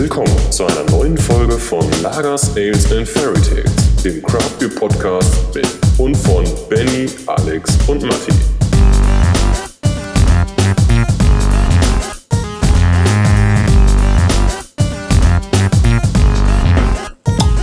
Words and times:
Willkommen 0.00 0.50
zu 0.50 0.64
einer 0.64 0.90
neuen 0.92 1.18
Folge 1.18 1.58
von 1.58 1.84
Lagers, 2.00 2.56
Ales 2.56 2.90
and 2.90 3.06
Fairy 3.06 3.38
Tales, 3.42 4.02
dem 4.02 4.22
Craft 4.22 4.58
Beer 4.58 4.70
Podcast 4.70 5.54
mit 5.54 5.68
und 5.98 6.14
von 6.14 6.42
Benny, 6.70 7.06
Alex 7.26 7.76
und 7.86 8.02
Matti. 8.04 8.32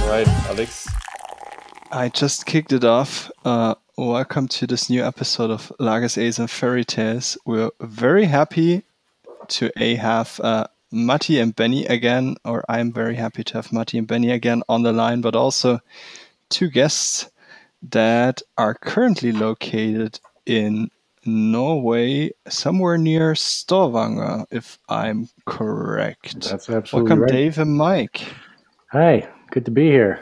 Right, 0.08 0.28
Alex. 0.48 0.86
I 1.92 2.12
just 2.14 2.46
kicked 2.46 2.72
it 2.72 2.86
off. 2.86 3.32
Uh, 3.46 3.74
welcome 3.98 4.48
to 4.48 4.68
this 4.68 4.92
new 4.92 5.04
episode 5.04 5.50
of 5.50 5.74
Lagers 5.80 6.20
Ales 6.20 6.38
and 6.38 6.52
Fairy 6.52 6.86
Tales. 6.86 7.36
We're 7.48 7.72
very 7.82 8.26
happy 8.26 8.84
to 9.48 9.72
a 9.76 9.96
have 9.96 10.40
uh, 10.44 10.68
Matti 10.92 11.40
and 11.40 11.56
Benny 11.56 11.86
again, 11.86 12.36
or 12.46 12.64
I'm 12.70 12.92
very 12.92 13.16
happy 13.16 13.44
to 13.44 13.54
have 13.56 13.74
Matti 13.74 13.98
and 13.98 14.08
Benny 14.08 14.32
again 14.32 14.64
on 14.70 14.84
the 14.84 14.94
line, 14.94 15.22
but 15.22 15.36
also 15.36 15.80
two 16.50 16.70
guests 16.70 17.30
that 17.90 18.42
are 18.58 18.74
currently 18.74 19.32
located 19.32 20.20
in 20.46 20.90
Norway, 21.26 22.32
somewhere 22.48 22.98
near 22.98 23.36
Stavanger, 23.36 24.46
if 24.50 24.80
I'm 24.88 25.28
correct. 25.46 26.50
That's 26.50 26.70
absolutely 26.70 27.10
Welcome, 27.10 27.22
right. 27.24 27.32
Dave 27.32 27.58
and 27.60 27.76
Mike. 27.76 28.24
Hi, 28.92 29.28
good 29.52 29.66
to 29.66 29.72
be 29.72 29.88
here. 29.88 30.22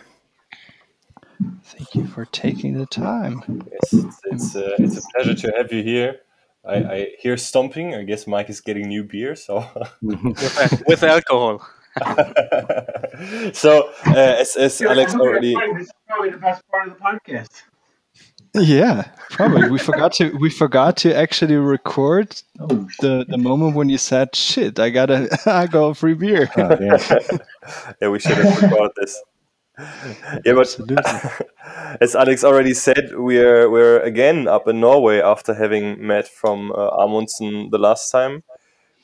Thank 1.63 1.93
you 1.93 2.07
for 2.07 2.25
taking 2.25 2.73
the 2.73 2.87
time. 2.87 3.43
Yes, 3.71 3.93
it's 3.93 4.21
it's, 4.25 4.55
uh, 4.55 4.75
it's 4.79 4.97
a 4.97 5.01
pleasure 5.13 5.35
to 5.35 5.53
have 5.57 5.71
you 5.71 5.84
here. 5.84 6.21
I, 6.67 6.75
I 6.75 7.07
hear 7.19 7.37
stomping. 7.37 7.95
I 7.95 8.03
guess 8.03 8.27
Mike 8.27 8.49
is 8.49 8.61
getting 8.61 8.87
new 8.87 9.03
beer. 9.03 9.35
So, 9.35 9.65
with 10.01 11.03
alcohol. 11.03 11.65
so 13.53 13.90
uh, 14.05 14.35
as, 14.41 14.57
as 14.57 14.81
Alex 14.81 15.15
already 15.15 15.55
This 15.77 15.87
is 15.87 15.91
probably 16.09 16.29
the 16.29 16.37
best 16.37 16.62
part 16.70 16.90
of 16.90 16.93
the 16.93 16.99
podcast. 16.99 17.63
Yeah, 18.53 19.09
probably. 19.31 19.70
We 19.70 19.79
forgot 19.79 20.13
to 20.13 20.35
we 20.37 20.49
forgot 20.49 20.98
to 20.98 21.15
actually 21.15 21.55
record 21.55 22.41
Oh, 22.59 22.87
the 22.99 23.25
the 23.27 23.37
moment 23.37 23.75
when 23.75 23.90
you 23.90 23.97
said, 23.97 24.34
"Shit, 24.35 24.79
I 24.79 24.90
gotta 24.90 25.27
I 25.45 25.68
got 25.68 25.87
a 25.87 25.93
free 25.93 26.13
beer." 26.13 26.49
Oh, 26.57 26.77
yeah. 26.79 26.97
yeah, 28.01 28.07
we 28.07 28.20
should 28.20 28.37
have 28.37 28.62
recorded 28.62 28.91
this. 28.95 29.21
Yeah, 29.77 30.54
but 30.54 30.79
as 32.01 32.15
Alex 32.15 32.43
already 32.43 32.73
said, 32.73 33.12
we're 33.13 33.70
we're 33.70 33.99
again 33.99 34.48
up 34.48 34.68
in 34.68 34.79
Norway 34.79 35.20
after 35.20 35.54
having 35.54 36.05
met 36.05 36.27
from 36.27 36.71
uh, 36.71 36.90
Amundsen 37.04 37.70
the 37.71 37.77
last 37.77 38.09
time. 38.12 38.43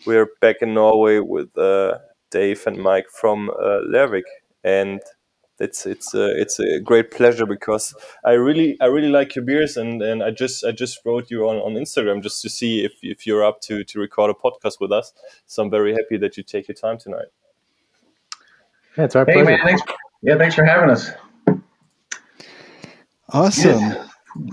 We're 0.06 0.30
back 0.40 0.58
in 0.62 0.74
Norway 0.74 1.20
with 1.20 1.58
uh, 1.58 2.00
Dave 2.30 2.66
and 2.66 2.78
Mike 2.78 3.08
from 3.10 3.50
uh, 3.50 3.82
Lervig, 3.88 4.24
and 4.64 5.02
it's 5.60 5.86
it's 5.86 6.16
uh, 6.16 6.34
it's 6.36 6.60
a 6.60 6.80
great 6.80 7.12
pleasure 7.12 7.46
because 7.46 7.94
I 8.26 8.32
really 8.32 8.78
I 8.82 8.86
really 8.86 9.10
like 9.10 9.36
your 9.36 9.46
beers, 9.46 9.78
and, 9.78 10.02
and 10.02 10.24
I 10.24 10.32
just 10.32 10.66
I 10.66 10.72
just 10.72 11.00
wrote 11.06 11.30
you 11.30 11.48
on, 11.48 11.58
on 11.58 11.74
Instagram 11.74 12.24
just 12.24 12.42
to 12.42 12.50
see 12.50 12.84
if, 12.84 12.94
if 13.02 13.28
you're 13.28 13.44
up 13.44 13.62
to 13.62 13.84
to 13.84 14.00
record 14.00 14.32
a 14.32 14.34
podcast 14.34 14.80
with 14.80 14.92
us. 14.92 15.14
So 15.46 15.64
I'm 15.64 15.70
very 15.70 15.94
happy 15.94 16.18
that 16.18 16.38
you 16.38 16.44
take 16.44 16.68
your 16.68 16.76
time 16.76 16.98
tonight. 16.98 17.28
Yeah, 18.98 19.06
it's 19.06 19.16
our 19.16 19.26
hey 19.26 19.34
pleasure. 19.34 19.46
man, 19.46 19.60
thanks. 19.64 19.82
Yeah, 20.22 20.38
thanks 20.38 20.56
for 20.56 20.64
having 20.66 20.90
us. 20.90 21.12
Awesome. 23.30 23.96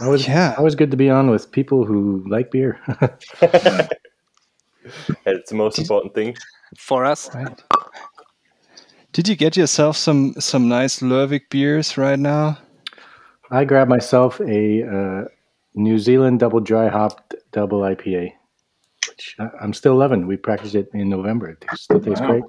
Always, 0.02 0.26
Yeah. 0.26 0.54
always 0.58 0.74
good 0.74 0.90
to 0.90 0.96
be 0.96 1.10
on 1.10 1.30
with 1.30 1.50
people 1.52 1.84
who 1.84 2.24
like 2.28 2.50
beer. 2.50 2.78
It's 5.26 5.50
the 5.50 5.56
most 5.56 5.78
important 5.78 6.14
thing. 6.14 6.34
For 6.78 7.04
us, 7.04 7.28
Right. 7.34 7.62
Did 9.12 9.28
you 9.28 9.36
get 9.36 9.56
yourself 9.56 9.96
some 9.96 10.32
some 10.38 10.68
nice 10.68 11.00
Lervig 11.00 11.50
beers 11.50 11.98
right 11.98 12.18
now? 12.18 12.56
I 13.50 13.64
grabbed 13.64 13.90
myself 13.90 14.40
a 14.40 14.82
uh, 14.84 15.24
New 15.74 15.98
Zealand 15.98 16.40
double 16.40 16.60
dry 16.60 16.88
hopped 16.88 17.34
double 17.52 17.80
IPA, 17.80 18.32
which 19.08 19.36
I- 19.38 19.50
I'm 19.60 19.72
still 19.74 19.94
loving. 19.96 20.26
We 20.26 20.36
practiced 20.36 20.74
it 20.74 20.88
in 20.94 21.08
November. 21.10 21.50
It 21.50 21.64
still 21.74 22.00
tastes 22.00 22.20
Wow. 22.20 22.28
great. 22.30 22.44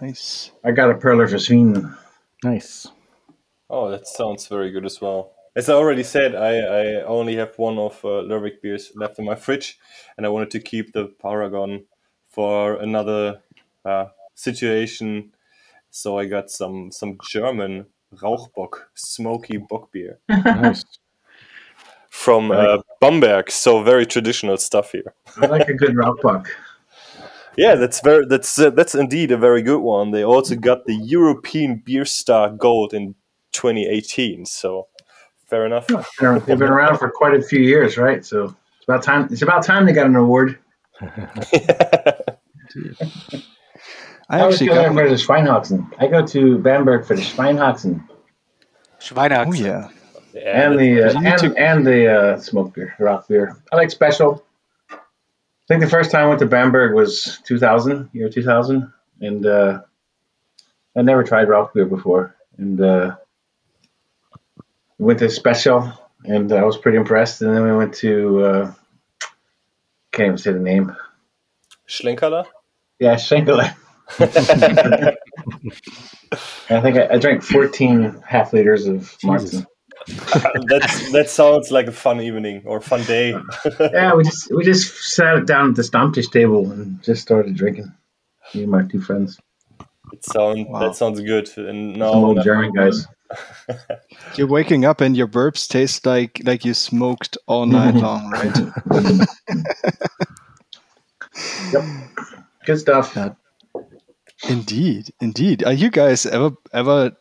Nice. 0.00 0.50
I 0.64 0.72
got 0.72 0.90
a 0.90 0.94
Perler 0.94 1.28
for 1.28 1.38
Sweden. 1.38 1.96
Nice. 2.44 2.86
Oh, 3.70 3.90
that 3.90 4.06
sounds 4.06 4.46
very 4.46 4.70
good 4.70 4.84
as 4.84 5.00
well. 5.00 5.32
As 5.56 5.68
I 5.70 5.74
already 5.74 6.02
said, 6.02 6.34
I, 6.34 6.58
I 6.58 7.02
only 7.04 7.36
have 7.36 7.58
one 7.58 7.78
of 7.78 8.04
uh, 8.04 8.22
Lervig 8.22 8.60
beers 8.62 8.92
left 8.94 9.18
in 9.18 9.24
my 9.24 9.34
fridge, 9.34 9.78
and 10.16 10.26
I 10.26 10.28
wanted 10.28 10.50
to 10.50 10.60
keep 10.60 10.92
the 10.92 11.06
Paragon 11.20 11.84
for 12.28 12.74
another 12.74 13.40
uh, 13.84 14.06
situation. 14.34 15.32
So 15.90 16.18
I 16.18 16.26
got 16.26 16.50
some 16.50 16.92
some 16.92 17.16
German 17.30 17.86
Rauchbock 18.14 18.82
smoky 18.94 19.56
bock 19.56 19.90
beer 19.92 20.18
Nice. 20.28 20.84
from 22.10 22.50
uh, 22.50 22.78
Bamberg. 23.00 23.50
So 23.50 23.82
very 23.82 24.04
traditional 24.04 24.58
stuff 24.58 24.92
here. 24.92 25.14
I 25.40 25.46
like 25.46 25.68
a 25.68 25.74
good 25.74 25.96
rock 25.96 26.20
buck. 26.22 26.48
Yeah, 27.56 27.74
that's 27.74 28.00
very 28.00 28.26
that's 28.26 28.58
uh, 28.58 28.70
that's 28.70 28.94
indeed 28.94 29.30
a 29.32 29.36
very 29.36 29.62
good 29.62 29.80
one. 29.80 30.10
They 30.10 30.24
also 30.24 30.54
got 30.56 30.84
the 30.86 30.94
European 30.94 31.82
Beer 31.84 32.04
Star 32.04 32.50
Gold 32.50 32.94
in 32.94 33.14
2018. 33.52 34.46
So 34.46 34.88
fair 35.48 35.66
enough. 35.66 35.86
They're- 35.86 36.38
They've 36.40 36.58
been 36.58 36.68
around 36.68 36.98
for 36.98 37.10
quite 37.10 37.34
a 37.34 37.42
few 37.42 37.60
years, 37.60 37.96
right? 37.96 38.24
So 38.24 38.44
it's 38.76 38.84
about 38.88 39.02
time. 39.02 39.28
It's 39.30 39.42
about 39.42 39.62
time 39.64 39.86
they 39.86 39.92
got 39.92 40.06
an 40.06 40.16
award. 40.16 40.58
I 41.00 42.22
I 44.40 44.46
actually 44.48 44.66
going 44.68 44.94
got. 44.94 45.02
for 45.02 45.08
the 45.08 45.14
Schweinhaxen. 45.14 45.90
I 45.98 46.08
go 46.08 46.26
to 46.26 46.58
Bamberg 46.58 47.06
for 47.06 47.14
the 47.14 47.22
Schweinhaxen 47.22 48.02
Schweinehaxen. 49.00 49.46
Oh 49.48 49.52
yeah. 49.52 49.88
Yeah, 50.34 50.68
and 50.70 50.78
the 50.78 51.02
uh, 51.02 51.20
and, 51.24 51.38
to- 51.38 51.56
and 51.56 51.86
the 51.86 52.12
uh, 52.12 52.40
smoke 52.40 52.74
beer, 52.74 52.94
rock 52.98 53.26
beer. 53.28 53.56
I 53.72 53.76
like 53.76 53.88
Spezial. 53.88 54.42
I 55.68 55.74
think 55.74 55.82
the 55.82 55.90
first 55.90 56.12
time 56.12 56.26
I 56.26 56.28
went 56.28 56.38
to 56.40 56.46
Bamberg 56.46 56.94
was 56.94 57.40
2000, 57.44 58.10
year 58.12 58.28
2000, 58.28 58.92
and 59.20 59.46
uh, 59.46 59.80
I 60.96 61.02
never 61.02 61.24
tried 61.24 61.48
rock 61.48 61.74
beer 61.74 61.86
before, 61.86 62.36
and 62.56 62.80
uh, 62.80 63.16
went 64.98 65.18
to 65.18 65.26
Spezial, 65.26 65.98
and 66.24 66.52
I 66.52 66.62
was 66.62 66.76
pretty 66.76 66.98
impressed. 66.98 67.42
And 67.42 67.54
then 67.54 67.64
we 67.64 67.76
went 67.76 67.94
to 67.94 68.44
uh, 68.44 68.72
can't 70.16 70.28
even 70.28 70.38
say 70.38 70.52
the 70.52 70.58
name. 70.58 70.96
Schlenkerla. 71.86 72.46
Yeah, 72.98 73.16
Schenkel. 73.16 73.60
I 74.18 75.16
think 76.80 76.96
I, 76.96 77.08
I 77.12 77.18
drank 77.18 77.42
14 77.42 78.22
half 78.26 78.52
liters 78.52 78.86
of 78.86 79.16
Märzen. 79.22 79.52
That's 79.52 79.66
that 81.12 81.26
sounds 81.28 81.70
like 81.70 81.86
a 81.88 81.92
fun 81.92 82.20
evening 82.20 82.62
or 82.64 82.80
fun 82.80 83.02
day. 83.04 83.34
Yeah, 83.80 84.14
we 84.14 84.22
just 84.24 84.52
we 84.54 84.64
just 84.64 84.94
sat 85.14 85.46
down 85.46 85.70
at 85.70 85.76
the 85.76 85.82
Stammtisch 85.82 86.30
table 86.30 86.70
and 86.70 87.02
just 87.02 87.22
started 87.22 87.56
drinking. 87.56 87.92
Me 88.54 88.62
and 88.62 88.70
my 88.70 88.82
two 88.84 89.00
friends, 89.00 89.38
It 90.12 90.24
sound 90.24 90.68
Wow. 90.68 90.80
that 90.80 90.94
sounds 90.96 91.20
good. 91.20 91.48
And 91.58 91.92
some 91.94 91.98
now 91.98 92.12
old 92.12 92.42
German 92.44 92.72
guys. 92.72 93.06
You're 94.36 94.46
waking 94.46 94.84
up 94.84 95.00
and 95.00 95.16
your 95.16 95.26
burps 95.26 95.68
taste 95.68 96.06
like 96.06 96.40
like 96.44 96.64
you 96.64 96.74
smoked 96.74 97.36
all 97.48 97.66
night 97.66 97.94
long, 97.96 98.30
right? 98.30 98.56
yep. 101.72 101.84
Good 102.64 102.78
stuff. 102.78 103.14
Yeah. 103.16 103.30
Indeed, 104.48 105.10
indeed. 105.20 105.64
Are 105.64 105.72
you 105.72 105.90
guys 105.90 106.26
ever 106.26 106.52
ever 106.72 107.16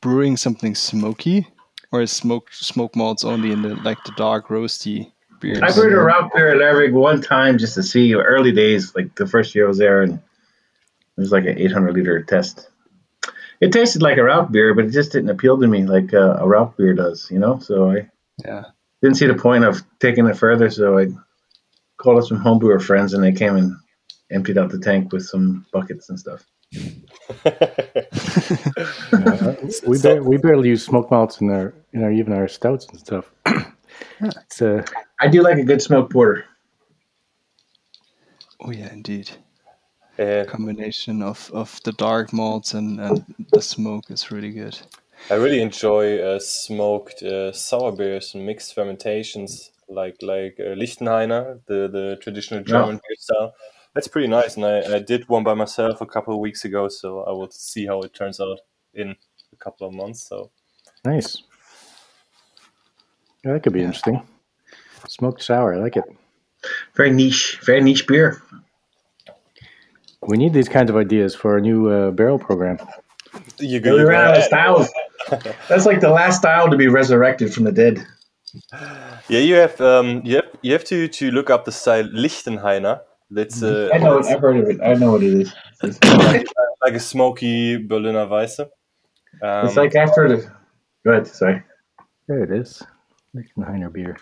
brewing 0.00 0.36
something 0.36 0.74
smoky, 0.74 1.46
or 1.92 2.02
is 2.02 2.12
smoke 2.12 2.52
smoke 2.52 2.94
malts 2.96 3.24
only 3.24 3.52
in 3.52 3.62
the 3.62 3.74
like 3.76 4.02
the 4.04 4.12
dark 4.16 4.48
roasty 4.48 5.12
beers? 5.40 5.60
I 5.62 5.72
brewed 5.72 5.92
a 5.92 5.96
route 6.00 6.30
beer 6.34 6.48
at 6.48 6.56
Lervig 6.56 6.92
one 6.92 7.20
time 7.20 7.58
just 7.58 7.74
to 7.74 7.82
see 7.82 8.14
early 8.14 8.52
days, 8.52 8.94
like 8.94 9.14
the 9.16 9.26
first 9.26 9.54
year 9.54 9.64
I 9.66 9.68
was 9.68 9.78
there, 9.78 10.02
and 10.02 10.14
it 10.14 10.20
was 11.16 11.32
like 11.32 11.44
an 11.44 11.58
800 11.58 11.94
liter 11.94 12.22
test. 12.22 12.68
It 13.60 13.72
tasted 13.72 14.00
like 14.02 14.16
a 14.16 14.24
route 14.24 14.50
beer, 14.50 14.74
but 14.74 14.86
it 14.86 14.90
just 14.90 15.12
didn't 15.12 15.30
appeal 15.30 15.60
to 15.60 15.66
me 15.66 15.84
like 15.84 16.14
uh, 16.14 16.36
a 16.38 16.48
route 16.48 16.76
beer 16.76 16.94
does, 16.94 17.28
you 17.30 17.38
know. 17.38 17.58
So 17.58 17.90
I 17.90 18.08
Yeah. 18.44 18.64
didn't 19.02 19.16
see 19.18 19.26
the 19.26 19.34
point 19.34 19.64
of 19.64 19.82
taking 19.98 20.26
it 20.26 20.36
further. 20.36 20.70
So 20.70 20.98
I 20.98 21.08
called 21.98 22.18
up 22.22 22.28
some 22.28 22.42
homebrewer 22.42 22.80
friends, 22.82 23.12
and 23.12 23.22
they 23.22 23.32
came 23.32 23.56
and 23.56 23.76
emptied 24.30 24.56
out 24.56 24.70
the 24.70 24.78
tank 24.78 25.12
with 25.12 25.26
some 25.26 25.66
buckets 25.72 26.08
and 26.08 26.18
stuff. 26.18 26.46
we, 29.86 30.00
bar- 30.00 30.22
we 30.22 30.36
barely 30.36 30.68
use 30.70 30.84
smoke 30.84 31.10
malts 31.10 31.40
in 31.40 31.50
our 31.50 31.74
in 31.92 32.02
our 32.02 32.12
even 32.12 32.32
our 32.32 32.48
stouts 32.48 32.86
and 32.86 32.98
stuff. 32.98 33.30
it's 34.20 34.62
uh, 34.62 34.84
I 35.20 35.28
do 35.28 35.42
like 35.42 35.58
a 35.58 35.64
good 35.64 35.82
smoked 35.82 36.12
porter. 36.12 36.44
Oh 38.60 38.70
yeah, 38.70 38.92
indeed. 38.92 39.30
Yeah, 40.18 40.44
Combination 40.44 41.22
of 41.22 41.50
of 41.52 41.80
the 41.84 41.92
dark 41.92 42.32
malts 42.32 42.74
and 42.74 43.00
and 43.00 43.24
the 43.52 43.62
smoke 43.62 44.10
is 44.10 44.30
really 44.30 44.50
good. 44.50 44.78
I 45.30 45.34
really 45.34 45.60
enjoy 45.60 46.18
uh, 46.18 46.38
smoked 46.38 47.22
uh, 47.22 47.52
sour 47.52 47.92
beers 47.92 48.34
and 48.34 48.46
mixed 48.46 48.74
fermentations, 48.74 49.70
like 49.88 50.16
like 50.22 50.56
uh, 50.58 50.74
Lichtenhainer, 50.74 51.60
the 51.66 51.88
the 51.88 52.18
traditional 52.20 52.62
German 52.62 52.96
beer 52.96 53.16
style. 53.18 53.54
That's 53.94 54.08
pretty 54.08 54.28
nice, 54.28 54.56
and 54.56 54.64
I, 54.64 54.96
I 54.96 54.98
did 55.00 55.28
one 55.28 55.42
by 55.42 55.54
myself 55.54 56.00
a 56.00 56.06
couple 56.06 56.34
of 56.34 56.40
weeks 56.40 56.64
ago, 56.64 56.88
so 56.88 57.22
I 57.24 57.30
will 57.30 57.50
see 57.50 57.86
how 57.86 58.00
it 58.00 58.14
turns 58.14 58.40
out 58.40 58.60
in 58.94 59.10
a 59.10 59.16
couple 59.60 59.86
of 59.86 59.94
months. 59.94 60.22
So 60.28 60.50
Nice. 61.04 61.42
Yeah, 63.44 63.54
that 63.54 63.62
could 63.62 63.72
be 63.72 63.80
interesting. 63.80 64.22
Smoked 65.08 65.42
sour, 65.42 65.74
I 65.74 65.78
like 65.78 65.96
it. 65.96 66.04
Very 66.94 67.10
niche, 67.10 67.58
very 67.64 67.80
niche 67.80 68.06
beer. 68.06 68.42
We 70.22 70.36
need 70.36 70.52
these 70.52 70.68
kinds 70.68 70.90
of 70.90 70.96
ideas 70.96 71.34
for 71.34 71.56
a 71.56 71.60
new 71.60 71.88
uh, 71.88 72.10
barrel 72.10 72.38
program. 72.38 72.78
you 73.58 73.80
We 73.80 74.02
ran 74.02 74.28
out 74.28 74.36
of 74.36 74.44
styles. 74.44 74.92
That's 75.68 75.86
like 75.86 76.00
the 76.00 76.10
last 76.10 76.38
style 76.38 76.68
to 76.68 76.76
be 76.76 76.88
resurrected 76.88 77.54
from 77.54 77.64
the 77.64 77.72
dead. 77.72 78.06
Yeah, 79.28 79.38
you 79.38 79.54
have 79.54 79.80
um, 79.80 80.20
you 80.24 80.36
have 80.36 80.48
you 80.60 80.72
have 80.72 80.84
to 80.84 81.08
to 81.08 81.30
look 81.30 81.48
up 81.48 81.64
the 81.64 81.72
style 81.72 82.04
Lichtenhainer. 82.04 83.00
That's 83.30 83.62
uh, 83.62 83.88
I 83.94 83.98
know. 83.98 84.18
I've 84.18 84.40
heard 84.40 84.56
of 84.58 84.68
it. 84.68 84.80
I 84.82 84.94
know 84.94 85.12
what 85.12 85.22
it 85.22 85.32
is. 85.32 85.54
It's, 85.82 85.98
like, 86.04 86.46
like 86.84 86.94
a 86.94 87.00
smoky 87.00 87.78
Berliner 87.78 88.26
Weisse. 88.26 88.68
Um, 89.42 89.66
it's 89.66 89.76
like 89.76 89.94
after 89.94 90.28
the. 90.28 90.52
Go 91.04 91.12
ahead. 91.12 91.26
Sorry. 91.26 91.62
There 92.26 92.42
it 92.44 92.50
is. 92.50 92.82
Lichtenhainer 93.34 93.92
beer. 93.92 94.16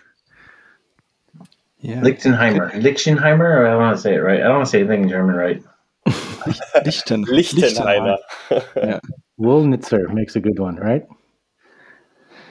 Yeah. 1.81 2.01
Lichtenheimer. 2.01 2.73
Lichtenheimer? 2.73 3.41
Or 3.41 3.67
I 3.67 3.71
don't 3.71 3.81
want 3.81 3.97
to 3.97 4.03
say 4.03 4.15
it 4.15 4.19
right. 4.19 4.41
I 4.41 4.45
don't 4.45 4.57
want 4.57 4.67
to 4.67 4.71
say 4.71 4.81
anything 4.81 5.05
in 5.05 5.09
German 5.09 5.35
right. 5.37 5.63
Lichten. 6.09 7.25
Lichtenhainer. 7.25 8.19
Yeah. 8.77 9.01
Wöllnitzer 9.41 10.13
makes 10.13 10.37
a 10.37 10.41
good 10.41 10.59
one, 10.59 10.77
right? 10.77 11.07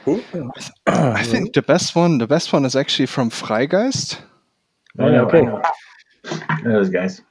Who? 0.06 0.24
I 0.88 1.24
think 1.24 1.54
the 1.54 1.62
best 1.62 1.96
one, 1.96 2.18
the 2.18 2.28
best 2.28 2.54
one 2.54 2.64
is 2.64 2.76
actually 2.76 3.08
from 3.08 3.30
Freigeist. 3.30 4.20
I 5.00 5.10
know. 5.10 5.26
okay. 5.26 5.40
I 5.40 5.42
know. 5.42 5.62
I 6.50 6.62
know 6.62 6.72
those 6.74 6.90
guys. 6.90 7.22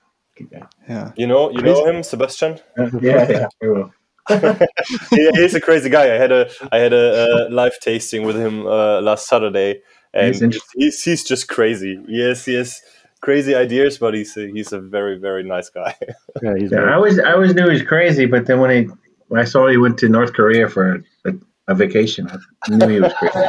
Yeah. 0.89 1.13
You 1.17 1.27
know, 1.27 1.51
you 1.51 1.63
know 1.63 1.87
him, 1.87 2.03
Sebastian. 2.03 2.61
Uh, 2.79 2.91
yeah, 3.01 3.49
yeah. 3.63 3.89
Very 4.29 4.67
he, 5.11 5.31
he's 5.35 5.55
a 5.55 5.61
crazy 5.61 5.89
guy. 5.91 6.05
I 6.15 6.19
had 6.19 6.33
a 6.33 6.49
I 6.73 6.79
had 6.79 6.93
a, 6.93 7.23
uh 7.47 7.49
live 7.51 7.79
tasting 7.81 8.23
with 8.25 8.37
him 8.37 8.67
uh, 8.67 9.01
last 9.01 9.27
Saturday, 9.29 9.81
and 10.13 10.35
He's 10.35 10.63
he's 10.75 11.03
he's 11.03 11.25
just 11.25 11.49
crazy. 11.49 12.01
Yes, 12.09 12.45
he 12.45 12.55
has 12.55 12.81
crazy 13.21 13.55
ideas, 13.55 13.99
but 13.99 14.15
he's 14.15 14.37
a, 14.37 14.47
he's 14.49 14.73
a 14.73 14.81
very 14.81 15.19
very 15.19 15.43
nice 15.45 15.69
guy. 15.71 15.95
Yeah, 16.43 16.55
he's 16.59 16.71
Yeah, 16.73 16.79
I 16.79 16.81
very- 16.83 16.93
always 16.95 17.19
I 17.21 17.33
always 17.33 17.55
knew 17.55 17.65
he 17.65 17.71
was 17.73 17.83
crazy, 17.83 18.27
but 18.27 18.47
then 18.47 18.61
when 18.61 18.71
he 18.71 18.89
when 19.29 19.41
I 19.41 19.45
saw 19.45 19.69
he 19.69 19.77
went 19.77 19.99
to 19.99 20.09
North 20.09 20.33
Korea 20.35 20.69
for 20.69 21.03
a, 21.25 21.33
a 21.69 21.75
vacation, 21.75 22.29
I 22.31 22.37
knew 22.77 22.89
he 22.89 23.01
was 23.01 23.13
crazy. 23.15 23.41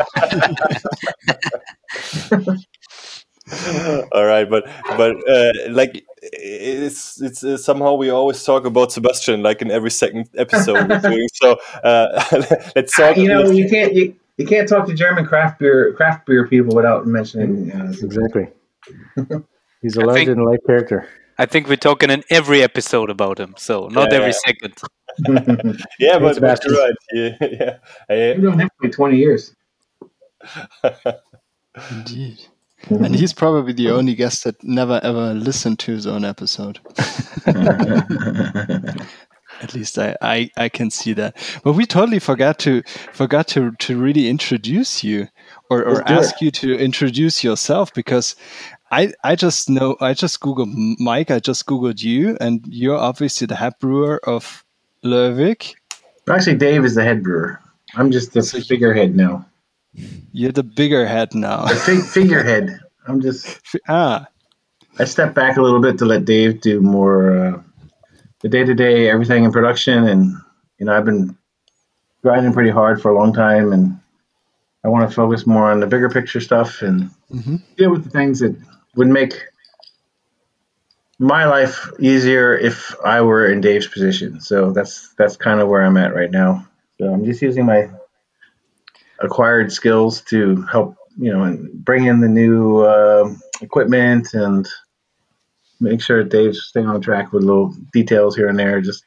All 4.12 4.26
right, 4.26 4.50
but 4.50 4.66
but 4.98 5.16
uh, 5.30 5.52
like 5.70 6.06
it's 6.22 7.22
it's 7.22 7.44
uh, 7.44 7.58
somehow 7.58 7.94
we 7.94 8.10
always 8.10 8.44
talk 8.44 8.66
about 8.66 8.92
Sebastian 8.92 9.42
like 9.44 9.62
in 9.62 9.72
every 9.72 9.92
second 9.92 10.30
episode 10.38 10.90
we're 10.90 11.00
doing. 11.00 11.28
So 11.36 11.58
uh, 11.84 12.24
let's 12.76 12.96
talk. 12.96 13.16
you 13.18 13.28
know, 13.28 13.50
you 13.50 13.70
can't 13.70 13.94
you, 13.94 14.16
you 14.38 14.46
can't 14.46 14.68
talk 14.68 14.86
to 14.88 14.94
German 14.94 15.26
craft 15.26 15.60
beer 15.60 15.94
craft 15.94 16.26
beer 16.26 16.48
people 16.48 16.76
without 16.76 17.08
mentioning. 17.08 17.72
Uh, 17.72 17.94
exactly. 18.02 18.48
He's 19.82 19.96
a 19.96 20.02
larger 20.02 20.36
think- 20.36 20.48
life 20.48 20.60
character. 20.66 21.08
I 21.40 21.46
think 21.46 21.68
we're 21.70 21.76
talking 21.78 22.10
in 22.10 22.24
every 22.32 22.64
episode 22.64 23.12
about 23.12 23.40
him, 23.40 23.54
so 23.58 23.88
not 23.90 24.12
Yeah, 24.12 24.18
every 24.18 24.32
yeah. 24.32 24.48
second. 24.48 24.74
yeah, 26.00 26.14
but, 26.18 26.22
but 26.22 26.34
Sebastian. 26.36 26.74
you're 26.74 26.84
right. 26.84 26.96
Yeah, 27.14 27.48
yeah. 27.52 27.78
I- 28.10 28.34
We've 28.34 28.44
known 28.44 28.60
him 28.60 28.70
for 28.76 28.88
like 28.88 28.94
twenty 28.96 29.18
years. 29.18 29.56
Indeed. 31.92 32.40
And 32.90 33.16
he's 33.16 33.34
probably 33.34 33.74
the 33.74 33.90
only 33.90 34.16
guest 34.16 34.44
that 34.44 34.64
never 34.64 35.00
ever 35.04 35.34
listened 35.34 35.80
to 35.80 35.92
his 35.92 36.08
own 36.08 36.24
episode. 36.24 36.80
At 39.60 39.74
least 39.74 39.98
I, 39.98 40.16
I, 40.22 40.52
I 40.56 40.70
can 40.70 40.92
see 40.92 41.14
that. 41.14 41.36
But 41.64 41.74
we 41.74 41.86
totally 41.88 42.20
forgot 42.20 42.60
to 42.60 42.84
forgot 43.14 43.48
to, 43.50 43.72
to 43.72 43.98
really 44.00 44.30
introduce 44.30 45.04
you 45.04 45.28
or, 45.70 45.84
or 45.84 46.08
ask 46.08 46.42
you 46.42 46.52
to 46.52 46.78
introduce 46.78 47.44
yourself 47.44 47.94
because 47.94 48.36
I 48.92 49.14
I 49.24 49.36
just 49.36 49.70
know 49.70 49.98
I 50.00 50.14
just 50.14 50.40
googled 50.40 50.74
Mike, 51.00 51.32
I 51.32 51.40
just 51.40 51.66
googled 51.66 52.04
you 52.04 52.38
and 52.40 52.64
you're 52.68 52.98
obviously 52.98 53.48
the 53.48 53.56
head 53.56 53.74
brewer 53.80 54.20
of 54.24 54.64
Lervig. 55.04 55.74
Actually, 56.30 56.58
Dave 56.58 56.86
is 56.86 56.96
the 56.96 57.04
head 57.04 57.24
brewer. 57.24 57.60
I'm 57.96 58.12
just 58.12 58.34
the 58.34 58.44
So 58.44 58.62
figurehead 58.62 59.16
now. 59.16 59.46
You're 60.38 60.52
the 60.52 60.62
bigger 60.62 61.08
head 61.08 61.34
now. 61.34 61.66
Fig- 61.66 62.06
figurehead. 62.06 62.80
I'm 63.08 63.22
just. 63.22 63.60
ah, 63.88 64.28
I 65.00 65.06
stepped 65.06 65.34
back 65.34 65.58
a 65.58 65.62
little 65.64 65.82
bit 65.82 65.98
to 65.98 66.06
let 66.06 66.26
Dave 66.26 66.62
do 66.62 66.80
more 66.80 67.36
uh, 67.36 67.62
the 68.42 68.50
day 68.50 68.64
to 68.64 68.76
day 68.76 69.10
everything 69.10 69.46
in 69.46 69.52
production, 69.52 70.08
and 70.08 70.36
you 70.78 70.86
know 70.86 70.96
I've 70.96 71.06
been 71.06 71.36
grinding 72.22 72.54
pretty 72.54 72.70
hard 72.70 73.02
for 73.02 73.10
a 73.10 73.18
long 73.18 73.34
time, 73.34 73.74
and 73.74 74.00
I 74.86 74.90
want 74.90 75.10
to 75.10 75.16
focus 75.16 75.48
more 75.48 75.72
on 75.72 75.80
the 75.80 75.88
bigger 75.88 76.08
picture 76.08 76.40
stuff 76.40 76.84
and 76.84 77.10
Mhm. 77.34 77.60
deal 77.76 77.90
with 77.90 78.04
the 78.04 78.12
things 78.12 78.40
that 78.42 78.56
would 78.96 79.08
make 79.08 79.34
my 81.18 81.46
life 81.46 81.90
easier 82.00 82.56
if 82.56 82.96
I 83.04 83.22
were 83.22 83.48
in 83.48 83.60
Dave's 83.60 83.88
position. 83.88 84.40
So 84.40 84.72
that's 84.72 85.16
that's 85.18 85.36
kind 85.36 85.62
of 85.62 85.68
where 85.68 85.82
I'm 85.82 85.98
at 85.98 86.14
right 86.14 86.30
now. 86.30 86.68
So 87.00 87.12
I'm 87.12 87.26
just 87.26 87.42
using 87.42 87.66
my 87.66 87.90
acquired 89.22 89.72
skills 89.72 90.22
to 90.22 90.62
help, 90.64 90.96
you 91.18 91.32
know, 91.32 91.44
and 91.44 91.72
bring 91.86 92.06
in 92.06 92.20
the 92.22 92.28
new 92.28 92.80
uh, 92.80 93.34
equipment 93.62 94.34
and 94.34 94.68
make 95.80 96.02
sure 96.02 96.24
Dave's 96.24 96.66
staying 96.68 96.88
on 96.88 97.02
track 97.02 97.32
with 97.34 97.44
little 97.44 97.74
details 97.94 98.36
here 98.36 98.48
and 98.48 98.58
there. 98.58 98.82
Just 98.82 99.04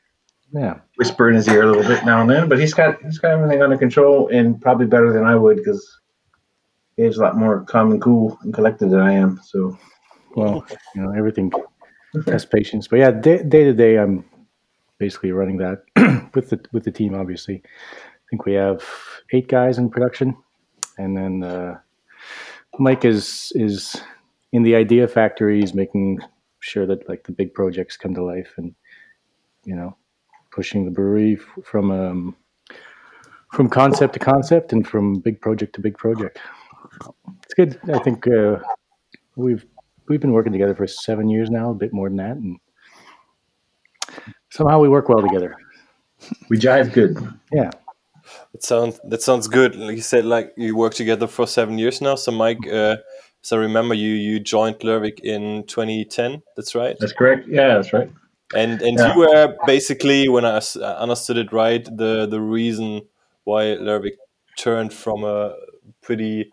Yeah. 0.53 0.81
whisper 0.97 1.29
in 1.29 1.37
his 1.37 1.49
ear 1.49 1.63
a 1.63 1.67
little 1.67 1.83
bit 1.83 2.05
now 2.05 2.21
and 2.21 2.31
then, 2.31 2.49
but 2.49 2.59
he's 2.59 2.75
got 2.75 3.01
he's 3.03 3.19
got 3.19 3.33
everything 3.33 3.63
under 3.63 3.77
control 3.79 4.29
and 4.29 4.61
probably 4.61 4.87
better 4.87 5.13
than 5.13 5.25
I 5.25 5.35
would 5.37 5.57
because 5.57 5.83
Dave's 6.97 7.19
a 7.19 7.23
lot 7.23 7.37
more 7.37 7.63
calm 7.65 7.93
and 7.93 8.03
cool 8.03 8.39
and 8.43 8.53
collected 8.53 8.91
than 8.91 9.01
I 9.01 9.13
am. 9.13 9.41
So 9.45 9.79
Well, 10.37 10.65
you 10.95 11.03
know, 11.03 11.13
everything 11.13 11.53
has 12.27 12.45
patience. 12.45 12.89
But 12.89 12.99
yeah, 12.99 13.11
day, 13.13 13.43
day 13.43 13.65
to 13.65 13.73
day, 13.73 13.97
I'm 13.97 14.25
basically 14.99 15.33
running 15.33 15.59
that 15.59 15.83
with 16.35 16.51
the 16.51 16.61
with 16.73 16.85
the 16.85 16.91
team. 16.91 17.15
Obviously, 17.15 17.63
I 17.65 18.25
think 18.29 18.45
we 18.45 18.53
have 18.55 18.83
eight 19.33 19.49
guys 19.49 19.79
in 19.79 19.91
production, 19.91 20.37
and 20.99 21.17
then 21.17 21.43
uh, 21.43 21.79
Mike 22.79 23.05
is 23.05 23.53
is 23.55 24.01
in 24.53 24.63
the 24.63 24.75
idea 24.75 25.07
factory. 25.09 25.61
He's 25.61 25.75
making 25.75 26.21
sure 26.61 26.87
that 26.87 27.09
like 27.09 27.25
the 27.25 27.33
big 27.33 27.55
projects 27.55 27.97
come 27.97 28.15
to 28.15 28.23
life, 28.23 28.53
and 28.57 28.75
you 29.65 29.75
know, 29.75 29.97
pushing 30.51 30.85
the 30.85 30.91
brewery 30.91 31.39
f- 31.41 31.65
from 31.65 31.91
um, 31.91 32.37
from 33.53 33.69
concept 33.69 34.15
to 34.15 34.19
concept, 34.19 34.73
and 34.73 34.87
from 34.87 35.21
big 35.21 35.41
project 35.41 35.75
to 35.75 35.81
big 35.81 35.97
project. 35.97 36.39
It's 37.45 37.55
good. 37.55 37.79
I 37.93 37.99
think 37.99 38.27
uh, 38.27 38.59
we've 39.37 39.65
we've 40.09 40.21
been 40.21 40.33
working 40.33 40.53
together 40.53 40.75
for 40.75 40.87
seven 40.87 41.29
years 41.29 41.51
now, 41.51 41.71
a 41.71 41.75
bit 41.75 41.93
more 41.93 42.09
than 42.09 42.17
that, 42.17 42.37
and 42.37 42.59
somehow 44.51 44.81
we 44.81 44.89
work 44.89 45.09
well 45.09 45.23
together. 45.23 45.57
we 46.49 46.59
jive 46.59 46.93
good. 46.93 47.17
Yeah, 47.53 47.71
That 48.53 48.65
sounds 48.65 49.01
that 49.05 49.23
sounds 49.23 49.49
good. 49.49 49.77
Like 49.77 49.97
you 49.97 50.03
said, 50.03 50.25
like 50.25 50.53
you 50.57 50.77
work 50.77 50.95
together 50.95 51.27
for 51.27 51.47
seven 51.47 51.79
years 51.79 52.01
now. 52.01 52.17
So 52.17 52.33
Mike, 52.33 52.67
uh, 52.67 52.97
so 53.43 53.57
remember 53.57 53.95
you 53.95 54.13
you 54.13 54.41
joined 54.41 54.81
Lervig 54.81 55.21
in 55.21 55.65
2010. 55.67 56.43
That's 56.57 56.75
right. 56.75 56.97
That's 56.99 57.13
correct. 57.13 57.49
Yeah, 57.49 57.75
that's 57.75 57.93
right. 57.93 58.11
And 58.55 58.83
and 58.83 58.99
Yeah. 58.99 59.13
you 59.13 59.21
were 59.21 59.57
basically, 59.67 60.29
when 60.29 60.45
I 60.45 60.61
understood 60.99 61.39
it 61.39 61.53
right, 61.53 61.85
the 61.85 62.27
the 62.27 62.41
reason 62.41 63.03
why 63.45 63.77
Lervig 63.77 64.17
turned 64.59 64.93
from 64.93 65.25
a 65.25 65.55
pretty 66.03 66.51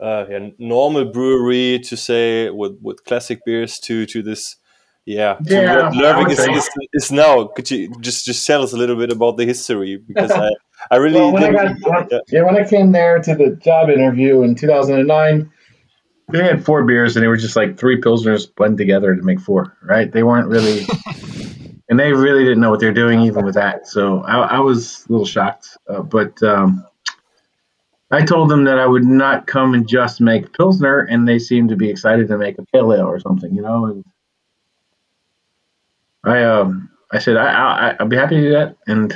uh, 0.00 0.26
yeah, 0.30 0.50
normal 0.58 1.06
brewery 1.06 1.80
to 1.80 1.96
say 1.96 2.50
with 2.50 2.78
with 2.82 3.04
classic 3.04 3.44
beers 3.44 3.78
to 3.80 4.06
to 4.06 4.22
this. 4.22 4.56
Yeah, 5.06 5.38
Yeah, 5.46 5.88
what 5.88 5.94
I 5.94 5.98
Lervig 5.98 6.28
would 6.28 6.32
is, 6.32 6.38
is, 6.40 6.68
is 6.92 7.10
now. 7.12 7.46
Could 7.46 7.70
you 7.70 7.88
just 8.00 8.26
just 8.26 8.46
tell 8.46 8.62
us 8.62 8.74
a 8.74 8.76
little 8.76 8.96
bit 8.96 9.10
about 9.10 9.38
the 9.38 9.46
history? 9.46 9.96
Because 9.96 10.30
I, 10.46 10.50
I 10.90 10.96
really 10.96 11.16
Well, 11.16 11.32
when 11.32 11.44
I 11.44 11.52
got 11.52 11.76
when, 11.80 12.08
yeah. 12.10 12.18
yeah, 12.28 12.42
when 12.42 12.56
I 12.56 12.68
came 12.68 12.92
there 12.92 13.18
to 13.20 13.34
the 13.34 13.50
job 13.56 13.90
interview 13.90 14.42
in 14.42 14.54
2009, 14.54 15.50
they 16.30 16.44
had 16.44 16.64
four 16.64 16.84
beers 16.84 17.16
and 17.16 17.22
they 17.22 17.28
were 17.28 17.36
just 17.36 17.56
like 17.56 17.78
three 17.78 18.00
pilsners 18.00 18.54
blended 18.54 18.78
together 18.78 19.14
to 19.14 19.22
make 19.22 19.40
four. 19.40 19.76
Right? 19.82 20.10
They 20.10 20.22
weren't 20.22 20.48
really, 20.48 20.86
and 21.88 21.98
they 21.98 22.12
really 22.12 22.44
didn't 22.44 22.60
know 22.60 22.70
what 22.70 22.80
they're 22.80 22.92
doing 22.92 23.20
even 23.20 23.44
with 23.44 23.54
that. 23.54 23.86
So 23.86 24.22
I, 24.22 24.38
I 24.38 24.60
was 24.60 25.04
a 25.08 25.12
little 25.12 25.26
shocked, 25.26 25.76
uh, 25.88 26.02
but 26.02 26.42
um, 26.42 26.86
I 28.10 28.24
told 28.24 28.48
them 28.48 28.64
that 28.64 28.78
I 28.78 28.86
would 28.86 29.04
not 29.04 29.46
come 29.46 29.74
and 29.74 29.86
just 29.86 30.20
make 30.20 30.56
pilsner, 30.56 31.00
and 31.00 31.28
they 31.28 31.38
seemed 31.38 31.68
to 31.70 31.76
be 31.76 31.90
excited 31.90 32.28
to 32.28 32.38
make 32.38 32.58
a 32.58 32.64
pale 32.72 32.92
ale 32.92 33.06
or 33.06 33.20
something, 33.20 33.54
you 33.54 33.60
know. 33.60 33.86
And 33.86 34.04
I 36.24 36.42
um 36.44 36.90
I 37.12 37.18
said 37.18 37.36
I, 37.36 37.90
I 37.90 37.96
I'd 38.00 38.08
be 38.08 38.16
happy 38.16 38.36
to 38.36 38.40
do 38.40 38.52
that, 38.52 38.76
and 38.86 39.14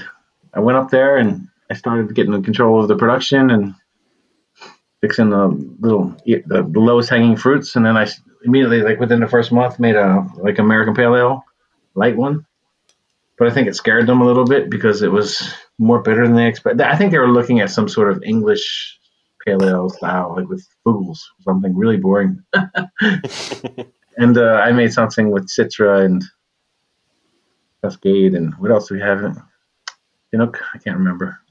I 0.53 0.61
went 0.61 0.77
up 0.77 0.91
there 0.91 1.17
and 1.17 1.49
I 1.71 1.75
started 1.75 2.15
getting 2.15 2.35
in 2.35 2.43
control 2.43 2.81
of 2.81 2.89
the 2.89 2.97
production 2.97 3.51
and 3.51 3.75
fixing 5.01 5.31
the 5.31 5.49
little 5.81 6.17
the 6.25 6.71
lowest 6.75 7.11
hanging 7.11 7.37
fruits, 7.37 7.77
and 7.77 7.85
then 7.85 7.97
I 7.97 8.07
immediately, 8.45 8.83
like 8.83 9.01
within 9.01 9.21
the 9.21 9.29
first 9.29 9.53
month, 9.53 9.79
made 9.79 9.97
a 9.97 10.27
like 10.37 10.59
American 10.59 10.95
Pale 10.95 11.17
Ale, 11.17 11.45
light 11.95 12.17
one. 12.17 12.47
But 13.39 13.49
I 13.49 13.55
think 13.55 13.67
it 13.67 13.75
scared 13.75 14.07
them 14.07 14.21
a 14.21 14.27
little 14.27 14.45
bit 14.45 14.71
because 14.71 15.03
it 15.03 15.11
was 15.11 15.55
more 15.79 16.01
bitter 16.01 16.27
than 16.27 16.37
they 16.37 16.47
expected. 16.47 16.83
I 16.83 16.97
think 16.97 17.11
they 17.11 17.19
were 17.19 17.31
looking 17.31 17.61
at 17.61 17.71
some 17.71 17.89
sort 17.89 18.11
of 18.11 18.23
English 18.23 18.99
pale 19.45 19.65
ale 19.65 19.91
style, 19.91 20.35
like 20.37 20.49
with 20.49 20.67
fools, 20.85 21.29
something 21.41 21.77
really 21.77 21.97
boring. 21.97 22.43
and 24.17 24.39
uh, 24.39 24.61
I 24.65 24.73
made 24.73 24.93
something 24.93 25.31
with 25.31 25.49
Citra 25.49 26.05
and 26.05 26.23
Cascade, 27.83 28.35
and 28.35 28.55
what 28.55 28.71
else 28.71 28.89
do 28.89 28.95
we 28.95 29.01
have? 29.01 29.21
You 30.33 30.39
know, 30.39 30.53
I 30.75 30.79
can't 30.79 30.99
remember. 30.99 31.42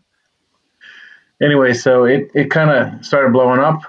Anyway, 1.41 1.73
so 1.73 2.05
it, 2.05 2.29
it 2.35 2.51
kind 2.51 2.69
of 2.69 3.03
started 3.05 3.33
blowing 3.33 3.59
up. 3.59 3.81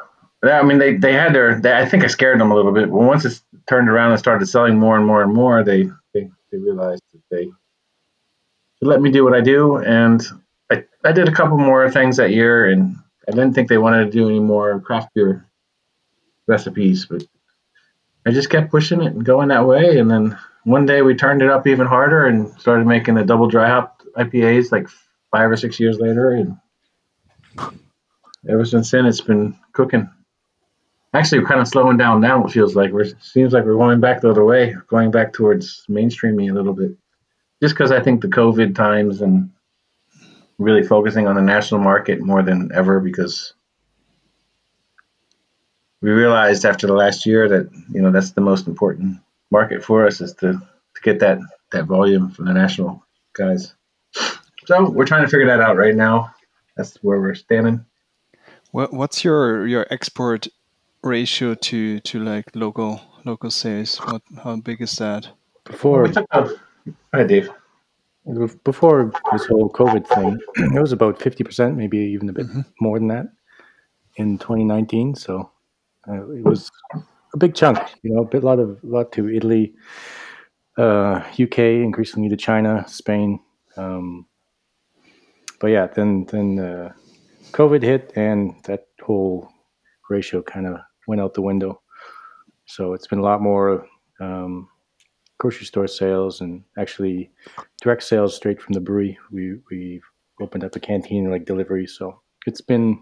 I 0.43 0.63
mean, 0.63 0.79
they, 0.79 0.97
they 0.97 1.13
had 1.13 1.35
their. 1.35 1.61
They, 1.61 1.73
I 1.73 1.87
think 1.87 2.03
I 2.03 2.09
scared 2.09 2.41
them 2.41 2.51
a 2.51 2.55
little 2.55 2.73
bit, 2.73 2.91
but 2.91 2.97
once 2.97 3.25
it 3.25 3.41
turned 3.69 3.89
around 3.89 4.11
and 4.11 4.19
started 4.19 4.47
selling 4.47 4.79
more 4.79 4.97
and 4.97 5.07
more 5.07 5.23
and 5.23 5.33
more, 5.33 5.63
they 5.63 5.85
they, 6.15 6.31
they 6.51 6.59
realized 6.59 7.03
that 7.13 7.23
they 7.31 7.45
should 7.45 8.89
let 8.89 9.01
me 9.01 9.13
do 9.13 9.23
what 9.23 9.35
I 9.35 9.41
do, 9.41 9.77
and 9.77 10.21
I, 10.71 10.85
I 11.05 11.13
did 11.13 11.29
a 11.29 11.33
couple 11.33 11.59
more 11.59 11.89
things 11.91 12.17
that 12.17 12.33
year, 12.33 12.67
and 12.67 12.97
I 13.29 13.33
didn't 13.33 13.55
think 13.55 13.69
they 13.69 13.79
wanted 13.79 14.07
to 14.07 14.11
do 14.11 14.29
any 14.29 14.41
more 14.41 14.81
craft 14.81 15.15
beer 15.15 15.47
recipes, 16.49 17.07
but 17.07 17.23
I 18.27 18.33
just 18.33 18.51
kept 18.51 18.71
pushing 18.71 19.03
it 19.03 19.13
and 19.13 19.25
going 19.25 19.49
that 19.49 19.67
way, 19.67 19.99
and 19.99 20.11
then 20.11 20.37
one 20.65 20.87
day 20.87 21.03
we 21.03 21.15
turned 21.15 21.43
it 21.43 21.51
up 21.51 21.67
even 21.69 21.87
harder 21.87 22.27
and 22.27 22.51
started 22.61 22.87
making 22.87 23.15
the 23.15 23.25
double 23.25 23.47
dry 23.47 23.69
hop 23.69 24.03
IPAs 24.17 24.73
like 24.73 24.89
five 25.31 25.51
or 25.51 25.57
six 25.57 25.79
years 25.79 26.01
later, 26.01 26.33
and 26.33 26.57
ever 28.49 28.65
since 28.65 28.91
then 28.91 29.07
it's 29.07 29.21
been 29.21 29.57
cooking. 29.73 30.09
Actually, 31.15 31.41
we're 31.41 31.49
kind 31.49 31.61
of 31.61 31.69
slowing 31.69 31.99
down 31.99 32.21
now. 32.21 32.45
It 32.45 32.53
feels 32.53 32.75
like 32.75 32.91
we're 32.91 33.11
seems 33.21 33.53
like 33.53 33.65
we're 33.65 33.77
going 33.77 34.01
back 34.01 34.21
the 34.21 34.31
other 34.31 34.45
way, 34.45 34.75
going 34.89 35.11
back 35.11 35.33
towards 35.33 35.85
mainstreaming 35.89 36.51
a 36.51 36.55
little 36.55 36.73
bit, 36.73 36.93
just 37.63 37.75
because 37.75 37.93
I 37.93 38.01
think 38.01 38.23
the 38.23 38.29
COVID 38.29 38.75
times 38.75 39.21
and 39.21 39.51
really 40.59 40.83
focusing 40.83 41.27
on 41.27 41.35
the 41.35 41.43
national 41.43 41.81
market 41.81 42.21
more 42.21 42.43
than 42.43 42.71
ever 42.75 43.01
because 43.01 43.55
we 46.01 46.11
realized 46.11 46.65
after 46.65 46.87
the 46.87 46.95
last 46.95 47.27
year 47.27 47.49
that 47.49 47.71
you 47.91 48.01
know 48.01 48.11
that's 48.11 48.33
the 48.33 48.41
most 48.41 48.67
important 48.67 49.19
market 49.51 49.85
for 49.85 50.07
us 50.07 50.21
is 50.21 50.35
to 50.35 50.53
to 50.53 51.01
get 51.03 51.21
that 51.21 51.39
that 51.73 51.85
volume 51.85 52.31
from 52.31 52.47
the 52.47 52.55
national 52.55 53.05
guys. 53.35 53.75
So 54.67 54.91
we're 54.91 55.07
trying 55.07 55.25
to 55.25 55.31
figure 55.31 55.47
that 55.49 55.61
out 55.61 55.77
right 55.77 55.95
now. 55.95 56.35
That's 56.77 56.97
where 57.03 57.21
we're 57.21 57.35
standing. 57.35 57.85
What 58.71 58.93
what's 58.93 59.25
your 59.25 59.67
your 59.67 59.87
export 59.91 60.49
ratio 61.03 61.55
to 61.55 62.01
to 62.01 62.19
like 62.21 62.55
local 62.55 63.01
local 63.25 63.51
sales? 63.51 63.99
What 63.99 64.23
how 64.43 64.57
big 64.57 64.81
is 64.81 64.97
that? 64.97 65.29
Before 65.65 66.03
We 66.03 66.13
took 66.13 66.27
a, 66.31 66.49
hi 67.13 67.25
Dave. 67.25 67.51
before 68.65 69.13
this 69.33 69.47
whole 69.47 69.69
COVID 69.71 70.07
thing, 70.07 70.39
it 70.57 70.81
was 70.81 70.93
about 70.93 71.21
fifty 71.21 71.45
percent, 71.45 71.77
maybe 71.77 71.99
even 71.99 72.29
a 72.29 72.33
bit 72.33 72.47
more 72.81 72.99
than 72.99 73.09
that 73.09 73.27
in 74.17 74.39
2019. 74.39 75.15
So 75.15 75.51
uh, 76.09 76.31
it 76.31 76.45
was 76.45 76.71
a 77.35 77.39
big 77.39 77.55
chunk, 77.55 77.79
you 78.03 78.15
know, 78.15 78.23
a 78.23 78.25
bit 78.25 78.45
lot 78.45 78.59
of 78.59 78.79
lot 78.83 79.13
to 79.13 79.29
Italy, 79.29 79.75
uh, 80.77 81.23
UK, 81.41 81.59
increasingly 81.59 82.29
to 82.29 82.37
China, 82.37 82.85
Spain. 82.89 83.41
Um, 83.77 84.27
but 85.63 85.69
yeah, 85.69 85.87
then 85.87 86.25
then 86.25 86.59
uh, 86.59 86.93
COVID 87.53 87.85
hit, 87.85 88.13
and 88.17 88.53
that 88.65 88.89
whole 89.01 89.49
ratio 90.11 90.43
kind 90.43 90.67
of 90.67 90.79
went 91.07 91.21
out 91.21 91.35
the 91.35 91.41
window. 91.41 91.81
So 92.67 92.95
it's 92.95 93.07
been 93.07 93.21
a 93.21 93.23
lot 93.23 93.41
more 93.41 93.87
um, 94.21 94.69
grocery 95.39 95.67
store 95.67 95.87
sales 95.87 96.41
and 96.41 96.65
actually 96.77 97.31
direct 97.81 98.03
sales 98.03 98.35
straight 98.35 98.61
from 98.61 98.73
the 98.73 98.81
brewery. 98.81 99.17
We 99.31 99.61
we 99.71 100.01
opened 100.41 100.65
up 100.65 100.75
a 100.75 100.81
canteen 100.81 101.31
like 101.31 101.45
delivery, 101.45 101.87
so 101.87 102.21
it's 102.45 102.61
been 102.61 102.99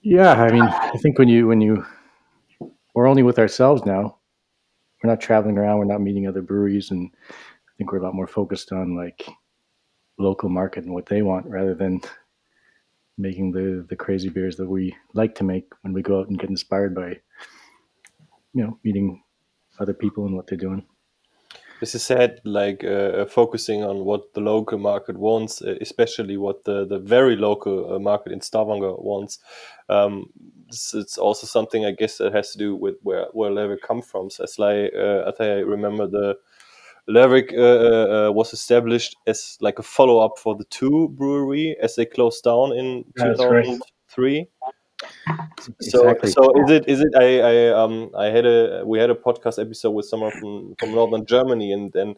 yeah. 0.00 0.42
I 0.42 0.50
mean, 0.50 0.62
I 0.62 0.96
think 1.02 1.18
when 1.18 1.28
you 1.28 1.48
when 1.48 1.60
you 1.60 1.84
we're 2.94 3.08
only 3.08 3.22
with 3.22 3.38
ourselves 3.38 3.84
now, 3.84 4.16
we're 5.02 5.10
not 5.10 5.20
traveling 5.20 5.58
around, 5.58 5.76
we're 5.80 5.84
not 5.84 6.00
meeting 6.00 6.26
other 6.26 6.40
breweries, 6.40 6.92
and 6.92 7.10
I 7.28 7.72
think 7.76 7.92
we're 7.92 7.98
a 7.98 8.02
lot 8.02 8.14
more 8.14 8.26
focused 8.26 8.72
on 8.72 8.96
like 8.96 9.22
local 10.18 10.48
market 10.48 10.84
and 10.84 10.94
what 10.94 11.06
they 11.06 11.22
want 11.22 11.46
rather 11.46 11.74
than 11.74 12.00
making 13.18 13.52
the 13.52 13.84
the 13.88 13.96
crazy 13.96 14.28
beers 14.28 14.56
that 14.56 14.68
we 14.68 14.94
like 15.14 15.34
to 15.34 15.44
make 15.44 15.72
when 15.82 15.92
we 15.92 16.02
go 16.02 16.20
out 16.20 16.28
and 16.28 16.38
get 16.38 16.50
inspired 16.50 16.94
by 16.94 17.08
you 18.52 18.62
know 18.64 18.78
meeting 18.84 19.22
other 19.78 19.94
people 19.94 20.26
and 20.26 20.34
what 20.34 20.46
they're 20.46 20.58
doing. 20.58 20.84
This 21.80 21.94
is 21.94 22.02
said 22.02 22.40
like 22.44 22.82
uh, 22.84 23.26
focusing 23.26 23.84
on 23.84 24.06
what 24.06 24.32
the 24.32 24.40
local 24.40 24.78
market 24.78 25.18
wants, 25.18 25.60
uh, 25.60 25.74
especially 25.82 26.38
what 26.38 26.64
the, 26.64 26.86
the 26.86 26.98
very 26.98 27.36
local 27.36 27.94
uh, 27.94 27.98
market 27.98 28.32
in 28.32 28.40
Stavanger 28.40 28.94
wants. 28.94 29.38
Um, 29.90 30.30
it's, 30.68 31.18
also 31.18 31.46
something 31.46 31.84
I 31.84 31.92
guess 31.92 32.16
that 32.16 32.32
has 32.32 32.52
to 32.52 32.58
do 32.58 32.74
with 32.74 32.96
where 33.02 33.26
where 33.32 33.50
Lervig 33.50 33.82
come 33.82 34.00
from. 34.00 34.30
So 34.30 34.44
as 34.44 34.58
like 34.58 34.92
uh, 34.96 35.24
I 35.26 35.32
think 35.32 35.50
I 35.50 35.60
remember 35.60 36.06
the 36.06 36.38
Lervig 37.08 37.56
uh, 37.56 38.28
uh, 38.28 38.32
was 38.32 38.52
established 38.52 39.16
as 39.26 39.56
like 39.60 39.78
a 39.78 39.82
follow 39.82 40.18
up 40.18 40.38
for 40.38 40.56
the 40.56 40.64
two 40.64 41.08
brewery 41.10 41.76
as 41.80 41.94
they 41.94 42.04
closed 42.04 42.42
down 42.42 42.72
in 42.72 43.04
That's 43.14 43.38
2003. 43.38 44.48
So, 45.80 46.08
Exactly. 46.08 46.30
so 46.30 46.64
is 46.64 46.70
it 46.70 46.88
is 46.88 47.00
it 47.00 47.14
I, 47.16 47.40
I 47.40 47.82
um 47.82 48.10
I 48.16 48.26
had 48.26 48.46
a 48.46 48.82
we 48.84 48.98
had 48.98 49.10
a 49.10 49.14
podcast 49.14 49.60
episode 49.60 49.90
with 49.90 50.06
someone 50.06 50.30
from 50.32 50.74
from 50.78 50.92
northern 50.92 51.26
Germany 51.26 51.72
and 51.72 51.92
then 51.92 52.14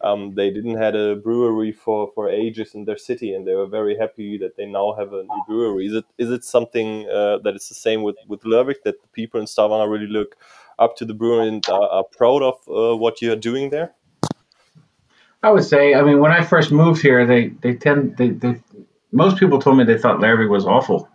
um 0.00 0.34
they 0.34 0.50
didn't 0.50 0.76
had 0.76 0.96
a 0.96 1.16
brewery 1.16 1.72
for 1.72 2.10
for 2.14 2.28
ages 2.28 2.74
in 2.74 2.84
their 2.84 2.96
city 2.96 3.34
and 3.34 3.46
they 3.46 3.54
were 3.54 3.66
very 3.66 3.96
happy 3.96 4.38
that 4.38 4.56
they 4.56 4.66
now 4.66 4.94
have 4.94 5.12
a 5.12 5.22
new 5.22 5.42
brewery. 5.46 5.86
Is 5.86 5.94
it 5.94 6.04
is 6.18 6.30
it 6.30 6.44
something 6.44 7.08
uh, 7.08 7.38
that 7.44 7.54
is 7.54 7.68
the 7.68 7.74
same 7.74 8.02
with 8.02 8.16
with 8.28 8.42
Lervig 8.42 8.82
that 8.84 9.00
the 9.00 9.08
people 9.08 9.40
in 9.40 9.46
Stavanger 9.46 9.88
really 9.88 10.08
look 10.08 10.36
up 10.78 10.96
to 10.96 11.04
the 11.04 11.14
brewery 11.14 11.48
and 11.48 11.68
are, 11.68 11.88
are 11.88 12.04
proud 12.04 12.42
of 12.42 12.56
uh, 12.68 12.96
what 12.96 13.22
you 13.22 13.32
are 13.32 13.36
doing 13.50 13.70
there? 13.70 13.94
I 15.44 15.50
would 15.50 15.64
say, 15.64 15.92
I 15.94 16.00
mean, 16.00 16.20
when 16.20 16.32
I 16.32 16.42
first 16.42 16.72
moved 16.72 17.02
here, 17.02 17.26
they 17.26 17.48
they 17.48 17.74
tend 17.74 18.16
they, 18.16 18.30
they 18.30 18.62
most 19.12 19.36
people 19.36 19.58
told 19.58 19.76
me 19.76 19.84
they 19.84 19.98
thought 19.98 20.18
Larry 20.18 20.48
was 20.48 20.64
awful, 20.64 21.06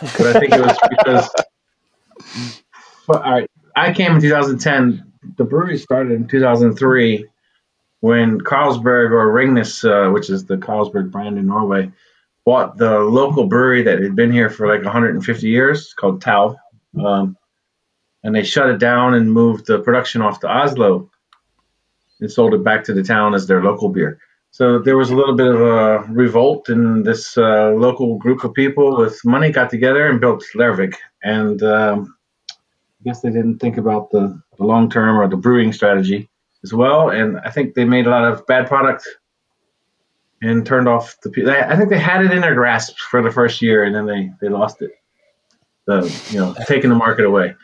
but 0.00 0.34
I 0.34 0.40
think 0.40 0.54
it 0.54 0.62
was 0.62 0.78
because. 0.88 1.30
But 3.06 3.22
all 3.22 3.30
right, 3.30 3.50
I 3.76 3.92
came 3.92 4.16
in 4.16 4.20
2010. 4.20 5.12
The 5.36 5.44
brewery 5.44 5.78
started 5.78 6.10
in 6.10 6.26
2003 6.26 7.28
when 8.00 8.40
Carlsberg 8.40 9.12
or 9.12 9.32
Ringnes, 9.32 9.84
uh, 9.84 10.10
which 10.10 10.28
is 10.28 10.44
the 10.44 10.56
Carlsberg 10.56 11.12
brand 11.12 11.38
in 11.38 11.46
Norway, 11.46 11.92
bought 12.44 12.78
the 12.78 12.98
local 12.98 13.46
brewery 13.46 13.84
that 13.84 14.02
had 14.02 14.16
been 14.16 14.32
here 14.32 14.50
for 14.50 14.66
like 14.66 14.82
150 14.82 15.46
years 15.46 15.94
called 15.94 16.20
Tau. 16.20 16.56
Um, 16.98 17.36
and 18.24 18.34
they 18.34 18.42
shut 18.42 18.70
it 18.70 18.80
down 18.80 19.14
and 19.14 19.30
moved 19.30 19.66
the 19.66 19.78
production 19.78 20.20
off 20.20 20.40
to 20.40 20.48
Oslo 20.48 21.08
and 22.20 22.30
sold 22.30 22.54
it 22.54 22.64
back 22.64 22.84
to 22.84 22.94
the 22.94 23.02
town 23.02 23.34
as 23.34 23.46
their 23.46 23.62
local 23.62 23.88
beer. 23.88 24.18
So 24.50 24.78
there 24.78 24.96
was 24.96 25.10
a 25.10 25.16
little 25.16 25.34
bit 25.34 25.48
of 25.48 25.60
a 25.60 25.98
revolt, 26.08 26.70
and 26.70 27.04
this 27.04 27.36
uh, 27.36 27.72
local 27.72 28.16
group 28.16 28.42
of 28.42 28.54
people 28.54 28.96
with 28.96 29.20
money 29.24 29.50
got 29.50 29.68
together 29.68 30.08
and 30.08 30.20
built 30.20 30.44
Lervig. 30.54 30.94
And 31.22 31.62
um, 31.62 32.16
I 32.50 33.04
guess 33.04 33.20
they 33.20 33.30
didn't 33.30 33.58
think 33.58 33.76
about 33.76 34.10
the, 34.10 34.40
the 34.56 34.64
long 34.64 34.88
term 34.88 35.18
or 35.18 35.28
the 35.28 35.36
brewing 35.36 35.72
strategy 35.72 36.30
as 36.64 36.72
well. 36.72 37.10
And 37.10 37.38
I 37.40 37.50
think 37.50 37.74
they 37.74 37.84
made 37.84 38.06
a 38.06 38.10
lot 38.10 38.24
of 38.24 38.46
bad 38.46 38.66
product 38.66 39.06
and 40.42 40.64
turned 40.64 40.88
off 40.88 41.16
the. 41.22 41.30
people. 41.30 41.50
I 41.50 41.76
think 41.76 41.90
they 41.90 41.98
had 41.98 42.24
it 42.24 42.32
in 42.32 42.40
their 42.40 42.54
grasp 42.54 42.96
for 42.98 43.22
the 43.22 43.30
first 43.30 43.60
year, 43.62 43.84
and 43.84 43.94
then 43.94 44.06
they 44.06 44.30
they 44.40 44.48
lost 44.48 44.82
it. 44.82 44.92
The 45.86 46.02
you 46.30 46.38
know 46.38 46.54
taking 46.66 46.90
the 46.90 46.96
market 46.96 47.24
away. 47.24 47.54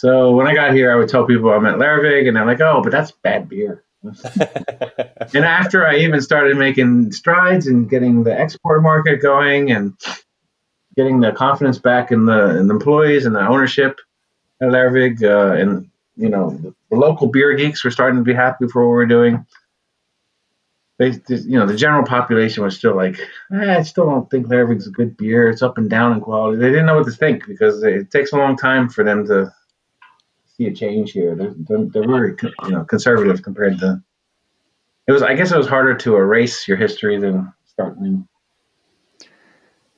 So 0.00 0.32
when 0.32 0.46
I 0.46 0.54
got 0.54 0.72
here, 0.72 0.90
I 0.90 0.96
would 0.96 1.10
tell 1.10 1.26
people 1.26 1.50
I'm 1.50 1.66
at 1.66 1.74
Larvig, 1.74 2.26
and 2.26 2.34
they're 2.34 2.46
like, 2.46 2.62
"Oh, 2.62 2.80
but 2.82 2.90
that's 2.90 3.10
bad 3.10 3.50
beer." 3.50 3.84
and 4.02 5.44
after 5.44 5.86
I 5.86 5.96
even 5.96 6.22
started 6.22 6.56
making 6.56 7.12
strides 7.12 7.66
and 7.66 7.86
getting 7.90 8.24
the 8.24 8.32
export 8.32 8.82
market 8.82 9.20
going 9.20 9.70
and 9.70 9.92
getting 10.96 11.20
the 11.20 11.32
confidence 11.32 11.78
back 11.78 12.12
in 12.12 12.24
the, 12.24 12.56
in 12.58 12.66
the 12.66 12.72
employees 12.72 13.26
and 13.26 13.36
the 13.36 13.46
ownership 13.46 14.00
at 14.62 14.70
Larvig, 14.70 15.22
uh, 15.22 15.60
and 15.60 15.90
you 16.16 16.30
know 16.30 16.48
the, 16.88 16.96
local 16.96 17.26
beer 17.26 17.52
geeks 17.54 17.84
were 17.84 17.90
starting 17.90 18.18
to 18.20 18.24
be 18.24 18.32
happy 18.32 18.68
for 18.68 18.80
what 18.86 18.92
we 18.92 18.96
we're 18.96 19.04
doing. 19.06 19.44
They, 20.98 21.10
they- 21.10 21.44
you 21.44 21.58
know, 21.58 21.66
the 21.66 21.76
general 21.76 22.06
population 22.06 22.64
was 22.64 22.74
still 22.74 22.96
like, 22.96 23.20
eh, 23.52 23.76
I 23.78 23.82
still 23.82 24.06
don't 24.06 24.30
think 24.30 24.46
Larvig's 24.46 24.86
a 24.86 24.90
good 24.90 25.18
beer. 25.18 25.50
It's 25.50 25.60
up 25.60 25.76
and 25.76 25.90
down 25.90 26.14
in 26.14 26.22
quality. 26.22 26.56
They 26.56 26.70
didn't 26.70 26.86
know 26.86 26.96
what 26.96 27.04
to 27.04 27.12
think 27.12 27.46
because 27.46 27.82
it 27.82 28.10
takes 28.10 28.32
a 28.32 28.38
long 28.38 28.56
time 28.56 28.88
for 28.88 29.04
them 29.04 29.26
to 29.26 29.52
see 30.60 30.66
a 30.66 30.74
change 30.74 31.12
here. 31.12 31.34
They're, 31.34 31.54
they're, 31.56 31.84
they're 31.86 32.06
very, 32.06 32.36
you 32.64 32.70
know, 32.70 32.84
conservative 32.84 33.42
compared 33.42 33.78
to. 33.78 34.02
It 35.08 35.12
was, 35.12 35.22
I 35.22 35.34
guess, 35.34 35.50
it 35.50 35.56
was 35.56 35.66
harder 35.66 35.94
to 35.96 36.16
erase 36.16 36.68
your 36.68 36.76
history 36.76 37.18
than 37.18 37.52
start 37.66 38.00
new. 38.00 38.26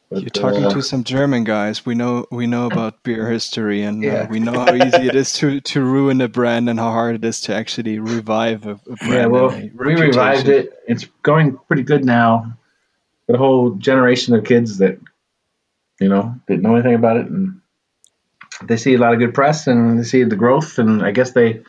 But, 0.09 0.21
You're 0.21 0.31
talking 0.31 0.65
uh, 0.65 0.71
to 0.71 0.83
some 0.83 1.05
German 1.05 1.45
guys. 1.45 1.85
We 1.87 1.95
know 1.95 2.27
we 2.31 2.47
know 2.47 2.67
about 2.67 3.03
beer 3.03 3.31
history, 3.31 3.83
and 3.83 4.03
Yeah. 4.03 4.23
uh, 4.23 4.27
we 4.29 4.41
know 4.41 4.53
how 4.53 4.75
easy 4.75 5.09
it 5.09 5.15
is 5.15 5.33
to, 5.35 5.61
to 5.61 5.83
ruin 5.83 6.21
a 6.21 6.29
brand, 6.29 6.69
and 6.69 6.79
how 6.79 6.91
hard 6.91 7.17
it 7.17 7.25
is 7.25 7.41
to 7.43 7.55
actually 7.55 7.99
revive 7.99 8.67
a, 8.67 8.73
a 8.73 8.97
brand. 8.97 9.11
Yeah, 9.11 9.27
well, 9.27 9.49
we 9.51 9.95
revived 9.95 10.49
it. 10.49 10.79
It's 10.87 11.07
going 11.23 11.59
pretty 11.67 11.83
good 11.83 12.05
now. 12.05 12.59
A 13.29 13.39
whole 13.39 13.71
generation 13.71 14.35
of 14.35 14.45
kids 14.45 14.79
that, 14.79 14.99
you 15.99 16.11
know, 16.11 16.35
didn't 16.47 16.63
know 16.63 16.75
anything 16.75 16.95
about 16.95 17.17
it, 17.17 17.27
and 17.27 17.62
they 18.67 18.77
see 18.77 18.95
a 18.95 18.99
lot 18.99 19.13
of 19.13 19.19
good 19.19 19.35
press 19.35 19.67
and 19.67 19.99
they 19.99 20.05
see 20.05 20.25
the 20.25 20.37
growth, 20.37 20.79
and 20.79 21.03
I 21.03 21.11
guess 21.11 21.33
they, 21.33 21.63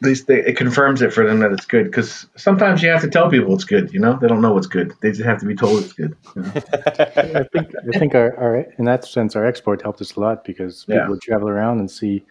they, 0.00 0.14
they 0.14 0.40
it 0.46 0.56
confirms 0.56 1.02
it 1.02 1.12
for 1.12 1.26
them 1.26 1.40
that 1.40 1.52
it's 1.52 1.66
good. 1.66 1.84
Because 1.84 2.26
sometimes 2.36 2.82
you 2.82 2.90
have 2.90 3.02
to 3.02 3.08
tell 3.08 3.30
people 3.30 3.54
it's 3.54 3.64
good. 3.64 3.92
You 3.92 4.00
know, 4.00 4.18
they 4.20 4.28
don't 4.28 4.40
know 4.42 4.52
what's 4.52 4.66
good. 4.66 4.92
They 5.00 5.10
just 5.10 5.24
have 5.24 5.40
to 5.40 5.46
be 5.46 5.54
told 5.54 5.82
it's 5.82 5.92
good. 5.92 6.16
you 6.36 6.42
know? 6.42 6.52
I 6.98 7.44
think 7.52 7.72
I 7.94 7.98
think 7.98 8.14
our, 8.14 8.36
our 8.38 8.56
in 8.78 8.84
that 8.84 9.04
sense 9.04 9.36
our 9.36 9.44
export 9.44 9.82
helped 9.82 10.00
us 10.00 10.16
a 10.16 10.20
lot 10.20 10.44
because 10.44 10.84
people 10.84 10.96
Yeah. 10.96 11.08
would 11.08 11.22
travel 11.22 11.48
around 11.48 11.80
and 11.80 11.90
see 11.90 12.24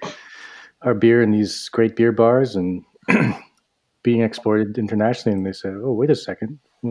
our 0.82 0.94
beer 0.94 1.22
in 1.22 1.32
these 1.32 1.70
great 1.70 1.96
beer 1.96 2.12
bars 2.12 2.56
and 2.56 2.84
being 4.04 4.22
exported 4.22 4.78
internationally, 4.78 5.38
and 5.38 5.46
they 5.46 5.54
said, 5.54 5.74
"Oh, 5.82 5.94
wait 5.94 6.10
a 6.10 6.16
second, 6.16 6.60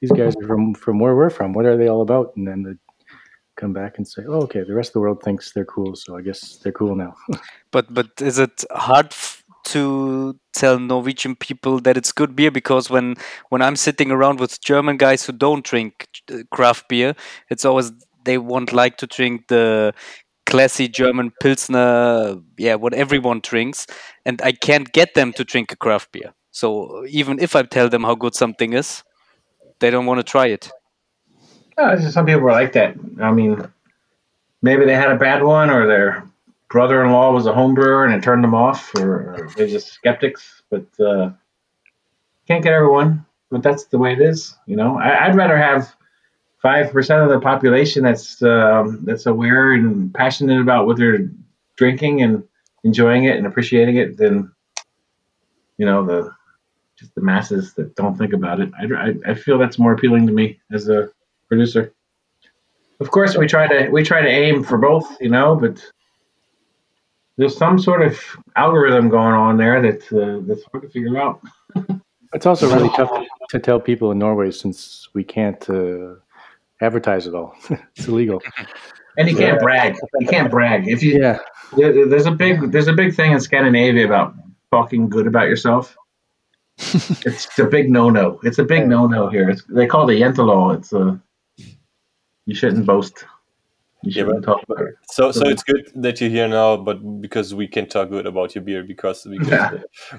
these 0.00 0.12
guys 0.12 0.36
are 0.36 0.46
from 0.46 0.74
from 0.74 0.98
where 0.98 1.16
we're 1.16 1.30
from. 1.30 1.52
What 1.52 1.66
are 1.66 1.76
they 1.76 1.88
all 1.88 2.02
about?" 2.02 2.36
And 2.36 2.46
then 2.46 2.62
they 2.62 2.72
come 3.58 3.72
back 3.72 3.98
and 3.98 4.06
say, 4.06 4.22
"Oh, 4.26 4.42
okay, 4.42 4.62
the 4.62 4.74
rest 4.74 4.90
of 4.90 4.94
the 4.94 5.00
world 5.00 5.22
thinks 5.22 5.52
they're 5.52 5.64
cool, 5.76 5.94
so 5.96 6.16
I 6.16 6.22
guess 6.22 6.56
they're 6.62 6.72
cool 6.80 6.94
now." 6.94 7.14
But 7.70 7.92
but 7.92 8.08
is 8.20 8.38
it 8.38 8.64
hard 8.70 9.08
f- 9.12 9.44
to 9.72 10.38
tell 10.54 10.78
Norwegian 10.78 11.36
people 11.36 11.80
that 11.80 11.96
it's 11.96 12.12
good 12.12 12.34
beer? 12.34 12.50
Because 12.50 12.88
when 12.88 13.16
when 13.50 13.60
I'm 13.60 13.76
sitting 13.76 14.10
around 14.10 14.40
with 14.40 14.60
German 14.60 14.96
guys 14.96 15.26
who 15.26 15.32
don't 15.32 15.64
drink 15.64 16.08
uh, 16.32 16.38
craft 16.50 16.88
beer, 16.88 17.14
it's 17.50 17.64
always 17.64 17.92
they 18.24 18.38
won't 18.38 18.72
like 18.72 18.96
to 18.98 19.06
drink 19.06 19.48
the 19.48 19.92
classy 20.46 20.88
German 20.88 21.30
pilsner, 21.42 22.36
yeah, 22.56 22.74
what 22.76 22.94
everyone 22.94 23.40
drinks, 23.40 23.86
and 24.24 24.40
I 24.42 24.52
can't 24.52 24.90
get 24.92 25.14
them 25.14 25.32
to 25.34 25.44
drink 25.44 25.72
a 25.72 25.76
craft 25.76 26.12
beer. 26.12 26.32
So 26.50 27.04
even 27.06 27.38
if 27.38 27.54
I 27.54 27.62
tell 27.62 27.88
them 27.88 28.04
how 28.04 28.14
good 28.14 28.34
something 28.34 28.72
is, 28.72 29.04
they 29.80 29.90
don't 29.90 30.06
want 30.06 30.18
to 30.18 30.24
try 30.24 30.46
it. 30.46 30.70
Some 31.78 32.26
people 32.26 32.42
are 32.48 32.52
like 32.52 32.72
that. 32.72 32.96
I 33.20 33.30
mean, 33.30 33.66
maybe 34.62 34.84
they 34.84 34.94
had 34.94 35.10
a 35.10 35.16
bad 35.16 35.42
one, 35.42 35.70
or 35.70 35.86
their 35.86 36.28
brother-in-law 36.68 37.32
was 37.32 37.46
a 37.46 37.52
home 37.52 37.74
brewer 37.74 38.04
and 38.04 38.14
it 38.14 38.22
turned 38.22 38.44
them 38.44 38.54
off, 38.54 38.94
or, 38.96 39.34
or 39.34 39.50
they're 39.56 39.68
just 39.68 39.88
skeptics. 39.88 40.62
But 40.70 40.86
uh, 41.00 41.30
can't 42.46 42.62
get 42.62 42.72
everyone. 42.72 43.24
But 43.50 43.62
that's 43.62 43.84
the 43.86 43.98
way 43.98 44.12
it 44.12 44.20
is. 44.20 44.54
You 44.66 44.76
know, 44.76 44.98
I, 44.98 45.26
I'd 45.26 45.36
rather 45.36 45.56
have 45.56 45.94
five 46.60 46.92
percent 46.92 47.22
of 47.22 47.30
the 47.30 47.40
population 47.40 48.02
that's 48.02 48.42
um, 48.42 49.00
that's 49.04 49.26
aware 49.26 49.72
and 49.72 50.12
passionate 50.12 50.60
about 50.60 50.86
what 50.86 50.96
they're 50.96 51.30
drinking 51.76 52.22
and 52.22 52.42
enjoying 52.84 53.24
it 53.24 53.36
and 53.36 53.46
appreciating 53.46 53.96
it 53.96 54.16
than 54.16 54.52
you 55.78 55.86
know 55.86 56.04
the 56.04 56.30
just 56.96 57.14
the 57.14 57.20
masses 57.20 57.74
that 57.74 57.94
don't 57.94 58.18
think 58.18 58.32
about 58.32 58.60
it. 58.60 58.70
I, 58.78 59.08
I, 59.08 59.30
I 59.30 59.34
feel 59.34 59.56
that's 59.56 59.78
more 59.78 59.92
appealing 59.92 60.26
to 60.26 60.32
me 60.32 60.58
as 60.72 60.88
a 60.88 61.10
producer. 61.48 61.92
Of 63.00 63.10
course, 63.10 63.36
we 63.36 63.46
try 63.46 63.66
to 63.68 63.90
we 63.90 64.02
try 64.02 64.20
to 64.22 64.28
aim 64.28 64.62
for 64.64 64.78
both, 64.78 65.06
you 65.20 65.28
know, 65.30 65.54
but 65.56 65.82
there's 67.36 67.56
some 67.56 67.78
sort 67.78 68.02
of 68.02 68.18
algorithm 68.56 69.08
going 69.08 69.34
on 69.34 69.56
there 69.56 69.80
that 69.80 70.02
uh, 70.12 70.44
that's 70.46 70.64
hard 70.72 70.82
to 70.84 70.88
figure 70.90 71.18
out. 71.18 71.40
It's 72.34 72.44
also 72.44 72.68
really 72.68 72.90
tough 72.90 73.10
to 73.48 73.58
tell 73.58 73.80
people 73.80 74.10
in 74.10 74.18
Norway 74.18 74.50
since 74.50 75.08
we 75.14 75.24
can't 75.24 75.66
uh, 75.70 76.16
advertise 76.82 77.26
it 77.26 77.34
all. 77.34 77.56
it's 77.96 78.06
illegal. 78.06 78.42
And 79.16 79.30
you 79.30 79.34
can't 79.34 79.58
brag. 79.58 79.96
You 80.20 80.26
can't 80.26 80.50
brag. 80.50 80.86
If 80.88 81.02
you 81.02 81.18
Yeah, 81.18 81.38
there- 81.74 82.06
there's 82.06 82.26
a 82.26 82.30
big 82.30 82.70
there's 82.70 82.86
a 82.86 82.92
big 82.92 83.14
thing 83.14 83.32
in 83.32 83.40
Scandinavia 83.40 84.04
about 84.04 84.34
talking 84.70 85.08
good 85.08 85.26
about 85.26 85.48
yourself. 85.48 85.96
it's 86.76 87.58
a 87.58 87.64
big 87.64 87.88
no 87.90 88.10
no. 88.10 88.38
It's 88.42 88.58
a 88.58 88.64
big 88.64 88.86
no 88.86 89.06
no 89.06 89.30
here. 89.30 89.48
It's, 89.48 89.62
they 89.64 89.86
call 89.86 90.06
it 90.10 90.14
the 90.14 90.20
Jante 90.20 90.44
law. 90.44 90.72
It's 90.72 90.92
a 90.92 91.18
you 92.48 92.54
shouldn't 92.54 92.86
boast. 92.86 93.26
You 94.02 94.10
Yeah, 94.12 94.22
shouldn't 94.24 94.44
talk 94.44 94.62
about 94.68 94.84
it. 94.88 94.94
So, 95.10 95.32
so 95.32 95.44
it's 95.46 95.62
good 95.62 95.90
that 95.96 96.20
you're 96.20 96.30
here 96.30 96.48
now, 96.48 96.76
but 96.78 96.98
because 97.20 97.54
we 97.54 97.66
can 97.66 97.86
talk 97.88 98.08
good 98.08 98.26
about 98.26 98.54
your 98.54 98.64
beer 98.64 98.82
because, 98.82 99.24
because 99.24 99.50
Yeah. 99.50 99.70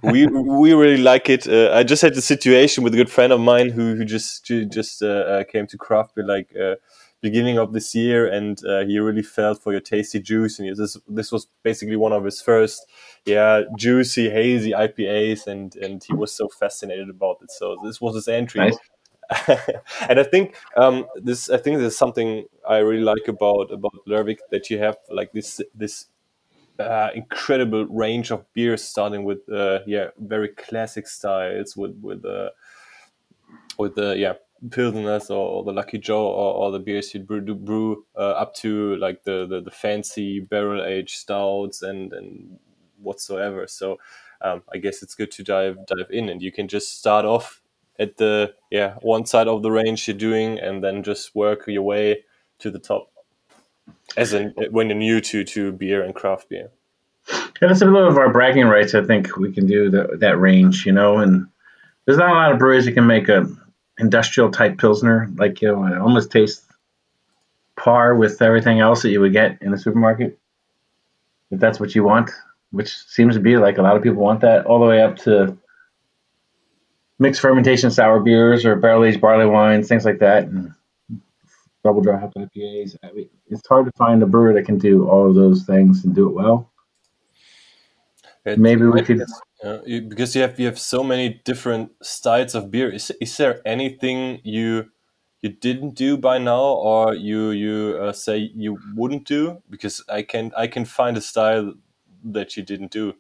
we 0.04 0.28
we 0.28 0.74
really 0.74 1.02
like 1.02 1.28
it. 1.30 1.48
Uh, 1.48 1.72
I 1.74 1.84
just 1.84 2.02
had 2.02 2.14
a 2.14 2.22
situation 2.22 2.84
with 2.84 2.94
a 2.94 2.98
good 2.98 3.10
friend 3.10 3.32
of 3.34 3.40
mine 3.40 3.70
who 3.70 3.96
who 3.96 4.06
just 4.06 4.46
ju- 4.46 4.66
just 4.66 5.02
uh, 5.02 5.08
uh, 5.34 5.44
came 5.46 5.66
to 5.68 5.78
craft 5.78 6.16
beer 6.16 6.26
like 6.26 6.50
uh, 6.56 6.76
beginning 7.22 7.58
of 7.58 7.74
this 7.74 7.96
year, 7.96 8.28
and 8.28 8.64
uh, 8.66 8.82
he 8.86 9.00
really 9.00 9.24
felt 9.24 9.58
for 9.64 9.72
your 9.72 9.82
tasty 9.82 10.20
juice, 10.20 10.60
and 10.60 10.76
this 10.78 10.98
this 11.08 11.32
was 11.32 11.48
basically 11.64 11.96
one 12.06 12.14
of 12.14 12.24
his 12.26 12.42
first, 12.42 12.86
yeah, 13.26 13.64
juicy 13.78 14.30
hazy 14.30 14.72
IPAs, 14.72 15.48
and 15.48 15.76
and 15.78 16.04
he 16.04 16.14
was 16.14 16.32
so 16.32 16.48
fascinated 16.48 17.10
about 17.10 17.38
it. 17.44 17.52
So 17.52 17.78
this 17.84 18.00
was 18.02 18.16
his 18.16 18.28
entry. 18.28 18.62
Nice. 18.62 18.78
and 20.10 20.20
I 20.20 20.24
think 20.24 20.56
um, 20.76 21.06
this 21.16 21.50
I 21.50 21.58
think 21.58 21.80
there's 21.80 21.98
something 21.98 22.46
I 22.68 22.78
really 22.78 23.04
like 23.04 23.28
about 23.28 23.72
about 23.72 23.94
Lervig 24.08 24.40
that 24.50 24.70
you 24.70 24.80
have 24.80 24.98
like 25.12 25.32
this 25.34 25.62
this 25.76 26.08
uh, 26.80 27.10
incredible 27.14 27.86
range 27.86 28.32
of 28.32 28.52
beers 28.54 28.84
starting 28.84 29.24
with 29.24 29.48
uh, 29.50 29.80
yeah 29.86 30.08
very 30.18 30.50
classic 30.50 31.08
styles 31.08 31.78
with 31.78 31.96
with 32.02 32.26
uh, 32.26 32.50
with 33.78 33.96
the 33.96 34.18
yeah 34.18 34.34
pilsners 34.68 35.30
or, 35.30 35.36
or 35.36 35.64
the 35.64 35.72
Lucky 35.72 35.98
Joe 36.00 36.28
or, 36.28 36.54
or 36.56 36.72
the 36.72 36.80
beers 36.80 37.14
you 37.14 37.22
brew, 37.22 37.42
brew 37.42 38.06
uh, 38.18 38.32
up 38.32 38.54
to 38.56 38.96
like 38.98 39.24
the, 39.24 39.46
the 39.48 39.62
the 39.62 39.72
fancy 39.72 40.40
barrel 40.40 40.84
aged 40.84 41.16
stouts 41.16 41.82
and 41.82 42.14
and 42.14 42.58
whatsoever. 42.98 43.68
So 43.68 44.00
um, 44.42 44.64
I 44.74 44.78
guess 44.78 45.04
it's 45.04 45.16
good 45.16 45.32
to 45.32 45.44
dive 45.44 45.78
dive 45.86 46.10
in 46.10 46.30
and 46.30 46.42
you 46.42 46.52
can 46.52 46.68
just 46.68 46.98
start 46.98 47.26
off 47.26 47.59
at 48.00 48.18
the 48.18 48.54
yeah 48.72 48.96
one 49.02 49.26
side 49.26 49.48
of 49.48 49.62
the 49.62 49.72
range 49.72 50.08
you're 50.08 50.18
doing 50.18 50.60
and 50.60 50.84
then 50.84 51.04
just 51.04 51.36
work 51.36 51.68
your 51.68 51.84
way 51.84 52.24
to 52.60 52.72
the 52.72 52.80
top 52.80 53.12
as 54.18 54.34
in 54.34 54.54
uh, 54.58 54.64
when 54.72 54.88
you're 54.90 54.98
new 54.98 55.22
to 55.22 55.44
to 55.44 55.72
beer 55.72 56.04
and 56.04 56.16
craft 56.16 56.50
beer 56.50 56.70
And 57.62 57.70
that's 57.70 57.82
a 57.82 57.86
little 57.86 58.08
of 58.08 58.18
our 58.18 58.32
bragging 58.32 58.68
rights. 58.68 58.96
I 58.96 59.04
think 59.04 59.36
we 59.38 59.52
can 59.52 59.68
do 59.68 59.90
the, 59.90 60.18
that 60.20 60.40
range, 60.40 60.86
you 60.86 60.92
know. 60.92 61.18
And 61.18 61.48
there's 62.06 62.18
not 62.18 62.32
a 62.32 62.34
lot 62.34 62.52
of 62.52 62.60
breweries 62.60 62.86
that 62.86 62.94
can 62.94 63.06
make 63.06 63.30
a 63.30 63.48
industrial 64.00 64.50
type 64.50 64.78
pilsner, 64.78 65.30
like 65.38 65.62
you 65.62 65.68
know, 65.68 65.86
it 65.86 65.98
almost 65.98 66.32
tastes 66.32 66.66
par 67.76 68.16
with 68.16 68.42
everything 68.42 68.80
else 68.80 69.02
that 69.02 69.10
you 69.10 69.20
would 69.20 69.34
get 69.34 69.62
in 69.62 69.74
a 69.74 69.78
supermarket. 69.78 70.40
If 71.52 71.60
that's 71.60 71.80
what 71.80 71.96
you 71.96 72.04
want, 72.04 72.32
which 72.72 72.96
seems 72.96 73.36
to 73.36 73.42
be 73.42 73.58
like 73.58 73.78
a 73.78 73.82
lot 73.82 73.98
of 73.98 74.04
people 74.04 74.22
want 74.22 74.42
that, 74.42 74.66
all 74.66 74.80
the 74.80 74.86
way 74.86 75.02
up 75.02 75.18
to 75.18 75.58
mixed 77.20 77.42
fermentation 77.42 77.92
sour 77.92 78.22
beers 78.22 78.66
or 78.66 78.76
barrel 78.78 79.06
aged 79.06 79.22
barley 79.22 79.48
wines, 79.48 79.88
things 79.90 80.06
like 80.06 80.20
that, 80.20 80.46
and 80.46 80.74
double 81.84 82.02
dry 82.02 82.20
hop 82.20 82.34
IPAs. 82.36 82.98
I 83.04 83.12
mean, 83.14 83.30
it's 83.48 83.68
hard 83.68 83.88
to 83.88 83.94
find 83.98 84.24
a 84.24 84.28
brewer 84.28 84.54
that 84.54 84.66
can 84.66 84.78
do 84.80 85.10
all 85.10 85.30
of 85.30 85.36
those 85.36 85.66
things 85.66 86.06
and 86.06 86.16
do 86.16 86.30
it 86.30 86.34
well. 86.36 86.72
It- 88.46 88.60
Maybe 88.60 88.86
we 88.86 89.02
could. 89.04 89.24
uh, 89.64 89.80
you, 89.86 90.02
because 90.04 90.36
you 90.36 90.42
have 90.44 90.60
you 90.60 90.68
have 90.68 90.80
so 90.80 91.04
many 91.04 91.42
different 91.46 91.92
styles 92.04 92.56
of 92.56 92.72
beer 92.72 92.92
is, 92.92 93.12
is 93.22 93.38
there 93.38 93.62
anything 93.66 94.42
you 94.44 94.88
you 95.42 95.50
didn't 95.50 95.96
do 95.96 96.18
by 96.18 96.38
now 96.40 96.62
or 96.64 97.16
you 97.16 97.52
you 97.52 97.98
uh, 98.02 98.14
say 98.14 98.38
you 98.56 98.80
wouldn't 98.96 99.26
do 99.28 99.62
because 99.70 100.04
i 100.10 100.22
can 100.24 100.52
i 100.58 100.68
can 100.68 100.86
find 100.86 101.18
a 101.18 101.22
style 101.22 101.74
that 102.24 102.58
you 102.58 102.64
didn't 102.64 102.92
do 102.92 103.14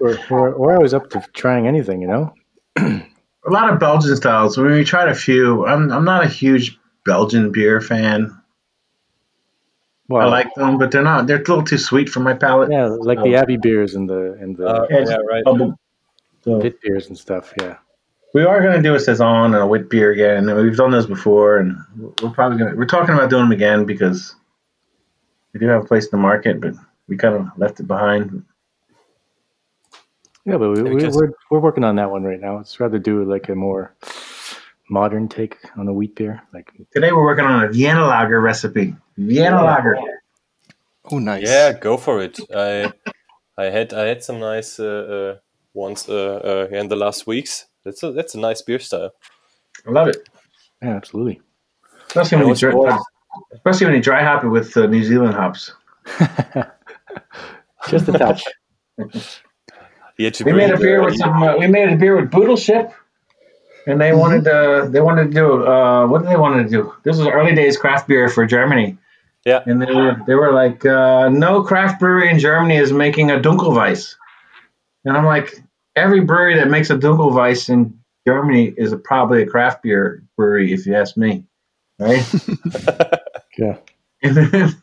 we're, 0.00 0.18
we're, 0.30 0.56
we're 0.56 0.74
always 0.76 0.94
up 0.94 1.10
to 1.10 1.22
trying 1.32 1.66
anything, 1.66 2.00
you 2.02 2.08
know. 2.08 2.34
a 2.78 3.50
lot 3.50 3.72
of 3.72 3.78
Belgian 3.78 4.16
styles. 4.16 4.58
I 4.58 4.62
mean, 4.62 4.72
we 4.72 4.84
tried 4.84 5.08
a 5.08 5.14
few. 5.14 5.66
I'm 5.66 5.90
I'm 5.92 6.04
not 6.04 6.24
a 6.24 6.28
huge 6.28 6.78
Belgian 7.04 7.52
beer 7.52 7.80
fan. 7.80 8.36
Well, 10.08 10.22
I 10.26 10.30
like 10.30 10.54
them, 10.54 10.78
but 10.78 10.90
they're 10.90 11.02
not. 11.02 11.26
They're 11.26 11.36
a 11.36 11.40
little 11.40 11.62
too 11.62 11.78
sweet 11.78 12.08
for 12.08 12.20
my 12.20 12.34
palate. 12.34 12.70
yeah, 12.70 12.86
like 12.86 13.22
the 13.22 13.36
Abbey 13.36 13.56
beers 13.56 13.94
and 13.94 14.08
the 14.08 14.32
and 14.40 14.56
the 14.56 14.66
uh, 14.66 14.86
Yeah, 14.90 15.04
yeah 15.08 15.16
right 15.28 15.44
Bubble- 15.44 15.78
So 16.42 16.60
pit 16.60 16.80
beers 16.82 17.06
and 17.08 17.16
stuff. 17.16 17.52
Yeah, 17.60 17.76
we 18.34 18.42
are 18.44 18.60
going 18.60 18.76
to 18.76 18.82
do 18.82 18.94
a 18.94 19.00
saison 19.00 19.54
and 19.54 19.62
a 19.62 19.66
wit 19.66 19.88
beer 19.88 20.10
again. 20.10 20.48
and 20.48 20.58
We've 20.62 20.76
done 20.76 20.90
those 20.90 21.06
before, 21.06 21.58
and 21.58 21.76
we're 22.22 22.30
probably 22.30 22.58
going. 22.58 22.72
to 22.72 22.76
We're 22.76 22.84
talking 22.86 23.14
about 23.14 23.30
doing 23.30 23.44
them 23.44 23.52
again 23.52 23.84
because 23.86 24.34
we 25.54 25.60
do 25.60 25.66
have 25.68 25.84
a 25.84 25.86
place 25.86 26.04
in 26.04 26.10
the 26.12 26.16
market, 26.18 26.60
but 26.60 26.74
we 27.08 27.16
kind 27.16 27.34
of 27.34 27.46
left 27.56 27.80
it 27.80 27.86
behind. 27.86 28.44
Yeah, 30.44 30.56
but 30.58 30.70
we, 30.70 30.82
we, 30.82 30.94
because- 30.96 31.16
we're 31.16 31.32
we're 31.50 31.60
working 31.60 31.84
on 31.84 31.96
that 31.96 32.10
one 32.10 32.24
right 32.24 32.40
now. 32.40 32.58
It's 32.58 32.80
rather 32.80 32.98
do 32.98 33.24
like 33.24 33.48
a 33.48 33.54
more 33.54 33.94
modern 34.90 35.28
take 35.28 35.56
on 35.76 35.88
a 35.88 35.92
wheat 35.92 36.14
beer. 36.16 36.42
Like 36.52 36.70
Today 36.92 37.12
we're 37.12 37.24
working 37.24 37.44
on 37.44 37.64
a 37.64 37.68
Vienna 37.68 38.06
lager 38.06 38.40
recipe. 38.40 38.94
Vienna 39.16 39.62
lager. 39.62 39.96
Oh, 41.10 41.18
nice. 41.18 41.42
yeah 41.42 41.72
go 41.72 41.96
for 41.96 42.22
it 42.22 42.38
i 42.54 42.90
i 43.58 43.64
had 43.64 43.92
i 43.92 44.04
had 44.06 44.22
some 44.22 44.38
nice 44.38 44.78
uh, 44.78 44.84
uh 45.34 45.36
ones 45.74 46.08
uh, 46.08 46.68
uh 46.70 46.76
in 46.76 46.86
the 46.88 46.94
last 46.94 47.26
weeks 47.26 47.66
that's 47.84 48.04
a 48.04 48.12
that's 48.12 48.36
a 48.36 48.38
nice 48.38 48.62
beer 48.62 48.78
style 48.78 49.10
I 49.86 49.90
love 49.90 50.08
it. 50.08 50.28
Yeah, 50.80 50.94
absolutely. 50.96 51.40
Especially 52.06 52.38
when, 52.38 52.48
you 52.48 52.54
dry, 52.54 52.72
always- 52.72 53.02
especially 53.52 53.86
when 53.86 53.96
you 53.96 54.02
dry 54.02 54.22
hop 54.22 54.44
it 54.44 54.48
with 54.48 54.76
uh, 54.76 54.86
New 54.86 55.02
Zealand 55.02 55.34
hops. 55.34 55.72
Just 57.88 58.08
a 58.08 58.12
touch. 58.12 58.44
He 60.22 60.26
had 60.26 60.34
to 60.34 60.44
We 60.44 60.52
bring 60.52 60.68
made 60.68 60.74
a 60.74 60.78
beer 60.78 61.04
with 61.04 61.16
some. 61.16 61.42
Uh, 61.42 61.56
we 61.56 61.66
made 61.66 61.88
a 61.88 61.96
beer 61.96 62.14
with 62.14 62.30
Buddelship, 62.30 62.92
and 63.88 64.00
they 64.00 64.12
wanted 64.12 64.44
to. 64.44 64.88
They 64.88 65.00
wanted 65.00 65.24
to 65.24 65.30
do. 65.32 65.66
Uh, 65.66 66.06
what 66.06 66.22
did 66.22 66.30
they 66.30 66.36
want 66.36 66.64
to 66.64 66.70
do? 66.70 66.94
This 67.02 67.18
was 67.18 67.26
early 67.26 67.56
days 67.56 67.76
craft 67.76 68.06
beer 68.06 68.28
for 68.28 68.46
Germany, 68.46 68.96
Yeah. 69.44 69.64
and 69.66 69.82
they 69.82 69.92
were 69.92 70.16
they 70.24 70.36
were 70.36 70.52
like, 70.52 70.86
uh, 70.86 71.28
no 71.28 71.64
craft 71.64 71.98
brewery 71.98 72.30
in 72.30 72.38
Germany 72.38 72.76
is 72.76 72.92
making 72.92 73.32
a 73.32 73.40
Dunkelweiss, 73.40 74.14
and 75.04 75.16
I'm 75.16 75.24
like, 75.26 75.60
every 75.96 76.20
brewery 76.20 76.54
that 76.54 76.68
makes 76.70 76.88
a 76.90 76.96
Dunkelweiss 76.96 77.68
in 77.68 77.98
Germany 78.24 78.72
is 78.76 78.92
a, 78.92 78.96
probably 78.98 79.42
a 79.42 79.46
craft 79.46 79.82
beer 79.82 80.22
brewery, 80.36 80.72
if 80.72 80.86
you 80.86 80.94
ask 80.94 81.16
me, 81.16 81.42
right? 81.98 82.22
Yeah. 83.58 83.78
And, 84.22 84.36
then, 84.36 84.82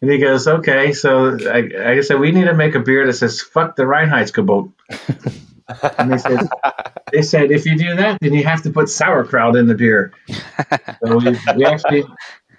and 0.00 0.10
he 0.10 0.18
goes, 0.18 0.48
okay, 0.48 0.92
so 0.92 1.36
I, 1.48 1.92
I 1.96 2.00
said, 2.00 2.18
we 2.20 2.32
need 2.32 2.44
to 2.44 2.54
make 2.54 2.74
a 2.74 2.80
beer 2.80 3.06
that 3.06 3.12
says, 3.12 3.40
fuck 3.40 3.76
the 3.76 3.82
Reinheitsgebot. 3.82 4.72
and 5.98 6.12
they 6.12 6.18
said, 6.18 6.48
they 7.12 7.22
said, 7.22 7.50
if 7.50 7.66
you 7.66 7.76
do 7.76 7.94
that, 7.96 8.18
then 8.20 8.32
you 8.32 8.44
have 8.44 8.62
to 8.62 8.70
put 8.70 8.88
sauerkraut 8.88 9.56
in 9.56 9.66
the 9.66 9.74
beer. 9.74 10.12
so 11.04 11.18
we, 11.18 11.36
we 11.56 11.64
actually, 11.66 12.04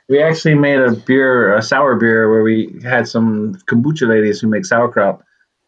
we 0.08 0.22
actually 0.22 0.56
made 0.56 0.80
a 0.80 0.92
beer, 0.92 1.56
a 1.56 1.62
sour 1.64 1.96
beer, 1.96 2.30
where 2.30 2.44
we 2.44 2.80
had 2.84 3.08
some 3.08 3.56
kombucha 3.66 4.08
ladies 4.08 4.40
who 4.40 4.48
make 4.48 4.66
sauerkraut, 4.66 5.24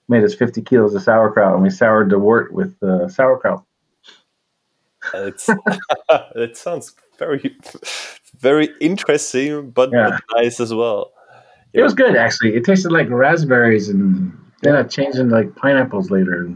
made 0.08 0.24
us 0.24 0.36
50 0.36 0.62
kilos 0.62 0.94
of 0.94 1.02
sauerkraut, 1.02 1.54
and 1.54 1.64
we 1.64 1.70
soured 1.70 2.10
the 2.12 2.20
wort 2.20 2.54
with 2.54 2.76
uh, 2.84 3.08
sauerkraut. 3.08 3.64
It's, 5.14 5.50
it 6.36 6.56
sounds 6.58 6.94
very, 7.18 7.58
very 8.38 8.70
interesting, 8.80 9.72
but, 9.72 9.92
Yeah. 9.92 10.20
but 10.28 10.42
nice 10.44 10.60
as 10.60 10.74
well. 10.74 11.12
It 11.74 11.82
was 11.82 11.94
good, 11.94 12.16
actually. 12.16 12.56
It 12.56 12.64
tasted 12.66 12.92
like 12.92 13.10
raspberries, 13.10 13.90
and 13.90 14.32
then 14.62 14.76
I 14.76 14.84
changed 14.84 15.18
into 15.18 15.36
like 15.36 15.56
pineapples 15.56 16.12
later. 16.12 16.54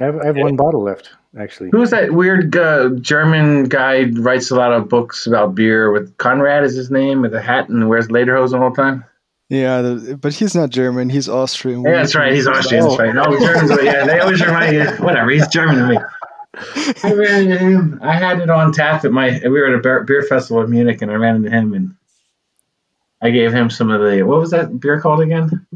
I 0.00 0.04
have, 0.04 0.18
I 0.20 0.26
have 0.26 0.36
one 0.36 0.56
bottle 0.56 0.82
left, 0.82 1.10
actually. 1.38 1.70
Who's 1.70 1.90
that 1.90 2.12
weird 2.12 2.56
uh, 2.56 2.90
German 3.00 3.64
guy 3.64 4.04
writes 4.04 4.50
a 4.50 4.56
lot 4.56 4.72
of 4.72 4.88
books 4.88 5.26
about 5.26 5.54
beer? 5.54 5.92
With 5.92 6.16
Conrad 6.16 6.64
is 6.64 6.74
his 6.74 6.90
name, 6.90 7.22
with 7.22 7.34
a 7.34 7.42
hat 7.42 7.68
and 7.68 7.88
wears 7.88 8.08
lederhosen 8.08 8.60
all 8.60 8.70
the 8.70 8.76
time. 8.76 9.04
Yeah, 9.50 9.82
the, 9.82 10.16
but 10.16 10.32
he's 10.32 10.54
not 10.54 10.70
German. 10.70 11.10
He's 11.10 11.28
Austrian. 11.28 11.82
Yeah, 11.82 11.96
that's 11.96 12.14
right. 12.14 12.32
He's 12.32 12.48
Austrian. 12.48 12.84
That's 12.84 12.98
right. 12.98 13.14
No, 13.14 13.24
Germans. 13.38 13.70
but 13.70 13.84
Yeah, 13.84 14.06
they 14.06 14.18
always 14.18 14.44
remind 14.44 14.74
you. 14.74 14.84
Whatever. 15.04 15.30
He's 15.30 15.46
German 15.48 15.76
to 15.76 15.88
me. 15.88 15.98
I 17.04 17.12
ran 17.12 17.42
into 17.42 17.58
him. 17.58 18.00
I 18.02 18.16
had 18.16 18.40
it 18.40 18.48
on 18.48 18.72
tap 18.72 19.04
at 19.04 19.12
my. 19.12 19.40
We 19.42 19.50
were 19.50 19.66
at 19.66 19.74
a 19.74 19.78
beer, 19.78 20.02
beer 20.04 20.22
festival 20.22 20.62
in 20.62 20.70
Munich, 20.70 21.02
and 21.02 21.10
I 21.10 21.14
ran 21.14 21.36
into 21.36 21.50
him, 21.50 21.74
and 21.74 21.94
I 23.24 23.30
gave 23.30 23.54
him 23.54 23.70
some 23.70 23.90
of 23.90 24.02
the. 24.02 24.22
What 24.22 24.38
was 24.38 24.50
that 24.50 24.78
beer 24.78 25.00
called 25.00 25.22
again? 25.22 25.66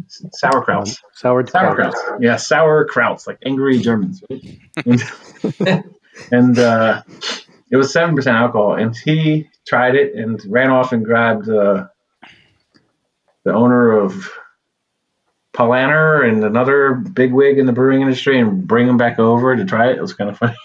Sauerkrauts. 0.43 0.99
Sour 1.15 1.45
Sauerkrauts. 1.45 2.21
Yeah, 2.21 2.35
sauerkrauts, 2.35 3.27
like 3.27 3.39
angry 3.45 3.79
Germans. 3.79 4.23
Right? 4.31 5.83
And, 6.33 6.59
uh, 6.59 7.03
it 7.71 7.77
was 7.77 7.93
seven 7.93 8.17
percent 8.17 8.37
alcohol, 8.37 8.75
and 8.75 8.97
he 8.97 9.49
tried 9.67 9.95
it 9.95 10.15
and 10.15 10.41
ran 10.49 10.71
off 10.71 10.93
and 10.93 11.05
grabbed 11.05 11.49
uh, 11.49 11.87
the 13.45 13.55
owner 13.55 13.93
of 13.93 14.31
Paulaner 15.55 16.29
and 16.29 16.45
another 16.45 16.95
big 16.95 17.33
wig 17.33 17.59
in 17.59 17.67
the 17.67 17.73
brewing 17.73 18.01
industry, 18.01 18.41
and 18.41 18.67
bring 18.67 18.89
him 18.89 18.97
back 18.97 19.19
over 19.19 19.55
to 19.55 19.65
try 19.65 19.91
it. 19.91 19.99
It 19.99 20.01
was 20.01 20.15
kind 20.15 20.31
of 20.31 20.39
funny. 20.39 20.57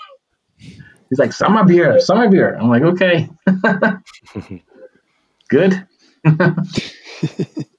He's 0.57 1.19
like, 1.19 1.33
"Summer 1.33 1.65
beer, 1.65 1.99
summer 1.99 2.29
beer." 2.29 2.55
I'm 2.55 2.69
like, 2.69 2.83
"Okay, 2.83 3.29
good." 5.49 5.85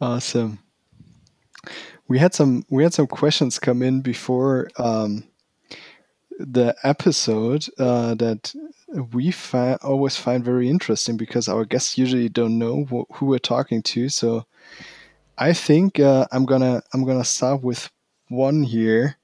Awesome. 0.00 0.58
We 2.08 2.18
had 2.18 2.34
some 2.34 2.64
we 2.70 2.82
had 2.82 2.94
some 2.94 3.06
questions 3.06 3.58
come 3.58 3.82
in 3.82 4.00
before 4.00 4.68
um, 4.78 5.24
the 6.38 6.74
episode 6.84 7.66
uh, 7.78 8.14
that 8.14 8.54
we 9.12 9.30
fi- 9.30 9.78
always 9.82 10.16
find 10.16 10.44
very 10.44 10.68
interesting 10.68 11.16
because 11.16 11.48
our 11.48 11.64
guests 11.64 11.98
usually 11.98 12.28
don't 12.28 12.58
know 12.58 12.84
wh- 12.84 13.16
who 13.16 13.26
we're 13.26 13.38
talking 13.38 13.82
to. 13.82 14.08
So 14.08 14.46
I 15.38 15.52
think 15.54 16.00
uh, 16.00 16.26
I'm 16.32 16.46
gonna 16.46 16.82
I'm 16.94 17.04
gonna 17.04 17.24
start 17.24 17.62
with 17.62 17.90
one 18.28 18.64
here, 18.64 19.16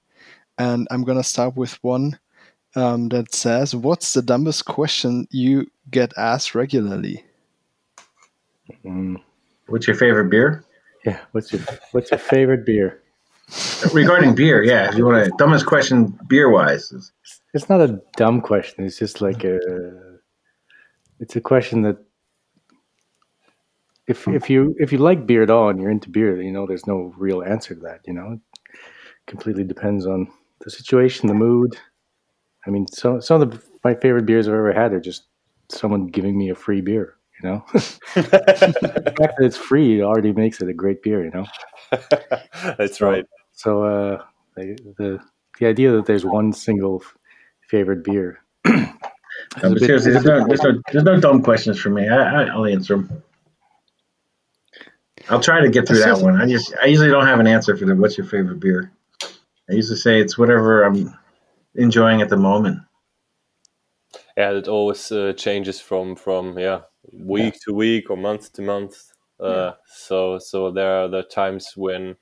and 0.59 0.89
I'm 0.91 1.05
gonna 1.05 1.25
start 1.25 1.57
with 1.57 1.83
one 1.85 2.19
um, 2.77 3.09
that 3.11 3.35
says, 3.35 3.75
"What's 3.77 4.15
the 4.15 4.23
dumbest 4.23 4.67
question 4.67 5.29
you 5.31 5.69
get 5.91 6.13
asked 6.19 6.55
regularly?" 6.55 7.25
Mm, 8.85 9.17
What's 9.67 9.87
your 9.87 9.97
favorite 9.97 10.31
beer? 10.31 10.65
yeah. 11.05 11.21
What's 11.33 11.53
your 11.53 11.63
What's 11.93 12.11
your 12.11 12.19
favorite 12.19 12.65
beer? 12.65 13.01
Regarding 13.93 14.35
beer, 14.35 14.63
yeah. 14.63 14.89
If 14.89 14.97
you 14.97 15.05
want 15.05 15.25
to, 15.25 15.31
dumbest 15.37 15.67
question 15.67 16.19
beer 16.29 16.49
wise. 16.51 16.93
It's 17.53 17.69
not 17.69 17.81
a 17.81 18.01
dumb 18.17 18.41
question. 18.41 18.85
It's 18.85 18.99
just 18.99 19.21
like 19.21 19.45
a. 19.45 19.61
It's 21.21 21.37
a 21.37 21.41
question 21.41 21.83
that. 21.83 21.99
If 24.07 24.27
if 24.29 24.49
you 24.51 24.75
if 24.79 24.93
you 24.93 24.99
like 24.99 25.27
beer 25.27 25.43
at 25.43 25.51
all 25.51 25.69
and 25.71 25.81
you're 25.81 25.91
into 25.91 26.11
beer, 26.11 26.41
you 26.41 26.53
know 26.53 26.67
there's 26.67 26.87
no 26.87 27.13
real 27.17 27.43
answer 27.43 27.75
to 27.75 27.81
that. 27.83 28.01
You 28.07 28.15
know, 28.15 28.33
it 28.33 28.41
completely 29.27 29.65
depends 29.65 30.07
on 30.07 30.29
the 30.61 30.71
situation, 30.71 31.29
the 31.29 31.35
mood. 31.35 31.77
I 32.67 32.71
mean, 32.71 32.87
so 32.89 33.21
some 33.21 33.43
of 33.43 33.51
the, 33.51 33.63
my 33.83 33.95
favorite 33.95 34.25
beers 34.27 34.49
I've 34.49 34.55
ever 34.55 34.73
had 34.73 34.93
are 34.95 35.01
just 35.01 35.25
someone 35.71 36.07
giving 36.07 36.37
me 36.37 36.49
a 36.51 36.55
free 36.55 36.81
beer. 36.81 37.17
You 37.43 37.49
know, 37.49 37.65
the 37.73 39.15
fact 39.19 39.35
that 39.39 39.45
it's 39.45 39.57
free 39.57 40.03
already 40.03 40.33
makes 40.33 40.61
it 40.61 40.69
a 40.69 40.73
great 40.75 41.03
beer. 41.03 41.25
You 41.25 41.31
know. 41.31 41.47
That's 42.79 43.01
right. 43.01 43.25
So 43.53 43.85
uh, 43.85 44.23
the, 44.57 44.77
the 44.99 45.19
the 45.59 45.67
idea 45.67 45.93
that 45.93 46.07
there's 46.07 46.25
one 46.25 46.53
single 46.53 47.03
f- 47.05 47.17
favorite 47.69 48.05
beer. 48.05 48.41
No, 49.63 49.71
but 49.71 49.75
bit- 49.75 49.83
seriously, 49.87 50.13
there's 50.13 50.25
no, 50.25 50.47
there's 50.47 50.63
no, 50.63 50.81
there's 50.93 51.05
no 51.05 51.21
dumb 51.21 51.43
questions 51.43 51.79
for 51.79 51.91
me. 51.91 52.09
I, 52.09 52.17
I, 52.17 52.45
I'll 52.47 52.65
answer 52.67 52.97
them. 52.97 53.23
I'll 55.29 55.41
try 55.41 55.61
to 55.61 55.69
get 55.69 55.87
through 55.87 56.01
that 56.01 56.19
one. 56.19 56.41
I 56.41 56.47
just, 56.47 56.75
I 56.83 56.87
usually 56.87 57.11
don't 57.11 57.27
have 57.27 57.41
an 57.41 57.47
answer 57.47 57.77
for 57.77 57.85
the 57.85 57.95
what's 57.95 58.17
your 58.19 58.27
favorite 58.27 58.61
beer. 58.61 58.91
I 59.71 59.75
usually 59.75 59.97
say 59.99 60.21
it's 60.21 60.37
whatever 60.39 60.83
I'm 60.85 61.17
enjoying 61.75 62.21
at 62.23 62.29
the 62.31 62.37
moment. 62.37 62.81
yeah 64.37 64.51
it 64.53 64.69
always 64.69 65.11
uh, 65.13 65.33
changes 65.37 65.81
from 65.81 66.17
from 66.17 66.59
yeah 66.59 66.83
week 67.13 67.59
to 67.61 67.73
week 67.73 68.11
or 68.11 68.17
month 68.17 68.53
to 68.55 68.63
month. 68.63 69.13
Uh, 69.41 69.73
so 69.87 70.39
so 70.39 70.71
there 70.71 71.03
are 71.03 71.09
the 71.09 71.23
times 71.23 71.73
when 71.77 72.17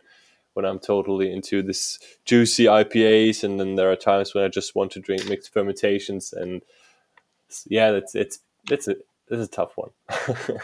when 0.55 0.65
i'm 0.65 0.79
totally 0.79 1.31
into 1.31 1.63
this 1.63 1.99
juicy 2.25 2.65
ipas 2.65 3.45
and 3.45 3.61
then 3.61 3.75
there 3.75 3.93
are 3.93 3.97
times 3.97 4.35
when 4.35 4.43
i 4.43 4.49
just 4.49 4.75
want 4.75 4.91
to 4.91 4.99
drink 4.99 5.29
mixed 5.29 5.53
fermentations 5.53 6.33
and 6.33 6.63
yeah 7.67 7.91
that's 7.93 8.15
it's 8.15 8.41
it's 8.71 8.89
a 8.89 8.97
it's 9.29 9.49
a 9.49 9.51
tough 9.51 9.73
one. 9.77 9.91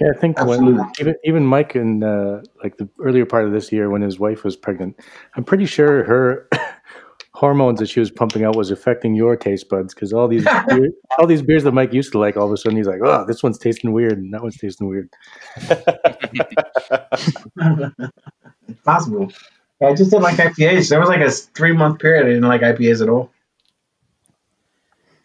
Yeah, 0.00 0.10
I 0.14 0.16
think 0.16 0.40
when 0.44 0.78
even 1.00 1.16
even 1.24 1.44
Mike 1.44 1.74
in 1.74 2.04
uh, 2.04 2.42
like 2.62 2.76
the 2.76 2.88
earlier 3.00 3.26
part 3.26 3.44
of 3.44 3.50
this 3.50 3.72
year 3.72 3.90
when 3.90 4.02
his 4.02 4.16
wife 4.16 4.44
was 4.44 4.54
pregnant, 4.54 4.96
I'm 5.34 5.42
pretty 5.42 5.66
sure 5.66 6.04
her 6.04 6.48
hormones 7.38 7.78
that 7.78 7.88
she 7.88 8.00
was 8.00 8.10
pumping 8.10 8.42
out 8.44 8.56
was 8.56 8.72
affecting 8.72 9.14
your 9.14 9.36
taste 9.36 9.68
buds 9.68 9.94
because 9.94 10.12
all 10.12 10.26
these 10.26 10.44
beer, 10.68 10.90
all 11.18 11.26
these 11.26 11.40
beers 11.42 11.62
that 11.62 11.72
Mike 11.72 11.92
used 11.92 12.10
to 12.12 12.18
like, 12.18 12.36
all 12.36 12.46
of 12.46 12.52
a 12.52 12.56
sudden 12.56 12.76
he's 12.76 12.88
like, 12.88 13.00
oh, 13.04 13.24
this 13.28 13.42
one's 13.44 13.58
tasting 13.58 13.92
weird 13.92 14.18
and 14.18 14.32
that 14.34 14.42
one's 14.42 14.56
tasting 14.56 14.88
weird. 14.88 15.08
It's 18.66 18.80
possible. 18.84 19.30
I 19.80 19.94
just 19.94 20.10
didn't 20.10 20.24
like 20.24 20.36
IPAs. 20.36 20.88
There 20.90 20.98
was 20.98 21.08
like 21.08 21.20
a 21.20 21.30
three 21.30 21.72
month 21.72 22.00
period 22.00 22.26
I 22.26 22.30
didn't 22.30 22.48
like 22.48 22.62
IPAs 22.62 23.02
at 23.02 23.08
all. 23.08 23.30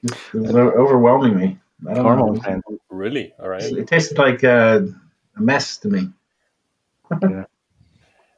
It 0.04 0.12
was 0.34 0.54
overwhelming 0.56 1.36
me. 1.36 1.60
I 1.90 1.94
don't 1.96 2.04
Hormone 2.04 2.36
know. 2.36 2.42
fan. 2.42 2.62
really 2.90 3.34
all 3.40 3.50
right 3.50 3.64
It 3.64 3.88
tasted 3.88 4.18
like 4.18 4.44
uh, 4.44 4.82
a 5.36 5.42
mess 5.42 5.78
to 5.80 5.90
me. 5.90 6.10
yeah 7.22 7.46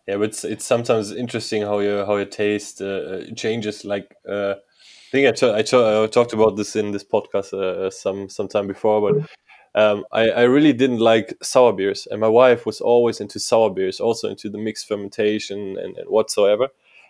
but 0.08 0.22
it's, 0.22 0.44
it's 0.44 0.66
sometimes 0.66 1.12
interesting 1.12 1.62
how 1.64 1.80
your 1.80 2.06
how 2.06 2.16
your 2.16 2.26
taste 2.26 2.82
uh, 2.82 2.86
uh, 2.86 3.24
changes 3.36 3.86
like 3.86 4.16
uh, 4.30 4.54
i 4.54 5.12
think 5.12 5.44
I 5.44 5.60
I, 5.60 6.08
talked 6.08 6.34
about 6.34 6.56
this 6.58 6.76
in 6.76 6.92
this 6.92 7.04
podcast 7.04 7.54
uh, 7.54 7.90
some 7.90 8.30
some 8.30 8.48
time 8.48 8.68
before 8.68 9.02
but 9.02 9.30
um, 9.76 10.06
I, 10.14 10.30
I 10.30 10.42
really 10.44 10.72
didn't 10.72 11.00
like 11.00 11.38
sour 11.44 11.74
beers 11.74 12.08
and 12.10 12.22
my 12.22 12.30
wife 12.30 12.66
was 12.66 12.80
always 12.80 13.20
into 13.20 13.40
sour 13.40 13.70
beers 13.70 14.00
also 14.00 14.30
into 14.30 14.50
the 14.50 14.58
mixed 14.58 14.88
fermentation 14.88 15.78
and, 15.78 15.98
and 15.98 16.10
whatsoever. 16.10 16.70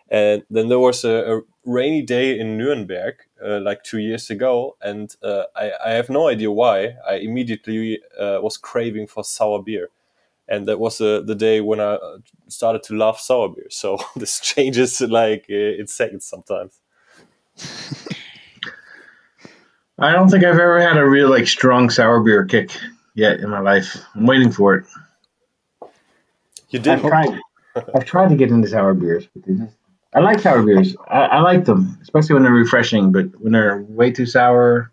And 0.10 0.44
then 0.50 0.70
there 0.70 0.80
was 0.80 1.04
a, 1.06 1.38
a 1.38 1.42
rainy 1.64 2.02
day 2.02 2.38
in 2.38 2.58
nuremberg 2.58 3.16
uh, 3.44 3.60
like 3.60 3.84
two 3.84 4.00
years 4.00 4.32
ago 4.32 4.78
and 4.82 5.16
uh, 5.24 5.44
I, 5.56 5.72
I 5.86 5.90
have 5.92 6.10
no 6.10 6.28
idea 6.28 6.52
why. 6.52 6.96
I 7.08 7.16
immediately 7.16 8.00
uh, 8.20 8.40
was 8.42 8.58
craving 8.58 9.08
for 9.08 9.24
sour 9.24 9.62
beer 9.62 9.90
and 10.48 10.68
that 10.68 10.80
was 10.80 11.02
uh, 11.02 11.22
the 11.26 11.36
day 11.36 11.62
when 11.62 11.80
I 11.80 11.94
uh, 11.94 12.18
started 12.48 12.84
to 12.84 12.96
love 12.96 13.20
sour 13.20 13.50
beer. 13.50 13.68
So 13.70 13.98
this 14.16 14.40
changes 14.40 15.02
like 15.02 15.46
uh, 15.50 15.80
in 15.80 15.88
seconds 15.88 16.26
sometimes. 16.26 16.80
I 19.98 20.12
don't 20.12 20.30
think 20.30 20.44
I've 20.44 20.60
ever 20.60 20.82
had 20.82 20.98
a 20.98 21.06
real 21.08 21.30
like 21.30 21.48
strong 21.48 21.90
sour 21.90 22.22
beer 22.22 22.46
kick 22.46 22.72
yet 23.14 23.40
in 23.40 23.50
my 23.50 23.60
life. 23.60 23.98
I'm 24.14 24.26
waiting 24.26 24.52
for 24.52 24.76
it. 24.76 24.86
You 26.70 26.80
I've 26.80 26.84
did. 26.84 27.00
tried. 27.00 27.40
I've 27.96 28.06
tried 28.06 28.30
to 28.30 28.36
get 28.36 28.50
into 28.52 28.68
sour 28.68 28.94
beers, 28.94 29.28
but 29.34 29.46
they 29.46 29.54
just. 29.54 29.76
I 30.14 30.20
like 30.20 30.40
sour 30.40 30.64
beers. 30.64 30.96
I, 31.10 31.20
I 31.24 31.42
like 31.42 31.66
them, 31.66 31.98
especially 32.02 32.36
when 32.36 32.44
they're 32.44 32.52
refreshing. 32.54 33.12
But 33.12 33.40
when 33.40 33.52
they're 33.52 33.82
way 33.82 34.12
too 34.12 34.26
sour, 34.26 34.92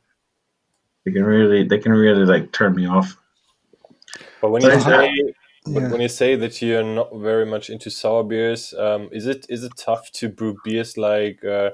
they 1.05 1.13
can 1.13 1.25
really 1.25 1.67
they 1.67 1.79
can 1.79 1.93
really 1.93 2.25
like 2.25 2.53
turn 2.53 2.75
me 2.75 2.87
off. 2.87 3.17
But 4.41 4.51
when 4.51 4.63
you 4.63 4.81
say 4.81 5.35
but 5.65 5.83
Yeah. 5.83 5.91
when 5.91 6.01
you 6.01 6.09
say 6.09 6.35
that 6.37 6.61
you're 6.61 6.83
not 6.83 7.11
very 7.15 7.47
much 7.47 7.71
into 7.71 7.91
sour 7.91 8.25
beers, 8.25 8.75
um, 8.75 9.09
is 9.13 9.27
it 9.27 9.47
is 9.49 9.65
it 9.65 9.73
tough 9.77 10.11
to 10.13 10.29
brew 10.29 10.57
beers 10.65 10.97
like? 10.97 11.45
Uh, 11.45 11.71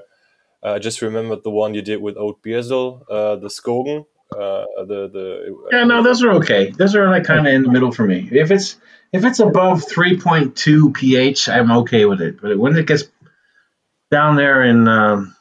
I 0.63 0.77
just 0.79 1.01
remembered 1.01 1.43
the 1.43 1.49
one 1.49 1.73
you 1.73 1.81
did 1.81 2.01
with 2.01 2.17
Oud 2.17 2.41
Beersel, 2.43 3.03
uh, 3.09 3.37
the 3.37 3.47
Skogen, 3.47 4.05
uh, 4.33 4.65
the 4.85 5.09
the. 5.09 5.55
Yeah, 5.71 5.85
no, 5.85 6.03
those 6.03 6.21
are 6.23 6.31
okay. 6.33 6.69
Those 6.71 6.95
are 6.95 7.09
like 7.09 7.23
kind 7.23 7.47
of 7.47 7.53
in 7.53 7.63
the 7.63 7.71
middle 7.71 7.91
for 7.91 8.05
me. 8.05 8.27
If 8.31 8.51
it's 8.51 8.77
if 9.11 9.25
it's 9.25 9.39
above 9.39 9.83
three 9.87 10.19
point 10.19 10.55
two 10.55 10.91
pH, 10.91 11.49
I'm 11.49 11.71
okay 11.71 12.05
with 12.05 12.21
it. 12.21 12.41
But 12.41 12.57
when 12.59 12.75
it 12.75 12.85
gets 12.85 13.05
down 14.11 14.35
there 14.35 14.63
in 14.63 14.87
um, 14.87 15.35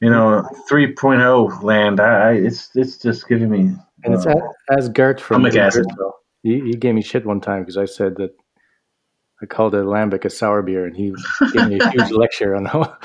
you 0.00 0.10
know 0.10 0.48
3.0 0.70 1.62
land, 1.62 2.00
I, 2.00 2.30
I 2.30 2.32
it's 2.32 2.70
it's 2.74 2.98
just 2.98 3.28
giving 3.28 3.50
me. 3.50 3.74
And 4.04 4.14
it's 4.14 4.26
uh, 4.26 4.30
as, 4.70 4.86
as 4.86 4.88
Gert 4.88 5.20
from 5.20 5.42
Stomach 5.42 5.56
acid. 5.56 5.84
Bristol. 5.84 6.14
He, 6.42 6.60
he 6.60 6.72
gave 6.72 6.94
me 6.94 7.02
shit 7.02 7.26
one 7.26 7.40
time 7.40 7.62
because 7.62 7.76
I 7.76 7.84
said 7.84 8.16
that 8.16 8.30
I 9.42 9.46
called 9.46 9.74
a 9.74 9.82
lambic 9.82 10.24
a 10.24 10.30
sour 10.30 10.62
beer, 10.62 10.84
and 10.86 10.96
he 10.96 11.14
gave 11.52 11.66
me 11.66 11.78
a 11.78 11.90
huge 11.90 12.10
lecture 12.12 12.56
on 12.56 12.64
how, 12.72 12.96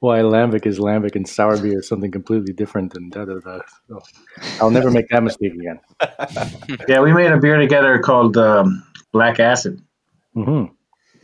why 0.00 0.18
lambic 0.20 0.66
is 0.66 0.78
lambic 0.78 1.16
and 1.16 1.28
sour 1.28 1.56
beer 1.56 1.78
is 1.78 1.88
something 1.88 2.10
completely 2.10 2.52
different. 2.52 2.94
And 2.94 3.10
da 3.12 3.24
da 3.24 3.38
da. 3.38 3.60
So 3.88 4.02
I'll 4.60 4.70
never 4.70 4.90
make 4.90 5.08
that 5.10 5.22
mistake 5.22 5.52
again. 5.54 5.80
yeah, 6.88 7.00
we 7.00 7.12
made 7.12 7.30
a 7.30 7.38
beer 7.38 7.56
together 7.58 7.98
called 7.98 8.36
um, 8.36 8.84
Black 9.12 9.40
Acid, 9.40 9.82
hmm 10.34 10.66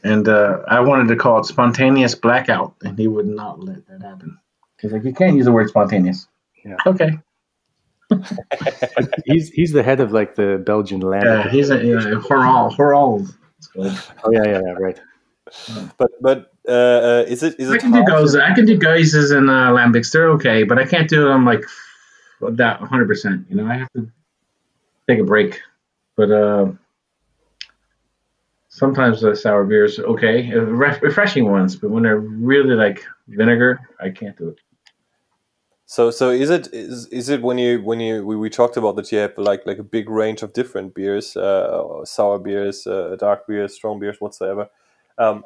and 0.04 0.28
uh, 0.28 0.58
I 0.66 0.80
wanted 0.80 1.08
to 1.08 1.16
call 1.16 1.40
it 1.40 1.46
Spontaneous 1.46 2.14
Blackout, 2.14 2.74
and 2.82 2.98
he 2.98 3.06
would 3.06 3.26
not 3.26 3.60
let 3.60 3.86
that 3.86 4.02
happen. 4.02 4.38
He's 4.80 4.92
like, 4.92 5.04
you 5.04 5.14
can't 5.14 5.36
use 5.36 5.44
the 5.44 5.52
word 5.52 5.68
spontaneous. 5.68 6.26
Yeah. 6.64 6.76
Okay. 6.86 7.18
He's 9.26 9.50
he's 9.50 9.72
the 9.72 9.82
head 9.82 10.00
of 10.00 10.12
like 10.12 10.34
the 10.34 10.62
Belgian 10.64 11.00
lambic. 11.02 11.24
Yeah, 11.24 11.50
he's 11.50 11.70
a 11.70 11.84
you 11.84 11.94
know, 11.98 12.20
Horal. 12.20 12.74
Horal. 12.74 13.26
Oh 13.78 14.30
yeah, 14.30 14.42
yeah, 14.44 14.60
yeah, 14.64 14.72
right. 14.72 15.00
But 15.98 16.10
but 16.20 16.52
uh, 16.66 16.70
uh, 16.70 17.24
is 17.26 17.42
it 17.42 17.58
is 17.58 17.70
I 17.70 17.76
it 17.76 17.80
can 17.80 17.90
do 17.90 17.98
hard 17.98 18.06
goes. 18.08 18.36
I 18.36 18.54
can 18.54 18.64
do 18.64 18.78
geuzes 18.78 19.36
and 19.36 19.50
uh, 19.50 19.70
lambics. 19.72 20.12
They're 20.12 20.30
okay, 20.30 20.62
but 20.62 20.78
I 20.78 20.84
can't 20.84 21.08
do 21.08 21.24
them 21.24 21.44
like 21.44 21.64
that 22.40 22.80
100. 22.80 23.06
percent 23.06 23.46
You 23.48 23.56
know, 23.56 23.66
I 23.66 23.74
have 23.74 23.92
to 23.92 24.10
take 25.08 25.18
a 25.18 25.24
break. 25.24 25.60
But 26.16 26.30
uh, 26.30 26.72
sometimes 28.68 29.20
the 29.20 29.36
sour 29.36 29.64
beers 29.64 29.98
okay, 29.98 30.52
re- 30.54 30.98
refreshing 31.00 31.50
ones. 31.50 31.76
But 31.76 31.90
when 31.90 32.02
they're 32.02 32.18
really 32.18 32.74
like 32.74 33.04
vinegar, 33.28 33.80
I 34.00 34.10
can't 34.10 34.36
do 34.36 34.48
it. 34.48 34.58
So 35.92 36.10
so 36.10 36.30
is 36.30 36.48
it 36.48 36.72
is, 36.72 37.06
is 37.08 37.28
it 37.28 37.42
when 37.42 37.58
you 37.58 37.82
when 37.82 38.00
you 38.00 38.24
we, 38.24 38.34
we 38.34 38.48
talked 38.48 38.78
about 38.78 38.96
that 38.96 39.12
you 39.12 39.18
have 39.18 39.36
like 39.36 39.66
like 39.66 39.78
a 39.78 39.82
big 39.82 40.08
range 40.08 40.42
of 40.42 40.54
different 40.54 40.94
beers, 40.94 41.36
uh, 41.36 42.02
sour 42.06 42.38
beers, 42.38 42.86
uh, 42.86 43.14
dark 43.18 43.46
beers, 43.46 43.74
strong 43.74 44.00
beers, 44.00 44.18
whatsoever. 44.18 44.70
Um, 45.18 45.44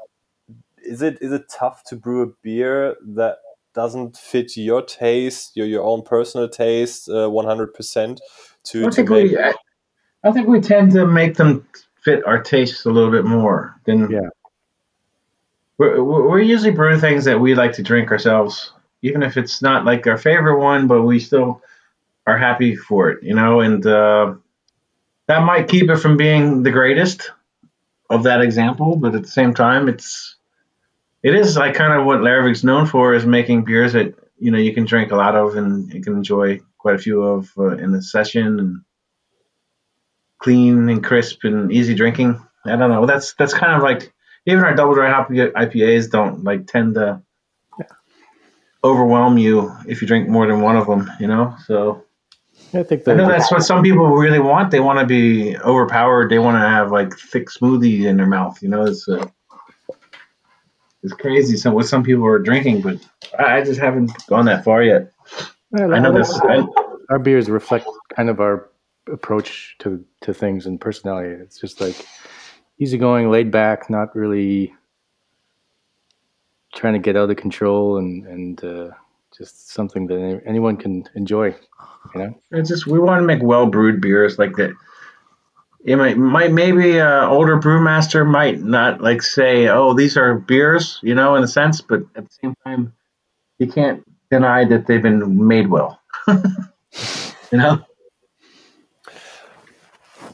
is 0.84 1.02
it 1.02 1.18
is 1.20 1.32
it 1.32 1.46
tough 1.50 1.82
to 1.86 1.96
brew 1.96 2.22
a 2.22 2.32
beer 2.44 2.94
that 3.16 3.38
doesn't 3.74 4.16
fit 4.16 4.56
your 4.56 4.82
taste, 4.82 5.56
your 5.56 5.66
your 5.66 5.82
own 5.82 6.02
personal 6.02 6.48
taste, 6.48 7.08
uh, 7.08 7.28
one 7.28 7.44
hundred 7.44 7.74
percent? 7.74 8.20
I 8.22 8.68
To 8.70 8.84
to 8.84 8.90
think 8.92 9.10
make 9.10 9.32
we. 9.32 9.38
I, 9.40 9.52
I 10.22 10.30
think 10.30 10.46
we 10.46 10.60
tend 10.60 10.92
to 10.92 11.08
make 11.08 11.38
them 11.38 11.66
fit 12.04 12.24
our 12.24 12.40
tastes 12.40 12.84
a 12.84 12.90
little 12.92 13.10
bit 13.10 13.24
more 13.24 13.74
than. 13.84 14.08
Yeah. 14.08 14.30
We're, 15.78 16.04
we're 16.04 16.28
we're 16.28 16.40
usually 16.40 16.70
brew 16.70 17.00
things 17.00 17.24
that 17.24 17.40
we 17.40 17.56
like 17.56 17.72
to 17.72 17.82
drink 17.82 18.12
ourselves, 18.12 18.72
even 19.06 19.22
if 19.22 19.36
it's 19.36 19.62
not 19.62 19.84
like 19.84 20.06
our 20.06 20.18
favorite 20.18 20.60
one, 20.60 20.86
but 20.86 21.02
we 21.02 21.18
still 21.18 21.62
are 22.26 22.38
happy 22.38 22.76
for 22.76 23.10
it, 23.10 23.22
you 23.22 23.34
know. 23.34 23.60
And 23.60 23.86
uh, 23.86 24.34
that 25.28 25.44
might 25.44 25.68
keep 25.68 25.90
it 25.90 25.96
from 25.96 26.16
being 26.16 26.62
the 26.62 26.70
greatest 26.70 27.30
of 28.10 28.24
that 28.24 28.40
example, 28.40 28.96
but 28.96 29.14
at 29.14 29.22
the 29.22 29.28
same 29.28 29.54
time, 29.54 29.88
it's 29.88 30.36
it 31.22 31.34
is 31.34 31.56
like 31.56 31.74
kind 31.74 31.92
of 31.92 32.06
what 32.06 32.20
Larvik's 32.20 32.64
known 32.64 32.86
for 32.86 33.14
is 33.14 33.26
making 33.26 33.64
beers 33.64 33.92
that 33.94 34.14
you 34.38 34.50
know 34.50 34.58
you 34.58 34.74
can 34.74 34.84
drink 34.84 35.12
a 35.12 35.16
lot 35.16 35.34
of 35.34 35.56
and 35.56 35.92
you 35.92 36.02
can 36.02 36.14
enjoy 36.14 36.60
quite 36.78 36.94
a 36.94 36.98
few 36.98 37.22
of 37.22 37.50
uh, 37.58 37.76
in 37.76 37.94
a 37.94 38.02
session 38.02 38.60
and 38.60 38.82
clean 40.38 40.88
and 40.88 41.02
crisp 41.02 41.44
and 41.44 41.72
easy 41.72 41.94
drinking. 41.94 42.40
I 42.64 42.76
don't 42.76 42.90
know. 42.90 43.06
That's 43.06 43.34
that's 43.34 43.54
kind 43.54 43.74
of 43.74 43.82
like 43.82 44.12
even 44.46 44.64
our 44.64 44.74
double 44.74 44.94
dry 44.94 45.10
hop 45.10 45.30
IPAs 45.30 46.10
don't 46.10 46.44
like 46.44 46.66
tend 46.66 46.94
to 46.94 47.22
overwhelm 48.84 49.38
you 49.38 49.72
if 49.86 50.00
you 50.00 50.08
drink 50.08 50.28
more 50.28 50.46
than 50.46 50.60
one 50.60 50.76
of 50.76 50.86
them. 50.86 51.10
You 51.20 51.26
know, 51.26 51.56
so 51.66 52.04
I 52.74 52.82
think 52.82 53.02
I 53.08 53.12
the, 53.12 53.14
know 53.14 53.28
that's 53.28 53.50
what 53.50 53.62
some 53.62 53.82
people 53.82 54.06
really 54.06 54.38
want. 54.38 54.70
They 54.70 54.80
want 54.80 54.98
to 54.98 55.06
be 55.06 55.56
overpowered. 55.58 56.30
They 56.30 56.38
want 56.38 56.56
to 56.56 56.60
have 56.60 56.90
like 56.90 57.16
thick 57.16 57.48
smoothie 57.48 58.04
in 58.04 58.16
their 58.16 58.26
mouth. 58.26 58.62
You 58.62 58.68
know, 58.68 58.84
it's 58.84 59.08
uh, 59.08 59.26
it's 61.02 61.12
crazy. 61.14 61.56
Some 61.56 61.74
what 61.74 61.86
some 61.86 62.02
people 62.02 62.26
are 62.26 62.38
drinking, 62.38 62.82
but 62.82 62.98
I 63.38 63.58
I 63.58 63.64
just 63.64 63.80
haven't 63.80 64.12
gone 64.26 64.46
that 64.46 64.64
far 64.64 64.82
yet. 64.82 65.12
Well, 65.70 65.94
I 65.94 65.98
know 65.98 66.14
I- 66.14 66.18
this. 66.18 66.32
I, 66.42 66.66
our 67.08 67.18
beers 67.18 67.48
reflect 67.48 67.86
kind 68.14 68.28
of 68.28 68.40
our 68.40 68.68
approach 69.12 69.76
to 69.78 70.04
to 70.22 70.34
things 70.34 70.66
and 70.66 70.80
personality. 70.80 71.30
It's 71.30 71.60
just 71.60 71.80
like 71.80 71.96
easygoing, 72.78 73.30
laid 73.30 73.50
back, 73.50 73.88
not 73.88 74.14
really 74.16 74.74
trying 76.76 76.92
to 76.92 77.00
get 77.00 77.16
out 77.16 77.30
of 77.30 77.36
control, 77.36 77.96
and 77.96 78.26
and 78.26 78.64
uh, 78.64 78.90
just 79.36 79.70
something 79.70 80.06
that 80.06 80.42
anyone 80.46 80.76
can 80.76 81.08
enjoy. 81.14 81.54
You 82.14 82.20
know, 82.20 82.40
It's 82.52 82.68
just 82.68 82.86
we 82.86 82.98
want 82.98 83.20
to 83.20 83.26
make 83.26 83.42
well 83.42 83.66
brewed 83.66 84.00
beers 84.00 84.38
like 84.38 84.56
that. 84.56 84.72
It 85.84 85.96
might, 85.96 86.16
might 86.16 86.52
maybe 86.52 86.98
a 86.98 87.28
older 87.28 87.58
brewmaster 87.58 88.28
might 88.28 88.60
not 88.60 89.00
like 89.00 89.22
say, 89.22 89.68
"Oh, 89.68 89.94
these 89.94 90.16
are 90.16 90.34
beers," 90.34 90.98
you 91.02 91.14
know, 91.14 91.34
in 91.36 91.42
a 91.42 91.48
sense, 91.48 91.80
but 91.80 92.02
at 92.14 92.24
the 92.28 92.34
same 92.42 92.54
time, 92.64 92.92
you 93.58 93.66
can't 93.66 94.04
deny 94.30 94.64
that 94.64 94.86
they've 94.86 95.02
been 95.02 95.46
made 95.46 95.68
well. 95.68 96.00
you 96.28 97.58
know, 97.58 97.84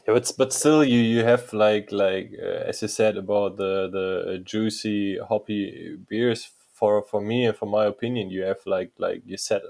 Yeah, 0.07 0.13
but 0.15 0.31
but 0.37 0.51
still, 0.53 0.83
you 0.83 0.99
you 0.99 1.23
have 1.23 1.53
like 1.53 1.91
like 1.91 2.31
uh, 2.41 2.67
as 2.69 2.81
you 2.81 2.87
said 2.89 3.17
about 3.17 3.55
the 3.57 3.89
the 3.89 4.39
juicy 4.43 5.17
hoppy 5.19 5.97
beers. 6.09 6.49
For 6.73 7.03
for 7.03 7.21
me 7.21 7.45
and 7.45 7.55
for 7.55 7.67
my 7.67 7.85
opinion, 7.85 8.29
you 8.29 8.43
have 8.43 8.57
like 8.65 8.91
like 8.97 9.21
you 9.25 9.37
set 9.37 9.61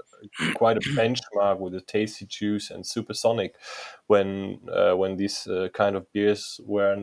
quite 0.56 0.78
a 0.78 0.80
benchmark 0.98 1.60
with 1.60 1.74
the 1.74 1.80
tasty 1.82 2.24
juice 2.26 2.70
and 2.70 2.84
supersonic 2.84 3.54
when 4.08 4.58
uh, 4.72 4.94
when 4.96 5.16
these 5.16 5.46
uh, 5.46 5.68
kind 5.74 5.94
of 5.96 6.10
beers 6.12 6.60
were 6.64 6.96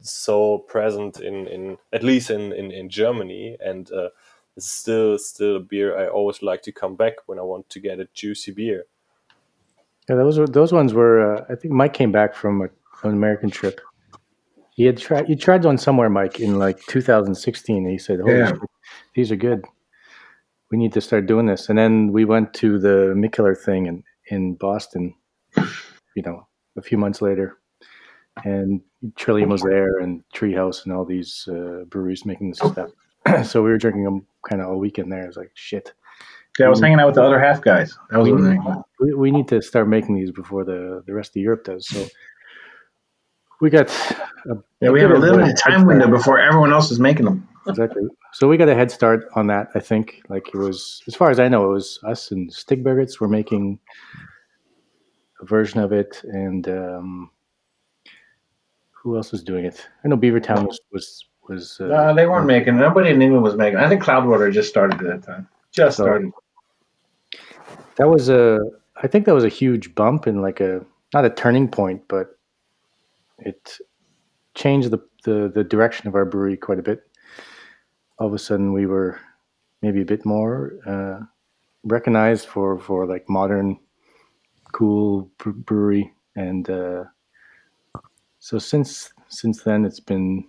so 0.00 0.58
present 0.58 1.20
in 1.20 1.46
in 1.48 1.76
at 1.92 2.02
least 2.02 2.30
in 2.30 2.52
in, 2.52 2.70
in 2.70 2.88
Germany 2.88 3.56
and. 3.60 3.90
Uh, 3.92 4.08
it's 4.56 4.70
still 4.70 5.18
still 5.18 5.56
a 5.56 5.60
beer 5.60 5.98
I 5.98 6.06
always 6.06 6.40
like 6.40 6.62
to 6.62 6.70
come 6.70 6.94
back 6.94 7.14
when 7.26 7.40
I 7.40 7.42
want 7.42 7.68
to 7.70 7.80
get 7.80 7.98
a 7.98 8.06
juicy 8.14 8.52
beer. 8.52 8.84
Yeah, 10.08 10.16
those 10.16 10.38
were 10.38 10.46
those 10.46 10.72
ones 10.72 10.92
were. 10.94 11.36
Uh, 11.36 11.44
I 11.50 11.54
think 11.54 11.72
Mike 11.74 11.94
came 11.94 12.12
back 12.12 12.34
from 12.34 12.62
a, 12.62 12.64
an 13.06 13.14
American 13.14 13.50
trip. 13.50 13.80
He 14.76 14.84
had 14.84 14.98
tried. 14.98 15.26
He 15.26 15.36
tried 15.36 15.64
one 15.64 15.78
somewhere, 15.78 16.10
Mike, 16.10 16.40
in 16.40 16.58
like 16.58 16.80
2016. 16.86 17.76
And 17.76 17.90
he 17.90 17.98
said, 17.98 18.20
"Holy 18.20 18.38
Yeah. 18.38 18.48
shit, 18.48 18.58
these 19.14 19.32
are 19.32 19.36
good. 19.36 19.64
We 20.70 20.78
need 20.78 20.92
to 20.94 21.00
start 21.00 21.26
doing 21.26 21.46
this." 21.46 21.68
And 21.68 21.78
then 21.78 22.12
we 22.12 22.24
went 22.24 22.52
to 22.54 22.78
the 22.78 23.14
Mikkeller 23.16 23.56
thing 23.56 23.86
in 23.86 24.02
in 24.26 24.54
Boston. 24.54 25.14
You 25.56 26.22
know, 26.22 26.46
a 26.76 26.82
few 26.82 26.98
months 26.98 27.22
later, 27.22 27.58
and 28.44 28.80
Trillium 29.16 29.50
was 29.50 29.62
there, 29.62 29.98
and 29.98 30.22
Treehouse, 30.34 30.84
and 30.84 30.92
all 30.92 31.04
these 31.04 31.48
uh, 31.48 31.84
breweries 31.88 32.24
making 32.26 32.50
this 32.50 32.58
stuff. 32.58 32.90
so 33.44 33.62
we 33.62 33.70
were 33.70 33.78
drinking 33.78 34.04
them 34.04 34.26
kind 34.48 34.60
of 34.60 34.68
all 34.68 34.78
weekend 34.78 35.10
there. 35.12 35.22
I 35.24 35.26
was 35.26 35.36
like, 35.36 35.50
"Shit, 35.54 35.92
yeah, 36.58 36.66
I 36.66 36.68
was 36.68 36.80
hanging 36.80 37.00
out 37.00 37.06
with 37.06 37.14
the 37.16 37.22
other 37.22 37.38
half 37.40 37.60
guys. 37.60 37.96
That 38.10 38.18
was 38.18 38.30
we, 38.30 38.58
we, 39.06 39.14
we 39.14 39.30
need 39.30 39.48
to 39.48 39.60
start 39.62 39.88
making 39.88 40.14
these 40.16 40.30
before 40.30 40.64
the 40.64 41.02
the 41.06 41.12
rest 41.14 41.30
of 41.36 41.42
Europe 41.42 41.64
does." 41.64 41.88
So 41.88 42.06
we 43.60 43.70
got 43.70 43.88
a, 44.50 44.56
Yeah, 44.80 44.90
we 44.90 45.00
have 45.00 45.10
a 45.10 45.14
of 45.14 45.20
limited 45.20 45.56
time 45.56 45.84
window 45.86 46.08
before 46.08 46.38
everyone 46.38 46.72
else 46.72 46.90
is 46.90 47.00
making 47.00 47.24
them. 47.24 47.48
exactly. 47.66 48.02
So 48.32 48.48
we 48.48 48.56
got 48.56 48.68
a 48.68 48.74
head 48.74 48.90
start 48.90 49.26
on 49.36 49.46
that. 49.46 49.68
I 49.74 49.80
think, 49.80 50.22
like 50.28 50.48
it 50.48 50.56
was, 50.58 51.02
as 51.06 51.14
far 51.14 51.30
as 51.30 51.38
I 51.38 51.48
know, 51.48 51.70
it 51.70 51.72
was 51.72 51.98
us 52.04 52.30
and 52.32 52.50
Stigbergets 52.50 53.20
were 53.20 53.28
making 53.28 53.78
a 55.40 55.44
version 55.46 55.80
of 55.80 55.92
it, 55.92 56.20
and 56.24 56.68
um, 56.68 57.30
who 58.90 59.16
else 59.16 59.32
was 59.32 59.42
doing 59.42 59.64
it? 59.64 59.86
I 60.04 60.08
know 60.08 60.16
Beavertown 60.16 60.66
was 60.66 60.80
was 60.92 61.24
was. 61.48 61.78
Uh, 61.80 61.86
Uh, 61.86 62.12
they 62.12 62.26
weren't 62.26 62.46
making. 62.46 62.76
Nobody 62.76 63.10
in 63.10 63.22
England 63.22 63.44
was 63.44 63.54
making. 63.56 63.78
I 63.78 63.88
think 63.88 64.02
Cloudwater 64.02 64.52
just 64.52 64.68
started 64.68 65.00
at 65.00 65.06
that 65.06 65.22
time. 65.26 65.48
Just 65.72 65.96
So- 65.96 66.04
started. 66.04 66.30
That 67.96 68.08
was 68.08 68.28
a 68.28 68.58
I 69.02 69.06
think 69.06 69.26
that 69.26 69.34
was 69.34 69.44
a 69.44 69.48
huge 69.48 69.94
bump 69.94 70.26
and 70.26 70.42
like 70.42 70.60
a 70.60 70.84
not 71.12 71.24
a 71.24 71.30
turning 71.30 71.68
point, 71.68 72.02
but 72.08 72.38
it 73.38 73.78
changed 74.54 74.90
the, 74.90 74.98
the 75.24 75.50
the 75.54 75.64
direction 75.64 76.08
of 76.08 76.14
our 76.14 76.24
brewery 76.24 76.56
quite 76.56 76.78
a 76.78 76.82
bit. 76.82 77.02
All 78.18 78.28
of 78.28 78.34
a 78.34 78.38
sudden, 78.38 78.72
we 78.72 78.86
were 78.86 79.20
maybe 79.82 80.02
a 80.02 80.04
bit 80.04 80.24
more 80.24 80.72
uh, 80.86 81.24
recognized 81.84 82.46
for 82.46 82.78
for 82.78 83.06
like 83.06 83.28
modern, 83.28 83.78
cool 84.72 85.30
brewery, 85.38 86.12
and 86.36 86.70
uh, 86.70 87.04
so 88.38 88.58
since 88.58 89.12
since 89.28 89.62
then, 89.62 89.84
it's 89.84 90.00
been 90.00 90.46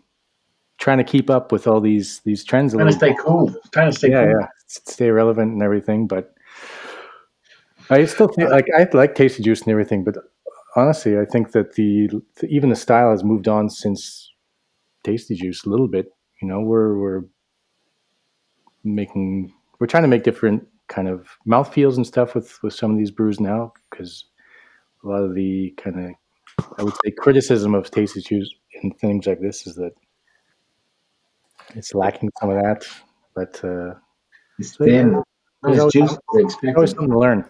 trying 0.78 0.98
to 0.98 1.04
keep 1.04 1.30
up 1.30 1.52
with 1.52 1.68
all 1.68 1.82
these 1.82 2.20
these 2.22 2.44
trends. 2.44 2.74
Trying 2.74 2.88
to 2.88 2.94
stay 2.94 3.16
cool. 3.20 3.54
Trying 3.72 3.92
to 3.92 3.98
stay 3.98 4.12
yeah, 4.12 4.26
cool. 4.26 4.40
yeah, 4.42 4.48
stay 4.68 5.10
relevant 5.10 5.54
and 5.54 5.64
everything, 5.64 6.06
but 6.06 6.35
I 7.90 8.06
still 8.06 8.28
think 8.28 8.50
like 8.50 8.68
I 8.78 8.88
like 8.94 9.16
tasty 9.16 9.44
juice 9.44 9.62
and 9.62 9.70
everything, 9.70 10.04
but 10.04 10.16
honestly, 10.76 11.18
I 11.20 11.26
think 11.26 11.52
that 11.52 11.74
the 11.76 12.10
even 12.48 12.70
the 12.70 12.76
style 12.76 13.12
has 13.12 13.24
moved 13.24 13.48
on 13.48 13.70
since 13.70 14.32
tasty 15.04 15.36
juice 15.36 15.66
a 15.66 15.70
little 15.70 15.88
bit. 15.88 16.08
You 16.42 16.48
know, 16.48 16.62
we're 16.62 16.98
we're 16.98 17.22
making 18.84 19.54
we're 19.80 19.88
trying 19.88 20.04
to 20.04 20.10
make 20.10 20.24
different 20.24 20.68
kind 20.88 21.08
of 21.08 21.28
mouth 21.46 21.74
feels 21.74 21.98
and 21.98 22.06
stuff 22.06 22.36
with 22.36 22.62
with 22.64 22.74
some 22.74 22.92
of 22.92 22.98
these 22.98 23.12
brews 23.12 23.40
now 23.40 23.74
because 23.90 24.26
a 25.04 25.08
lot 25.08 25.24
of 25.24 25.36
the 25.36 25.74
kind 25.78 26.00
of 26.00 26.12
I 26.80 26.84
would 26.84 26.94
say 27.04 27.12
criticism 27.12 27.76
of 27.76 27.92
tasty 27.92 28.22
juice 28.22 28.50
and 28.82 28.98
things 29.00 29.28
like 29.28 29.40
this 29.42 29.68
is 29.68 29.76
that 29.76 29.92
it's 31.76 31.94
lacking 31.94 32.32
some 32.40 32.50
of 32.50 32.62
that. 32.62 32.86
But 33.34 33.64
uh, 33.64 33.96
it's 34.60 34.76
thin. 34.78 35.22
There's 35.64 35.80
always, 35.80 35.94
there's 35.94 36.76
always 36.76 36.92
something 36.92 37.12
to 37.12 37.20
learn. 37.20 37.46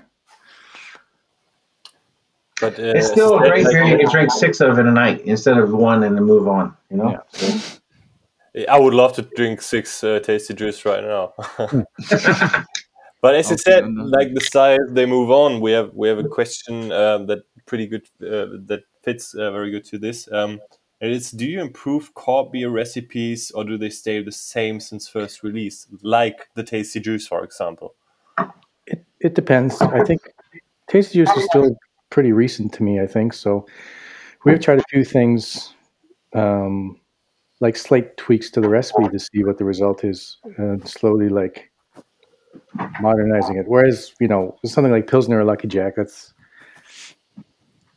But 2.62 2.80
uh, 2.80 2.94
it's 2.96 3.08
still 3.08 3.38
a 3.38 3.40
great 3.40 3.66
beer. 3.68 3.84
You 3.84 3.98
can 3.98 4.12
drink 4.12 4.32
six 4.32 4.62
of 4.62 4.80
in 4.80 4.88
a 4.88 4.92
night 4.92 5.22
instead 5.22 5.58
of 5.58 5.74
one 5.74 6.04
and 6.04 6.16
then 6.16 6.24
move 6.24 6.48
on. 6.48 6.76
You 6.90 6.98
know. 6.98 7.12
Yeah. 7.12 7.20
So. 7.32 7.80
I 8.70 8.80
would 8.80 8.94
love 8.94 9.14
to 9.14 9.22
drink 9.22 9.62
six 9.62 10.04
uh, 10.04 10.20
tasty 10.20 10.54
juice 10.54 10.86
right 10.86 11.04
now. 11.04 11.34
but 13.22 13.36
as 13.36 13.52
I 13.52 13.56
said, 13.58 13.94
like 13.94 14.34
the 14.34 14.42
size, 14.42 14.80
they 14.90 15.06
move 15.06 15.30
on. 15.32 15.60
We 15.60 15.72
have 15.72 15.94
we 15.94 16.08
have 16.08 16.20
a 16.20 16.28
question 16.28 16.92
um, 16.94 17.26
that 17.28 17.44
pretty 17.66 17.88
good 17.88 18.08
uh, 18.22 18.56
that 18.68 18.84
fits 19.04 19.34
uh, 19.34 19.52
very 19.52 19.72
good 19.72 19.84
to 19.86 19.98
this. 19.98 20.32
Um, 20.32 20.62
and 21.02 21.12
it's 21.12 21.32
do 21.32 21.46
you 21.46 21.60
improve 21.60 22.14
core 22.14 22.50
beer 22.50 22.70
recipes 22.70 23.52
or 23.52 23.66
do 23.66 23.78
they 23.78 23.90
stay 23.90 24.24
the 24.24 24.32
same 24.32 24.80
since 24.80 25.10
first 25.10 25.44
release, 25.44 25.88
like 26.02 26.48
the 26.56 26.64
tasty 26.64 27.02
juice, 27.02 27.28
for 27.28 27.44
example? 27.44 27.96
It 28.88 29.04
it 29.20 29.36
depends. 29.36 29.82
I 29.82 30.06
think 30.06 30.22
tasty 30.88 31.20
juice 31.20 31.36
is 31.36 31.46
still 31.46 31.78
pretty 32.10 32.32
recent 32.32 32.74
to 32.74 32.84
me. 32.84 33.00
I 33.00 33.08
think 33.08 33.34
so. 33.34 33.66
We've 34.44 34.60
tried 34.60 34.80
a 34.80 34.84
few 34.90 35.04
things. 35.04 35.74
Um, 36.34 37.00
like 37.62 37.76
slight 37.78 38.18
tweaks 38.18 38.50
to 38.52 38.62
the 38.62 38.70
recipe 38.70 39.08
to 39.10 39.20
see 39.20 39.44
what 39.44 39.58
the 39.58 39.66
result 39.66 40.04
is, 40.04 40.38
and 40.58 40.88
slowly 40.88 41.30
like 41.30 41.72
modernizing 43.00 43.58
it. 43.58 43.66
Whereas 43.68 44.14
you 44.20 44.28
know 44.28 44.58
something 44.66 44.92
like 44.92 45.08
Pilsner 45.08 45.40
or 45.40 45.46
Lucky 45.46 45.68
Jack, 45.68 45.94
that's 45.96 46.34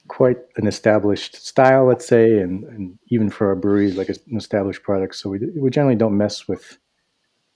quite 0.09 0.38
an 0.57 0.66
established 0.66 1.37
style, 1.47 1.87
let's 1.87 2.07
say, 2.07 2.38
and, 2.38 2.64
and 2.64 2.99
even 3.09 3.29
for 3.31 3.49
our 3.49 3.55
breweries, 3.55 3.97
like 3.97 4.09
an 4.09 4.37
established 4.37 4.83
product. 4.83 5.16
So 5.16 5.31
we 5.31 5.40
we 5.57 5.71
generally 5.71 5.97
don't 5.97 6.16
mess 6.16 6.49
with 6.49 6.79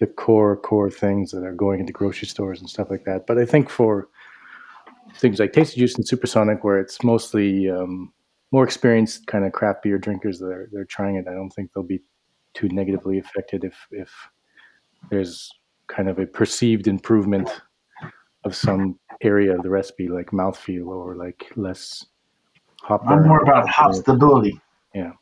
the 0.01 0.07
core 0.07 0.57
core 0.57 0.91
things 0.91 1.31
that 1.31 1.45
are 1.45 1.55
going 1.55 1.81
into 1.81 1.93
grocery 1.93 2.29
stores 2.29 2.61
and 2.61 2.69
stuff 2.69 2.91
like 2.91 3.05
that. 3.05 3.27
But 3.27 3.39
I 3.39 3.47
think 3.47 3.71
for 3.71 4.09
things 5.17 5.39
like 5.39 5.53
Tasty 5.53 5.81
Juice 5.81 5.95
and 5.95 6.07
Supersonic, 6.07 6.65
where 6.65 6.79
it's 6.79 7.03
mostly 7.03 7.71
um, 7.71 8.13
more 8.53 8.65
experienced 8.65 9.27
kind 9.27 9.45
of 9.45 9.53
craft 9.53 9.83
beer 9.83 9.99
drinkers 9.99 10.39
that 10.39 10.47
are 10.47 10.69
they're 10.73 10.85
trying 10.85 11.17
it. 11.17 11.27
I 11.29 11.33
don't 11.33 11.51
think 11.51 11.71
they'll 11.73 11.83
be 11.83 12.01
too 12.55 12.69
negatively 12.69 13.19
affected 13.19 13.65
if 13.65 13.75
if 13.91 14.13
there's 15.11 15.51
kind 15.89 16.09
of 16.09 16.19
a 16.19 16.27
perceived 16.27 16.87
improvement 16.87 17.49
of 18.45 18.55
some 18.55 18.99
area 19.23 19.55
of 19.55 19.63
the 19.63 19.71
recipe, 19.71 20.09
like 20.09 20.31
mouthfeel 20.31 20.87
or 20.87 21.17
like 21.17 21.51
less 21.57 22.05
hop. 22.83 23.03
I'm 23.07 23.27
more 23.27 23.43
about 23.43 23.69
hop 23.69 23.95
stability. 23.95 24.61
Yeah, 24.95 25.13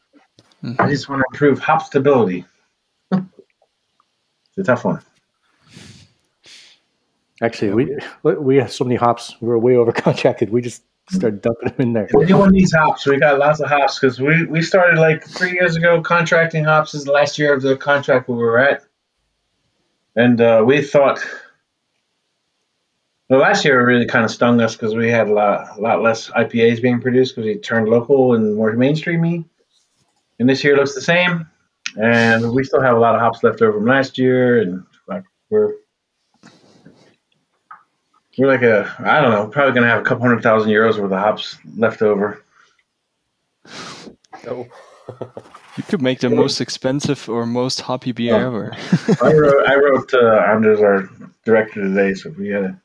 mm-hmm. 0.62 0.80
I 0.80 0.88
just 0.88 1.08
want 1.08 1.20
to 1.20 1.24
improve 1.32 1.58
hop 1.60 1.82
stability. 1.82 2.44
it's 3.12 4.58
a 4.58 4.62
tough 4.62 4.84
one. 4.84 5.02
Actually, 7.42 7.86
we 8.22 8.34
we 8.34 8.56
have 8.56 8.72
so 8.72 8.84
many 8.84 8.96
hops. 8.96 9.36
We're 9.40 9.58
way 9.58 9.76
over 9.76 9.92
contracted. 9.92 10.50
We 10.50 10.60
just 10.60 10.82
started 11.10 11.42
dumping 11.42 11.68
them 11.68 11.80
in 11.80 11.92
there. 11.92 12.08
Anyone 12.22 12.50
needs 12.50 12.72
hops. 12.72 13.06
We 13.06 13.18
got 13.18 13.38
lots 13.38 13.60
of 13.60 13.68
hops 13.68 13.98
because 13.98 14.20
we, 14.20 14.46
we 14.46 14.62
started 14.62 14.98
like 14.98 15.24
three 15.24 15.52
years 15.52 15.76
ago 15.76 16.00
contracting 16.02 16.64
hops. 16.64 16.94
Is 16.94 17.04
the 17.04 17.12
last 17.12 17.38
year 17.38 17.54
of 17.54 17.62
the 17.62 17.76
contract 17.76 18.28
we 18.28 18.36
were 18.36 18.58
at, 18.58 18.84
and 20.16 20.40
uh, 20.40 20.62
we 20.64 20.82
thought. 20.82 21.24
Well, 23.28 23.38
last 23.38 23.64
year 23.64 23.86
really 23.86 24.06
kind 24.06 24.24
of 24.24 24.30
stung 24.32 24.60
us 24.60 24.74
because 24.74 24.96
we 24.96 25.08
had 25.08 25.28
a 25.28 25.32
lot, 25.32 25.78
a 25.78 25.80
lot 25.80 26.02
less 26.02 26.30
IPAs 26.30 26.82
being 26.82 27.00
produced 27.00 27.36
because 27.36 27.46
we 27.46 27.58
turned 27.58 27.88
local 27.88 28.34
and 28.34 28.56
more 28.56 28.74
mainstreamy. 28.74 29.44
And 30.40 30.48
this 30.48 30.64
year 30.64 30.76
looks 30.76 30.96
the 30.96 31.00
same, 31.00 31.46
and 31.96 32.52
we 32.52 32.64
still 32.64 32.80
have 32.80 32.96
a 32.96 32.98
lot 32.98 33.14
of 33.14 33.20
hops 33.20 33.44
left 33.44 33.62
over 33.62 33.78
from 33.78 33.86
last 33.86 34.18
year, 34.18 34.60
and 34.60 34.84
like 35.06 35.22
we're 35.48 35.74
we're 38.38 38.46
like 38.46 38.62
a, 38.62 38.94
I 39.00 39.20
don't 39.20 39.32
know, 39.32 39.46
probably 39.48 39.74
gonna 39.74 39.88
have 39.88 40.00
a 40.00 40.04
couple 40.04 40.26
hundred 40.26 40.42
thousand 40.42 40.70
euros 40.70 40.98
worth 40.98 41.12
of 41.12 41.18
hops 41.18 41.58
left 41.76 42.02
over. 42.02 42.42
Oh. 44.48 44.66
you 45.76 45.82
could 45.82 46.00
make 46.00 46.20
the 46.20 46.30
most 46.30 46.62
expensive 46.62 47.28
or 47.28 47.44
most 47.44 47.82
hoppy 47.82 48.12
beer 48.12 48.36
oh. 48.36 48.46
ever. 48.46 48.76
I 49.22 49.32
wrote, 49.34 49.66
I 49.68 49.74
wrote 49.76 50.14
uh, 50.14 50.36
Anders, 50.48 50.80
our 50.80 51.10
director 51.44 51.82
today, 51.82 52.14
so 52.14 52.30
we 52.30 52.48
had 52.48 52.64
a, 52.64 52.80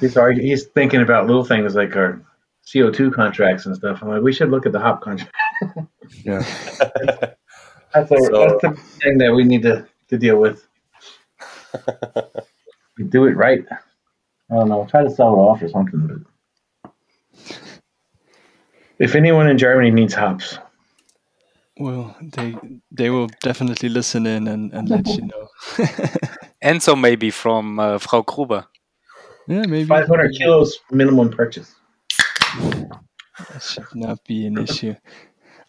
he's 0.00 0.16
already, 0.16 0.42
he's 0.42 0.64
thinking 0.64 1.00
about 1.00 1.28
little 1.28 1.44
things 1.44 1.76
like 1.76 1.94
our 1.94 2.20
CO2 2.66 3.12
contracts 3.12 3.66
and 3.66 3.76
stuff. 3.76 4.00
I'm 4.02 4.08
like, 4.08 4.22
we 4.22 4.32
should 4.32 4.50
look 4.50 4.66
at 4.66 4.72
the 4.72 4.80
hop 4.80 5.00
contract. 5.02 5.32
yeah. 6.24 6.38
that's, 7.94 8.10
a, 8.10 8.16
so, 8.16 8.58
that's 8.60 8.62
the 8.62 8.82
thing 9.00 9.18
that 9.18 9.32
we 9.34 9.44
need 9.44 9.62
to, 9.62 9.86
to 10.08 10.18
deal 10.18 10.38
with. 10.38 10.66
we 12.98 13.04
do 13.04 13.26
it 13.26 13.36
right. 13.36 13.64
I 14.50 14.56
don't 14.56 14.68
know. 14.68 14.86
Try 14.90 15.02
to 15.02 15.10
sell 15.10 15.32
it 15.32 15.38
off 15.38 15.62
or 15.62 15.68
something. 15.68 16.24
But 16.82 16.92
if 18.98 19.14
anyone 19.14 19.48
in 19.48 19.58
Germany 19.58 19.90
needs 19.90 20.14
hops, 20.14 20.58
well, 21.78 22.16
they 22.20 22.54
they 22.90 23.10
will 23.10 23.28
definitely 23.42 23.88
listen 23.88 24.26
in 24.26 24.46
and, 24.46 24.72
and 24.72 24.88
let 24.88 25.06
you 25.08 25.26
know. 25.26 25.48
and 26.62 26.82
so 26.82 26.94
maybe 26.94 27.30
from 27.30 27.80
uh, 27.80 27.98
Frau 27.98 28.22
Gruber. 28.22 28.66
Yeah, 29.48 29.66
maybe 29.66 29.84
500 29.86 30.32
kilos 30.36 30.78
minimum 30.90 31.30
purchase. 31.30 31.74
That 32.58 33.62
should 33.62 33.94
not 33.94 34.24
be 34.24 34.46
an 34.46 34.58
issue. 34.58 34.94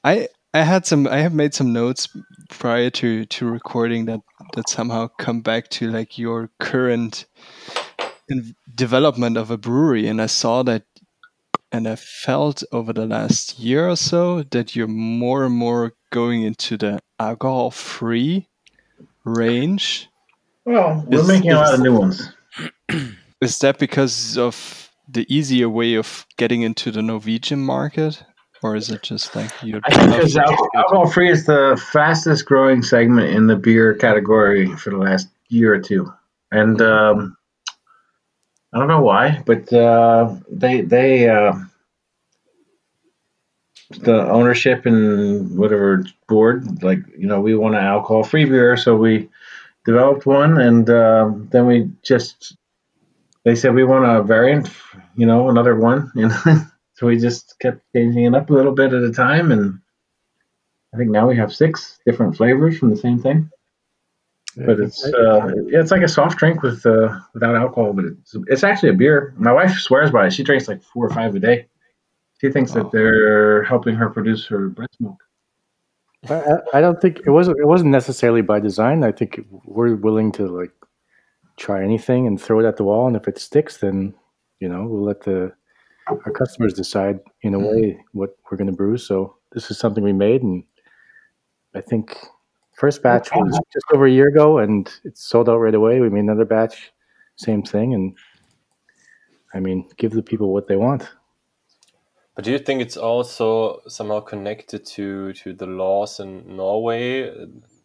I 0.04 0.28
I 0.54 0.62
had 0.62 0.86
some 0.86 1.08
I 1.08 1.18
have 1.18 1.34
made 1.34 1.54
some 1.54 1.74
notes 1.74 2.08
prior 2.50 2.90
to 2.92 3.26
to 3.26 3.46
recording 3.50 4.06
that 4.06 4.22
that 4.54 4.70
somehow 4.70 5.08
come 5.08 5.42
back 5.42 5.70
to 5.70 5.90
like 5.90 6.18
your 6.20 6.52
current 6.60 7.26
in 8.28 8.56
development 8.74 9.38
of 9.38 9.52
a 9.52 9.58
brewery, 9.58 10.08
and 10.08 10.22
I 10.22 10.26
saw 10.28 10.64
that, 10.64 10.84
and 11.72 11.88
I 11.88 11.96
felt 11.96 12.64
over 12.72 12.94
the 12.94 13.06
last 13.06 13.60
year 13.60 13.90
or 13.90 13.96
so 13.96 14.44
that 14.44 14.76
you're 14.76 14.88
more 14.88 15.46
and 15.46 15.56
more 15.56 15.94
going 16.12 16.44
into 16.44 16.78
the 16.78 17.00
alcohol-free 17.20 18.48
range. 19.24 20.10
Well, 20.66 21.04
we're 21.08 21.20
is, 21.20 21.28
making 21.28 21.52
a 21.52 21.56
lot 21.56 21.74
of 21.74 21.80
new 21.82 21.98
ones. 21.98 22.30
Is 23.42 23.60
that 23.60 23.78
because 23.78 24.38
of 24.38 24.90
the 25.08 25.26
easier 25.34 25.70
way 25.70 25.96
of 25.96 26.26
getting 26.38 26.62
into 26.62 26.92
the 26.92 27.02
Norwegian 27.02 27.60
market? 27.60 28.24
Or 28.64 28.76
is 28.76 28.90
it 28.90 29.04
just 29.04 29.36
like 29.36 29.52
you? 29.62 29.80
I 29.84 29.94
think 29.94 30.12
because 30.12 30.38
alcohol 30.38 31.08
free 31.08 31.30
is 31.30 31.46
the 31.46 31.80
fastest 31.92 32.46
growing 32.46 32.82
segment 32.82 33.30
in 33.30 33.46
the 33.46 33.56
beer 33.56 33.94
category 33.94 34.74
for 34.78 34.90
the 34.90 34.98
last 34.98 35.28
year 35.50 35.76
or 35.76 35.80
two, 35.80 36.12
and 36.52 36.82
um, 36.82 37.38
I 38.76 38.80
don't 38.80 38.90
know 38.90 39.02
why, 39.02 39.42
but 39.46 39.72
uh, 39.72 40.36
they 40.52 40.82
they 40.82 41.30
uh, 41.30 41.54
the 44.02 44.30
ownership 44.30 44.86
and 44.86 45.58
whatever 45.58 46.04
board 46.28 46.84
like 46.84 47.00
you 47.18 47.26
know 47.26 47.40
we 47.40 47.56
want 47.56 47.76
an 47.76 47.86
alcohol 47.86 48.26
free 48.26 48.44
beer, 48.44 48.76
so 48.76 48.98
we 48.98 49.30
developed 49.86 50.26
one, 50.26 50.60
and 50.60 50.90
uh, 50.90 51.32
then 51.52 51.68
we 51.68 51.90
just 52.04 52.58
they 53.46 53.56
said 53.56 53.74
we 53.74 53.86
want 53.86 54.04
a 54.04 54.22
variant, 54.22 54.70
you 55.16 55.26
know, 55.26 55.48
another 55.48 55.78
one, 55.78 56.12
and 56.16 56.34
so 56.96 57.08
we 57.08 57.18
just 57.18 57.58
kept 57.62 57.82
changing 57.96 58.26
it 58.26 58.36
up 58.36 58.50
a 58.50 58.54
little 58.54 58.74
bit 58.74 58.92
at 58.92 59.04
a 59.04 59.12
time, 59.14 59.54
and 59.54 59.80
I 60.94 60.98
think 60.98 61.12
now 61.12 61.30
we 61.30 61.38
have 61.38 61.56
six 61.56 61.98
different 62.06 62.36
flavors 62.36 62.78
from 62.78 62.90
the 62.90 62.98
same 62.98 63.22
thing. 63.22 63.50
But 64.58 64.80
it's 64.80 65.04
uh, 65.06 65.48
yeah, 65.68 65.82
it's 65.82 65.92
like 65.92 66.02
a 66.02 66.08
soft 66.08 66.38
drink 66.38 66.62
with 66.64 66.86
uh, 66.86 67.20
without 67.34 67.56
alcohol, 67.56 67.94
but 67.94 68.06
it's 68.06 68.36
it's 68.48 68.64
actually 68.64 68.90
a 68.90 68.94
beer. 68.94 69.34
My 69.38 69.52
wife 69.52 69.72
swears 69.78 70.12
by 70.12 70.28
it. 70.28 70.34
She 70.34 70.44
drinks 70.44 70.68
like 70.68 70.82
four 70.82 71.06
or 71.06 71.10
five 71.10 71.36
a 71.36 71.40
day. 71.40 71.68
She 72.42 72.52
thinks 72.52 72.72
Oh. 72.76 72.84
that 72.84 72.92
they're 72.92 73.64
helping 73.64 73.96
her 73.96 74.10
produce 74.10 74.46
her 74.48 74.70
breast 74.70 74.96
milk. 75.00 75.18
I, 76.30 76.36
I- 76.36 76.78
I 76.78 76.82
don't 76.82 77.00
think 77.02 77.22
it 77.26 77.30
wasn't. 77.32 77.60
It 77.60 77.68
wasn't 77.68 77.92
necessarily 77.92 78.42
by 78.42 78.60
design. 78.60 79.04
I 79.04 79.12
think 79.12 79.40
we're 79.66 79.96
willing 79.96 80.32
to 80.34 80.48
like 80.48 80.72
try 81.58 81.84
anything 81.84 82.28
and 82.28 82.42
throw 82.42 82.60
it 82.60 82.66
at 82.66 82.78
the 82.78 82.84
wall, 82.84 83.08
and 83.08 83.16
if 83.16 83.28
it 83.28 83.38
sticks, 83.38 83.78
then 83.78 84.14
you 84.60 84.68
know 84.70 84.86
we'll 84.86 85.04
let 85.04 85.22
the 85.22 85.54
our 86.08 86.32
customers 86.32 86.74
decide 86.74 87.20
in 87.42 87.54
a 87.56 87.60
way 87.60 88.00
what 88.12 88.36
we're 88.52 88.58
going 88.58 88.70
to 88.70 88.76
brew. 88.76 88.98
So 88.98 89.36
this 89.54 89.72
is 89.72 89.80
something 89.80 90.04
we 90.04 90.14
made, 90.14 90.44
and 90.44 90.64
I 91.74 91.82
think 91.82 92.16
first 92.76 93.02
batch 93.02 93.30
was 93.34 93.60
just 93.74 93.86
over 93.94 94.06
a 94.06 94.12
year 94.12 94.28
ago, 94.28 94.60
and 94.60 94.92
it 95.04 95.18
sold 95.18 95.50
out 95.50 95.58
right 95.58 95.76
away. 95.76 96.00
We 96.00 96.10
made 96.10 96.22
another 96.22 96.46
batch, 96.46 96.92
same 97.36 97.64
thing, 97.64 97.94
and 97.94 98.16
I 99.54 99.60
mean, 99.60 99.90
give 99.98 100.12
the 100.12 100.24
people 100.24 100.54
what 100.54 100.68
they 100.68 100.76
want. 100.76 101.10
But 102.36 102.44
do 102.44 102.52
you 102.52 102.60
think 102.60 102.82
it's 102.82 102.98
also 102.98 103.80
somehow 103.88 104.20
connected 104.20 104.86
to 104.88 105.32
to 105.34 105.54
the 105.54 105.68
laws 105.68 106.20
in 106.20 106.58
Norway? 106.58 107.32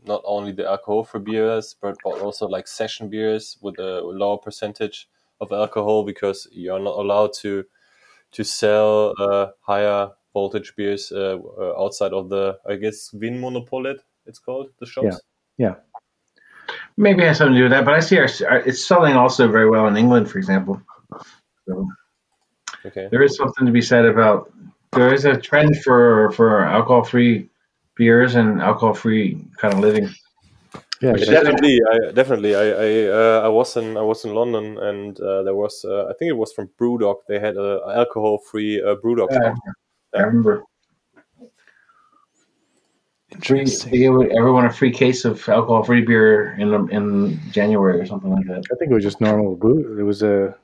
Not 0.05 0.23
only 0.25 0.53
the 0.53 0.67
alcohol 0.67 1.05
for 1.05 1.21
beers, 1.21 1.77
but, 1.81 1.95
but 2.03 2.21
also 2.21 2.49
like 2.49 2.67
session 2.67 3.11
beers 3.11 3.59
with 3.61 3.79
a 3.79 4.01
lower 4.01 4.39
percentage 4.39 5.09
of 5.41 5.53
alcohol, 5.53 6.05
because 6.05 6.49
you're 6.51 6.81
not 6.81 6.99
allowed 6.99 7.33
to 7.43 7.65
to 8.33 8.45
sell 8.45 9.15
uh, 9.21 9.49
higher 9.61 10.11
voltage 10.33 10.75
beers 10.77 11.13
uh, 11.13 11.39
outside 11.77 12.13
of 12.13 12.29
the, 12.29 12.59
I 12.67 12.77
guess, 12.77 13.11
Vinmonopolet. 13.15 13.99
It's 14.31 14.39
called 14.39 14.69
the 14.79 14.87
shops. 14.87 15.21
Yeah. 15.59 15.75
Maybe 16.97 17.23
it 17.23 17.29
has 17.29 17.39
something 17.39 17.55
to 17.55 17.61
do 17.61 17.65
with 17.65 17.73
that, 17.73 17.85
but 17.85 17.95
I 17.95 18.01
see 18.01 18.19
our, 18.19 18.29
our 18.49 18.59
it's 18.59 18.85
selling 18.87 19.15
also 19.15 19.49
very 19.49 19.69
well 19.69 19.87
in 19.89 19.97
England, 19.97 20.31
for 20.31 20.39
example. 20.39 20.81
So 21.67 21.89
Okay. 22.87 23.09
there 23.11 23.23
is 23.23 23.37
something 23.37 23.67
to 23.67 23.73
be 23.73 23.83
said 23.83 24.07
about 24.07 24.53
there 24.93 25.13
is 25.13 25.25
a 25.25 25.37
trend 25.37 25.83
for 25.83 26.31
for 26.33 26.65
alcohol 26.65 27.05
free 27.05 27.51
beers 27.97 28.35
and 28.37 28.63
alcohol 28.63 28.95
free 28.95 29.27
kind 29.61 29.75
of 29.75 29.81
living. 29.81 30.09
Yeah, 31.03 31.13
Which 31.13 31.27
definitely, 31.27 31.81
I 31.93 32.13
definitely, 32.13 32.55
I 32.55 32.67
I, 32.89 32.91
uh, 33.09 33.41
I 33.45 33.49
was 33.49 33.77
in 33.77 33.97
I 33.97 34.03
was 34.03 34.25
in 34.25 34.35
London, 34.35 34.79
and 34.79 35.19
uh, 35.21 35.43
there 35.43 35.55
was 35.55 35.85
uh, 35.85 36.07
I 36.11 36.13
think 36.15 36.29
it 36.31 36.37
was 36.37 36.53
from 36.53 36.71
BrewDog. 36.79 37.17
They 37.27 37.41
had 37.41 37.57
a 37.57 37.71
alcohol-free 38.03 38.83
uh, 38.83 38.97
BrewDog. 39.03 39.29
Yeah. 39.31 39.55
I 40.15 40.23
remember 40.23 40.65
free, 43.43 43.65
they 43.65 43.99
gave 43.99 44.13
everyone 44.37 44.67
a 44.67 44.73
free 44.73 44.91
case 44.93 45.25
of 45.25 45.49
alcohol 45.49 45.83
free 45.85 46.03
beer 46.03 46.57
in 46.59 46.69
in 46.91 47.41
January 47.51 48.01
or 48.01 48.07
something 48.07 48.31
like 48.31 48.47
that. 48.47 48.63
I 48.73 48.75
think 48.77 48.91
it 48.91 48.95
was 48.95 49.05
just 49.05 49.21
normal 49.21 49.57
brew. 49.57 49.99
It 49.99 50.03
was 50.03 50.23
a 50.23 50.55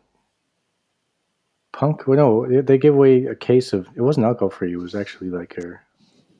punk. 1.73 2.07
Well, 2.07 2.17
no, 2.17 2.47
they- 2.47 2.61
they 2.63 2.79
gave 2.79 2.95
away 2.95 3.27
a 3.27 3.35
case 3.35 3.73
of. 3.73 3.87
It 3.95 4.01
wasn't 4.03 4.27
alcohol 4.27 4.51
free. 4.51 4.73
It 4.73 4.77
was 4.79 4.95
actually 4.95 5.31
like 5.31 5.57
a 5.59 5.79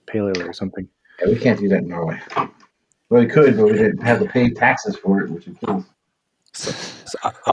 pale 0.07 0.29
ale 0.29 0.43
or 0.49 0.53
something. 0.53 0.89
Yeah, 1.21 1.29
we 1.29 1.39
can't 1.39 1.59
do 1.59 1.69
that 1.69 1.79
in 1.83 1.89
Norway. 1.89 2.19
Well, 3.09 3.23
we 3.23 3.27
could, 3.27 3.57
but 3.57 3.67
we 3.67 3.73
didn't 3.73 4.03
have 4.03 4.19
to 4.21 4.27
pay 4.27 4.51
taxes 4.51 4.97
for 4.97 5.21
it, 5.23 5.31
which 5.31 5.47
is 5.47 5.57
cool. 5.65 5.85
So 6.53 6.73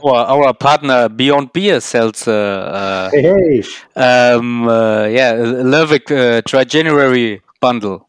our 0.02 0.16
our 0.34 0.54
partner 0.54 1.08
Beyond 1.10 1.52
Beer 1.52 1.78
sells 1.80 2.26
uh, 2.26 3.10
Hey, 3.12 3.22
hey! 3.22 3.62
uh, 3.96 4.38
um, 4.38 4.66
uh, 4.66 5.04
yeah 5.04 5.32
a 5.34 5.62
Lervig 5.62 6.10
uh, 6.10 6.40
Dry 6.46 6.64
January 6.64 7.42
bundle 7.60 8.08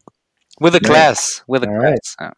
with 0.60 0.74
a 0.74 0.80
Nice. 0.80 0.88
glass 0.88 1.42
with 1.46 1.64
a 1.64 1.68
All 1.68 1.74
right. 1.74 1.88
glass. 1.88 2.16
Yeah. 2.20 2.30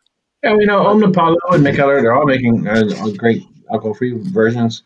Yeah, 0.45 0.55
we 0.55 0.67
know 0.67 0.85
Omnipollo 0.85 1.37
and 1.51 1.67
Mikkeller, 1.67 2.01
they're 2.01 2.15
all 2.15 2.25
making 2.25 2.67
uh, 2.69 2.85
all 3.01 3.13
great 3.13 3.43
alcohol 3.73 3.95
free 3.95 4.15
versions. 4.17 4.85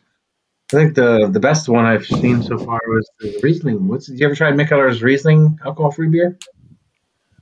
I 0.73 0.77
think 0.77 0.95
the 0.95 1.29
the 1.31 1.39
best 1.39 1.69
one 1.69 1.85
I've 1.85 2.05
seen 2.05 2.41
so 2.41 2.57
far 2.57 2.79
was 2.87 3.07
the 3.19 3.39
Riesling. 3.43 3.87
What's 3.87 4.07
did 4.07 4.19
you 4.19 4.25
ever 4.25 4.33
try 4.35 4.51
Mikkeller's 4.51 5.03
Riesling 5.03 5.59
alcohol 5.63 5.91
free 5.91 6.07
beer? 6.09 6.37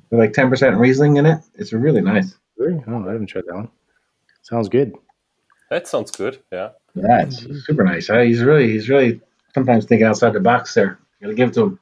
With 0.09 0.19
like 0.19 0.33
ten 0.33 0.49
percent 0.49 0.75
Riesling 0.75 1.15
in 1.17 1.25
it. 1.25 1.39
It's 1.55 1.71
really 1.71 2.01
nice. 2.01 2.35
Really? 2.57 2.83
Oh, 2.87 3.07
I 3.07 3.13
haven't 3.13 3.27
tried 3.27 3.45
that 3.47 3.55
one. 3.55 3.69
Sounds 4.41 4.67
good. 4.67 4.93
That 5.69 5.87
sounds 5.87 6.11
good. 6.11 6.39
Yeah. 6.51 6.71
Yeah, 6.95 7.21
it's 7.23 7.45
super 7.65 7.85
nice. 7.85 8.09
Uh, 8.09 8.19
he's 8.19 8.41
really 8.43 8.67
he's 8.69 8.89
really 8.89 9.21
sometimes 9.53 9.85
thinking 9.85 10.05
outside 10.05 10.33
the 10.33 10.41
box 10.41 10.73
there. 10.73 10.99
Gotta 11.21 11.33
give 11.33 11.49
it 11.49 11.53
to 11.53 11.79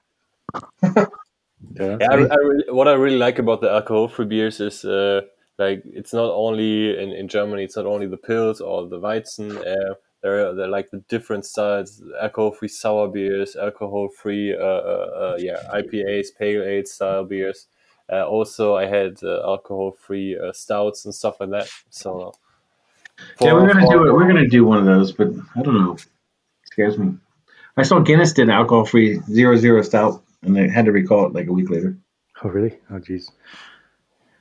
him. 0.84 1.07
Yeah. 1.74 1.97
Yeah, 1.99 2.07
I, 2.12 2.14
I 2.16 2.36
really, 2.36 2.64
what 2.72 2.88
I 2.88 2.93
really 2.93 3.18
like 3.18 3.39
about 3.39 3.62
the 3.62 3.70
alcohol-free 3.70 4.26
beers 4.26 4.60
is 4.60 4.86
uh, 4.86 5.22
like 5.57 5.84
it's 5.86 6.14
not 6.14 6.32
only 6.32 6.97
in, 6.97 7.12
in 7.12 7.28
Germany, 7.28 7.64
it's 7.64 7.76
not 7.76 7.86
only 7.86 8.07
the 8.07 8.18
Pils 8.18 8.62
or 8.62 8.88
the 8.88 8.99
Weizen. 8.99 9.57
Uh, 9.57 9.95
they're 10.22 10.53
they're 10.53 10.68
like 10.68 10.89
the 10.91 11.03
different 11.10 11.45
styles: 11.45 12.01
alcohol-free 12.22 12.68
sour 12.70 13.07
beers, 13.07 13.55
alcohol-free 13.55 14.55
uh, 14.55 14.60
uh, 14.60 14.62
uh, 14.62 15.38
yeah 15.39 15.62
IPAs, 15.74 16.28
pale 16.38 16.64
ale 16.64 16.86
style 16.86 17.24
beers. 17.26 17.68
Uh, 18.12 18.26
also, 18.26 18.76
I 18.76 18.86
had 18.86 19.20
uh, 19.24 19.41
alcohol-free 19.45 20.38
uh, 20.39 20.51
stouts 20.51 21.05
and 21.05 21.14
stuff 21.14 21.39
like 21.39 21.51
that. 21.51 21.70
So 21.89 22.34
yeah, 23.41 23.53
we're 23.53 23.68
gonna 23.68 23.86
for- 23.86 23.93
do 23.93 24.07
it. 24.07 24.14
We're 24.14 24.28
gonna 24.28 24.47
do 24.47 24.66
one 24.66 24.78
of 24.80 24.86
those, 24.86 25.12
but 25.12 25.28
I 25.55 25.62
don't 25.62 25.76
know. 25.76 25.97
scares 26.66 26.97
me. 26.97 27.18
I 27.78 27.84
saw 27.84 27.99
Guinness 27.99 28.34
did 28.34 28.49
alcohol 28.49 28.86
free 28.86 29.20
zero 29.32 29.55
zero 29.57 29.82
stout, 29.84 30.22
and 30.43 30.55
they 30.55 30.67
had 30.69 30.85
to 30.85 30.91
recall 30.91 31.25
it 31.25 31.33
like 31.33 31.47
a 31.47 31.51
week 31.53 31.69
later. 31.69 31.97
Oh, 32.43 32.49
really? 32.49 32.77
Oh, 32.89 32.95
jeez. 32.95 33.29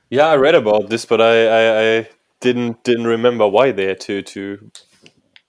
Yeah, 0.09 0.27
I 0.27 0.35
read 0.37 0.55
about 0.55 0.89
this, 0.89 1.05
but 1.05 1.21
I, 1.21 1.45
I, 1.47 1.97
I 1.99 2.09
didn't 2.39 2.83
didn't 2.83 3.07
remember 3.07 3.47
why 3.47 3.71
they 3.71 3.85
had 3.85 3.99
to 4.01 4.21
to 4.21 4.71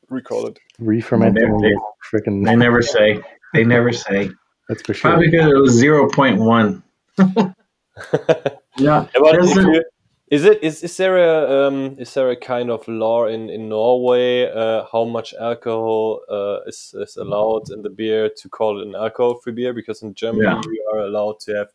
recall 0.08 0.46
it. 0.46 0.58
Re-fermenting. 0.78 1.58
They- 1.58 1.74
Freaking. 2.12 2.44
They 2.44 2.56
never 2.56 2.82
say. 2.82 3.20
They 3.54 3.64
never 3.64 3.92
say. 3.92 4.30
That's 4.68 4.82
for 4.82 4.94
sure. 4.94 5.12
Probably 5.12 5.30
because 5.30 5.46
it 5.52 5.56
was 5.56 5.72
zero 5.72 6.08
point 6.10 6.38
one. 6.38 6.82
Yeah, 8.76 9.06
Yeah, 9.14 9.36
if 9.42 9.56
you- 9.56 9.84
is 10.30 10.44
it 10.44 10.62
is 10.62 10.82
is 10.82 10.96
there 10.96 11.18
a 11.18 11.66
um, 11.66 11.96
is 11.98 12.14
there 12.14 12.30
a 12.30 12.36
kind 12.36 12.70
of 12.70 12.86
law 12.88 13.26
in 13.26 13.50
in 13.50 13.68
Norway 13.68 14.50
uh, 14.50 14.84
how 14.92 15.04
much 15.04 15.34
alcohol 15.34 16.20
uh, 16.30 16.60
is 16.66 16.94
is 16.98 17.16
allowed 17.16 17.70
in 17.70 17.82
the 17.82 17.90
beer 17.90 18.30
to 18.40 18.48
call 18.48 18.80
it 18.80 18.86
an 18.86 18.94
alcohol 18.94 19.34
free 19.42 19.52
beer? 19.52 19.72
Because 19.72 20.02
in 20.02 20.14
Germany 20.14 20.44
Yeah. 20.44 20.60
you 20.64 20.90
are 20.94 21.00
allowed 21.00 21.40
to 21.40 21.54
have 21.54 21.68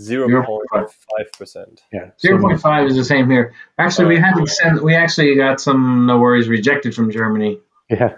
zero 0.00 0.26
point 0.42 0.90
five 0.90 1.32
percent. 1.38 1.82
Yeah. 1.92 2.10
Zero 2.18 2.40
so- 2.40 2.58
point 2.62 2.90
is 2.90 2.96
the 2.96 3.04
same 3.04 3.28
here. 3.30 3.52
Actually, 3.78 4.08
we 4.08 4.16
had 4.16 4.34
to 4.36 4.46
send. 4.46 4.80
We 4.80 4.94
actually 4.94 5.34
got 5.36 5.60
some 5.60 6.06
no 6.06 6.18
worries 6.18 6.48
rejected 6.48 6.94
from 6.94 7.10
Germany 7.10 7.60
Yeah. 7.90 8.14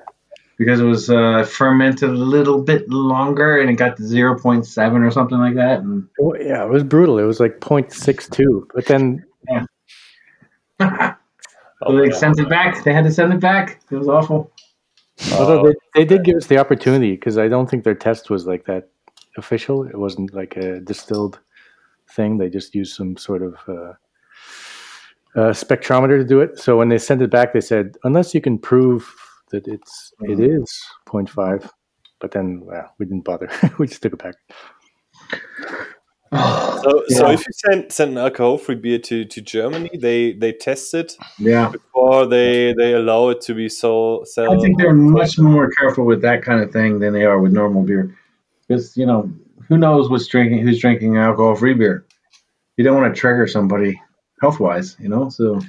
because 0.59 0.79
it 0.79 0.85
was 0.85 1.11
uh, 1.11 1.43
fermented 1.45 2.11
a 2.11 2.13
little 2.37 2.63
bit 2.63 2.89
longer 2.91 3.59
and 3.61 3.69
it 3.71 3.75
got 3.75 3.97
to 3.97 4.05
zero 4.07 4.39
point 4.39 4.67
seven 4.67 5.03
or 5.03 5.11
something 5.11 5.39
like 5.39 5.55
that. 5.57 5.81
And 5.81 6.07
yeah, 6.39 6.63
it 6.65 6.71
was 6.71 6.85
brutal. 6.85 7.19
It 7.19 7.25
was 7.25 7.41
like 7.41 7.59
0.62. 7.61 8.69
But 8.75 8.87
then, 8.87 9.25
so 10.81 11.97
they 11.97 12.11
sent 12.11 12.39
it 12.39 12.49
back. 12.49 12.83
They 12.85 12.93
had 12.93 13.05
to 13.05 13.13
send 13.13 13.33
it 13.33 13.41
back. 13.41 13.81
It 13.91 13.97
was 13.97 14.09
awful. 14.09 14.51
although 15.35 15.63
they, 15.63 15.75
they 15.95 16.05
did 16.05 16.25
give 16.25 16.37
us 16.37 16.47
the 16.47 16.59
opportunity 16.59 17.13
because 17.13 17.39
I 17.39 17.49
don't 17.49 17.69
think 17.69 17.85
their 17.85 17.95
test 17.95 18.31
was 18.31 18.47
like 18.47 18.65
that 18.67 18.89
official. 19.37 19.85
It 19.85 19.99
wasn't 19.99 20.35
like 20.35 20.57
a 20.57 20.81
distilled 20.81 21.39
thing. 22.11 22.39
They 22.39 22.49
just 22.49 22.75
used 22.75 22.97
some 22.97 23.17
sort 23.17 23.43
of 23.43 23.55
uh, 23.69 23.93
uh, 25.37 25.53
spectrometer 25.53 26.19
to 26.19 26.25
do 26.25 26.41
it. 26.41 26.59
So 26.59 26.77
when 26.77 26.89
they 26.89 26.99
sent 26.99 27.23
it 27.23 27.31
back, 27.31 27.53
they 27.53 27.61
said, 27.61 27.97
unless 28.05 28.35
you 28.35 28.41
can 28.41 28.59
prove 28.59 29.13
that 29.51 29.67
it's 29.67 30.13
it 30.21 30.41
is 30.41 30.83
0.5. 31.09 31.69
But 32.21 32.33
then, 32.33 32.61
well, 32.65 32.95
we 32.99 33.07
didn't 33.07 33.25
bother. 33.25 33.51
we 33.79 33.87
just 33.87 34.03
took 34.03 34.13
it 34.13 34.23
back. 34.23 34.35
So 36.33 37.05
so 37.09 37.31
if 37.31 37.45
you 37.47 37.53
send 37.53 37.93
send 37.93 38.13
an 38.13 38.19
alcohol 38.19 38.57
free 38.57 38.77
beer 38.77 38.99
to, 38.99 39.25
to 39.25 39.41
Germany, 39.41 39.91
they 39.99 40.33
they 40.33 40.53
test 40.53 40.95
it 40.95 41.17
Yeah, 41.39 41.71
before 41.71 42.27
they 42.27 42.73
they 42.77 42.93
allow 42.93 43.31
it 43.31 43.41
to 43.43 43.55
be 43.55 43.69
sold. 43.69 44.29
I 44.39 44.57
think 44.61 44.79
they're 44.79 44.95
much 44.95 45.39
more 45.39 45.69
careful 45.71 46.05
with 46.05 46.23
that 46.23 46.43
kind 46.43 46.63
of 46.63 46.73
thing 46.73 47.01
than 47.01 47.13
they 47.13 47.25
are 47.25 47.41
with 47.41 47.53
normal 47.53 47.83
beer. 47.83 48.17
Because 48.67 48.97
you 48.97 49.07
know, 49.07 49.31
who 49.69 49.77
knows 49.77 50.09
what's 50.09 50.29
drinking, 50.29 50.61
who's 50.61 50.81
drinking 50.81 51.17
alcohol-free 51.17 51.75
beer. 51.75 52.07
You 52.77 52.85
don't 52.85 53.01
want 53.01 53.13
to 53.15 53.21
trigger 53.21 53.47
somebody 53.47 54.01
health-wise, 54.41 54.97
you 55.01 55.09
know. 55.09 55.29
So 55.29 55.61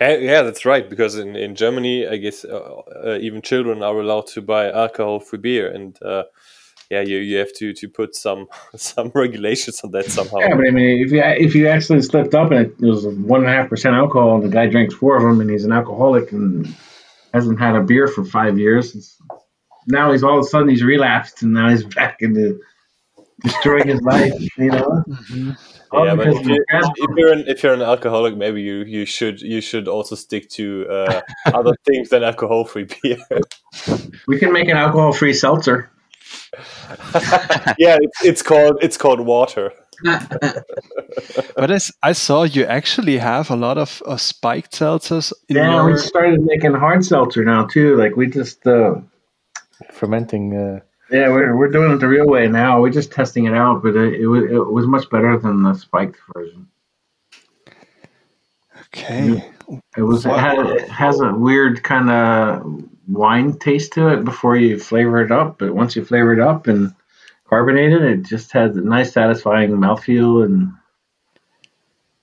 Uh, 0.00 0.16
yeah, 0.18 0.42
that's 0.42 0.64
right. 0.64 0.88
Because 0.88 1.16
in, 1.16 1.36
in 1.36 1.54
Germany, 1.54 2.06
I 2.06 2.16
guess 2.16 2.44
uh, 2.44 2.82
uh, 3.04 3.18
even 3.20 3.42
children 3.42 3.82
are 3.82 3.98
allowed 3.98 4.28
to 4.28 4.42
buy 4.42 4.70
alcohol-free 4.70 5.40
beer, 5.40 5.70
and 5.70 6.00
uh, 6.02 6.24
yeah, 6.90 7.02
you, 7.02 7.18
you 7.18 7.36
have 7.38 7.52
to, 7.54 7.74
to 7.74 7.88
put 7.88 8.14
some 8.14 8.46
some 8.76 9.10
regulations 9.14 9.80
on 9.84 9.90
that 9.92 10.06
somehow. 10.06 10.38
Yeah, 10.38 10.54
but 10.54 10.66
I 10.66 10.70
mean, 10.70 11.04
if 11.04 11.12
you 11.12 11.22
if 11.22 11.54
you 11.54 11.68
actually 11.68 12.02
slipped 12.02 12.34
up 12.34 12.50
and 12.50 12.66
it 12.66 12.80
was 12.80 13.06
one 13.06 13.40
and 13.40 13.50
a 13.50 13.52
half 13.52 13.68
percent 13.68 13.94
alcohol, 13.94 14.36
and 14.36 14.44
the 14.44 14.48
guy 14.48 14.66
drinks 14.66 14.94
four 14.94 15.16
of 15.16 15.22
them, 15.22 15.40
and 15.40 15.50
he's 15.50 15.64
an 15.64 15.72
alcoholic 15.72 16.32
and 16.32 16.74
hasn't 17.34 17.58
had 17.58 17.76
a 17.76 17.82
beer 17.82 18.08
for 18.08 18.24
five 18.24 18.58
years, 18.58 19.18
now 19.86 20.12
he's 20.12 20.22
all 20.22 20.38
of 20.38 20.44
a 20.44 20.48
sudden 20.48 20.68
he's 20.68 20.82
relapsed, 20.82 21.42
and 21.42 21.52
now 21.52 21.68
he's 21.68 21.84
back 21.84 22.18
into 22.20 22.60
destroying 23.42 23.88
his 23.88 24.00
life. 24.02 24.32
You 24.56 24.70
know. 24.70 25.04
All 25.90 26.04
Yeah, 26.04 26.16
but 26.16 26.28
if, 26.28 26.46
you, 26.46 26.64
if, 26.68 27.10
you're 27.16 27.32
an 27.32 27.44
if 27.48 27.62
you're 27.62 27.72
an 27.72 27.82
alcoholic, 27.82 28.36
maybe 28.36 28.60
you, 28.60 28.84
you 28.84 29.06
should 29.06 29.40
you 29.40 29.60
should 29.60 29.88
also 29.88 30.14
stick 30.14 30.48
to 30.50 30.86
uh, 30.88 31.20
other 31.46 31.72
things 31.86 32.10
than 32.10 32.22
alcohol-free 32.22 32.88
beer. 33.02 33.18
we 34.26 34.38
can 34.38 34.52
make 34.52 34.68
an 34.68 34.76
alcohol-free 34.76 35.32
seltzer. 35.32 35.90
yeah, 37.78 37.98
it's, 38.00 38.24
it's 38.24 38.42
called 38.42 38.78
it's 38.82 38.96
called 38.96 39.20
water. 39.20 39.72
But 41.56 41.70
i 42.02 42.12
saw 42.12 42.44
you 42.44 42.64
actually 42.64 43.18
have 43.18 43.50
a 43.50 43.56
lot 43.56 43.78
of 43.78 44.02
uh, 44.06 44.16
spiked 44.16 44.72
seltzers 44.72 45.32
in 45.48 45.56
Yeah, 45.56 45.74
your. 45.74 45.86
we 45.86 45.98
started 45.98 46.40
making 46.42 46.74
hard 46.74 47.04
seltzer 47.04 47.44
now 47.44 47.66
too. 47.66 47.96
Like 47.96 48.16
we 48.16 48.28
just, 48.28 48.66
uh, 48.66 48.94
Fermenting. 49.90 50.56
Uh, 50.56 50.80
yeah, 51.10 51.28
we're 51.28 51.56
we're 51.56 51.70
doing 51.70 51.92
it 51.92 51.98
the 51.98 52.08
real 52.08 52.26
way 52.28 52.48
now. 52.48 52.80
We're 52.80 52.90
just 52.90 53.12
testing 53.12 53.46
it 53.46 53.54
out, 53.54 53.82
but 53.82 53.96
it, 53.96 54.20
it 54.20 54.26
was 54.26 54.44
it 54.44 54.72
was 54.72 54.86
much 54.86 55.08
better 55.10 55.38
than 55.38 55.62
the 55.62 55.74
spiked 55.74 56.18
version. 56.34 56.68
Okay. 58.86 59.44
It 59.96 60.02
was 60.02 60.24
it, 60.24 60.30
had, 60.32 60.58
it 60.58 60.88
has 60.88 61.20
a 61.20 61.32
weird 61.34 61.82
kind 61.82 62.10
of 62.10 62.88
wine 63.08 63.58
taste 63.58 63.92
to 63.94 64.08
it 64.08 64.24
before 64.24 64.56
you 64.56 64.78
flavor 64.78 65.22
it 65.22 65.32
up, 65.32 65.58
but 65.58 65.74
once 65.74 65.96
you 65.96 66.04
flavor 66.04 66.32
it 66.32 66.40
up 66.40 66.66
and 66.66 66.94
carbonate 67.48 67.92
it, 67.92 68.02
it 68.02 68.22
just 68.24 68.52
has 68.52 68.76
a 68.76 68.80
nice, 68.80 69.12
satisfying 69.12 69.70
mouthfeel 69.70 70.44
and 70.44 70.72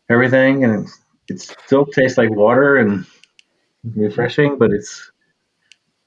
everything, 0.09 0.63
and 0.63 0.86
it's, 0.86 0.99
it 1.27 1.39
still 1.65 1.86
tastes 1.86 2.17
like 2.17 2.29
water 2.29 2.77
and 2.77 3.05
refreshing, 3.83 4.57
but 4.57 4.71
it's 4.71 5.11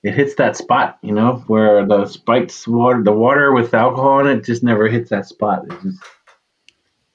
it 0.04 0.14
hits 0.14 0.36
that 0.36 0.56
spot, 0.56 0.98
you 1.02 1.12
know, 1.12 1.42
where 1.48 1.84
the 1.84 2.06
spiked 2.06 2.54
water, 2.68 3.02
the 3.02 3.12
water 3.12 3.52
with 3.52 3.74
alcohol 3.74 4.20
in 4.20 4.28
it, 4.28 4.44
just 4.44 4.62
never 4.62 4.86
hits 4.86 5.10
that 5.10 5.26
spot. 5.26 5.64
It 5.64 5.82
just 5.82 5.98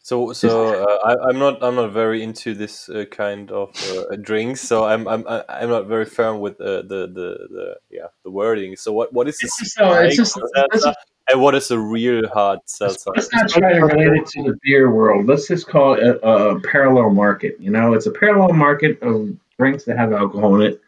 So 0.06 0.34
so 0.34 0.84
uh, 0.84 0.98
I, 1.06 1.30
I'm 1.30 1.40
not 1.40 1.64
I'm 1.64 1.76
not 1.76 1.92
very 1.94 2.24
into 2.24 2.54
this 2.54 2.90
uh, 2.90 3.06
kind 3.10 3.50
of 3.52 3.70
uh, 4.12 4.18
drinks. 4.18 4.60
So 4.60 4.84
I'm 4.84 5.08
I'm 5.08 5.26
I- 5.28 5.46
I'm 5.48 5.70
not 5.70 5.88
very 5.88 6.04
firm 6.06 6.42
with 6.42 6.60
uh, 6.60 6.82
the, 6.84 7.08
the 7.08 7.28
the 7.56 7.76
yeah 7.90 8.08
the 8.24 8.30
wording. 8.30 8.76
So 8.76 8.92
what 8.92 9.14
what 9.14 9.30
is 9.30 9.38
the 9.38 9.46
It's 9.46 9.60
just 9.60 9.76
so- 9.76 9.94
it's 9.94 10.18
just- 10.18 10.32
spiked 10.34 10.72
this 10.74 10.84
seltzer 10.84 11.00
and 11.32 11.42
what 11.42 11.56
is 11.56 11.72
a 11.72 11.80
real 11.80 12.28
hard 12.28 12.60
seltzer? 12.66 13.12
Let's 13.16 13.32
not 13.32 13.48
try 13.50 13.72
to 13.74 13.80
relate 13.80 14.12
it 14.20 14.26
to 14.36 14.44
the 14.44 14.58
beer 14.62 14.92
world. 14.92 15.26
Let's 15.26 15.48
just 15.48 15.68
call 15.70 15.94
it 15.94 16.04
a, 16.04 16.20
a 16.28 16.60
parallel 16.60 17.12
market. 17.12 17.56
You 17.62 17.72
know, 17.72 17.94
it's 17.94 18.06
a 18.06 18.12
parallel 18.12 18.52
market 18.52 19.02
of 19.02 19.30
drinks 19.58 19.86
that 19.86 19.98
have 19.98 20.12
alcohol 20.12 20.56
in 20.60 20.64
it. 20.74 20.82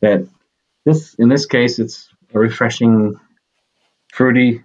That 0.00 0.26
this, 0.86 1.12
in 1.16 1.28
this 1.28 1.44
case, 1.44 1.78
it's 1.78 2.08
a 2.32 2.38
refreshing, 2.38 3.14
fruity 4.10 4.62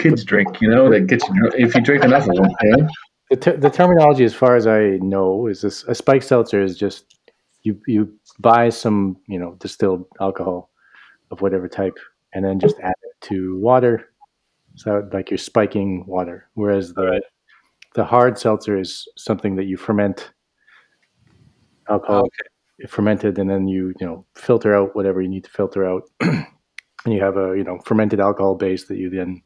kids 0.00 0.24
drink. 0.24 0.60
You 0.60 0.70
know, 0.70 0.90
that 0.90 1.06
gets 1.06 1.26
you 1.28 1.50
if 1.56 1.74
you 1.74 1.80
drink 1.80 2.04
enough 2.04 2.28
of 2.28 2.36
them. 2.36 2.50
You 2.62 2.76
know? 2.76 2.88
the, 3.30 3.36
ter- 3.36 3.56
the 3.56 3.70
terminology, 3.70 4.24
as 4.24 4.34
far 4.34 4.56
as 4.56 4.66
I 4.66 4.98
know, 5.00 5.46
is 5.46 5.62
this 5.62 5.84
a 5.84 5.94
spike 5.94 6.22
seltzer 6.22 6.62
is 6.62 6.76
just 6.76 7.16
you 7.62 7.80
you 7.86 8.12
buy 8.38 8.68
some 8.68 9.16
you 9.26 9.38
know 9.38 9.54
distilled 9.60 10.04
alcohol 10.20 10.70
of 11.30 11.40
whatever 11.40 11.68
type 11.68 11.96
and 12.32 12.44
then 12.44 12.58
just 12.58 12.76
add 12.80 12.94
it 13.02 13.20
to 13.28 13.58
water, 13.58 14.12
so 14.74 15.08
like 15.12 15.30
you're 15.30 15.38
spiking 15.38 16.04
water. 16.06 16.48
Whereas 16.54 16.92
the 16.94 17.02
Alright. 17.02 17.22
the 17.94 18.04
hard 18.04 18.38
seltzer 18.38 18.78
is 18.78 19.06
something 19.16 19.56
that 19.56 19.64
you 19.64 19.76
ferment 19.76 20.32
alcohol 21.88 22.28
fermented 22.88 23.38
and 23.38 23.50
then 23.50 23.68
you 23.68 23.92
you 24.00 24.06
know 24.06 24.24
filter 24.34 24.74
out 24.74 24.94
whatever 24.94 25.20
you 25.20 25.28
need 25.28 25.44
to 25.44 25.50
filter 25.50 25.84
out 25.84 26.02
and 26.20 26.46
you 27.06 27.20
have 27.20 27.36
a 27.36 27.54
you 27.56 27.64
know 27.64 27.78
fermented 27.84 28.20
alcohol 28.20 28.54
base 28.54 28.86
that 28.86 28.96
you 28.96 29.10
then 29.10 29.42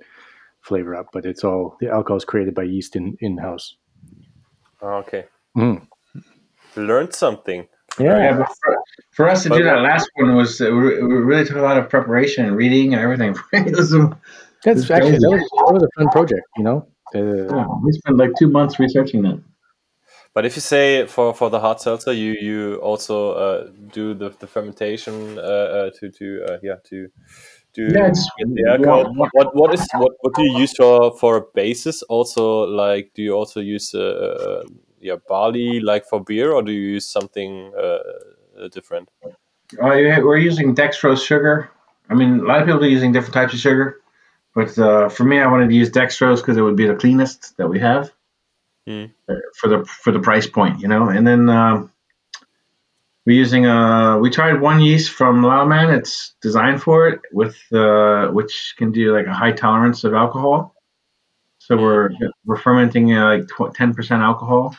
flavor 0.65 0.95
up 0.97 1.07
but 1.13 1.25
it's 1.27 1.45
all 1.45 1.77
the 1.81 1.89
alcohol 1.89 2.17
is 2.17 2.25
created 2.25 2.55
by 2.55 2.63
yeast 2.63 2.97
in 2.97 3.17
in 3.21 3.39
house 3.39 3.77
Oh, 4.83 4.97
okay, 5.05 5.25
Mm. 5.57 5.87
learned 6.77 7.15
something. 7.15 7.67
yeah 7.99 8.19
Yeah, 8.19 8.37
but 8.39 8.49
for, 8.61 8.77
for 9.13 9.29
us 9.29 9.45
to 9.45 9.49
do 9.49 9.63
that 9.63 9.81
last 9.81 10.11
one 10.17 10.35
was 10.37 10.61
uh, 10.61 10.67
we, 10.71 11.03
we 11.03 11.15
really 11.15 11.45
took 11.45 11.57
a 11.57 11.61
lot 11.63 11.79
of 11.79 11.89
preparation 11.89 12.45
and 12.45 12.57
reading 12.57 12.93
and 12.93 13.01
everything. 13.03 13.35
It 13.53 13.77
was, 13.77 13.91
that's 14.65 14.81
It's 14.83 14.91
actually 14.91 15.19
that 15.25 15.31
was, 15.31 15.41
that 15.41 15.73
was 15.75 15.83
a 15.85 15.89
fun 15.97 16.09
project 16.11 16.43
you 16.59 16.65
know 16.65 16.89
uh, 17.15 17.21
yeah, 17.55 17.67
we 17.83 17.93
spent 17.93 18.17
like 18.19 18.33
two 18.39 18.49
months 18.49 18.79
researching 18.81 19.23
that. 19.23 19.41
But 20.35 20.45
if 20.45 20.57
you 20.57 20.61
say 20.63 21.07
for, 21.07 21.33
for 21.33 21.49
the 21.49 21.61
hard 21.61 21.81
seltzer, 21.81 22.13
you 22.13 22.33
you 22.33 22.77
also 22.77 23.33
uh, 23.33 23.69
do 23.93 24.15
the, 24.15 24.31
the 24.31 24.49
fermentation 24.49 25.39
uh, 25.39 25.43
uh, 25.43 25.91
to 26.01 26.11
to 26.11 26.45
uh, 26.49 26.59
yeah 26.63 26.77
to 26.91 27.09
to 27.75 27.91
get 27.91 28.15
the 28.39 28.79
yeah. 28.81 29.03
What 29.33 29.55
what 29.55 29.75
is 29.75 29.87
what, 29.95 30.13
what 30.21 30.35
do 30.35 30.43
you 30.43 30.59
use 30.59 30.75
for 30.77 31.17
for 31.19 31.37
a 31.37 31.43
basis? 31.55 32.03
Also, 32.05 32.65
like 32.65 33.13
do 33.15 33.23
you 33.23 33.33
also 33.33 33.61
use 33.61 33.95
uh, 33.95 34.01
uh, 34.01 34.65
yeah 35.01 35.17
barley 35.29 35.81
like 35.81 36.07
for 36.07 36.23
beer, 36.23 36.53
or 36.53 36.63
do 36.63 36.73
you 36.73 36.93
use 36.93 37.07
something 37.07 37.73
uh, 37.77 37.99
uh, 38.61 38.69
different? 38.69 39.09
Yeah, 39.73 40.21
we're 40.21 40.39
using 40.39 40.75
dextrose 40.75 41.25
sugar. 41.25 41.71
I 42.09 42.15
mean, 42.15 42.41
a 42.41 42.43
lot 42.43 42.61
of 42.61 42.67
people 42.67 42.85
are 42.85 42.89
using 42.89 43.13
different 43.13 43.35
types 43.35 43.55
of 43.55 43.61
sugar, 43.61 44.01
but 44.55 44.79
uh, 44.79 45.09
for 45.09 45.25
me, 45.25 45.41
I 45.41 45.47
wanted 45.51 45.69
to 45.69 45.75
use 45.75 45.91
dextrose 45.91 46.37
because 46.37 46.57
it 46.57 46.63
would 46.63 46.77
be 46.77 46.87
the 46.87 46.97
cleanest 46.97 47.57
that 47.57 47.69
we 47.69 47.81
have 47.81 48.13
uh, 49.29 49.35
for 49.57 49.69
the 49.69 49.85
for 49.85 50.13
the 50.13 50.21
price 50.21 50.47
point, 50.47 50.81
you 50.81 50.89
know. 50.89 51.09
And 51.09 51.27
then 51.27 51.49
um, 51.49 51.91
we're 53.27 53.37
using 53.37 53.67
a. 53.67 54.19
we 54.21 54.31
tried 54.31 54.61
one 54.61 54.81
yeast 54.81 55.13
from 55.13 55.43
Lallemand. 55.43 55.97
It's 55.97 56.35
designed 56.43 56.83
for 56.83 57.09
it 57.09 57.21
with 57.33 57.57
uh, 57.73 58.29
which 58.29 58.75
can 58.77 58.93
do 58.93 59.17
like 59.17 59.27
a 59.27 59.33
high 59.33 59.53
tolerance 59.53 60.05
of 60.05 60.15
alcohol. 60.15 60.75
So 61.59 61.77
we're 61.77 62.11
we're 62.45 62.59
fermenting 62.59 63.17
uh, 63.17 63.39
like 63.39 63.75
ten 63.75 63.95
percent 63.95 64.23
alcohol 64.23 64.77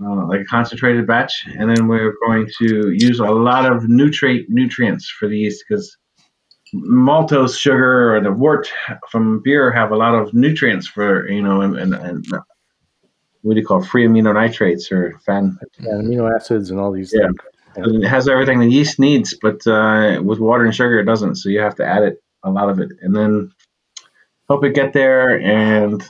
uh, 0.00 0.26
like 0.26 0.40
a 0.40 0.44
concentrated 0.44 1.06
batch, 1.06 1.44
and 1.58 1.68
then 1.68 1.88
we're 1.88 2.14
going 2.26 2.48
to 2.58 2.92
use 2.92 3.20
a 3.20 3.24
lot 3.24 3.70
of 3.70 3.88
nutrient 3.88 4.48
nutrients 4.48 5.08
for 5.08 5.28
the 5.28 5.38
yeast 5.38 5.64
because 5.68 5.96
maltose 6.74 7.58
sugar 7.58 8.14
or 8.14 8.20
the 8.20 8.30
wort 8.30 8.70
from 9.10 9.40
beer 9.42 9.70
have 9.72 9.90
a 9.90 9.96
lot 9.96 10.14
of 10.14 10.34
nutrients 10.34 10.86
for 10.86 11.26
you 11.30 11.40
know 11.42 11.62
and, 11.62 11.76
and, 11.78 11.94
and 11.94 12.26
what 13.42 13.54
do 13.54 13.60
you 13.60 13.66
call 13.66 13.82
it? 13.82 13.86
free 13.86 14.06
amino 14.06 14.34
nitrates 14.34 14.90
or 14.92 15.18
fan. 15.24 15.58
and 15.78 16.08
amino 16.08 16.34
acids 16.34 16.70
and 16.70 16.78
all 16.80 16.92
these 16.92 17.12
Yeah. 17.14 17.28
things. 17.74 18.04
It 18.04 18.08
has 18.08 18.28
everything 18.28 18.58
the 18.58 18.68
yeast 18.68 18.98
needs, 18.98 19.34
but 19.40 19.64
uh, 19.66 20.20
with 20.24 20.40
water 20.40 20.64
and 20.64 20.74
sugar 20.74 20.98
it 20.98 21.04
doesn't. 21.04 21.36
So 21.36 21.48
you 21.48 21.60
have 21.60 21.76
to 21.76 21.86
add 21.86 22.02
it 22.02 22.22
a 22.42 22.50
lot 22.50 22.68
of 22.70 22.80
it, 22.80 22.90
and 23.02 23.14
then 23.14 23.52
help 24.48 24.64
it 24.64 24.74
get 24.74 24.92
there, 24.92 25.38
and 25.40 26.02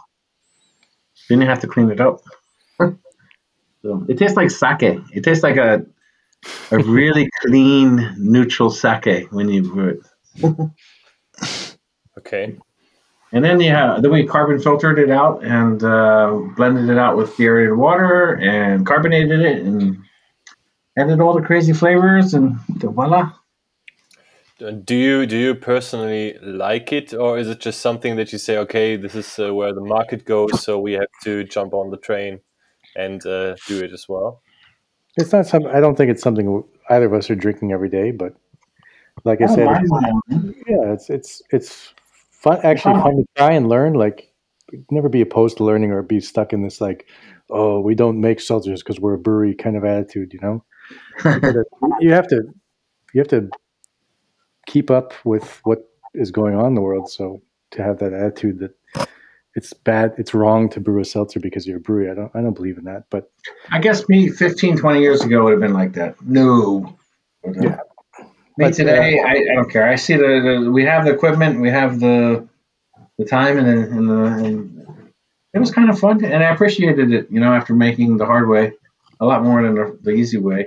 then 1.28 1.40
you 1.42 1.46
have 1.46 1.60
to 1.60 1.66
clean 1.66 1.90
it 1.90 2.00
up. 2.00 2.20
so 2.80 4.06
it 4.08 4.16
tastes 4.16 4.36
like 4.36 4.50
sake. 4.50 4.98
It 5.12 5.22
tastes 5.24 5.42
like 5.42 5.56
a 5.56 5.84
a 6.70 6.78
really 6.78 7.28
clean, 7.42 8.14
neutral 8.18 8.70
sake 8.70 9.30
when 9.32 9.48
you 9.48 9.62
brew 9.62 10.00
it. 10.42 10.70
Okay, 12.18 12.58
And 13.32 13.44
then 13.44 13.60
yeah, 13.60 13.98
then 14.00 14.10
we 14.10 14.26
carbon 14.26 14.58
filtered 14.58 14.98
it 14.98 15.10
out 15.10 15.44
and 15.44 15.82
uh, 15.82 16.38
blended 16.56 16.88
it 16.88 16.98
out 16.98 17.16
with 17.16 17.36
deaerated 17.36 17.76
water 17.76 18.34
and 18.36 18.86
carbonated 18.86 19.40
it 19.40 19.62
and 19.62 19.98
added 20.98 21.20
all 21.20 21.34
the 21.34 21.42
crazy 21.42 21.72
flavors 21.72 22.34
and 22.34 22.58
voila. 22.68 23.32
do 24.84 24.94
you 24.94 25.26
do 25.26 25.36
you 25.36 25.54
personally 25.54 26.36
like 26.42 26.92
it, 26.92 27.12
or 27.14 27.38
is 27.38 27.48
it 27.48 27.60
just 27.60 27.80
something 27.80 28.16
that 28.16 28.32
you 28.32 28.38
say, 28.38 28.56
okay, 28.58 28.96
this 28.96 29.14
is 29.14 29.38
uh, 29.38 29.54
where 29.54 29.72
the 29.72 29.80
market 29.84 30.24
goes, 30.24 30.60
so 30.62 30.78
we 30.78 30.94
have 30.94 31.06
to 31.22 31.44
jump 31.44 31.74
on 31.74 31.90
the 31.90 31.96
train 31.98 32.40
and 32.96 33.24
uh, 33.26 33.54
do 33.66 33.78
it 33.84 33.92
as 33.92 34.06
well? 34.08 34.42
It's 35.16 35.32
not 35.32 35.46
some. 35.46 35.66
I 35.66 35.80
don't 35.80 35.96
think 35.96 36.10
it's 36.10 36.22
something 36.22 36.64
either 36.90 37.06
of 37.06 37.12
us 37.12 37.30
are 37.30 37.34
drinking 37.36 37.72
every 37.72 37.88
day, 37.88 38.10
but 38.10 38.34
like 39.24 39.40
I 39.42 39.46
don't 39.46 39.54
said, 39.54 39.68
it's- 39.68 40.54
yeah, 40.66 40.92
it's 40.92 41.10
it's 41.10 41.42
it's 41.50 41.94
fun. 42.38 42.60
Actually, 42.62 42.94
oh. 42.96 43.02
fun 43.02 43.16
to 43.16 43.24
try 43.36 43.52
and 43.52 43.68
learn. 43.68 43.94
Like, 43.94 44.32
never 44.90 45.08
be 45.08 45.20
opposed 45.20 45.58
to 45.58 45.64
learning 45.64 45.92
or 45.92 46.02
be 46.02 46.20
stuck 46.20 46.52
in 46.52 46.62
this 46.62 46.80
like, 46.80 47.06
oh, 47.50 47.80
we 47.80 47.94
don't 47.94 48.20
make 48.20 48.38
seltzers 48.38 48.78
because 48.78 49.00
we're 49.00 49.14
a 49.14 49.18
brewery 49.18 49.54
kind 49.54 49.76
of 49.76 49.84
attitude. 49.84 50.32
You 50.32 50.40
know, 50.40 50.64
you 51.24 51.40
gotta- 51.40 51.64
you 52.00 52.12
have 52.12 52.28
to 52.28 52.42
you 53.14 53.20
have 53.20 53.28
to 53.28 53.48
keep 54.66 54.90
up 54.90 55.14
with 55.24 55.60
what 55.64 55.90
is 56.14 56.30
going 56.30 56.54
on 56.54 56.66
in 56.66 56.74
the 56.74 56.80
world. 56.80 57.10
So 57.10 57.42
to 57.72 57.82
have 57.82 57.98
that 57.98 58.12
attitude 58.12 58.60
that 58.60 59.08
it's 59.54 59.72
bad, 59.72 60.14
it's 60.18 60.34
wrong 60.34 60.68
to 60.70 60.80
brew 60.80 61.00
a 61.00 61.04
seltzer 61.04 61.40
because 61.40 61.66
you're 61.66 61.78
a 61.78 61.80
brewery. 61.80 62.10
I 62.10 62.14
don't 62.14 62.30
I 62.34 62.40
don't 62.40 62.54
believe 62.54 62.78
in 62.78 62.84
that. 62.84 63.04
But 63.10 63.30
I 63.70 63.78
guess 63.78 64.08
me 64.08 64.28
15, 64.28 64.76
20 64.76 65.00
years 65.00 65.22
ago 65.22 65.44
would 65.44 65.52
have 65.52 65.60
been 65.60 65.72
like 65.72 65.94
that. 65.94 66.20
No. 66.22 66.96
Yeah. 67.60 67.78
Me 68.58 68.64
But, 68.64 68.74
today, 68.74 69.20
I, 69.20 69.34
I 69.34 69.54
don't 69.54 69.70
care. 69.70 69.88
I 69.88 69.94
see 69.94 70.16
the, 70.16 70.58
the 70.62 70.70
we 70.72 70.84
have 70.84 71.04
the 71.04 71.12
equipment, 71.12 71.60
we 71.60 71.70
have 71.70 72.00
the 72.00 72.48
the 73.16 73.24
time, 73.24 73.56
and 73.56 73.68
the, 73.68 73.96
and 73.96 74.10
the 74.10 74.24
and 74.46 75.08
it 75.54 75.60
was 75.60 75.70
kind 75.70 75.88
of 75.88 75.96
fun, 75.96 76.24
and 76.24 76.42
I 76.42 76.52
appreciated 76.52 77.12
it. 77.12 77.30
You 77.30 77.38
know, 77.38 77.52
after 77.54 77.72
making 77.72 78.16
the 78.16 78.26
hard 78.26 78.48
way, 78.48 78.72
a 79.20 79.26
lot 79.26 79.44
more 79.44 79.62
than 79.62 79.76
the, 79.76 79.96
the 80.02 80.10
easy 80.10 80.38
way. 80.38 80.66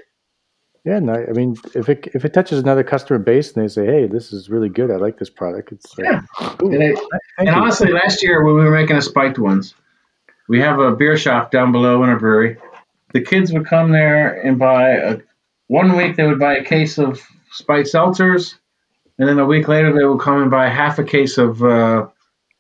Yeah, 0.86 1.00
no, 1.00 1.14
I 1.14 1.34
mean, 1.34 1.58
if 1.76 1.90
it 1.90 2.08
if 2.14 2.24
it 2.24 2.34
touches 2.34 2.60
another 2.60 2.86
customer 2.86 3.20
base 3.20 3.52
and 3.52 3.62
they 3.62 3.68
say, 3.68 3.86
"Hey, 3.86 4.08
this 4.08 4.32
is 4.32 4.50
really 4.50 4.70
good. 4.70 4.90
I 4.90 4.96
like 4.96 5.20
this 5.20 5.30
product," 5.30 5.74
it's 5.74 5.98
like, 5.98 6.08
Yeah. 6.08 6.22
"Ooh, 6.64 6.72
And, 6.72 6.82
it, 6.82 7.00
and 7.40 7.50
honestly, 7.50 7.92
last 7.92 8.24
year 8.24 8.42
when 8.46 8.56
we 8.56 8.62
were 8.64 8.72
making 8.72 8.96
the 8.96 9.02
spiked 9.02 9.38
ones, 9.38 9.76
we 10.48 10.62
have 10.62 10.80
a 10.80 10.96
beer 10.96 11.18
shop 11.18 11.52
down 11.52 11.74
below 11.74 12.02
in 12.06 12.10
a 12.10 12.16
brewery. 12.18 12.56
The 13.12 13.20
kids 13.20 13.52
would 13.52 13.66
come 13.66 13.92
there 13.92 14.42
and 14.48 14.58
buy 14.58 14.92
a. 14.92 15.18
One 15.68 15.98
week 15.98 16.16
they 16.16 16.26
would 16.26 16.40
buy 16.40 16.56
a 16.56 16.64
case 16.64 16.98
of 16.98 17.22
spiked 17.52 17.88
seltzers, 17.88 18.56
and 19.18 19.28
then 19.28 19.40
a 19.40 19.46
week 19.46 19.68
later 19.68 19.94
they 19.94 20.04
will 20.04 20.18
come 20.18 20.42
and 20.42 20.52
buy 20.52 20.68
half 20.68 21.00
a 21.00 21.04
case 21.04 21.38
of 21.38 21.64
uh, 21.64 22.08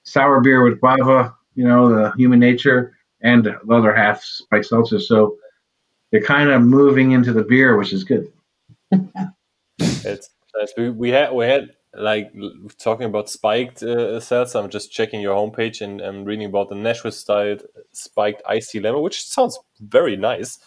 sour 0.03 0.41
beer 0.41 0.63
with 0.63 0.79
guava, 0.79 1.35
you 1.55 1.67
know, 1.67 1.89
the 1.89 2.11
human 2.11 2.39
nature, 2.39 2.95
and 3.21 3.45
the 3.45 3.59
other 3.73 3.93
half 3.93 4.23
spiked 4.23 4.69
seltzers. 4.69 5.01
So 5.01 5.37
they're 6.11 6.21
kind 6.21 6.49
of 6.49 6.61
moving 6.61 7.11
into 7.11 7.33
the 7.33 7.43
beer, 7.43 7.77
which 7.77 7.93
is 7.93 8.03
good. 8.03 8.31
It's 10.03 10.29
nice. 10.55 10.73
We, 10.77 10.89
we 10.89 11.09
had 11.09 11.33
we 11.33 11.45
had 11.45 11.71
like 11.93 12.31
talking 12.77 13.05
about 13.05 13.29
spiked 13.29 13.83
uh. 13.83 14.21
I'm 14.55 14.69
just 14.69 14.91
checking 14.91 15.21
your 15.21 15.35
homepage 15.35 15.81
and 15.81 16.01
I'm 16.01 16.23
reading 16.23 16.45
about 16.45 16.69
the 16.69 16.75
Nashville 16.75 17.11
style 17.11 17.57
spiked 17.91 18.43
tea 18.69 18.79
lemon, 18.79 19.01
which 19.01 19.23
sounds 19.23 19.59
very 19.79 20.15
nice. 20.15 20.59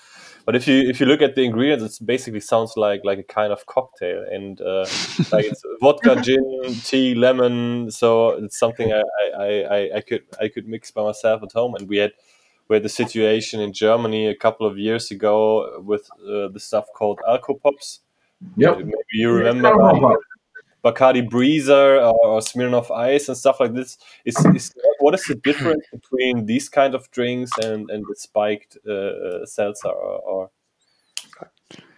But 0.46 0.54
if 0.54 0.68
you 0.68 0.88
if 0.88 1.00
you 1.00 1.06
look 1.06 1.22
at 1.22 1.34
the 1.34 1.42
ingredients, 1.42 2.00
it 2.00 2.06
basically 2.06 2.40
sounds 2.40 2.76
like 2.76 3.00
like 3.02 3.18
a 3.18 3.22
kind 3.22 3.52
of 3.52 3.64
cocktail, 3.66 4.24
and 4.30 4.60
uh, 4.60 4.86
like 5.32 5.46
it's 5.46 5.62
vodka, 5.80 6.20
gin, 6.20 6.74
tea, 6.84 7.14
lemon. 7.14 7.90
So 7.90 8.30
it's 8.30 8.58
something 8.58 8.92
I, 8.92 9.02
I, 9.38 9.46
I, 9.46 9.96
I 9.96 10.00
could 10.02 10.22
I 10.40 10.48
could 10.48 10.68
mix 10.68 10.90
by 10.90 11.02
myself 11.02 11.42
at 11.42 11.52
home. 11.52 11.74
And 11.74 11.88
we 11.88 11.96
had 11.96 12.12
we 12.68 12.76
had 12.76 12.82
the 12.82 12.90
situation 12.90 13.60
in 13.60 13.72
Germany 13.72 14.26
a 14.26 14.34
couple 14.34 14.66
of 14.66 14.78
years 14.78 15.10
ago 15.10 15.80
with 15.80 16.08
uh, 16.20 16.48
the 16.48 16.60
stuff 16.60 16.86
called 16.94 17.20
Alcopops. 17.26 18.00
Yep. 18.56 18.78
Maybe 18.78 18.92
you 19.12 19.32
remember 19.32 19.74
like, 19.74 20.18
Bacardi 20.84 21.28
Breezer 21.28 22.00
or, 22.00 22.26
or 22.26 22.40
Smirnoff 22.40 22.90
Ice 22.90 23.28
and 23.28 23.36
stuff 23.36 23.60
like 23.60 23.74
this. 23.74 23.98
Is, 24.24 24.36
is 24.54 24.74
what 25.00 25.14
is 25.14 25.24
the 25.24 25.36
difference 25.36 25.84
between 25.92 26.46
these 26.46 26.68
kind 26.68 26.94
of 26.94 27.10
drinks 27.10 27.50
and, 27.62 27.90
and 27.90 28.04
the 28.08 28.14
spiked 28.16 28.76
uh, 28.86 28.92
uh, 28.92 29.46
seltzer 29.46 29.88
or, 29.88 30.18
or 30.20 30.50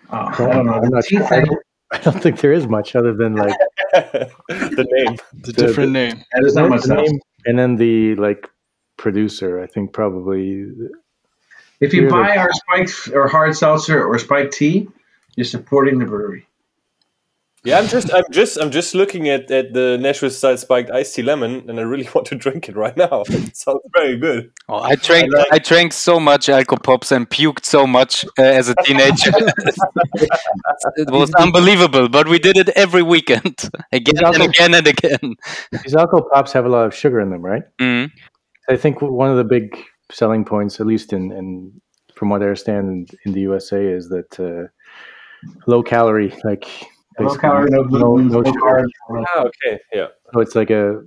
Oh, 0.09 0.19
I 0.19 0.37
don't 0.37 0.67
know. 0.67 0.75
I'm 0.75 0.89
not 0.89 1.05
sure. 1.05 1.25
I 1.25 1.41
don't, 1.41 1.63
I 1.91 1.99
don't 1.99 2.23
think 2.23 2.41
there 2.41 2.53
is 2.53 2.69
much 2.69 2.95
other 2.95 3.13
than 3.13 3.35
like 3.35 3.57
the 3.93 4.87
name? 4.93 5.17
The 5.43 5.53
different 5.53 5.91
name. 5.91 6.17
Yeah, 6.17 6.41
there's 6.41 6.55
not 6.55 6.69
much 6.69 6.83
the 6.83 6.95
name 6.95 7.19
and 7.47 7.59
then 7.59 7.77
the 7.77 8.17
like 8.17 8.49
producer. 8.97 9.63
I 9.63 9.67
think 9.67 9.93
probably 9.93 10.67
If 11.81 11.95
you 11.95 12.03
Beer 12.03 12.11
buy 12.11 12.37
our 12.37 12.51
spiked 12.53 13.09
or 13.15 13.29
hard 13.29 13.57
seltzer 13.57 14.05
or 14.05 14.19
spiked 14.19 14.53
tea, 14.53 14.89
you're 15.37 15.45
supporting 15.45 15.99
the 15.99 16.05
brewery. 16.05 16.47
Yeah, 17.67 17.81
I'm 17.81 17.89
just 17.89 18.15
I'm 18.15 18.23
just 18.31 18.59
I'm 18.59 18.71
just 18.71 18.95
looking 18.95 19.29
at, 19.29 19.51
at 19.51 19.73
the 19.73 19.99
Nashville 20.01 20.31
style 20.31 20.57
spiked 20.57 20.89
iced 20.93 21.17
tea 21.17 21.23
lemon, 21.23 21.69
and 21.69 21.81
I 21.81 21.83
really 21.83 22.09
want 22.15 22.29
to 22.29 22.37
drink 22.37 22.69
it 22.69 22.77
right 22.77 22.97
now. 22.97 23.25
It 23.29 23.57
sounds 23.57 23.81
very 23.93 24.17
good. 24.17 24.53
Oh, 24.69 24.77
I 24.79 24.95
drank 24.95 25.35
I 25.35 25.39
like- 25.39 25.53
I 25.55 25.59
drank 25.59 25.93
so 25.93 26.21
much 26.21 26.47
Alco 26.47 26.81
Pops 26.81 27.11
and 27.11 27.29
puked 27.29 27.65
so 27.65 27.85
much 27.85 28.25
uh, 28.39 28.43
as 28.61 28.69
a 28.69 28.77
teenager. 28.85 29.33
it 30.97 31.11
was 31.11 31.35
unbelievable, 31.35 32.09
but 32.09 32.29
we 32.29 32.39
did 32.39 32.57
it 32.57 32.69
every 32.71 33.03
weekend, 33.03 33.69
again 33.91 34.15
and 34.25 34.37
Alco- 34.37 34.49
again 34.49 34.73
and 34.75 34.87
again. 34.87 35.35
these 35.83 35.97
alcohol 35.97 36.29
pops 36.33 36.53
have 36.53 36.67
a 36.67 36.69
lot 36.69 36.87
of 36.87 36.95
sugar 36.95 37.19
in 37.21 37.31
them, 37.31 37.43
right? 37.45 37.65
Mm. 37.81 38.13
I 38.69 38.77
think 38.77 39.03
one 39.03 39.31
of 39.31 39.39
the 39.39 39.45
big 39.59 39.77
selling 40.13 40.45
points, 40.45 40.79
at 40.79 40.87
least 40.87 41.13
in, 41.13 41.33
in 41.33 41.81
from 42.15 42.29
what 42.31 42.43
I 42.43 42.45
understand 42.45 42.85
in, 42.89 43.07
in 43.25 43.33
the 43.33 43.41
USA, 43.41 43.85
is 43.85 44.09
that 44.11 44.39
uh, 44.39 44.69
low 45.67 45.83
calorie, 45.83 46.33
like 46.45 46.65
Low 46.65 46.96
basically 47.19 47.39
calorie, 47.41 47.71
no 47.71 47.85
gluten, 47.85 48.29
no 48.29 48.43
sugar. 48.45 48.61
carbs. 48.61 49.27
Ah, 49.35 49.43
okay, 49.45 49.79
yeah. 49.93 50.07
So 50.35 50.41
it's 50.41 50.55
like 50.55 50.71
a 50.71 51.01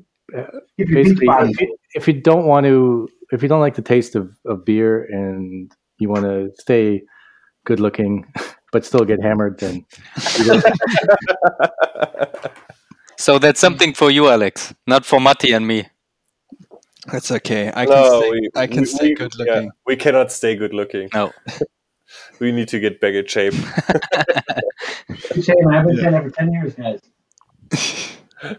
Keep 0.77 0.89
your 0.89 1.03
basically 1.03 1.27
if 1.27 1.61
you, 1.61 1.77
if 1.95 2.07
you 2.07 2.13
don't 2.21 2.45
want 2.45 2.65
to 2.65 3.07
if 3.31 3.41
you 3.41 3.49
don't 3.49 3.61
like 3.61 3.75
the 3.75 3.81
taste 3.81 4.15
of, 4.15 4.29
of 4.45 4.63
beer 4.65 5.03
and 5.05 5.71
you 5.99 6.07
want 6.09 6.23
to 6.25 6.51
stay 6.59 7.01
good 7.65 7.79
looking 7.79 8.25
but 8.71 8.85
still 8.85 9.03
get 9.05 9.21
hammered 9.21 9.59
then 9.59 9.85
So 13.17 13.37
that's 13.37 13.59
something 13.59 13.93
for 13.93 14.09
you, 14.09 14.29
Alex, 14.29 14.73
not 14.87 15.05
for 15.05 15.19
Matti 15.19 15.51
and 15.51 15.67
me. 15.67 15.87
That's 17.11 17.31
okay. 17.31 17.67
I 17.73 17.85
can 17.85 17.95
No, 17.95 18.19
stay, 18.21 18.29
we- 18.31 18.49
I 18.55 18.67
can 18.67 18.79
we- 18.81 18.85
stay 18.85 19.07
we- 19.09 19.15
good 19.15 19.33
yeah, 19.37 19.45
looking. 19.53 19.71
we 19.85 19.95
cannot 19.97 20.31
stay 20.31 20.55
good 20.55 20.73
looking. 20.73 21.09
No. 21.13 21.31
We 22.39 22.51
need 22.51 22.69
to 22.69 22.79
get 22.79 22.99
back 23.01 23.13
in 23.13 23.27
shape. 23.27 23.53
Shame, 25.17 25.67
I've 25.71 25.85
been 25.85 25.97
saying 25.97 26.11
that 26.11 26.23
for 26.23 26.29
10 26.29 26.53
years, 26.53 26.75
guys. 26.75 27.01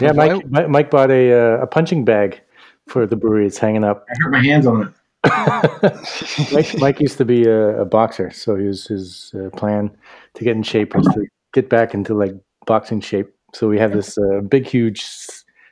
yeah 0.00 0.12
Mike, 0.12 0.46
Mike 0.48 0.68
Mike 0.68 0.90
bought 0.90 1.10
a 1.10 1.32
uh, 1.32 1.62
a 1.62 1.66
punching 1.66 2.04
bag 2.04 2.40
for 2.86 3.06
the 3.06 3.16
brewery 3.16 3.46
it's 3.46 3.58
hanging 3.58 3.84
up 3.84 4.06
I 4.08 4.14
hurt 4.22 4.30
my 4.32 4.42
hands 4.42 4.66
on 4.66 4.82
it. 4.82 4.92
Mike, 6.52 6.78
Mike 6.78 7.00
used 7.00 7.18
to 7.18 7.24
be 7.24 7.44
a, 7.44 7.82
a 7.82 7.84
boxer 7.84 8.30
so 8.30 8.56
his 8.56 8.86
his 8.86 9.32
uh, 9.34 9.50
plan 9.56 9.90
to 10.34 10.44
get 10.44 10.56
in 10.56 10.62
shape 10.62 10.94
was 10.94 11.06
to 11.08 11.26
get 11.52 11.68
back 11.68 11.92
into 11.94 12.14
like 12.14 12.32
boxing 12.66 13.00
shape 13.00 13.28
so 13.52 13.68
we 13.68 13.78
have 13.78 13.92
this 13.92 14.16
uh, 14.18 14.40
big 14.40 14.66
huge 14.66 15.04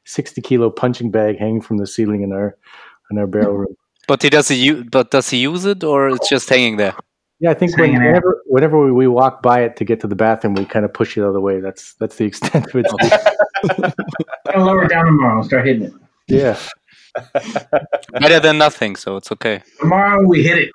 60 0.05 0.41
kilo 0.43 0.71
punching 0.71 1.11
bag 1.11 1.39
hanging 1.39 1.61
from 1.61 1.79
the 1.79 1.87
ceiling 1.87 2.23
in 2.23 2.33
our 2.33 2.57
in 3.11 3.19
our 3.19 3.27
barrel 3.27 3.57
room 3.57 3.77
But 4.07 4.23
he 4.23 4.31
does 4.31 4.49
he 4.49 4.57
u- 4.57 4.85
but 4.85 5.11
does 5.11 5.31
he 5.31 5.39
use 5.39 5.65
it 5.65 5.83
or 5.85 6.09
it's 6.11 6.29
just 6.29 6.49
hanging 6.49 6.77
there? 6.77 6.95
Yeah, 7.39 7.51
I 7.51 7.55
think 7.55 7.77
whenever 7.77 8.43
whenever 8.47 8.83
we, 8.83 8.93
we, 8.93 9.07
walk 9.07 9.43
by 9.43 9.61
it 9.61 9.77
to 9.77 9.85
get 9.85 10.01
to 10.01 10.07
the 10.07 10.15
bathroom, 10.15 10.55
we 10.55 10.65
kind 10.65 10.87
of 10.87 10.95
push 10.95 11.19
it 11.19 11.23
out 11.23 11.29
of 11.29 11.35
the 11.35 11.41
way. 11.41 11.61
That's 11.61 11.95
that's 11.95 12.17
the 12.17 12.25
extent 12.25 12.67
of 12.67 12.77
it. 12.77 12.87
I'll 14.55 14.65
lower 14.65 14.85
it 14.85 14.89
down 14.89 15.05
tomorrow. 15.05 15.43
Start 15.43 15.67
hitting 15.67 15.83
it. 15.83 15.93
Yeah. 16.29 16.59
Better 18.13 18.41
than 18.41 18.57
nothing, 18.57 18.97
so 18.97 19.17
it's 19.17 19.31
okay. 19.33 19.63
Tomorrow 19.81 20.27
we 20.27 20.45
hit 20.45 20.59
it. 20.59 20.71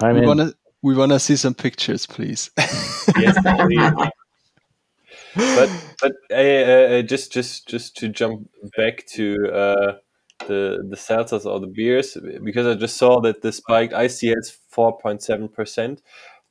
I'm 0.00 0.20
we 0.20 0.26
wanna 0.26 0.52
we 0.82 0.94
wanna 0.94 1.18
see 1.18 1.36
some 1.36 1.54
pictures, 1.54 2.06
please. 2.06 2.50
yes, 3.18 3.36
please. 3.42 3.92
but 5.36 5.70
but 6.00 6.12
uh, 6.30 6.34
uh, 6.34 6.98
uh, 6.98 7.02
just 7.02 7.30
just 7.30 7.68
just 7.68 7.94
to 7.98 8.08
jump 8.08 8.48
back 8.76 9.06
to. 9.14 9.36
Uh, 9.52 9.92
the 10.46 10.86
the 10.88 10.96
seltzers 10.96 11.44
or 11.44 11.58
the 11.58 11.66
beers 11.66 12.16
because 12.44 12.64
I 12.64 12.74
just 12.74 12.96
saw 12.96 13.20
that 13.22 13.42
the 13.42 13.50
spiked 13.50 13.92
ICS 13.92 14.56
4.7%. 14.78 15.98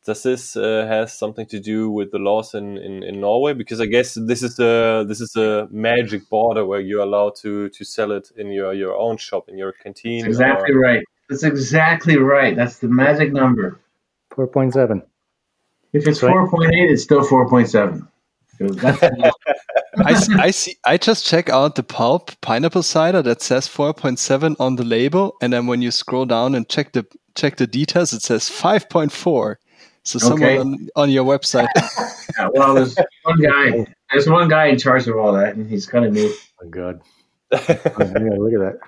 Does 0.05 0.23
this 0.23 0.55
uh, 0.55 0.85
has 0.87 1.17
something 1.17 1.45
to 1.47 1.59
do 1.59 1.89
with 1.89 2.11
the 2.11 2.17
laws 2.17 2.53
in, 2.53 2.77
in, 2.77 3.03
in 3.03 3.21
Norway? 3.21 3.53
Because 3.53 3.81
I 3.81 3.85
guess 3.85 4.13
this 4.13 4.41
is 4.41 4.57
a 4.59 5.05
this 5.07 5.19
is 5.19 5.35
a 5.35 5.67
magic 5.69 6.29
border 6.29 6.65
where 6.65 6.79
you're 6.79 7.03
allowed 7.03 7.35
to 7.41 7.67
to 7.69 7.83
sell 7.83 8.11
it 8.13 8.31
in 8.37 8.47
your 8.51 8.73
your 8.73 8.95
own 8.95 9.17
shop 9.17 9.49
in 9.49 9.57
your 9.57 9.73
canteen. 9.73 10.21
That's 10.21 10.35
exactly 10.35 10.75
or... 10.75 10.79
right. 10.79 11.03
That's 11.29 11.43
exactly 11.43 12.17
right. 12.17 12.55
That's 12.55 12.79
the 12.79 12.87
magic 12.87 13.33
number. 13.33 13.81
Four 14.33 14.47
point 14.47 14.73
seven. 14.73 15.03
If 15.91 16.07
it's 16.07 16.23
right. 16.23 16.31
four 16.31 16.49
point 16.49 16.73
eight, 16.73 16.89
it's 16.89 17.03
still 17.03 17.23
four 17.23 17.49
point 17.49 17.69
seven. 17.69 18.07
I, 19.99 20.13
I, 20.39 20.51
see. 20.51 20.77
I 20.85 20.97
just 20.97 21.25
check 21.25 21.49
out 21.49 21.75
the 21.75 21.83
pulp 21.83 22.31
pineapple 22.41 22.83
cider 22.83 23.21
that 23.23 23.41
says 23.41 23.67
4.7 23.67 24.55
on 24.59 24.75
the 24.75 24.83
label, 24.83 25.35
and 25.41 25.53
then 25.53 25.67
when 25.67 25.81
you 25.81 25.91
scroll 25.91 26.25
down 26.25 26.55
and 26.55 26.67
check 26.67 26.93
the 26.93 27.05
check 27.37 27.55
the 27.57 27.67
details, 27.67 28.11
it 28.13 28.21
says 28.21 28.49
5.4. 28.49 29.55
So 30.03 30.19
someone 30.19 30.43
Okay. 30.43 30.57
on, 30.57 30.87
on 30.95 31.09
your 31.09 31.23
website. 31.25 31.67
Yeah, 32.37 32.49
well, 32.53 32.75
there's 32.75 32.95
one 33.23 33.39
guy. 33.41 33.87
There's 34.11 34.29
one 34.29 34.47
guy 34.47 34.65
in 34.67 34.77
charge 34.77 35.07
of 35.07 35.15
all 35.17 35.33
that, 35.33 35.55
and 35.55 35.67
he's 35.67 35.87
kind 35.87 36.05
of 36.05 36.13
new. 36.13 36.29
Oh 36.61 36.65
my 36.65 36.69
god! 36.69 37.01
yeah, 37.51 38.35
look 38.37 38.53
at 38.53 38.79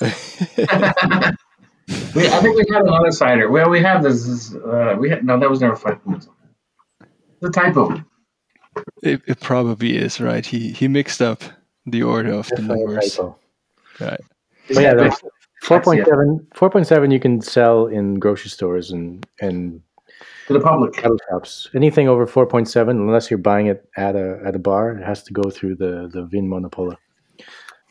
that. 0.00 1.36
We, 2.14 2.26
I 2.28 2.38
think 2.40 2.56
we 2.56 2.64
had 2.72 2.82
another 2.84 3.10
cider. 3.10 3.50
Well, 3.50 3.68
we 3.68 3.80
have 3.82 4.02
this. 4.02 4.24
this, 4.26 4.54
uh, 4.54 4.96
we 4.98 5.10
had 5.10 5.24
no. 5.24 5.38
That 5.38 5.50
was 5.50 5.60
never 5.60 5.76
five 5.76 6.02
points. 6.04 6.28
The 7.40 7.50
typo. 7.50 8.02
it, 9.02 9.20
it 9.26 9.40
probably 9.40 9.96
is 9.98 10.20
right. 10.20 10.46
He 10.46 10.70
he 10.72 10.88
mixed 10.88 11.20
up 11.20 11.42
the 11.84 12.02
order 12.04 12.32
of 12.32 12.46
the 12.48 12.56
Definitely 12.56 12.82
a 12.82 12.86
numbers. 12.86 13.16
typo. 13.16 13.38
Right. 14.00 14.20
But 14.68 14.76
yeah, 14.82 15.10
that's 15.60 15.68
four 15.68 15.76
That's 15.76 15.84
point 15.86 16.00
it. 16.00 16.06
seven. 16.06 16.46
Four 16.54 16.70
point 16.70 16.86
seven. 16.86 17.10
You 17.10 17.20
can 17.20 17.40
sell 17.40 17.86
in 17.86 18.14
grocery 18.18 18.50
stores 18.50 18.90
and 18.90 19.26
and 19.40 19.80
to 20.46 20.52
the 20.54 20.60
public. 20.60 20.92
cattle 20.94 21.18
shops. 21.30 21.68
Anything 21.74 22.08
over 22.08 22.26
four 22.26 22.46
point 22.46 22.68
seven, 22.68 22.96
unless 22.98 23.30
you're 23.30 23.38
buying 23.38 23.66
it 23.66 23.88
at 23.96 24.16
a 24.16 24.40
at 24.44 24.54
a 24.56 24.58
bar, 24.58 24.92
it 24.92 25.04
has 25.04 25.22
to 25.24 25.32
go 25.32 25.50
through 25.50 25.76
the 25.76 26.08
the 26.12 26.24
Vin 26.24 26.48
Monopola. 26.48 26.96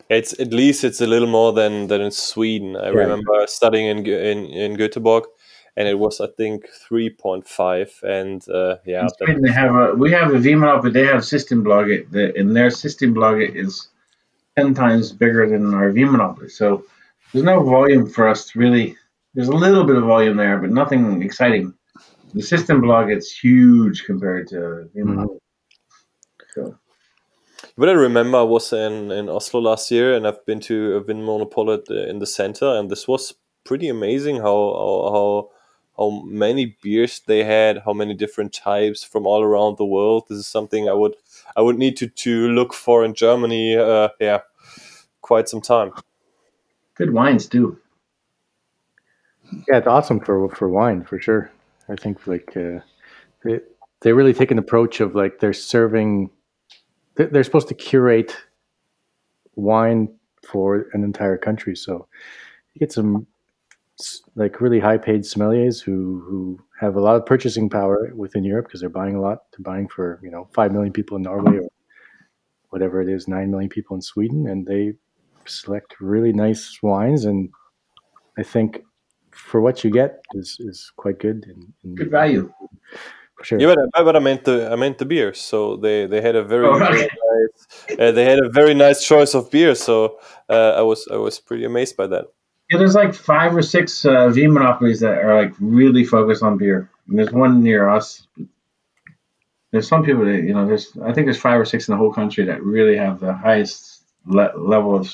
It's 0.08 0.38
at 0.40 0.52
least 0.52 0.82
it's 0.84 1.00
a 1.00 1.06
little 1.06 1.28
more 1.28 1.52
than 1.52 1.86
than 1.86 2.00
in 2.00 2.10
Sweden. 2.10 2.76
I 2.76 2.86
Yeah. 2.90 2.98
remember 3.04 3.46
studying 3.46 3.86
in 3.86 3.98
in 4.06 4.38
in 4.46 4.76
Göteborg, 4.76 5.22
and 5.76 5.86
it 5.88 5.98
was 5.98 6.20
I 6.20 6.26
think 6.36 6.66
three 6.88 7.10
point 7.10 7.46
five. 7.46 7.90
And 8.02 8.42
uh, 8.48 8.76
yeah, 8.84 9.02
In 9.02 9.06
that- 9.06 9.42
they 9.42 9.52
have 9.52 9.74
a. 9.76 9.94
We 9.94 10.10
have 10.12 10.34
a 10.34 10.38
VML, 10.38 10.82
but 10.82 10.92
they 10.92 11.06
have 11.06 11.22
Systembolaget. 11.22 12.10
The, 12.10 12.36
and 12.36 12.56
their 12.56 12.70
Systembolaget 12.70 13.54
is 13.54 13.88
ten 14.56 14.74
times 14.74 15.12
bigger 15.12 15.48
than 15.48 15.72
our 15.74 15.92
VML. 15.92 16.50
So 16.50 16.82
there's 17.32 17.44
no 17.44 17.62
volume 17.62 18.08
for 18.08 18.28
us 18.28 18.54
really. 18.56 18.96
There's 19.34 19.48
a 19.48 19.52
little 19.52 19.84
bit 19.84 19.96
of 19.96 20.04
volume 20.04 20.36
there, 20.36 20.58
but 20.58 20.70
nothing 20.70 21.22
exciting. 21.22 21.74
the 22.34 22.42
system 22.42 22.80
blog 22.80 23.10
it's 23.10 23.32
huge 23.32 24.04
compared 24.04 24.46
to 24.48 24.88
you 24.94 25.04
know. 25.04 25.26
Mhm. 25.26 25.38
So 26.54 26.78
What 27.76 27.88
I 27.88 27.92
remember 27.92 28.38
I 28.38 28.42
was 28.42 28.72
in, 28.72 29.10
in 29.10 29.28
Oslo 29.28 29.60
last 29.60 29.90
year, 29.90 30.14
and 30.14 30.26
I've 30.26 30.44
been 30.46 30.60
to 30.60 30.96
a 30.96 31.00
Vinmonopolet 31.02 31.90
uh, 31.90 32.08
in 32.10 32.18
the 32.18 32.26
center, 32.26 32.66
and 32.78 32.90
this 32.90 33.06
was 33.08 33.34
pretty 33.64 33.88
amazing 33.88 34.36
how, 34.36 34.42
how 34.80 35.10
how 35.14 35.50
how 35.98 36.10
many 36.24 36.76
beers 36.82 37.20
they 37.26 37.44
had, 37.44 37.82
how 37.84 37.92
many 37.92 38.14
different 38.14 38.52
types 38.52 39.04
from 39.04 39.26
all 39.26 39.42
around 39.42 39.76
the 39.76 39.84
world. 39.84 40.24
This 40.28 40.38
is 40.38 40.46
something 40.46 40.88
I 40.88 40.94
would 40.94 41.16
I 41.56 41.60
would 41.62 41.78
need 41.78 41.96
to, 41.98 42.06
to 42.08 42.48
look 42.48 42.72
for 42.74 43.04
in 43.04 43.14
Germany. 43.14 43.76
Uh, 43.76 44.08
yeah, 44.20 44.40
quite 45.20 45.48
some 45.48 45.60
time. 45.60 45.92
Good 47.00 47.14
wines 47.14 47.46
too. 47.46 47.78
Yeah, 49.68 49.78
it's 49.78 49.86
awesome 49.86 50.20
for 50.20 50.48
for 50.50 50.68
wine 50.68 51.02
for 51.04 51.18
sure. 51.18 51.50
I 51.88 51.96
think 51.96 52.26
like 52.26 52.56
uh, 52.56 52.80
they 53.42 53.60
they 54.02 54.12
really 54.12 54.34
take 54.34 54.50
an 54.50 54.58
approach 54.58 55.00
of 55.00 55.14
like 55.14 55.40
they're 55.40 55.52
serving. 55.54 56.30
They're, 57.16 57.26
they're 57.26 57.44
supposed 57.44 57.68
to 57.68 57.74
curate 57.74 58.36
wine 59.56 60.08
for 60.46 60.86
an 60.92 61.02
entire 61.02 61.38
country, 61.38 61.74
so 61.74 62.06
you 62.74 62.78
get 62.78 62.92
some 62.92 63.26
like 64.36 64.60
really 64.60 64.80
high 64.80 64.98
paid 64.98 65.22
sommeliers 65.22 65.82
who 65.82 66.22
who 66.28 66.58
have 66.80 66.96
a 66.96 67.00
lot 67.00 67.16
of 67.16 67.26
purchasing 67.26 67.68
power 67.70 68.12
within 68.14 68.44
Europe 68.44 68.66
because 68.66 68.80
they're 68.80 68.98
buying 69.02 69.16
a 69.16 69.20
lot. 69.20 69.38
They're 69.50 69.64
buying 69.72 69.88
for 69.88 70.20
you 70.22 70.30
know 70.30 70.48
five 70.54 70.70
million 70.70 70.92
people 70.92 71.16
in 71.16 71.22
Norway 71.22 71.56
or 71.56 71.68
whatever 72.68 73.00
it 73.00 73.08
is, 73.08 73.26
nine 73.26 73.50
million 73.50 73.70
people 73.70 73.96
in 73.96 74.02
Sweden, 74.02 74.46
and 74.46 74.66
they 74.66 74.92
select 75.50 76.00
really 76.00 76.32
nice 76.32 76.78
wines. 76.82 77.24
And 77.24 77.50
I 78.38 78.42
think 78.42 78.82
for 79.30 79.60
what 79.60 79.84
you 79.84 79.90
get 79.90 80.20
is, 80.34 80.56
is 80.60 80.92
quite 80.96 81.18
good 81.18 81.44
and, 81.48 81.72
and 81.84 81.96
Good 81.96 82.10
value. 82.10 82.52
for 83.36 83.44
sure. 83.44 83.60
Yeah, 83.60 83.74
but, 83.92 84.04
but 84.04 84.16
I 84.16 84.18
meant 84.18 84.44
the 84.44 84.70
I 84.70 84.76
meant 84.76 84.98
the 84.98 85.04
beer. 85.06 85.34
So 85.34 85.76
they, 85.76 86.06
they 86.06 86.20
had 86.20 86.36
a 86.36 86.44
very, 86.44 86.66
Oh, 86.66 86.78
very 86.78 87.04
okay. 87.04 87.08
nice 87.08 87.98
uh, 87.98 88.12
they 88.12 88.24
had 88.24 88.38
a 88.38 88.48
very 88.48 88.74
nice 88.74 89.04
choice 89.04 89.34
of 89.34 89.50
beer. 89.50 89.74
So 89.74 90.18
uh, 90.48 90.74
I 90.76 90.82
was 90.82 91.08
I 91.10 91.16
was 91.16 91.38
pretty 91.40 91.64
amazed 91.64 91.96
by 91.96 92.06
that. 92.08 92.26
Yeah, 92.70 92.78
there's 92.78 92.94
like 92.94 93.14
five 93.14 93.56
or 93.56 93.62
six 93.62 94.04
uh, 94.04 94.28
V 94.28 94.46
monopolies 94.46 95.00
that 95.00 95.18
are 95.24 95.42
like 95.42 95.54
really 95.58 96.04
focused 96.04 96.42
on 96.42 96.56
beer. 96.56 96.88
And 97.08 97.18
there's 97.18 97.32
one 97.32 97.62
near 97.62 97.88
us. 97.88 98.26
There's 99.72 99.88
some 99.88 100.04
people 100.04 100.24
that 100.24 100.42
you 100.42 100.54
know. 100.54 100.66
There's 100.66 100.96
I 101.02 101.12
think 101.12 101.26
there's 101.26 101.40
five 101.40 101.60
or 101.60 101.64
six 101.64 101.88
in 101.88 101.92
the 101.92 101.98
whole 101.98 102.12
country 102.12 102.44
that 102.44 102.62
really 102.62 102.96
have 102.96 103.20
the 103.20 103.32
highest 103.32 104.04
le- 104.26 104.52
level 104.56 104.94
of, 104.96 105.12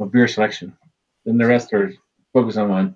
of 0.00 0.10
beer 0.12 0.28
selection. 0.28 0.76
Then 1.24 1.38
the 1.38 1.46
rest 1.46 1.72
are 1.72 1.92
focused 2.32 2.58
on 2.58 2.68
wine. 2.68 2.94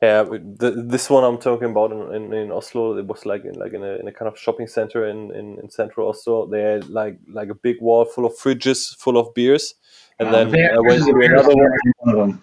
Yeah, 0.00 0.22
the, 0.22 0.84
this 0.86 1.10
one 1.10 1.24
I'm 1.24 1.38
talking 1.38 1.70
about 1.70 1.90
in, 1.90 2.14
in, 2.14 2.32
in 2.32 2.52
Oslo, 2.52 2.96
it 2.96 3.06
was 3.06 3.26
like 3.26 3.44
in 3.44 3.54
like 3.54 3.72
in 3.72 3.82
a, 3.82 3.96
in 3.96 4.06
a 4.06 4.12
kind 4.12 4.28
of 4.30 4.38
shopping 4.38 4.68
center 4.68 5.08
in, 5.08 5.32
in, 5.34 5.58
in 5.58 5.68
central 5.70 6.08
Oslo. 6.08 6.46
They 6.46 6.62
had 6.62 6.88
like 6.88 7.18
like 7.28 7.48
a 7.48 7.54
big 7.54 7.80
wall 7.80 8.04
full 8.04 8.24
of 8.24 8.32
fridges 8.34 8.96
full 8.96 9.18
of 9.18 9.34
beers, 9.34 9.74
and 10.20 10.32
then 10.32 10.46
Uh, 10.46 10.50
They 10.50 10.68
I 10.68 10.78
went 10.78 11.04
to 11.04 11.10
another 11.20 11.54
one. 11.54 11.72
in 11.84 11.92
one 11.96 12.14
of 12.14 12.16
them. 12.28 12.42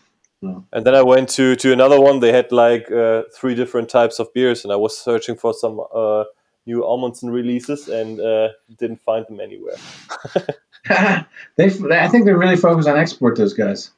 And 0.73 0.85
then 0.85 0.93
I 0.93 1.01
went 1.01 1.29
to, 1.29 1.55
to 1.55 1.71
another 1.71 1.99
one. 1.99 2.19
They 2.19 2.31
had 2.31 2.51
like 2.51 2.91
uh, 2.91 3.23
three 3.33 3.55
different 3.55 3.89
types 3.89 4.19
of 4.19 4.31
beers, 4.33 4.63
and 4.63 4.71
I 4.71 4.75
was 4.75 4.95
searching 4.95 5.37
for 5.37 5.53
some 5.53 5.79
uh, 5.95 6.25
new 6.65 6.83
Amundsen 6.85 7.29
releases 7.29 7.87
and 7.87 8.19
uh, 8.19 8.49
didn't 8.77 9.01
find 9.01 9.25
them 9.27 9.39
anywhere. 9.39 9.75
they, 11.57 11.65
I 11.67 12.07
think 12.07 12.25
they're 12.25 12.37
really 12.37 12.55
focused 12.57 12.87
on 12.87 12.97
export. 12.97 13.37
Those 13.37 13.53
guys. 13.53 13.91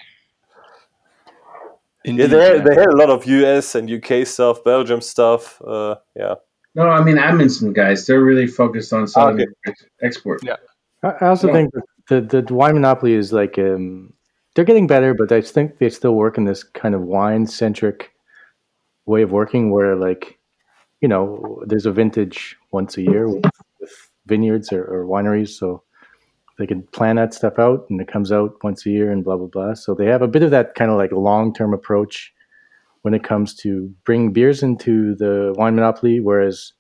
Yeah, 2.05 2.11
Indeed, 2.11 2.27
they 2.27 2.43
had, 2.45 2.55
yeah. 2.57 2.63
they 2.63 2.75
had 2.75 2.87
a 2.89 2.95
lot 2.95 3.09
of 3.09 3.25
US 3.25 3.75
and 3.75 3.89
UK 3.91 4.25
stuff, 4.25 4.63
Belgium 4.63 5.01
stuff. 5.01 5.61
Uh, 5.61 5.95
yeah, 6.15 6.35
No, 6.75 6.87
I 6.87 7.03
mean 7.03 7.17
Amundsen 7.17 7.73
guys. 7.73 8.05
They're 8.05 8.23
really 8.23 8.47
focused 8.47 8.93
on 8.93 9.07
selling 9.07 9.41
Okay. 9.41 9.73
export. 10.01 10.41
Yeah. 10.43 10.55
I, 11.03 11.09
I 11.21 11.27
also 11.27 11.47
Yeah. 11.47 11.53
think 11.53 11.73
that 12.07 12.29
the, 12.29 12.41
the 12.41 12.53
wine 12.53 12.75
monopoly 12.75 13.13
is 13.13 13.33
like 13.33 13.57
um, 13.59 14.13
they're 14.55 14.65
getting 14.65 14.87
better, 14.87 15.13
but 15.13 15.31
I 15.31 15.41
think 15.41 15.79
they 15.79 15.89
still 15.89 16.15
work 16.15 16.37
in 16.37 16.45
this 16.45 16.63
kind 16.63 16.95
of 16.95 17.01
wine 17.01 17.45
centric 17.45 18.11
way 19.05 19.21
of 19.21 19.31
working 19.31 19.71
where 19.71 19.95
like 19.95 20.37
you 21.01 21.07
know 21.07 21.61
there's 21.67 21.85
a 21.85 21.91
vintage 21.91 22.56
once 22.71 22.97
a 22.97 23.01
year 23.01 23.27
with, 23.27 23.45
with 23.79 23.91
vineyards 24.25 24.71
or, 24.71 24.83
or 24.83 25.05
wineries, 25.05 25.49
so 25.49 25.83
they 26.57 26.67
can 26.67 26.83
plan 26.87 27.15
that 27.17 27.33
stuff 27.33 27.59
out 27.59 27.85
and 27.89 28.01
it 28.01 28.07
comes 28.07 28.31
out 28.31 28.55
once 28.63 28.85
a 28.85 28.89
year 28.89 29.11
and 29.11 29.23
blah 29.23 29.37
blah 29.37 29.47
blah. 29.47 29.73
So 29.73 29.93
they 29.93 30.05
have 30.05 30.21
a 30.21 30.27
bit 30.27 30.43
of 30.43 30.51
that 30.51 30.75
kind 30.75 30.91
of 30.91 30.97
like 30.97 31.11
long 31.11 31.53
term 31.53 31.73
approach 31.73 32.33
when 33.01 33.13
it 33.13 33.23
comes 33.23 33.53
to 33.55 33.93
bring 34.03 34.33
beers 34.33 34.63
into 34.63 35.15
the 35.15 35.53
wine 35.55 35.75
monopoly, 35.75 36.19
whereas 36.19 36.73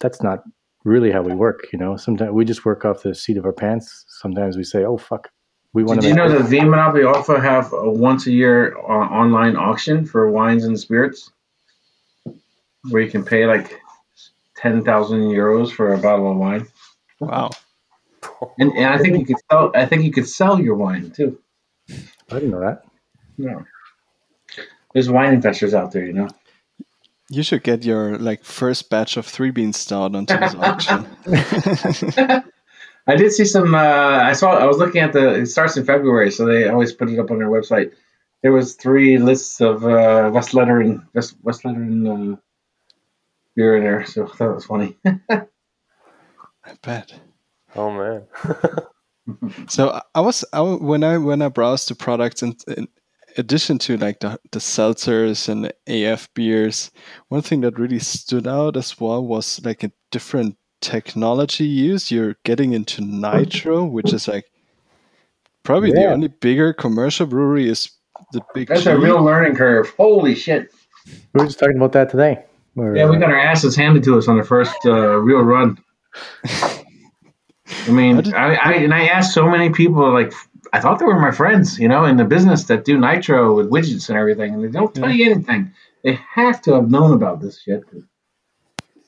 that's 0.00 0.22
not 0.22 0.42
really 0.84 1.12
how 1.12 1.22
we 1.22 1.34
work. 1.34 1.66
You 1.72 1.78
know, 1.78 1.96
sometimes 1.96 2.32
we 2.32 2.44
just 2.44 2.64
work 2.64 2.84
off 2.84 3.02
the 3.02 3.14
seat 3.14 3.36
of 3.36 3.44
our 3.44 3.52
pants. 3.52 4.06
Sometimes 4.08 4.56
we 4.56 4.64
say, 4.64 4.84
"Oh 4.84 4.96
fuck, 4.96 5.28
we 5.72 5.84
want 5.84 6.00
Did 6.00 6.06
to." 6.06 6.08
you 6.08 6.14
know 6.16 6.28
that 6.28 6.48
V 6.48 6.60
Monopoly 6.60 7.04
also 7.04 7.38
have 7.38 7.72
a 7.72 7.90
once 7.90 8.26
a 8.26 8.32
year 8.32 8.76
uh, 8.78 9.06
online 9.22 9.56
auction 9.56 10.06
for 10.06 10.30
wines 10.30 10.64
and 10.64 10.78
spirits, 10.78 11.30
where 12.90 13.02
you 13.02 13.10
can 13.10 13.24
pay 13.24 13.46
like 13.46 13.80
ten 14.56 14.84
thousand 14.84 15.22
euros 15.30 15.70
for 15.70 15.92
a 15.94 15.98
bottle 15.98 16.30
of 16.30 16.36
wine, 16.36 16.66
Wow. 17.20 17.50
and, 18.58 18.72
and 18.72 18.86
I 18.86 18.98
think 18.98 19.18
you 19.18 19.26
could 19.26 19.36
sell. 19.50 19.70
I 19.74 19.86
think 19.86 20.04
you 20.04 20.12
could 20.12 20.28
sell 20.28 20.60
your 20.60 20.74
wine 20.76 21.10
too. 21.10 21.38
I 21.90 22.34
didn't 22.34 22.50
know 22.50 22.60
that. 22.60 22.82
Yeah, 23.38 23.60
there's 24.92 25.10
wine 25.10 25.34
investors 25.34 25.74
out 25.74 25.92
there, 25.92 26.04
you 26.06 26.12
know. 26.12 26.28
You 27.28 27.42
should 27.42 27.64
get 27.64 27.84
your 27.84 28.18
like 28.18 28.44
first 28.44 28.88
batch 28.88 29.16
of 29.16 29.26
three 29.26 29.50
bean 29.50 29.72
stout 29.72 30.14
onto 30.14 30.38
this 30.38 30.54
auction. 30.54 31.06
I 33.08 33.14
did 33.16 33.32
see 33.32 33.44
some. 33.44 33.74
Uh, 33.74 33.78
I 33.78 34.32
saw. 34.32 34.52
I 34.56 34.66
was 34.66 34.78
looking 34.78 35.00
at 35.02 35.12
the. 35.12 35.34
It 35.34 35.46
starts 35.46 35.76
in 35.76 35.84
February, 35.84 36.30
so 36.30 36.44
they 36.46 36.68
always 36.68 36.92
put 36.92 37.10
it 37.10 37.18
up 37.18 37.30
on 37.30 37.38
their 37.38 37.48
website. 37.48 37.92
There 38.42 38.52
was 38.52 38.74
three 38.74 39.18
lists 39.18 39.60
of 39.60 39.84
uh, 39.84 40.30
Westvleteren, 40.30 41.06
West 41.14 41.40
Westvleteren 41.42 42.34
uh, 42.34 42.36
beer 43.56 43.76
in 43.76 43.84
there, 43.84 44.04
so 44.06 44.24
I 44.26 44.28
thought 44.36 44.50
it 44.50 44.54
was 44.54 44.66
funny. 44.66 44.96
I 45.04 46.74
bet. 46.82 47.12
oh 47.74 47.90
man. 47.90 48.22
So 49.68 49.90
I- 49.90 50.02
I 50.14 50.20
was 50.20 50.44
I, 50.52 50.60
when 50.60 51.02
I 51.02 51.18
when 51.18 51.42
I 51.42 51.48
browsed 51.48 51.88
the 51.88 51.96
products 51.96 52.44
in, 52.44 52.54
in 52.68 52.86
addition 53.36 53.76
to 53.80 53.96
like 53.96 54.20
the 54.20 54.38
the 54.52 54.60
seltzers 54.60 55.48
and 55.48 55.64
the 55.64 55.74
AF 55.88 56.32
beers, 56.34 56.92
one 57.28 57.42
thing 57.42 57.62
that 57.62 57.76
really 57.76 57.98
stood 57.98 58.46
out 58.46 58.76
as 58.76 59.00
well 59.00 59.26
was 59.26 59.60
like 59.64 59.82
a 59.82 59.90
different 60.12 60.56
technology 60.80 61.64
used. 61.64 62.12
You're 62.12 62.36
getting 62.44 62.72
into 62.72 63.02
nitro, 63.02 63.84
which 63.84 64.12
is 64.12 64.28
like 64.28 64.44
probably 65.64 65.90
the 65.90 66.06
only 66.06 66.28
bigger 66.28 66.72
commercial 66.72 67.26
brewery 67.26 67.68
is 67.68 67.90
the 68.32 68.40
big. 68.54 68.68
That's 68.68 68.84
G. 68.84 68.90
a 68.90 68.96
real 68.96 69.20
learning 69.24 69.56
curve. 69.56 69.90
Holy 69.96 70.36
shit! 70.36 70.72
We 71.34 71.40
were 71.40 71.46
just 71.46 71.58
talking 71.58 71.76
about 71.78 71.90
that 71.92 72.10
today. 72.10 72.44
Yeah, 72.76 73.08
we 73.08 73.16
got 73.18 73.30
our 73.30 73.38
asses 73.38 73.74
handed 73.74 74.04
to 74.04 74.18
us 74.18 74.28
on 74.28 74.36
the 74.36 74.44
first 74.44 74.76
uh, 74.84 75.16
real 75.16 75.40
run. 75.40 75.78
I 76.44 77.90
mean, 77.90 78.24
How 78.24 78.48
I, 78.48 78.54
I 78.54 78.72
and 78.74 78.94
I 78.94 79.06
asked 79.06 79.34
so 79.34 79.48
many 79.48 79.70
people, 79.70 80.12
like 80.12 80.32
I 80.72 80.80
thought 80.80 80.98
they 80.98 81.06
were 81.06 81.18
my 81.18 81.30
friends, 81.30 81.78
you 81.78 81.88
know, 81.88 82.04
in 82.04 82.16
the 82.16 82.24
business 82.24 82.64
that 82.64 82.84
do 82.84 82.98
nitro 82.98 83.56
with 83.56 83.70
widgets 83.70 84.08
and 84.08 84.18
everything, 84.18 84.54
and 84.54 84.62
they 84.62 84.68
don't 84.68 84.94
tell 84.94 85.10
you 85.10 85.30
anything. 85.30 85.72
They 86.04 86.18
have 86.34 86.62
to 86.62 86.74
have 86.74 86.90
known 86.90 87.12
about 87.12 87.40
this 87.40 87.60
shit. 87.62 87.82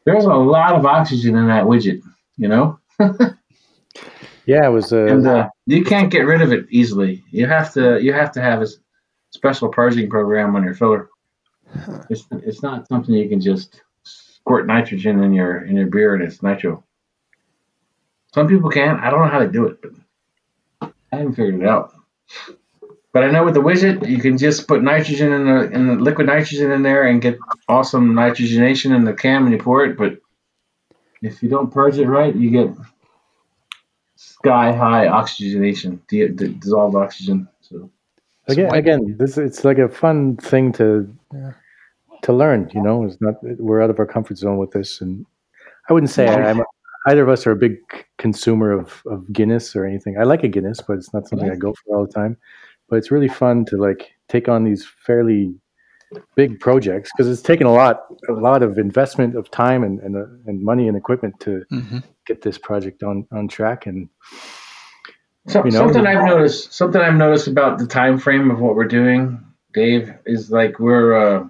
There's 0.05 0.25
a 0.25 0.35
lot 0.35 0.75
of 0.75 0.87
oxygen 0.87 1.37
in 1.37 1.49
that 1.49 1.65
widget, 1.65 2.01
you 2.37 2.49
know, 2.49 2.81
yeah, 4.47 4.67
it 4.67 4.73
was. 4.73 4.93
Uh, 4.93 5.07
and 5.07 5.27
uh, 5.27 5.49
you 5.67 5.85
can't 5.85 6.11
get 6.11 6.21
rid 6.21 6.43
of 6.43 6.53
it 6.53 6.67
easily. 6.71 7.25
You 7.31 7.47
have 7.47 7.73
to 7.75 8.03
you 8.03 8.13
have 8.13 8.33
to 8.33 8.41
have 8.41 8.63
a 8.63 8.67
special 9.31 9.69
purging 9.69 10.11
program 10.11 10.57
on 10.57 10.65
your 10.65 10.75
filler. 10.75 11.09
It's 12.11 12.25
it's 12.31 12.63
not 12.63 12.89
something 12.89 13.15
you 13.15 13.29
can 13.29 13.41
just 13.41 13.83
squirt 14.03 14.67
nitrogen 14.67 15.23
in 15.23 15.33
your 15.33 15.65
in 15.65 15.77
your 15.77 15.87
beer 15.87 16.15
and 16.15 16.23
it's 16.23 16.43
nitro. 16.43 16.85
Some 18.35 18.49
people 18.49 18.71
can. 18.71 18.97
I 19.01 19.11
don't 19.11 19.21
know 19.21 19.29
how 19.29 19.41
to 19.41 19.49
do 19.49 19.67
it, 19.67 19.79
but 19.83 20.93
I 21.13 21.17
haven't 21.17 21.35
figured 21.35 21.61
it 21.61 21.67
out. 21.67 21.95
But 23.13 23.25
I 23.25 23.31
know 23.31 23.45
with 23.45 23.55
the 23.55 23.61
widget, 23.61 24.07
you 24.09 24.19
can 24.19 24.37
just 24.37 24.69
put 24.69 24.83
nitrogen 24.83 25.33
in 25.33 25.47
the 25.47 25.71
in 25.71 25.87
the 25.87 25.95
liquid 25.95 26.27
nitrogen 26.27 26.71
in 26.71 26.83
there 26.83 27.05
and 27.05 27.23
get 27.23 27.39
awesome 27.69 28.15
nitrogenation 28.15 28.95
in 28.95 29.05
the 29.05 29.15
can 29.15 29.45
when 29.45 29.53
you 29.53 29.59
pour 29.59 29.85
it. 29.85 29.97
But 29.97 30.19
if 31.23 31.43
you 31.43 31.49
don't 31.49 31.73
purge 31.73 31.99
it 31.99 32.07
right, 32.07 32.35
you 32.35 32.51
get 32.51 32.75
sky 34.17 34.73
high 34.73 35.09
oxygenation, 35.09 36.03
di- 36.09 36.29
di- 36.29 36.55
dissolved 36.55 36.97
oxygen. 36.97 37.49
So 37.61 37.91
again, 38.47 38.75
again, 38.75 39.17
this 39.19 39.39
it's 39.39 39.65
like 39.65 39.79
a 39.79 39.89
fun 39.89 40.37
thing 40.37 40.73
to 40.75 41.13
to 42.23 42.33
learn. 42.33 42.71
You 42.75 42.83
know, 42.83 43.05
it's 43.05 43.21
not 43.21 43.35
we're 43.43 43.83
out 43.83 43.91
of 43.91 43.99
our 43.99 44.07
comfort 44.07 44.39
zone 44.39 44.59
with 44.59 44.71
this, 44.73 45.01
and 45.01 45.25
I 45.89 45.93
wouldn't 45.93 46.11
say 46.11 46.29
I, 46.29 46.51
I'm 46.51 46.63
either 47.07 47.23
of 47.23 47.29
us 47.29 47.47
are 47.47 47.53
a 47.53 47.57
big 47.57 47.79
consumer 48.19 48.73
of 48.73 49.03
of 49.07 49.33
Guinness 49.33 49.75
or 49.77 49.85
anything. 49.85 50.19
I 50.19 50.25
like 50.25 50.45
a 50.45 50.49
Guinness, 50.49 50.81
but 50.81 50.95
it's 50.95 51.13
not 51.13 51.29
something 51.29 51.51
I 51.51 51.57
go 51.57 51.73
for 51.73 51.97
all 51.97 52.07
the 52.07 52.13
time. 52.13 52.37
But 52.89 52.97
it's 52.97 53.11
really 53.11 53.29
fun 53.29 53.65
to 53.67 53.77
like 53.77 54.11
take 54.29 54.49
on 54.49 54.65
these 54.65 54.87
fairly 54.87 55.55
big 56.37 56.59
projects 56.59 57.11
because 57.15 57.31
it's 57.31 57.43
taken 57.43 57.67
a 57.67 57.73
lot 57.73 58.07
a 58.29 58.33
lot 58.33 58.63
of 58.63 58.79
investment 58.79 59.37
of 59.37 59.51
time 59.51 59.85
and 59.85 60.01
and, 60.01 60.17
uh, 60.17 60.25
and 60.47 60.63
money 60.63 60.89
and 60.89 60.97
equipment 60.97 61.39
to 61.41 61.65
hmm 61.71 61.99
get 62.27 62.43
this 62.43 62.59
project 62.59 63.03
on 63.03 63.27
on 63.33 63.49
track 63.49 63.87
and 63.87 64.09
So, 65.49 65.65
You 65.65 65.71
know, 65.71 65.79
something 65.79 66.07
I've 66.07 66.27
noticed, 66.27 66.75
something 66.75 67.01
I've 67.01 67.15
noticed 67.15 67.49
about 67.49 67.79
the 67.79 67.87
time 67.87 68.19
frame 68.19 68.51
of 68.51 68.61
what 68.61 68.75
we're 68.75 68.85
doing, 68.85 69.43
Dave, 69.73 70.15
is 70.27 70.51
like 70.51 70.79
we're 70.79 71.15
uh, 71.15 71.47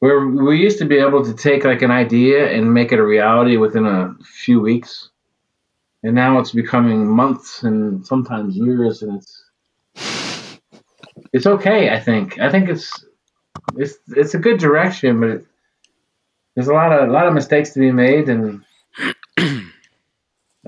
we're 0.00 0.26
we 0.26 0.58
used 0.58 0.78
to 0.78 0.84
be 0.84 0.98
able 0.98 1.24
to 1.24 1.34
take 1.34 1.64
like 1.64 1.82
an 1.82 1.90
idea 1.90 2.50
and 2.50 2.74
make 2.74 2.92
it 2.92 2.98
a 2.98 3.04
reality 3.04 3.56
within 3.56 3.86
a 3.86 4.14
few 4.24 4.60
weeks, 4.60 5.10
and 6.02 6.14
now 6.14 6.38
it's 6.38 6.52
becoming 6.52 7.06
months 7.06 7.62
and 7.62 8.04
sometimes 8.06 8.56
years, 8.56 9.02
and 9.02 9.18
it's 9.18 9.44
it's 11.32 11.46
okay. 11.46 11.90
I 11.90 12.00
think 12.00 12.38
I 12.40 12.50
think 12.50 12.68
it's 12.68 13.04
it's 13.76 13.94
it's 14.08 14.34
a 14.34 14.38
good 14.38 14.58
direction, 14.58 15.20
but 15.20 15.28
it, 15.30 15.46
there's 16.54 16.68
a 16.68 16.74
lot 16.74 16.92
of 16.92 17.08
a 17.08 17.12
lot 17.12 17.26
of 17.26 17.34
mistakes 17.34 17.70
to 17.70 17.80
be 17.80 17.92
made, 17.92 18.28
and 18.28 18.64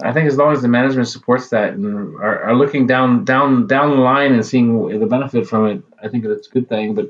I 0.03 0.12
think 0.12 0.26
as 0.26 0.36
long 0.36 0.53
as 0.53 0.62
the 0.62 0.68
management 0.68 1.09
supports 1.09 1.49
that 1.51 1.74
and 1.74 2.16
are, 2.16 2.42
are 2.42 2.55
looking 2.55 2.86
down 2.86 3.24
down 3.24 3.66
down 3.66 3.90
the 3.90 3.97
line 3.97 4.32
and 4.32 4.44
seeing 4.44 4.99
the 4.99 5.07
benefit 5.07 5.47
from 5.47 5.66
it, 5.66 5.82
I 6.03 6.09
think 6.09 6.24
that's 6.24 6.49
a 6.49 6.51
good 6.51 6.68
thing. 6.68 6.94
But 6.94 7.07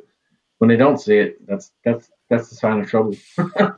when 0.59 0.69
they 0.69 0.77
don't 0.77 1.01
see 1.01 1.17
it, 1.17 1.47
that's 1.47 1.73
that's 1.85 2.11
that's 2.31 2.49
the 2.49 2.55
sign 2.55 2.81
of 2.81 2.89
trouble. 2.89 3.17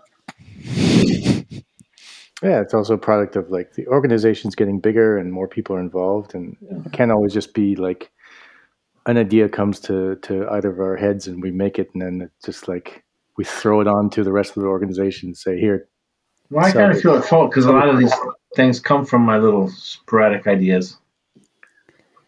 yeah 2.43 2.61
it's 2.61 2.75
also 2.75 2.95
a 2.95 2.99
product 2.99 3.37
of 3.37 3.51
like 3.51 3.75
the 3.75 3.87
organization's 3.89 4.55
getting 4.55 4.79
bigger 4.81 5.19
and 5.19 5.33
more 5.33 5.49
people 5.49 5.75
are 5.75 5.81
involved 5.81 6.35
and 6.35 6.57
it 6.85 6.93
can't 6.93 7.11
always 7.11 7.33
just 7.33 7.55
be 7.55 7.75
like 7.75 8.11
an 9.07 9.17
idea 9.17 9.49
comes 9.49 9.81
to 9.81 10.17
to 10.17 10.49
either 10.51 10.71
of 10.71 10.79
our 10.79 10.97
heads 10.97 11.27
and 11.27 11.43
we 11.43 11.51
make 11.51 11.79
it 11.79 11.89
and 11.95 12.03
then 12.03 12.21
it's 12.21 12.45
just 12.45 12.69
like 12.69 13.05
we 13.37 13.45
throw 13.45 13.81
it 13.81 13.89
on 13.89 14.11
to 14.11 14.23
the 14.23 14.33
rest 14.33 14.57
of 14.57 14.63
the 14.63 14.69
organization 14.69 15.29
and 15.29 15.37
say 15.37 15.59
here 15.59 15.89
Well, 16.51 16.65
I 16.65 16.71
So- 16.71 16.79
kind 16.81 16.93
of 16.93 17.01
feel 17.01 17.17
at 17.17 17.25
fault 17.25 17.51
because 17.51 17.67
a 17.67 17.73
lot 17.73 17.89
of 17.89 17.99
these 17.99 18.13
things 18.57 18.81
come 18.81 19.05
from 19.05 19.23
my 19.23 19.39
little 19.39 19.69
sporadic 19.69 20.47
ideas. 20.47 20.97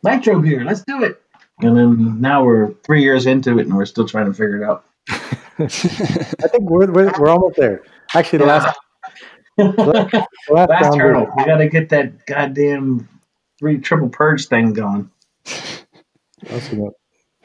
Nitro 0.02 0.40
beer, 0.40 0.64
let's 0.64 0.82
do 0.82 1.02
it. 1.04 1.20
And 1.62 1.76
then 1.76 2.20
now 2.20 2.44
we're 2.44 2.72
three 2.84 3.02
years 3.02 3.26
into 3.26 3.58
it 3.58 3.66
and 3.66 3.76
we're 3.76 3.84
still 3.86 4.06
trying 4.08 4.26
to 4.26 4.32
figure 4.32 4.62
it 4.62 4.64
out. 4.64 4.84
i 5.60 5.66
think 5.66 6.62
we're, 6.70 6.90
we're, 6.90 7.12
we're 7.18 7.28
almost 7.28 7.56
there 7.56 7.82
actually 8.14 8.38
the 8.38 8.46
last 8.46 8.74
last, 9.58 9.76
last 10.48 10.70
Last 10.70 10.82
round 10.82 11.00
hurdle, 11.00 11.26
we 11.36 11.44
got 11.44 11.58
to 11.58 11.68
get 11.68 11.90
that 11.90 12.24
goddamn 12.24 13.06
three 13.58 13.76
triple 13.78 14.08
purge 14.08 14.46
thing 14.46 14.72
going. 14.72 15.10
also 16.50 16.76
got- 16.76 16.92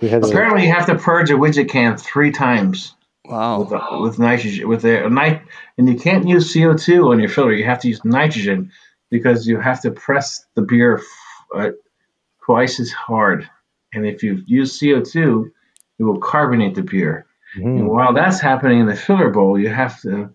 we 0.02 0.08
had 0.10 0.24
a, 0.24 0.28
Apparently, 0.28 0.64
you 0.66 0.74
have 0.74 0.86
to 0.88 0.96
purge 0.96 1.30
a 1.30 1.34
widget 1.34 1.70
can 1.70 1.98
three 1.98 2.32
times. 2.32 2.95
Wow. 3.30 3.62
with, 3.62 3.72
uh, 3.74 4.00
with 4.02 4.20
nitrogen 4.20 4.68
with 4.68 4.82
the 4.84 5.10
nit 5.10 5.42
and 5.78 5.90
you 5.90 5.96
can't 5.96 6.28
use 6.28 6.54
CO2 6.54 7.12
on 7.12 7.20
your 7.20 7.30
filter. 7.30 7.54
You 7.54 7.66
have 7.66 7.80
to 7.82 7.88
use 7.88 8.04
nitrogen 8.06 8.72
because 9.10 9.48
you 9.48 9.60
have 9.60 9.82
to 9.82 9.92
press 9.92 10.46
the 10.56 10.62
beer 10.62 10.98
f- 10.98 11.04
uh, 11.56 11.70
twice 12.44 12.80
as 12.80 12.92
hard. 12.92 13.50
And 13.94 14.06
if 14.06 14.24
you 14.24 14.44
use 14.46 14.80
CO2, 14.80 15.50
it 16.00 16.04
will 16.04 16.20
carbonate 16.20 16.76
the 16.76 16.84
beer. 16.84 17.26
Mhm. 17.58 17.80
And 17.80 17.88
while 17.88 18.14
that's 18.14 18.40
happening 18.42 18.80
in 18.82 18.86
the 18.88 18.96
filler 18.96 19.30
bowl, 19.30 19.58
you 19.60 19.70
have 19.70 20.00
to 20.02 20.30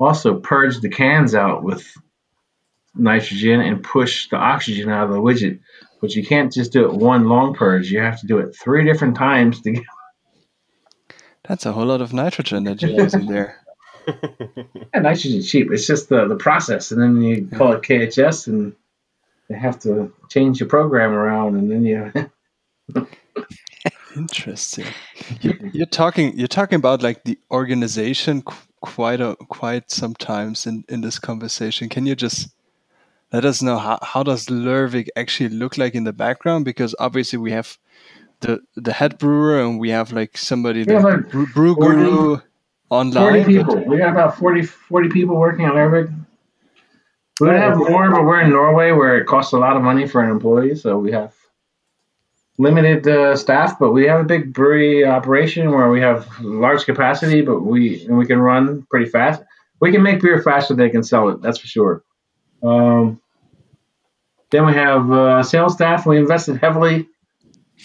also 0.00 0.38
purge 0.40 0.80
the 0.80 0.88
cans 0.88 1.34
out 1.34 1.62
with 1.62 1.86
nitrogen 2.94 3.60
and 3.60 3.82
push 3.82 4.28
the 4.28 4.36
oxygen 4.36 4.88
out 4.90 5.04
of 5.08 5.12
the 5.12 5.20
widget. 5.20 5.60
But 6.00 6.14
you 6.14 6.24
can't 6.24 6.52
just 6.52 6.72
do 6.72 6.84
it 6.84 6.94
one 6.94 7.24
long 7.28 7.54
purge. 7.54 7.90
You 7.90 8.00
have 8.00 8.20
to 8.20 8.26
do 8.26 8.38
it 8.38 8.54
three 8.56 8.84
different 8.84 9.16
times 9.16 9.60
to 9.62 9.72
get 9.72 9.84
That's 11.48 11.64
a 11.64 11.72
whole 11.72 11.86
lot 11.86 12.02
of 12.02 12.12
nitrogen 12.12 12.64
that 12.64 12.82
you're 12.82 13.02
using 13.02 13.26
there. 13.26 13.56
Yeah, 14.94 15.00
nitrogen's 15.02 15.50
cheap. 15.50 15.70
It's 15.70 15.86
just 15.86 16.08
the, 16.08 16.26
the 16.26 16.36
process, 16.36 16.92
and 16.92 17.02
then 17.02 17.20
you 17.20 17.46
call 17.46 17.74
it 17.74 17.82
KHS, 17.82 18.46
and 18.46 18.74
they 19.50 19.54
have 19.58 19.78
to 19.80 20.10
change 20.30 20.60
your 20.60 20.68
program 20.68 21.12
around, 21.12 21.56
and 21.56 21.70
then 21.70 21.84
you. 21.84 22.12
Interesting. 24.16 24.86
You, 25.42 25.70
you're 25.74 25.84
talking. 25.84 26.38
You're 26.38 26.48
talking 26.48 26.76
about 26.76 27.02
like 27.02 27.24
the 27.24 27.38
organization 27.50 28.42
quite 28.80 29.20
a 29.20 29.36
quite 29.48 29.90
sometimes 29.90 30.66
in 30.66 30.84
in 30.88 31.02
this 31.02 31.18
conversation. 31.18 31.90
Can 31.90 32.06
you 32.06 32.16
just 32.16 32.48
let 33.30 33.44
us 33.44 33.60
know 33.60 33.76
how 33.76 33.98
how 34.02 34.22
does 34.22 34.46
Lervig 34.46 35.08
actually 35.16 35.50
look 35.50 35.76
like 35.76 35.94
in 35.94 36.04
the 36.04 36.14
background? 36.14 36.64
Because 36.64 36.94
obviously 36.98 37.38
we 37.38 37.52
have 37.52 37.76
the 38.40 38.60
the 38.76 38.92
head 38.92 39.18
brewer 39.18 39.60
and 39.60 39.78
we 39.80 39.90
have 39.90 40.12
like 40.12 40.36
somebody 40.38 40.84
We 40.84 40.92
have, 40.94 41.02
that 41.02 41.08
like, 41.08 41.30
brew, 41.30 41.46
brew 41.46 41.74
40 41.74 41.96
guru 41.96 42.36
40 42.36 42.42
online. 42.90 43.44
people. 43.44 43.74
but- 43.76 43.86
We 43.86 43.98
got 43.98 44.10
about 44.10 44.38
40, 44.38 44.62
40 44.62 45.08
people 45.08 45.36
working 45.36 45.64
on 45.66 45.76
Arabic. 45.76 46.10
We 47.40 47.46
would 47.46 47.56
have 47.56 47.76
more, 47.76 48.10
but 48.10 48.24
we're 48.24 48.40
in 48.40 48.50
Norway 48.50 48.90
where 48.92 49.16
it 49.18 49.26
costs 49.26 49.52
a 49.52 49.58
lot 49.58 49.76
of 49.76 49.82
money 49.82 50.08
for 50.08 50.22
an 50.24 50.30
employee, 50.30 50.74
so 50.74 50.98
we 50.98 51.12
have 51.12 51.32
limited 52.58 53.06
uh, 53.06 53.36
staff. 53.36 53.78
But 53.78 53.92
we 53.92 54.06
have 54.06 54.20
a 54.20 54.24
big 54.24 54.52
brewery 54.52 55.04
operation 55.04 55.70
where 55.70 55.88
we 55.88 56.00
have 56.00 56.26
large 56.40 56.84
capacity, 56.84 57.42
but 57.42 57.60
we 57.60 58.04
and 58.06 58.18
we 58.18 58.26
can 58.26 58.40
run 58.40 58.86
pretty 58.90 59.06
fast. 59.06 59.42
We 59.80 59.92
can 59.92 60.02
make 60.02 60.20
beer 60.20 60.42
faster 60.42 60.74
than 60.74 60.84
they 60.84 60.90
can 60.90 61.04
sell 61.04 61.28
it. 61.28 61.40
That's 61.40 61.58
for 61.58 61.68
sure. 61.68 62.02
Um, 62.62 63.20
then 64.50 64.66
we 64.66 64.72
have 64.72 65.12
uh, 65.12 65.42
sales 65.44 65.74
staff. 65.74 66.06
We 66.06 66.18
invested 66.18 66.56
heavily 66.56 67.06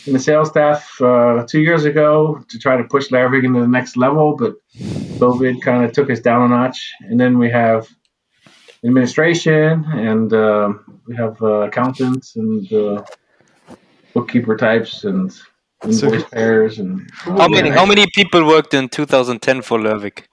in 0.06 0.14
the 0.14 0.20
sales 0.20 0.50
staff 0.50 1.00
uh, 1.02 1.46
two 1.48 1.62
years 1.62 1.86
ago 1.86 2.44
to 2.50 2.60
try 2.60 2.76
to 2.78 2.84
push 2.84 3.10
Lervig 3.10 3.44
into 3.46 3.62
the 3.62 3.68
next 3.68 3.96
level, 3.98 4.36
but 4.36 4.54
COVID 5.20 5.62
kind 5.62 5.86
of 5.86 5.92
took 5.94 6.10
us 6.10 6.20
down 6.20 6.42
a 6.52 6.56
notch. 6.56 6.92
And 7.02 7.20
then 7.20 7.38
we 7.38 7.50
have 7.52 7.88
administration, 8.84 9.86
and 9.94 10.34
uh, 10.34 10.74
we 11.08 11.16
have 11.16 11.42
uh, 11.42 11.68
accountants 11.70 12.36
and 12.36 12.72
uh, 12.74 13.04
bookkeeper 14.14 14.58
types, 14.58 15.04
and 15.06 15.32
So- 15.32 16.08
invoice 16.08 16.30
pairs, 16.30 16.80
and 16.80 17.10
How 17.40 17.48
many 17.48 17.70
how 17.70 17.86
many 17.86 18.06
people 18.16 18.46
worked 18.46 18.74
in 18.74 18.90
2010 18.90 19.62
for 19.62 19.78
Lervig? 19.80 20.24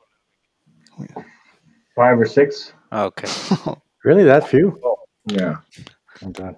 five 1.97 2.19
or 2.21 2.27
six. 2.27 2.73
Okay. 2.93 3.29
really 4.05 4.25
that 4.25 4.49
few 4.49 4.79
Yeah, 5.27 5.57
God. 6.33 6.57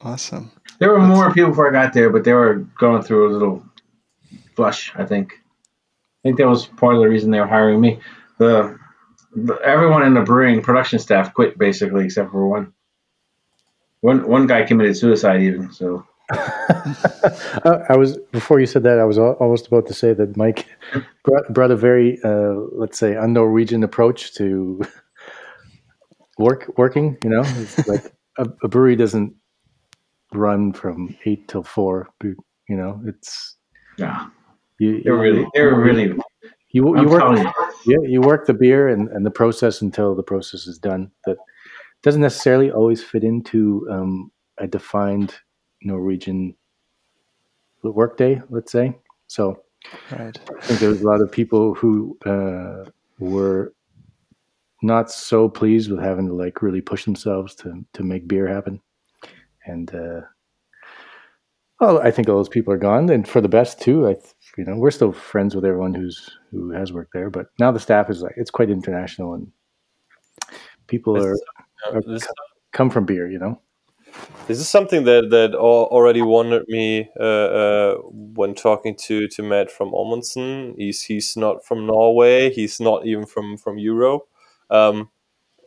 Awesome. 0.00 0.50
There 0.80 0.90
were 0.90 0.98
more 0.98 1.32
people 1.32 1.50
before 1.50 1.68
I 1.68 1.72
got 1.72 1.92
there, 1.92 2.10
but 2.10 2.24
they 2.24 2.32
were 2.32 2.54
going 2.78 3.02
through 3.02 3.30
a 3.30 3.32
little 3.32 3.64
flush. 4.56 4.92
I 4.96 5.04
think. 5.04 5.34
I 5.34 6.28
think 6.28 6.38
that 6.38 6.48
was 6.48 6.66
part 6.66 6.94
of 6.94 7.00
the 7.00 7.08
reason 7.08 7.30
they 7.30 7.40
were 7.40 7.46
hiring 7.46 7.80
me. 7.80 8.00
The, 8.38 8.78
the 9.34 9.54
everyone 9.64 10.02
in 10.02 10.14
the 10.14 10.22
brewing 10.22 10.62
production 10.62 10.98
staff 10.98 11.32
quit 11.32 11.56
basically, 11.56 12.06
except 12.06 12.32
for 12.32 12.48
one. 12.48 12.72
One 14.00 14.26
one 14.26 14.46
guy 14.46 14.64
committed 14.64 14.96
suicide 14.96 15.42
even. 15.42 15.70
So 15.72 16.06
I 16.32 17.96
was 17.96 18.16
before 18.32 18.60
you 18.60 18.66
said 18.66 18.82
that. 18.84 18.98
I 18.98 19.04
was 19.04 19.18
almost 19.18 19.66
about 19.66 19.86
to 19.88 19.94
say 19.94 20.14
that 20.14 20.36
Mike 20.36 20.66
brought, 21.24 21.52
brought 21.52 21.70
a 21.70 21.76
very, 21.76 22.18
uh, 22.24 22.54
let's 22.72 22.98
say, 22.98 23.16
un-Norwegian 23.16 23.82
approach 23.82 24.34
to 24.34 24.80
work 26.38 26.72
working. 26.78 27.18
You 27.22 27.30
know, 27.30 27.42
it's 27.44 27.86
like 27.86 28.14
a, 28.38 28.46
a 28.62 28.68
brewery 28.68 28.96
doesn't 28.96 29.34
run 30.32 30.72
from 30.72 31.16
eight 31.24 31.48
till 31.48 31.62
four. 31.62 32.08
You 32.22 32.36
know, 32.76 33.00
it's 33.06 33.56
yeah, 33.98 34.28
you. 34.78 35.02
they 35.02 35.10
were 35.10 35.20
really 35.20 35.46
they 35.54 35.62
were 35.62 35.80
really. 35.82 36.08
you, 36.70 36.86
you 36.86 36.96
I'm 36.96 37.06
work. 37.06 37.38
you. 37.38 37.52
Yeah, 37.86 38.08
you 38.08 38.20
work 38.20 38.46
the 38.46 38.54
beer 38.54 38.88
and, 38.88 39.08
and 39.08 39.24
the 39.24 39.30
process 39.30 39.80
until 39.80 40.14
the 40.14 40.22
process 40.22 40.66
is 40.66 40.78
done. 40.78 41.10
That 41.26 41.38
doesn't 42.02 42.20
necessarily 42.20 42.70
always 42.70 43.02
fit 43.02 43.24
into 43.24 43.86
um, 43.90 44.30
a 44.58 44.66
defined 44.66 45.34
Norwegian 45.82 46.54
workday, 47.82 48.40
let's 48.50 48.70
say. 48.72 48.96
So 49.26 49.62
Right. 50.12 50.38
I 50.58 50.60
think 50.62 50.80
there 50.80 50.90
was 50.90 51.02
a 51.02 51.06
lot 51.06 51.20
of 51.20 51.32
people 51.32 51.74
who 51.74 52.18
uh, 52.26 52.90
were 53.18 53.72
not 54.82 55.10
so 55.10 55.48
pleased 55.48 55.90
with 55.90 56.00
having 56.00 56.26
to 56.26 56.34
like 56.34 56.62
really 56.62 56.80
push 56.80 57.04
themselves 57.04 57.54
to 57.56 57.84
to 57.94 58.02
make 58.02 58.28
beer 58.28 58.46
happen. 58.46 58.80
And 59.70 59.94
uh, 59.94 60.20
well, 61.80 61.98
I 62.00 62.10
think 62.10 62.28
all 62.28 62.36
those 62.36 62.48
people 62.48 62.72
are 62.74 62.78
gone, 62.78 63.08
and 63.08 63.26
for 63.26 63.40
the 63.40 63.48
best 63.48 63.80
too. 63.80 64.06
I, 64.06 64.16
you 64.58 64.64
know, 64.64 64.76
we're 64.76 64.90
still 64.90 65.12
friends 65.12 65.54
with 65.54 65.64
everyone 65.64 65.94
who's 65.94 66.30
who 66.50 66.70
has 66.72 66.92
worked 66.92 67.12
there, 67.14 67.30
but 67.30 67.46
now 67.58 67.72
the 67.72 67.80
staff 67.80 68.10
is 68.10 68.20
like 68.22 68.34
it's 68.36 68.50
quite 68.50 68.70
international, 68.70 69.34
and 69.34 69.50
people 70.86 71.16
are, 71.16 71.32
This- 71.32 71.42
are 71.94 72.02
this- 72.02 72.26
co- 72.26 72.32
come 72.72 72.90
from 72.90 73.06
beer. 73.06 73.30
You 73.30 73.38
know, 73.38 73.60
This 74.46 74.58
is 74.60 74.68
something 74.68 75.04
that 75.04 75.30
that 75.30 75.54
already 75.54 76.22
wondered 76.22 76.64
me 76.68 77.08
uh, 77.18 77.22
uh, 77.62 77.94
when 78.36 78.54
talking 78.54 78.96
to, 79.06 79.28
to 79.28 79.42
Matt 79.42 79.70
from 79.70 79.94
Amundsen. 79.94 80.74
He's 80.76 81.02
he's 81.02 81.36
not 81.36 81.64
from 81.64 81.86
Norway. 81.86 82.50
He's 82.50 82.80
not 82.80 83.06
even 83.06 83.24
from 83.26 83.56
from 83.56 83.78
Europe. 83.78 84.22
Um, 84.70 85.10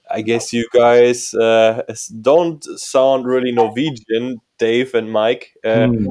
I 0.09 0.21
guess 0.21 0.53
you 0.53 0.67
guys 0.73 1.33
uh, 1.33 1.83
don't 2.21 2.63
sound 2.79 3.25
really 3.25 3.51
Norwegian, 3.51 4.41
Dave 4.57 4.93
and 4.93 5.11
Mike. 5.11 5.53
Uh, 5.63 5.87
Hmm. 5.87 6.07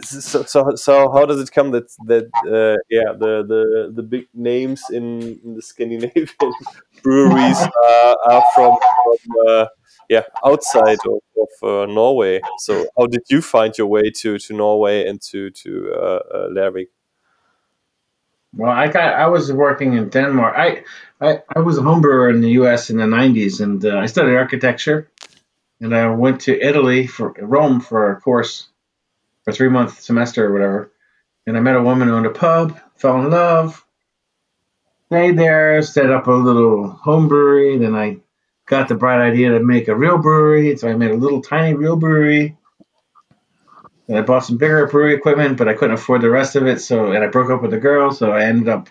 so, 0.00 0.42
so 0.44 0.74
so 0.76 1.10
how 1.12 1.26
does 1.26 1.40
it 1.40 1.50
come 1.52 1.70
that 1.72 1.90
that 2.06 2.26
uh, 2.46 2.78
yeah 2.90 3.12
the, 3.12 3.44
the 3.46 3.92
the 3.94 4.02
big 4.02 4.26
names 4.34 4.90
in, 4.90 5.38
in 5.44 5.54
the 5.54 5.62
Scandinavian 5.62 6.28
breweries 7.02 7.60
are, 7.84 8.16
are 8.26 8.44
from, 8.54 8.76
from 9.04 9.36
uh, 9.48 9.66
yeah 10.08 10.22
outside 10.44 10.98
of, 11.06 11.20
of 11.36 11.48
uh, 11.62 11.92
Norway? 11.92 12.40
So 12.58 12.86
how 12.96 13.06
did 13.06 13.22
you 13.28 13.42
find 13.42 13.76
your 13.76 13.88
way 13.88 14.10
to, 14.10 14.38
to 14.38 14.54
Norway 14.54 15.06
and 15.08 15.20
to 15.22 15.50
to 15.50 15.92
uh, 15.92 16.20
uh, 16.34 16.48
Lervig? 16.50 16.86
Well, 18.56 18.72
I 18.72 18.88
got 18.88 19.14
I 19.14 19.26
was 19.26 19.52
working 19.52 19.94
in 19.94 20.08
Denmark. 20.08 20.54
I 20.56 20.84
I, 21.20 21.42
I 21.54 21.60
was 21.60 21.78
a 21.78 21.82
home 21.82 22.00
brewer 22.00 22.30
in 22.30 22.40
the 22.40 22.50
U.S. 22.50 22.90
in 22.90 22.96
the 22.96 23.04
'90s, 23.04 23.60
and 23.60 23.84
uh, 23.84 23.98
I 23.98 24.06
studied 24.06 24.36
architecture. 24.36 25.10
And 25.80 25.94
I 25.94 26.10
went 26.10 26.42
to 26.42 26.60
Italy 26.60 27.06
for 27.06 27.34
Rome 27.38 27.80
for 27.80 28.10
a 28.10 28.20
course, 28.20 28.68
for 29.44 29.50
a 29.50 29.54
three 29.54 29.68
month 29.68 30.00
semester 30.00 30.46
or 30.46 30.52
whatever. 30.52 30.92
And 31.46 31.56
I 31.56 31.60
met 31.60 31.76
a 31.76 31.82
woman 31.82 32.08
who 32.08 32.14
owned 32.14 32.26
a 32.26 32.30
pub, 32.30 32.78
fell 32.96 33.22
in 33.22 33.30
love, 33.30 33.84
stayed 35.06 35.38
there, 35.38 35.80
set 35.82 36.10
up 36.10 36.26
a 36.26 36.32
little 36.32 36.88
home 36.88 37.28
brewery. 37.28 37.78
Then 37.78 37.94
I 37.94 38.18
got 38.66 38.88
the 38.88 38.96
bright 38.96 39.24
idea 39.24 39.50
to 39.50 39.60
make 39.60 39.88
a 39.88 39.96
real 39.96 40.18
brewery, 40.18 40.76
so 40.76 40.88
I 40.88 40.94
made 40.94 41.12
a 41.12 41.16
little 41.16 41.42
tiny 41.42 41.74
real 41.74 41.96
brewery. 41.96 42.56
And 44.08 44.18
I 44.18 44.22
bought 44.22 44.44
some 44.44 44.56
bigger 44.56 44.86
brewery 44.86 45.14
equipment, 45.14 45.58
but 45.58 45.68
I 45.68 45.74
couldn't 45.74 45.94
afford 45.94 46.22
the 46.22 46.30
rest 46.30 46.56
of 46.56 46.66
it. 46.66 46.80
So, 46.80 47.12
and 47.12 47.22
I 47.22 47.28
broke 47.28 47.50
up 47.50 47.62
with 47.62 47.70
the 47.70 47.78
girl, 47.78 48.10
so 48.10 48.32
I 48.32 48.44
ended 48.44 48.68
up 48.68 48.88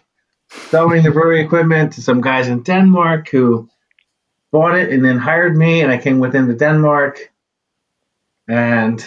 selling 0.49 1.03
the 1.03 1.11
brewery 1.11 1.41
equipment 1.41 1.93
to 1.93 2.01
some 2.01 2.21
guys 2.21 2.47
in 2.47 2.63
Denmark 2.63 3.29
who 3.29 3.69
bought 4.51 4.77
it 4.77 4.91
and 4.91 5.03
then 5.03 5.17
hired 5.17 5.55
me, 5.55 5.81
and 5.81 5.91
I 5.91 5.97
came 5.97 6.19
with 6.19 6.31
them 6.31 6.47
to 6.47 6.55
Denmark, 6.55 7.31
and 8.47 9.05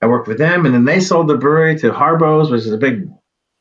I 0.00 0.06
worked 0.06 0.28
with 0.28 0.38
them, 0.38 0.64
and 0.64 0.74
then 0.74 0.84
they 0.84 1.00
sold 1.00 1.28
the 1.28 1.36
brewery 1.36 1.78
to 1.80 1.92
Harboes, 1.92 2.50
which 2.50 2.62
is 2.62 2.72
a 2.72 2.78
big 2.78 3.08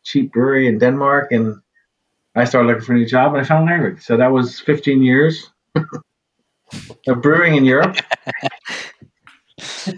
cheap 0.03 0.31
brewery 0.31 0.67
in 0.67 0.77
Denmark, 0.77 1.31
and 1.31 1.61
I 2.35 2.45
started 2.45 2.67
looking 2.67 2.83
for 2.83 2.93
a 2.93 2.97
new 2.97 3.05
job, 3.05 3.33
and 3.33 3.41
I 3.41 3.47
found 3.47 3.67
Lervig. 3.67 4.01
So 4.01 4.17
that 4.17 4.31
was 4.31 4.59
15 4.59 5.01
years 5.01 5.49
of 7.07 7.21
brewing 7.21 7.55
in 7.55 7.65
Europe. 7.65 7.97
and 9.87 9.97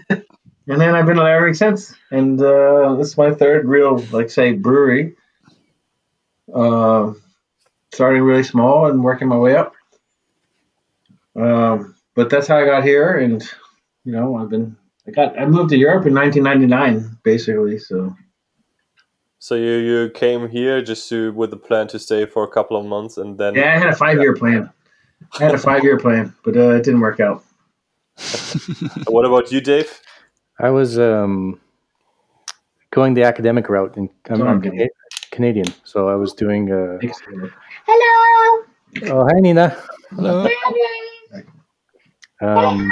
then 0.66 0.94
I've 0.94 1.06
been 1.06 1.16
to 1.16 1.22
Lervig 1.22 1.56
since, 1.56 1.94
and 2.10 2.40
uh, 2.40 2.96
this 2.96 3.08
is 3.08 3.18
my 3.18 3.32
third 3.32 3.66
real, 3.66 3.98
like 4.10 4.30
say, 4.30 4.52
brewery. 4.52 5.16
Uh, 6.54 7.12
starting 7.92 8.22
really 8.22 8.42
small 8.42 8.86
and 8.86 9.02
working 9.02 9.28
my 9.28 9.36
way 9.36 9.56
up. 9.56 9.74
Um, 11.36 11.94
but 12.14 12.30
that's 12.30 12.46
how 12.46 12.58
I 12.58 12.64
got 12.64 12.84
here, 12.84 13.18
and 13.18 13.42
you 14.04 14.12
know, 14.12 14.36
I've 14.36 14.48
been 14.48 14.76
I 15.06 15.10
got 15.10 15.38
I 15.38 15.46
moved 15.46 15.70
to 15.70 15.76
Europe 15.76 16.06
in 16.06 16.14
1999, 16.14 17.18
basically. 17.22 17.78
So, 17.78 18.14
so 19.38 19.54
you 19.54 19.72
you 19.72 20.10
came 20.10 20.48
here 20.48 20.82
just 20.82 21.08
to 21.10 21.32
with 21.32 21.50
the 21.50 21.56
plan 21.56 21.86
to 21.88 21.98
stay 21.98 22.26
for 22.26 22.44
a 22.44 22.48
couple 22.48 22.76
of 22.76 22.84
months, 22.84 23.16
and 23.16 23.38
then 23.38 23.54
yeah, 23.54 23.74
I 23.74 23.78
had 23.78 23.88
a 23.88 23.96
five 23.96 24.18
year 24.18 24.34
plan. 24.34 24.70
I 25.38 25.44
had 25.44 25.54
a 25.54 25.58
five 25.58 25.84
year 25.84 25.98
plan, 25.98 26.34
but 26.44 26.56
uh, 26.56 26.70
it 26.70 26.82
didn't 26.82 27.00
work 27.00 27.20
out. 27.20 27.44
what 29.06 29.24
about 29.24 29.52
you, 29.52 29.60
Dave? 29.60 30.00
I 30.58 30.70
was 30.70 30.98
um, 30.98 31.60
going 32.90 33.14
the 33.14 33.22
academic 33.22 33.68
route, 33.68 33.96
and 33.96 34.10
I'm, 34.28 34.42
I'm 34.42 34.62
Canadian. 35.30 35.64
Canadian, 35.64 35.84
so 35.84 36.08
I 36.08 36.14
was 36.14 36.32
doing. 36.32 36.70
Uh, 36.72 36.98
Hello. 37.86 38.64
Oh, 39.04 39.26
hi, 39.32 39.40
Nina. 39.40 39.76
Hello. 40.10 40.46
Um, 42.42 42.90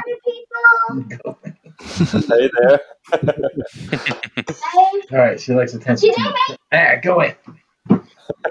hey 2.29 2.51
there. 2.59 2.81
All 5.13 5.19
right, 5.19 5.41
she 5.41 5.55
likes 5.55 5.75
attention. 5.75 6.11
Ah, 6.73 6.97
go 7.03 7.15
away. 7.15 7.37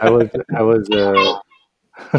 I 0.02 0.10
was, 0.10 0.30
I 0.56 0.62
was, 0.64 0.90
uh, 0.90 1.40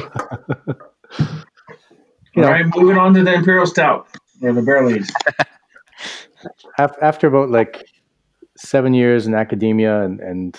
you 2.34 2.42
know, 2.42 2.44
All 2.46 2.52
right, 2.52 2.66
moving 2.76 2.96
on 2.98 3.14
to 3.14 3.24
the 3.24 3.34
Imperial 3.34 3.66
Stout 3.66 4.06
or 4.42 4.52
the 4.52 4.62
barrel 4.62 4.90
aged. 4.94 5.10
after 6.78 7.26
about 7.26 7.50
like 7.50 7.84
seven 8.56 8.94
years 8.94 9.26
in 9.26 9.34
academia 9.34 10.02
and, 10.02 10.20
and 10.20 10.56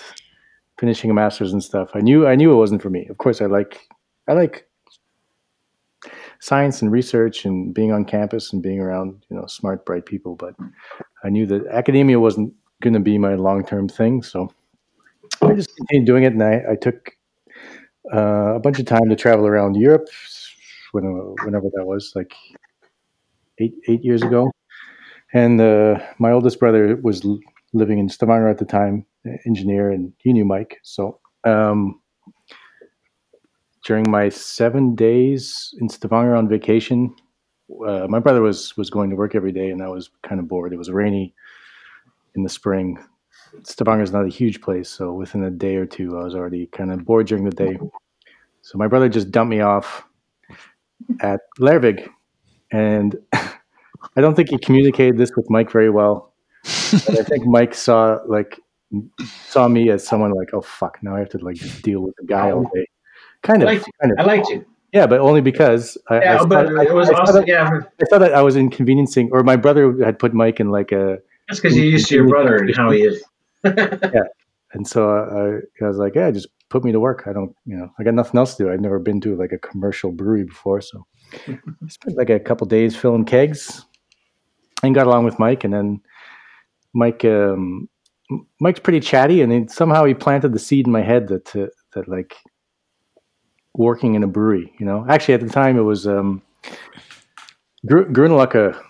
finishing 0.80 1.10
a 1.10 1.14
master's 1.14 1.52
and 1.52 1.62
stuff, 1.62 1.90
I 1.94 2.00
knew 2.00 2.26
I 2.26 2.34
knew 2.34 2.50
it 2.50 2.56
wasn't 2.56 2.82
for 2.82 2.90
me. 2.90 3.06
Of 3.08 3.18
course, 3.18 3.40
I 3.40 3.46
like 3.46 3.86
I 4.26 4.32
like 4.32 4.66
science 6.40 6.80
and 6.80 6.90
research 6.90 7.44
and 7.44 7.74
being 7.74 7.92
on 7.92 8.04
campus 8.04 8.52
and 8.52 8.62
being 8.62 8.80
around 8.80 9.24
you 9.28 9.36
know 9.36 9.46
smart 9.46 9.84
bright 9.84 10.06
people 10.06 10.34
but 10.36 10.54
i 11.22 11.28
knew 11.28 11.46
that 11.46 11.66
academia 11.68 12.18
wasn't 12.18 12.52
going 12.82 12.94
to 12.94 13.00
be 13.00 13.18
my 13.18 13.34
long-term 13.34 13.86
thing 13.88 14.22
so 14.22 14.50
i 15.42 15.52
just 15.52 15.74
continued 15.76 16.06
doing 16.06 16.24
it 16.24 16.32
and 16.32 16.42
i, 16.42 16.62
I 16.72 16.76
took 16.76 17.14
uh, 18.14 18.54
a 18.54 18.58
bunch 18.58 18.78
of 18.78 18.86
time 18.86 19.08
to 19.10 19.16
travel 19.16 19.46
around 19.46 19.76
europe 19.76 20.08
when, 20.92 21.04
whenever 21.44 21.68
that 21.74 21.84
was 21.84 22.12
like 22.16 22.34
eight 23.58 23.74
eight 23.88 24.02
years 24.02 24.22
ago 24.22 24.50
and 25.34 25.60
uh, 25.60 26.00
my 26.18 26.32
oldest 26.32 26.58
brother 26.58 26.96
was 27.02 27.24
living 27.74 27.98
in 27.98 28.08
stavanger 28.08 28.48
at 28.48 28.58
the 28.58 28.64
time 28.64 29.04
engineer 29.46 29.90
and 29.90 30.12
he 30.18 30.32
knew 30.32 30.44
mike 30.44 30.78
so 30.82 31.20
um, 31.44 32.00
during 33.84 34.10
my 34.10 34.28
seven 34.28 34.94
days 34.94 35.74
in 35.80 35.88
Stavanger 35.88 36.34
on 36.34 36.48
vacation, 36.48 37.14
uh, 37.86 38.06
my 38.08 38.18
brother 38.18 38.42
was 38.42 38.76
was 38.76 38.90
going 38.90 39.10
to 39.10 39.16
work 39.16 39.34
every 39.34 39.52
day, 39.52 39.70
and 39.70 39.82
I 39.82 39.88
was 39.88 40.10
kind 40.22 40.40
of 40.40 40.48
bored. 40.48 40.72
It 40.72 40.76
was 40.76 40.90
rainy 40.90 41.34
in 42.34 42.42
the 42.42 42.48
spring. 42.48 42.98
Stavanger 43.64 44.02
is 44.02 44.12
not 44.12 44.24
a 44.24 44.28
huge 44.28 44.60
place, 44.60 44.88
so 44.88 45.12
within 45.12 45.44
a 45.44 45.50
day 45.50 45.76
or 45.76 45.86
two, 45.86 46.18
I 46.18 46.24
was 46.24 46.34
already 46.34 46.66
kind 46.66 46.92
of 46.92 47.04
bored 47.04 47.26
during 47.26 47.44
the 47.44 47.50
day. 47.50 47.78
So 48.62 48.78
my 48.78 48.86
brother 48.86 49.08
just 49.08 49.30
dumped 49.30 49.50
me 49.50 49.60
off 49.60 50.04
at 51.20 51.40
Lervig, 51.58 52.06
and 52.70 53.16
I 53.32 54.20
don't 54.20 54.34
think 54.34 54.50
he 54.50 54.58
communicated 54.58 55.16
this 55.16 55.30
with 55.36 55.48
Mike 55.48 55.70
very 55.70 55.90
well. 55.90 56.34
I 56.64 57.24
think 57.24 57.46
Mike 57.46 57.74
saw 57.74 58.18
like 58.26 58.60
saw 59.48 59.68
me 59.68 59.90
as 59.90 60.06
someone 60.06 60.32
like, 60.32 60.52
oh 60.52 60.60
fuck, 60.60 60.98
now 61.02 61.16
I 61.16 61.20
have 61.20 61.30
to 61.30 61.38
like 61.38 61.56
deal 61.82 62.00
with 62.00 62.14
the 62.16 62.26
guy 62.26 62.50
all 62.50 62.64
day. 62.74 62.86
Kind 63.42 63.62
of. 63.62 63.68
I 63.68 63.72
liked, 63.72 63.88
kind 64.00 64.12
of. 64.12 64.18
I 64.18 64.22
liked 64.24 64.48
you. 64.48 64.64
Yeah, 64.92 65.06
but 65.06 65.20
only 65.20 65.40
because 65.40 65.96
I, 66.08 66.20
yeah, 66.20 66.40
I 66.40 66.44
but 66.44 66.66
thought, 66.66 66.86
it 66.86 66.92
was 66.92 67.10
I, 67.10 67.22
I 67.22 67.26
thought, 67.26 67.48
yeah, 67.48 67.70
I 68.00 68.04
thought 68.06 68.18
that 68.18 68.34
I 68.34 68.42
was 68.42 68.56
inconveniencing, 68.56 69.30
or 69.32 69.42
my 69.44 69.56
brother 69.56 70.04
had 70.04 70.18
put 70.18 70.34
Mike 70.34 70.58
in 70.58 70.70
like 70.70 70.90
a. 70.90 71.18
That's 71.48 71.60
because 71.60 71.76
you're 71.76 71.86
used 71.86 72.08
to 72.08 72.16
your 72.16 72.28
brother 72.28 72.56
and 72.56 72.74
how 72.76 72.90
he 72.90 73.02
is. 73.02 73.22
yeah, 73.64 74.24
and 74.72 74.86
so 74.86 75.10
I, 75.10 75.84
I 75.84 75.88
was 75.88 75.98
like, 75.98 76.16
yeah, 76.16 76.30
just 76.32 76.48
put 76.70 76.84
me 76.84 76.90
to 76.90 76.98
work. 76.98 77.24
I 77.26 77.32
don't, 77.32 77.54
you 77.66 77.76
know, 77.76 77.88
I 77.98 78.02
got 78.02 78.14
nothing 78.14 78.38
else 78.38 78.56
to 78.56 78.64
do. 78.64 78.72
I've 78.72 78.80
never 78.80 78.98
been 78.98 79.20
to 79.22 79.36
like 79.36 79.52
a 79.52 79.58
commercial 79.58 80.10
brewery 80.10 80.44
before, 80.44 80.80
so 80.80 81.06
I 81.48 81.88
spent 81.88 82.16
like 82.16 82.30
a 82.30 82.40
couple 82.40 82.66
days 82.66 82.96
filling 82.96 83.24
kegs, 83.24 83.84
and 84.82 84.94
got 84.94 85.06
along 85.06 85.24
with 85.24 85.38
Mike, 85.38 85.62
and 85.62 85.72
then 85.72 86.00
Mike, 86.94 87.24
um, 87.24 87.88
Mike's 88.60 88.80
pretty 88.80 89.00
chatty, 89.00 89.42
and 89.42 89.70
somehow 89.70 90.04
he 90.04 90.14
planted 90.14 90.52
the 90.52 90.58
seed 90.58 90.86
in 90.86 90.92
my 90.92 91.02
head 91.02 91.28
that 91.28 91.54
uh, 91.56 91.66
that 91.94 92.08
like 92.08 92.36
working 93.74 94.14
in 94.14 94.22
a 94.22 94.26
brewery. 94.26 94.72
You 94.78 94.86
know, 94.86 95.04
actually 95.08 95.34
at 95.34 95.40
the 95.40 95.48
time 95.48 95.78
it 95.78 95.82
was 95.82 96.06
um, 96.06 96.42
Grünerløkka, 97.86 98.80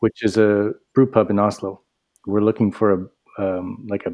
which 0.00 0.22
is 0.22 0.36
a 0.36 0.72
brew 0.94 1.06
pub 1.06 1.30
in 1.30 1.38
Oslo. 1.38 1.80
We're 2.26 2.40
looking 2.42 2.72
for 2.72 2.92
a 2.92 2.98
um, 3.38 3.86
like 3.88 4.06
a 4.06 4.12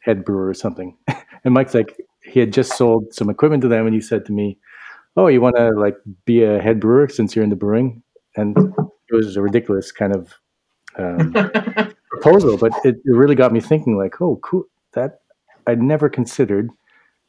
head 0.00 0.24
brewer 0.24 0.48
or 0.48 0.54
something. 0.54 0.96
and 1.44 1.54
Mike's 1.54 1.74
like, 1.74 1.96
he 2.22 2.40
had 2.40 2.52
just 2.52 2.76
sold 2.76 3.12
some 3.12 3.30
equipment 3.30 3.62
to 3.62 3.68
them, 3.68 3.86
and 3.86 3.94
he 3.94 4.00
said 4.00 4.24
to 4.26 4.32
me, 4.32 4.58
"Oh, 5.16 5.26
you 5.28 5.40
want 5.40 5.56
to 5.56 5.70
like 5.70 5.96
be 6.24 6.44
a 6.44 6.60
head 6.60 6.80
brewer 6.80 7.08
since 7.08 7.34
you're 7.34 7.44
in 7.44 7.50
the 7.50 7.56
brewing?" 7.56 8.02
And 8.36 8.56
it 9.10 9.14
was 9.14 9.36
a 9.36 9.42
ridiculous 9.42 9.92
kind 9.92 10.14
of 10.14 10.34
um, 10.96 11.34
proposal, 12.10 12.56
but 12.56 12.72
it, 12.84 12.96
it 13.04 13.12
really 13.12 13.34
got 13.34 13.52
me 13.52 13.60
thinking. 13.60 13.96
Like, 13.96 14.20
oh, 14.20 14.38
cool. 14.42 14.64
That 14.94 15.20
I'd 15.66 15.82
never 15.82 16.08
considered 16.08 16.70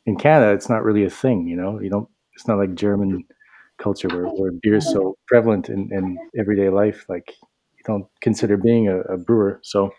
in 0.06 0.18
Canada, 0.18 0.54
it's 0.54 0.70
not 0.70 0.84
really 0.84 1.06
a 1.06 1.10
thing. 1.10 1.48
You 1.48 1.56
know, 1.56 1.80
you 1.80 1.90
don't. 1.90 2.10
It's 2.34 2.48
not 2.48 2.58
like 2.58 2.74
German 2.74 3.24
culture 3.78 4.08
where, 4.10 4.26
where 4.26 4.52
beer 4.52 4.76
is 4.76 4.92
so 4.92 5.18
prevalent 5.28 5.70
in, 5.70 5.90
in 5.92 6.18
everyday 6.38 6.70
life. 6.70 7.06
Like 7.10 7.34
you 7.42 7.84
don't 7.86 8.08
consider 8.22 8.58
being 8.58 8.88
a, 8.88 9.00
a, 9.02 9.18
brewer. 9.18 9.60
So 9.64 9.92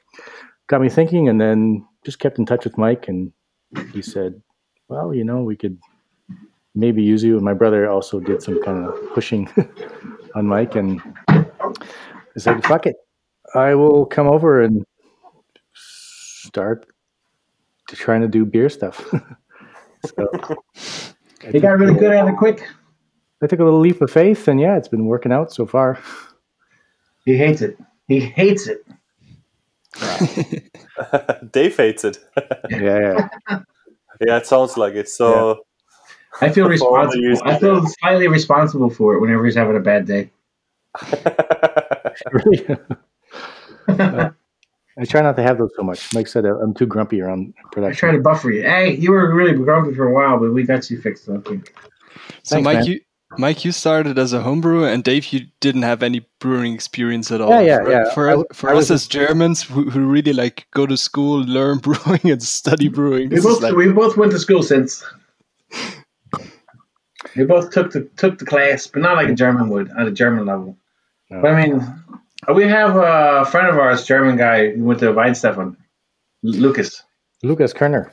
got 0.68 0.80
me 0.80 0.88
thinking, 0.88 1.28
and 1.28 1.40
then 1.40 1.86
just 2.04 2.18
kept 2.18 2.38
in 2.38 2.46
touch 2.46 2.64
with 2.64 2.78
Mike, 2.78 3.08
and 3.08 3.32
he 3.92 4.02
said, 4.02 4.40
"Well, 4.88 5.14
you 5.14 5.24
know, 5.24 5.42
we 5.42 5.56
could 5.56 5.78
maybe 6.74 7.02
use 7.02 7.22
you." 7.22 7.36
And 7.36 7.44
my 7.44 7.54
brother 7.54 7.88
also 7.88 8.20
did 8.20 8.42
some 8.42 8.62
kind 8.62 8.86
of 8.86 8.98
pushing 9.14 9.48
on 10.34 10.46
Mike, 10.46 10.74
and 10.76 11.00
I 11.28 12.38
said, 12.38 12.64
"Fuck 12.64 12.86
it, 12.86 12.96
I 13.54 13.74
will 13.74 14.06
come 14.06 14.28
over 14.28 14.62
and 14.62 14.84
start." 15.74 16.86
to 17.90 17.96
trying 17.96 18.20
to 18.22 18.28
do 18.28 18.44
beer 18.44 18.68
stuff. 18.68 19.04
So 20.16 20.30
he 21.52 21.60
got 21.60 21.78
really 21.78 21.92
good 21.92 22.10
at 22.10 22.26
it 22.26 22.38
quick. 22.38 22.66
I 23.42 23.46
took 23.46 23.60
a 23.60 23.64
little 23.64 23.80
leap 23.80 24.00
of 24.00 24.10
faith, 24.10 24.48
and 24.48 24.58
yeah, 24.58 24.78
it's 24.78 24.88
been 24.88 25.04
working 25.04 25.30
out 25.30 25.52
so 25.52 25.66
far. 25.66 25.98
He 27.26 27.36
hates 27.36 27.60
it. 27.60 27.76
He 28.08 28.18
hates 28.18 28.66
it. 28.66 28.82
Dave 31.52 31.76
hates 31.76 32.04
it. 32.04 32.18
Yeah, 32.70 33.28
yeah. 33.50 33.58
yeah, 34.26 34.36
it 34.38 34.46
sounds 34.46 34.78
like 34.78 34.94
it. 34.94 35.10
So 35.10 35.66
I 36.40 36.48
feel 36.48 36.74
For 36.78 36.98
all 36.98 37.10
the 37.10 37.20
responsible. 37.20 37.50
I 37.52 37.58
feel 37.58 37.86
slightly 38.00 38.28
responsible 38.28 38.88
for 38.88 39.16
it 39.16 39.20
whenever 39.20 39.44
he's 39.44 39.56
having 39.56 39.76
a 39.76 39.80
bad 39.80 40.06
day. 40.06 40.30
Really? 43.96 44.30
I 44.98 45.04
try 45.04 45.22
not 45.22 45.36
to 45.36 45.42
have 45.42 45.56
those 45.58 45.70
so 45.76 45.82
much. 45.82 46.12
Mike 46.14 46.26
said 46.26 46.44
I'm 46.44 46.74
too 46.74 46.86
grumpy 46.86 47.22
around 47.22 47.54
production. 47.72 48.08
I 48.08 48.10
try 48.10 48.12
to 48.12 48.22
buffer 48.22 48.50
you. 48.50 48.62
Hey, 48.62 48.96
you 48.96 49.12
were 49.12 49.34
really 49.34 49.54
grumpy 49.54 49.94
for 49.94 50.06
a 50.06 50.12
while, 50.12 50.38
but 50.38 50.52
we 50.52 50.64
got 50.64 50.90
you 50.90 51.00
fixed. 51.00 51.28
I 51.28 51.38
think. 51.38 51.72
So, 52.42 52.56
Thanks, 52.56 52.64
Mike, 52.64 52.74
man. 52.78 52.84
you 52.86 53.00
Mike, 53.38 53.64
you 53.64 53.70
started 53.70 54.18
as 54.18 54.32
a 54.32 54.40
home 54.42 54.60
brewer, 54.60 54.88
and 54.88 55.04
Dave, 55.04 55.32
you 55.32 55.46
didn't 55.60 55.82
have 55.82 56.02
any 56.02 56.26
brewing 56.40 56.74
experience 56.74 57.30
at 57.30 57.40
all. 57.40 57.50
Yeah, 57.50 57.60
yeah, 57.60 57.78
for, 57.78 57.90
yeah. 57.90 58.14
For, 58.14 58.28
I 58.28 58.34
us- 58.34 58.44
for 58.52 58.70
I 58.70 58.76
us 58.76 58.90
as 58.90 59.06
Germans 59.06 59.62
who, 59.62 59.88
who 59.88 60.06
really 60.06 60.32
like 60.32 60.66
go 60.72 60.84
to 60.86 60.96
school, 60.96 61.40
learn 61.44 61.78
brewing, 61.86 62.20
and 62.24 62.42
study 62.42 62.88
brewing, 62.88 63.30
We 63.30 63.40
both 63.40 63.62
like 63.62 63.74
we 63.74 63.90
both 63.92 64.16
went 64.16 64.32
to 64.32 64.38
school 64.38 64.62
since. 64.62 65.04
We 67.36 67.44
both 67.44 67.70
took 67.70 67.92
the 67.92 68.04
took 68.16 68.38
the 68.38 68.46
class, 68.46 68.86
but 68.86 69.02
not 69.02 69.16
like 69.16 69.28
a 69.28 69.34
German 69.34 69.68
would 69.68 69.90
at 69.96 70.06
a 70.06 70.10
German 70.10 70.46
level. 70.46 70.76
No. 71.28 71.42
But 71.42 71.52
I 71.52 71.66
mean, 71.66 71.99
we 72.54 72.64
have 72.64 72.96
a 72.96 73.44
friend 73.50 73.68
of 73.68 73.78
ours, 73.78 74.04
German 74.04 74.36
guy, 74.36 74.70
who 74.70 74.84
went 74.84 75.00
to 75.00 75.12
Weihenstephan, 75.12 75.76
Lucas. 76.42 77.02
Lucas 77.42 77.72
Kerner. 77.72 78.12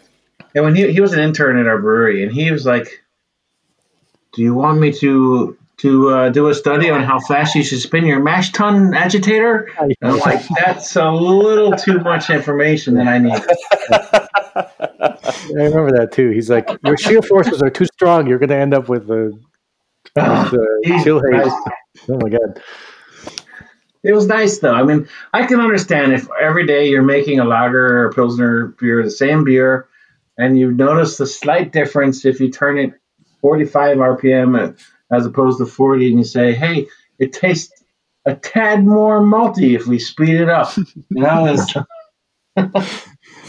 And 0.55 0.63
when 0.63 0.75
he 0.75 0.91
he 0.91 1.01
was 1.01 1.13
an 1.13 1.19
intern 1.19 1.57
at 1.59 1.67
our 1.67 1.80
brewery, 1.80 2.23
and 2.23 2.32
he 2.32 2.51
was 2.51 2.65
like, 2.65 3.03
"Do 4.34 4.41
you 4.41 4.53
want 4.53 4.80
me 4.80 4.91
to 4.93 5.57
to 5.78 6.09
uh, 6.09 6.30
do 6.30 6.47
a 6.47 6.55
study 6.55 6.89
on 6.89 7.03
how 7.03 7.19
fast 7.19 7.53
you 7.55 7.63
should 7.63 7.80
spin 7.80 8.05
your 8.05 8.21
mash 8.21 8.51
tun 8.51 8.93
agitator?" 8.93 9.69
And 9.80 9.93
I'm 10.01 10.19
like, 10.19 10.41
"That's 10.47 10.95
a 10.95 11.11
little 11.11 11.73
too 11.73 11.99
much 11.99 12.30
information 12.30 12.95
that 12.95 13.07
I 13.07 13.17
need." 13.19 13.41
I 14.57 15.63
remember 15.63 15.91
that 15.97 16.11
too. 16.11 16.30
He's 16.30 16.49
like, 16.49 16.69
your 16.84 16.97
shear 16.97 17.21
forces 17.21 17.61
are 17.61 17.69
too 17.69 17.86
strong. 17.86 18.28
You're 18.28 18.39
going 18.39 18.49
to 18.49 18.57
end 18.57 18.73
up 18.73 18.89
with 18.89 19.07
Jesus 19.07 19.43
chill 21.03 21.21
haze. 21.21 21.53
Oh 22.09 22.19
my 22.21 22.30
god. 22.30 22.61
It 24.08 24.14
was 24.14 24.26
nice 24.26 24.60
though. 24.60 24.74
I 24.74 24.84
mean, 24.84 25.10
I 25.34 25.45
can 25.45 25.60
understand 25.60 26.14
if 26.14 26.30
every 26.41 26.66
day 26.66 26.88
you're 26.88 27.03
making 27.03 27.41
a 27.41 27.45
lager 27.45 27.86
or 27.86 28.05
a 28.05 28.14
pilsner 28.14 28.68
beer, 28.80 29.03
the 29.03 29.12
same 29.12 29.43
beer, 29.43 29.89
and 30.38 30.58
you 30.58 30.72
notice 30.72 31.18
the 31.18 31.28
slight 31.28 31.74
difference 31.74 32.24
if 32.24 32.39
you 32.39 32.49
turn 32.49 32.78
it 32.78 32.93
45 33.41 33.97
RPM 33.97 34.80
as 35.12 35.26
opposed 35.26 35.58
to 35.60 35.66
40, 35.66 36.08
and 36.08 36.20
you 36.20 36.24
say, 36.24 36.53
"Hey, 36.53 36.88
it 37.20 37.34
tastes 37.34 37.84
a 38.26 38.34
tad 38.34 38.86
more 38.86 39.20
malty 39.20 39.76
if 39.76 39.88
we 39.88 39.99
speed 39.99 40.39
it 40.39 40.47
up." 40.47 40.72
You 41.10 41.22
know, 41.24 41.58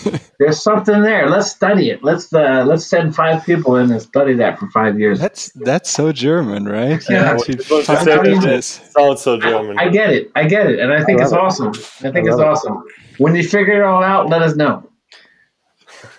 there's 0.39 0.63
something 0.63 1.03
there. 1.03 1.29
Let's 1.29 1.51
study 1.51 1.91
it. 1.91 2.03
Let's 2.05 2.33
uh, 2.33 2.65
let's 2.67 2.87
send 2.87 3.15
five 3.15 3.45
people 3.45 3.77
in 3.77 3.91
and 3.91 4.01
study 4.01 4.35
that 4.35 4.59
for 4.59 4.69
five 4.71 4.99
years. 4.99 5.19
that's 5.21 5.51
that's 5.55 5.91
so 5.91 6.13
German, 6.13 6.67
right? 6.67 7.01
You 7.09 7.17
Yeah, 7.17 7.33
actually 7.33 7.55
It 7.55 7.71
was 7.71 7.87
find 7.87 8.07
the 8.07 8.13
out 8.19 8.25
same- 8.27 8.41
this. 8.41 8.67
sounds 8.97 9.23
so 9.23 9.39
German. 9.39 9.79
I 9.79 9.89
get 9.89 10.11
it. 10.11 10.31
I 10.37 10.45
get 10.47 10.67
it, 10.71 10.79
and 10.79 10.93
I 10.93 11.05
think 11.05 11.21
I 11.21 11.25
it's 11.25 11.33
love 11.33 11.43
awesome. 11.43 11.69
I 11.69 12.11
think 12.13 12.17
I 12.17 12.21
it's 12.21 12.29
love 12.31 12.41
it. 12.41 12.47
awesome. 12.47 12.85
When 13.19 13.35
you 13.35 13.43
figure 13.43 13.83
it 13.83 13.85
all 13.85 14.03
out, 14.03 14.29
let 14.29 14.43
us 14.43 14.55
know. 14.57 14.85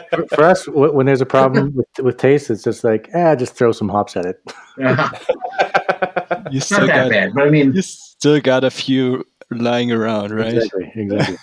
For, 0.09 0.25
for 0.33 0.43
us, 0.43 0.67
when 0.67 1.05
there's 1.05 1.21
a 1.21 1.25
problem 1.25 1.73
with, 1.75 1.87
with 2.03 2.17
taste, 2.17 2.49
it's 2.49 2.63
just 2.63 2.83
like, 2.83 3.09
ah, 3.13 3.35
just 3.35 3.53
throw 3.55 3.71
some 3.71 3.89
hops 3.89 4.15
at 4.15 4.25
it. 4.25 4.39
You 4.77 6.57
It's 6.57 6.65
still 6.65 6.79
not 6.79 6.87
that 6.87 7.03
got 7.03 7.09
bad, 7.11 7.33
but 7.35 7.43
I 7.47 7.49
mean, 7.49 7.73
you 7.73 7.81
still 7.81 8.39
got 8.39 8.63
a 8.63 8.71
few 8.71 9.25
lying 9.51 9.91
around, 9.91 10.31
right? 10.31 10.53
Exactly. 10.55 10.91
Exactly. 10.95 11.37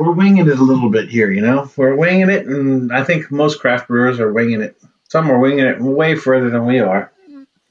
We're 0.00 0.12
winging 0.12 0.48
it 0.48 0.58
a 0.58 0.62
little 0.64 0.90
bit 0.90 1.08
here. 1.08 1.30
You 1.30 1.42
know, 1.42 1.70
we're 1.76 1.94
winging 1.94 2.30
it, 2.30 2.46
and 2.46 2.92
I 2.92 3.04
think 3.04 3.30
most 3.30 3.60
craft 3.60 3.88
brewers 3.88 4.18
are 4.18 4.32
winging 4.32 4.62
it. 4.62 4.76
Some 5.08 5.30
are 5.30 5.38
winging 5.38 5.66
it 5.66 5.80
way 5.80 6.14
further 6.16 6.50
than 6.50 6.66
we 6.66 6.78
are. 6.80 7.12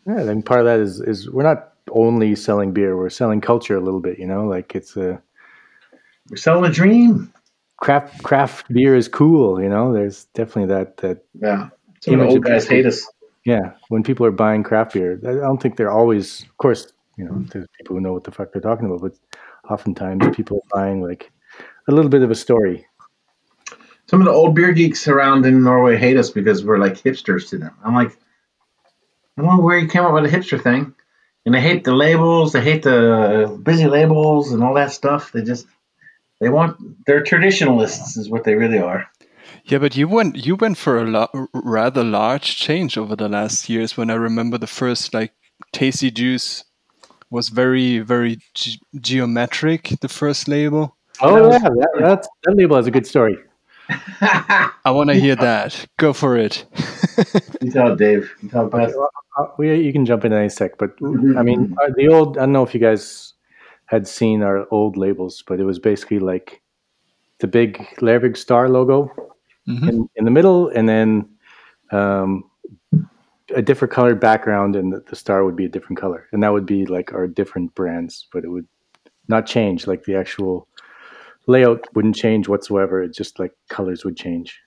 yeah. 0.05 0.23
Then 0.23 0.41
part 0.43 0.59
of 0.61 0.65
that 0.67 0.79
is 0.79 1.01
is 1.01 1.29
we're 1.29 1.43
not 1.43 1.73
only 1.91 2.35
selling 2.35 2.71
beer; 2.73 2.95
we're 2.95 3.09
selling 3.09 3.41
culture 3.41 3.75
a 3.75 3.81
little 3.81 3.99
bit. 4.01 4.19
You 4.19 4.27
know, 4.27 4.45
like 4.45 4.75
it's 4.75 4.95
a 4.97 5.21
We're 6.29 6.37
selling 6.37 6.69
a 6.69 6.73
dream. 6.73 7.33
craft 7.77 8.23
craft 8.23 8.71
beer 8.71 8.95
is 8.95 9.07
cool. 9.07 9.61
You 9.61 9.69
know, 9.69 9.93
there's 9.93 10.25
definitely 10.35 10.67
that 10.75 10.97
that 10.97 11.23
Yeah, 11.33 11.69
some 12.01 12.21
old 12.21 12.43
guys 12.43 12.67
hate 12.67 12.85
us. 12.85 13.05
yeah. 13.45 13.73
When 13.89 14.03
people 14.03 14.25
are 14.25 14.31
buying 14.31 14.63
craft 14.63 14.93
beer, 14.93 15.19
I 15.25 15.33
don't 15.33 15.61
think 15.61 15.77
they're 15.77 15.91
always. 15.91 16.43
Of 16.43 16.57
course, 16.57 16.93
you 17.17 17.25
know, 17.25 17.43
there's 17.51 17.67
people 17.77 17.95
who 17.95 18.01
know 18.01 18.13
what 18.13 18.23
the 18.25 18.31
fuck 18.31 18.51
they're 18.51 18.61
talking 18.61 18.85
about, 18.85 19.01
but 19.01 19.13
oftentimes 19.69 20.35
people 20.35 20.57
are 20.57 20.69
buying 20.79 21.01
like 21.01 21.31
a 21.89 21.91
little 21.91 22.09
bit 22.09 22.21
of 22.21 22.31
a 22.31 22.35
story. 22.35 22.85
Some 24.07 24.21
of 24.21 24.25
the 24.25 24.31
old 24.31 24.55
beer 24.55 24.71
geeks 24.71 25.07
around 25.07 25.45
in 25.45 25.63
Norway 25.63 25.97
hate 25.97 26.17
us 26.17 26.29
because 26.29 26.63
we're 26.63 26.77
like 26.77 26.93
hipsters 26.93 27.49
to 27.49 27.57
them. 27.57 27.75
I'm 27.83 27.95
like, 27.95 28.17
I 29.37 29.41
don't 29.41 29.57
know 29.57 29.63
where 29.63 29.77
you 29.77 29.87
came 29.87 30.03
up 30.03 30.13
with 30.13 30.25
a 30.25 30.35
hipster 30.35 30.61
thing. 30.61 30.93
And 31.45 31.55
they 31.55 31.61
hate 31.61 31.83
the 31.83 31.95
labels, 31.95 32.53
they 32.53 32.61
hate 32.61 32.83
the 32.83 33.59
busy 33.63 33.87
labels 33.87 34.51
and 34.51 34.63
all 34.63 34.75
that 34.75 34.91
stuff. 34.91 35.31
They 35.31 35.41
just 35.41 35.65
they 36.39 36.49
want 36.49 37.05
they're 37.05 37.23
traditionalists 37.23 38.17
is 38.17 38.29
what 38.29 38.43
they 38.43 38.55
really 38.55 38.79
are. 38.79 39.07
Yeah, 39.65 39.79
but 39.79 39.95
you 39.97 40.07
went 40.07 40.45
you 40.45 40.55
went 40.55 40.77
for 40.77 40.99
a 40.99 41.05
lo- 41.05 41.47
rather 41.53 42.03
large 42.03 42.55
change 42.57 42.97
over 42.97 43.15
the 43.15 43.29
last 43.29 43.69
years. 43.69 43.97
When 43.97 44.11
I 44.11 44.15
remember 44.15 44.57
the 44.57 44.67
first 44.67 45.13
like 45.13 45.33
tasty 45.71 46.11
juice 46.11 46.63
was 47.31 47.49
very 47.49 47.99
very 47.99 48.37
ge- 48.53 48.79
geometric. 48.99 49.95
The 50.01 50.09
first 50.09 50.47
label. 50.47 50.97
Oh 51.21 51.49
That 51.49 51.61
yeah, 51.61 51.69
that, 51.69 51.89
that's, 51.99 52.27
that 52.43 52.55
label 52.55 52.75
has 52.75 52.87
a 52.87 52.91
good 52.91 53.05
story. 53.07 53.37
I 54.21 54.91
want 54.91 55.09
to 55.09 55.15
hear 55.15 55.35
that. 55.35 55.85
Go 55.97 56.13
for 56.13 56.37
it. 56.37 56.65
You 57.61 57.71
tell 57.71 57.95
Dave. 57.95 58.31
You 58.41 58.49
tell 58.49 58.67
it 58.67 58.71
best. 58.71 58.95
Uh, 59.37 59.45
we, 59.57 59.73
you 59.75 59.91
can 59.91 60.05
jump 60.05 60.25
in 60.25 60.33
any 60.33 60.49
sec, 60.49 60.77
but 60.77 60.95
Mhm. 60.97 61.37
I 61.37 61.43
mean, 61.43 61.75
uh, 61.81 61.89
the 61.95 62.07
old. 62.07 62.37
I 62.37 62.41
don't 62.41 62.51
know 62.51 62.63
if 62.63 62.73
you 62.73 62.79
guys 62.79 63.33
had 63.85 64.07
seen 64.07 64.43
our 64.43 64.67
old 64.71 64.97
labels, 64.97 65.43
but 65.47 65.59
it 65.59 65.63
was 65.65 65.79
basically 65.79 66.19
like 66.19 66.61
the 67.39 67.47
big 67.47 67.77
Lervig 67.99 68.37
star 68.37 68.69
logo 68.69 69.11
Mhm. 69.67 69.89
in, 69.89 70.09
in 70.15 70.25
the 70.25 70.31
middle, 70.31 70.67
and 70.69 70.87
then 70.87 71.27
um, 71.91 72.43
a 73.55 73.61
different 73.61 73.91
colored 73.93 74.19
background, 74.19 74.75
and 74.75 74.93
the, 74.93 74.99
the 75.09 75.15
star 75.15 75.43
would 75.43 75.55
be 75.55 75.65
a 75.65 75.69
different 75.69 75.99
color, 75.99 76.27
and 76.31 76.43
that 76.43 76.53
would 76.53 76.65
be 76.67 76.85
like 76.85 77.13
our 77.13 77.25
different 77.27 77.73
brands, 77.75 78.27
but 78.31 78.43
it 78.43 78.49
would 78.49 78.67
not 79.27 79.45
change. 79.47 79.87
Like 79.87 80.03
the 80.03 80.15
actual 80.15 80.67
layout 81.49 81.87
wouldn't 81.95 82.15
change 82.15 82.47
whatsoever. 82.47 83.03
It 83.03 83.13
just 83.13 83.39
like 83.39 83.51
colors 83.69 84.05
would 84.05 84.15
change, 84.15 84.59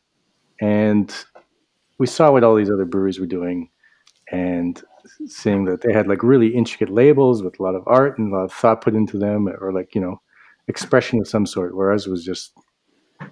and 0.61 1.15
we 1.99 2.07
saw 2.07 2.33
what 2.33 2.45
all 2.45 2.57
these 2.57 2.71
other 2.71 2.85
breweries 2.85 3.21
were 3.21 3.27
doing 3.27 3.71
and 4.31 4.83
seeing 5.27 5.65
that 5.67 5.83
they 5.83 5.93
had 5.93 6.09
like 6.09 6.23
really 6.23 6.49
intricate 6.49 6.91
labels 6.91 7.43
with 7.43 7.59
a 7.59 7.63
lot 7.63 7.75
of 7.75 7.83
art 7.87 8.19
and 8.19 8.33
a 8.33 8.37
lot 8.37 8.45
of 8.45 8.53
thought 8.53 8.81
put 8.81 8.95
into 8.95 9.19
them 9.19 9.49
or 9.61 9.73
like 9.73 9.95
you 9.95 10.01
know 10.01 10.21
expression 10.69 11.21
of 11.21 11.29
some 11.29 11.47
sort 11.47 11.77
whereas 11.77 12.07
was 12.07 12.25
just 12.25 12.53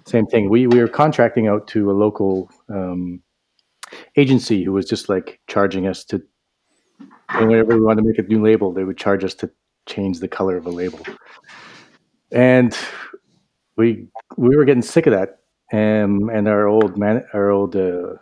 same 0.05 0.25
thing 0.25 0.49
we 0.49 0.67
we 0.67 0.79
were 0.79 0.87
contracting 0.87 1.47
out 1.47 1.67
to 1.67 1.89
a 1.89 1.93
local 1.93 2.49
um, 2.69 3.21
agency 4.15 4.63
who 4.63 4.71
was 4.71 4.85
just 4.85 5.09
like 5.09 5.39
charging 5.47 5.87
us 5.87 6.03
to 6.05 6.21
and 7.29 7.49
whenever 7.49 7.75
we 7.75 7.81
wanted 7.81 8.01
to 8.01 8.07
make 8.07 8.19
a 8.19 8.23
new 8.23 8.43
label 8.43 8.71
they 8.71 8.83
would 8.83 8.97
charge 8.97 9.23
us 9.23 9.33
to 9.33 9.49
change 9.87 10.19
the 10.19 10.27
color 10.27 10.57
of 10.57 10.65
a 10.65 10.69
label 10.69 10.99
and 12.31 12.77
we 13.77 14.07
we 14.37 14.55
were 14.55 14.65
getting 14.65 14.81
sick 14.81 15.07
of 15.07 15.13
that 15.13 15.39
um, 15.73 16.29
and 16.29 16.47
our 16.47 16.67
old 16.67 16.97
man 16.97 17.23
our 17.33 17.49
old 17.49 17.75
uh, 17.75 18.13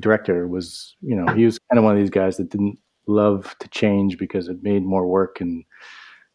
director 0.00 0.48
was, 0.48 0.96
you 1.00 1.14
know, 1.14 1.32
he 1.34 1.44
was 1.44 1.58
kind 1.70 1.78
of 1.78 1.84
one 1.84 1.94
of 1.94 2.00
these 2.00 2.10
guys 2.10 2.36
that 2.36 2.50
didn't 2.50 2.78
love 3.06 3.54
to 3.60 3.68
change 3.68 4.18
because 4.18 4.48
it 4.48 4.62
made 4.62 4.82
more 4.82 5.06
work 5.06 5.40
and, 5.40 5.64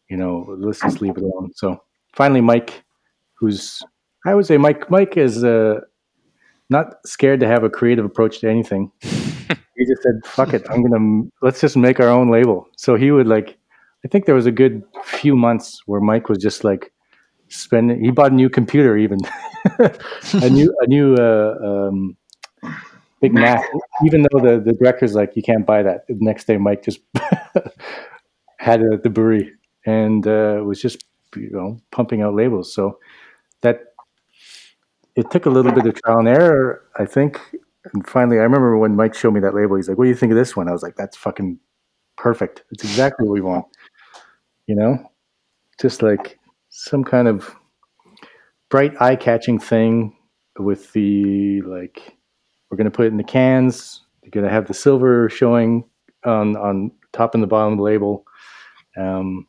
you 0.08 0.16
know, 0.16 0.56
let's 0.58 0.80
just 0.80 1.00
leave 1.00 1.16
it 1.16 1.22
alone. 1.22 1.52
So 1.54 1.82
finally, 2.14 2.40
Mike, 2.40 2.84
who's, 3.34 3.82
I 4.26 4.34
would 4.34 4.46
say 4.46 4.56
Mike, 4.56 4.90
Mike 4.90 5.16
is 5.16 5.44
uh, 5.44 5.80
not 6.68 7.06
scared 7.06 7.40
to 7.40 7.46
have 7.46 7.64
a 7.64 7.70
creative 7.70 8.04
approach 8.04 8.40
to 8.40 8.48
anything. 8.48 8.90
he 9.00 9.86
just 9.86 10.02
said, 10.02 10.24
fuck 10.24 10.54
it. 10.54 10.66
I'm 10.70 10.82
going 10.82 10.92
to, 10.92 11.32
let's 11.42 11.60
just 11.60 11.76
make 11.76 12.00
our 12.00 12.08
own 12.08 12.30
label. 12.30 12.68
So 12.76 12.96
he 12.96 13.10
would 13.10 13.26
like, 13.26 13.58
I 14.04 14.08
think 14.08 14.24
there 14.24 14.34
was 14.34 14.46
a 14.46 14.52
good 14.52 14.82
few 15.04 15.36
months 15.36 15.82
where 15.86 16.00
Mike 16.00 16.28
was 16.28 16.38
just 16.38 16.64
like 16.64 16.92
spending, 17.50 18.02
he 18.02 18.10
bought 18.10 18.32
a 18.32 18.34
new 18.34 18.48
computer 18.48 18.96
even, 18.96 19.18
a 19.78 20.50
new, 20.50 20.74
a 20.80 20.86
new, 20.86 21.14
uh, 21.14 21.88
um, 21.88 22.16
Big 23.20 23.34
Mac. 23.34 23.68
Even 24.04 24.22
though 24.22 24.40
the, 24.40 24.60
the 24.60 24.72
director's 24.72 25.14
like, 25.14 25.36
you 25.36 25.42
can't 25.42 25.66
buy 25.66 25.82
that. 25.82 26.06
The 26.08 26.16
next 26.20 26.46
day, 26.46 26.56
Mike 26.56 26.82
just 26.82 27.00
had 28.58 28.80
it 28.80 28.92
at 28.92 29.02
the 29.02 29.10
brewery 29.10 29.52
and 29.84 30.26
uh, 30.26 30.62
was 30.64 30.80
just, 30.80 31.04
you 31.36 31.50
know, 31.50 31.78
pumping 31.90 32.22
out 32.22 32.34
labels. 32.34 32.72
So 32.72 32.98
that 33.60 33.94
it 35.16 35.30
took 35.30 35.46
a 35.46 35.50
little 35.50 35.72
bit 35.72 35.86
of 35.86 36.00
trial 36.02 36.18
and 36.18 36.28
error, 36.28 36.82
I 36.96 37.04
think. 37.04 37.40
And 37.92 38.06
finally, 38.06 38.38
I 38.38 38.42
remember 38.42 38.76
when 38.78 38.96
Mike 38.96 39.14
showed 39.14 39.32
me 39.32 39.40
that 39.40 39.54
label, 39.54 39.76
he's 39.76 39.88
like, 39.88 39.98
what 39.98 40.04
do 40.04 40.10
you 40.10 40.16
think 40.16 40.32
of 40.32 40.38
this 40.38 40.56
one? 40.56 40.68
I 40.68 40.72
was 40.72 40.82
like, 40.82 40.96
that's 40.96 41.16
fucking 41.16 41.58
perfect. 42.16 42.64
It's 42.70 42.84
exactly 42.84 43.26
what 43.26 43.34
we 43.34 43.40
want. 43.42 43.66
You 44.66 44.76
know, 44.76 45.10
just 45.80 46.02
like 46.02 46.38
some 46.70 47.04
kind 47.04 47.28
of 47.28 47.54
bright 48.70 48.94
eye 49.00 49.16
catching 49.16 49.58
thing 49.58 50.16
with 50.58 50.92
the 50.92 51.60
like 51.62 52.16
we're 52.70 52.76
going 52.76 52.90
to 52.90 52.96
put 52.96 53.06
it 53.06 53.12
in 53.12 53.16
the 53.16 53.24
cans. 53.24 54.02
You're 54.22 54.30
going 54.30 54.46
to 54.46 54.52
have 54.52 54.66
the 54.66 54.74
silver 54.74 55.28
showing 55.28 55.84
on 56.24 56.56
on 56.56 56.92
top 57.12 57.34
and 57.34 57.42
the 57.42 57.48
bottom 57.48 57.74
of 57.74 57.78
the 57.78 57.84
label. 57.84 58.24
Um, 58.96 59.46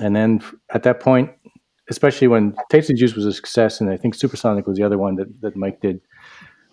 and 0.00 0.16
then 0.16 0.40
at 0.72 0.82
that 0.84 1.00
point, 1.00 1.30
especially 1.90 2.28
when 2.28 2.54
Tasty 2.70 2.94
Juice 2.94 3.14
was 3.14 3.26
a 3.26 3.32
success, 3.32 3.80
and 3.80 3.90
I 3.90 3.96
think 3.96 4.14
Supersonic 4.14 4.66
was 4.66 4.78
the 4.78 4.84
other 4.84 4.96
one 4.96 5.16
that, 5.16 5.28
that 5.42 5.56
Mike 5.56 5.80
did 5.80 6.00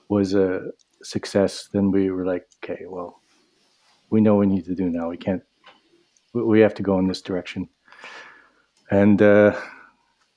was 0.09 0.33
a 0.33 0.61
success, 1.03 1.69
then 1.73 1.91
we 1.91 2.09
were 2.09 2.25
like, 2.25 2.45
okay, 2.63 2.83
well, 2.87 3.19
we 4.09 4.21
know 4.21 4.35
what 4.35 4.47
we 4.47 4.55
need 4.55 4.65
to 4.65 4.75
do 4.75 4.89
now. 4.89 5.09
We 5.09 5.17
can't, 5.17 5.41
we 6.33 6.61
have 6.61 6.73
to 6.75 6.83
go 6.83 6.97
in 6.99 7.07
this 7.07 7.21
direction. 7.21 7.67
And 8.89 9.21
uh, 9.21 9.59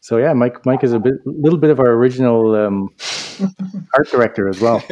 so, 0.01 0.17
yeah, 0.17 0.33
Mike 0.33 0.65
Mike 0.67 0.83
is 0.83 0.93
a 0.93 0.99
bit, 0.99 1.15
little 1.25 1.59
bit 1.59 1.71
of 1.71 1.81
our 1.81 1.93
original 1.93 2.55
um, 2.55 2.89
art 3.95 4.11
director 4.11 4.49
as 4.49 4.61
well, 4.61 4.83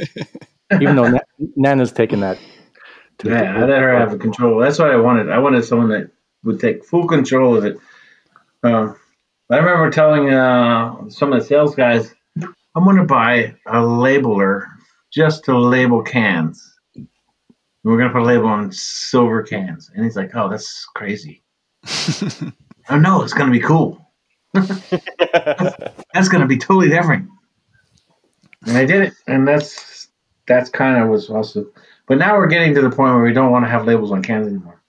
even 0.81 0.97
though 0.97 1.09
Na- 1.09 1.21
Nana's 1.57 1.93
taken 1.93 2.21
that. 2.21 2.39
To 3.19 3.31
Yeah, 3.31 3.57
I 3.57 3.61
let 3.61 3.81
her 3.81 3.99
have 3.99 4.13
the 4.13 4.19
control. 4.19 4.61
That's 4.61 4.79
what 4.79 4.91
I 4.91 4.97
wanted. 4.97 5.31
I 5.31 5.39
wanted 5.39 5.65
someone 5.65 5.89
that 5.89 6.11
would 6.45 6.61
take 6.61 6.85
full 6.85 7.09
control 7.09 7.57
of 7.57 7.65
it. 7.65 7.79
Uh, 8.63 8.93
I 9.51 9.57
remember 9.57 9.91
telling 9.91 10.31
uh, 10.31 11.09
some 11.09 11.33
of 11.33 11.41
the 11.41 11.47
sales 11.47 11.75
guys, 11.75 12.15
I'm 12.77 12.85
going 12.85 12.97
to 12.97 13.05
buy 13.05 13.57
a 13.67 13.81
labeler 13.81 14.67
just 15.13 15.45
to 15.45 15.59
label 15.59 16.03
cans. 16.03 16.63
We're 17.83 17.97
going 17.97 18.09
to 18.09 18.13
put 18.13 18.23
a 18.23 18.27
label 18.27 18.47
on 18.47 18.71
silver 18.73 19.43
cans. 19.43 19.91
And 19.95 20.05
he's 20.05 20.17
like, 20.17 20.31
oh, 20.35 20.49
that's 20.49 20.87
crazy. 20.95 21.43
oh, 22.91 22.99
no, 22.99 23.23
it's 23.23 23.33
going 23.33 23.51
to 23.51 23.59
be 23.59 23.65
cool. 23.65 24.05
That's 24.55 26.29
going 26.29 26.41
to 26.41 26.47
be 26.47 26.59
totally 26.59 26.89
different. 26.89 27.29
And 28.67 28.77
I 28.77 28.85
did 28.85 29.03
it. 29.03 29.15
And 29.27 29.47
that's 29.47 30.09
that's 30.47 30.69
kind 30.71 31.03
of 31.03 31.09
was 31.09 31.31
also. 31.31 31.67
But 32.07 32.19
now 32.19 32.37
we're 32.37 32.49
getting 32.49 32.75
to 32.75 32.81
the 32.81 32.91
point 32.91 33.15
where 33.15 33.23
we 33.23 33.33
don't 33.33 33.53
want 33.53 33.65
to 33.65 33.69
have 33.69 33.87
labels 33.87 34.11
on 34.11 34.23
cans 34.23 34.47
anymore. 34.49 34.83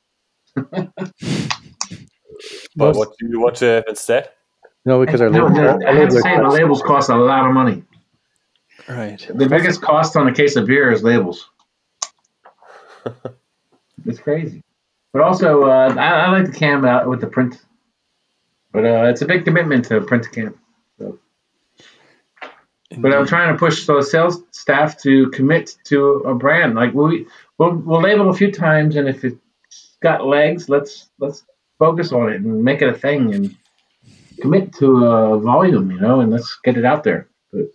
But 2.75 2.95
what 2.95 3.17
do 3.19 3.27
you 3.27 3.39
want 3.39 3.55
to 3.57 3.65
have 3.65 3.83
instead? 3.87 4.29
No, 4.85 5.03
because 5.05 5.21
our 5.21 5.29
No, 5.29 5.47
label, 5.47 5.55
no, 5.55 5.67
our 5.67 5.87
I 5.87 5.93
have 5.95 6.09
to 6.09 6.21
say, 6.21 6.37
the 6.37 6.47
labels 6.47 6.81
cost 6.81 7.09
a 7.09 7.15
lot 7.15 7.45
of 7.45 7.53
money. 7.53 7.83
Right. 8.87 9.27
The 9.33 9.47
biggest 9.47 9.81
cost 9.81 10.15
on 10.15 10.27
a 10.27 10.33
case 10.33 10.55
of 10.55 10.65
beer 10.65 10.91
is 10.91 11.03
labels. 11.03 11.49
it's 14.05 14.19
crazy. 14.19 14.63
But 15.11 15.21
also, 15.21 15.63
uh, 15.65 15.93
I, 15.97 16.07
I 16.07 16.31
like 16.31 16.45
the 16.45 16.57
cam 16.57 16.85
out 16.85 17.09
with 17.09 17.19
the 17.21 17.27
print. 17.27 17.57
But 18.71 18.85
uh, 18.85 19.05
it's 19.05 19.21
a 19.21 19.25
big 19.25 19.45
commitment 19.45 19.85
to 19.85 20.01
print 20.01 20.25
a 20.25 20.29
cam. 20.29 20.59
So. 20.97 21.19
But 22.97 23.13
I'm 23.13 23.25
trying 23.25 23.53
to 23.53 23.59
push 23.59 23.85
the 23.85 24.01
sales 24.01 24.41
staff 24.51 25.01
to 25.03 25.29
commit 25.31 25.75
to 25.85 26.15
a 26.25 26.35
brand. 26.35 26.75
Like 26.75 26.93
we, 26.93 27.27
we'll, 27.57 27.75
we'll 27.75 28.01
label 28.01 28.29
a 28.29 28.33
few 28.33 28.51
times, 28.51 28.95
and 28.95 29.07
if 29.07 29.23
it's 29.23 29.37
got 30.01 30.25
legs, 30.25 30.69
let's 30.69 31.09
let's 31.19 31.43
focus 31.77 32.11
on 32.11 32.31
it 32.31 32.41
and 32.41 32.63
make 32.63 32.81
it 32.81 32.89
a 32.89 32.97
thing 32.97 33.33
and 33.33 33.55
commit 34.41 34.73
to 34.73 35.05
a 35.05 35.39
volume, 35.39 35.91
you 35.91 35.99
know, 35.99 36.19
and 36.19 36.31
let's 36.31 36.59
get 36.63 36.77
it 36.77 36.85
out 36.85 37.03
there. 37.03 37.27
But 37.51 37.67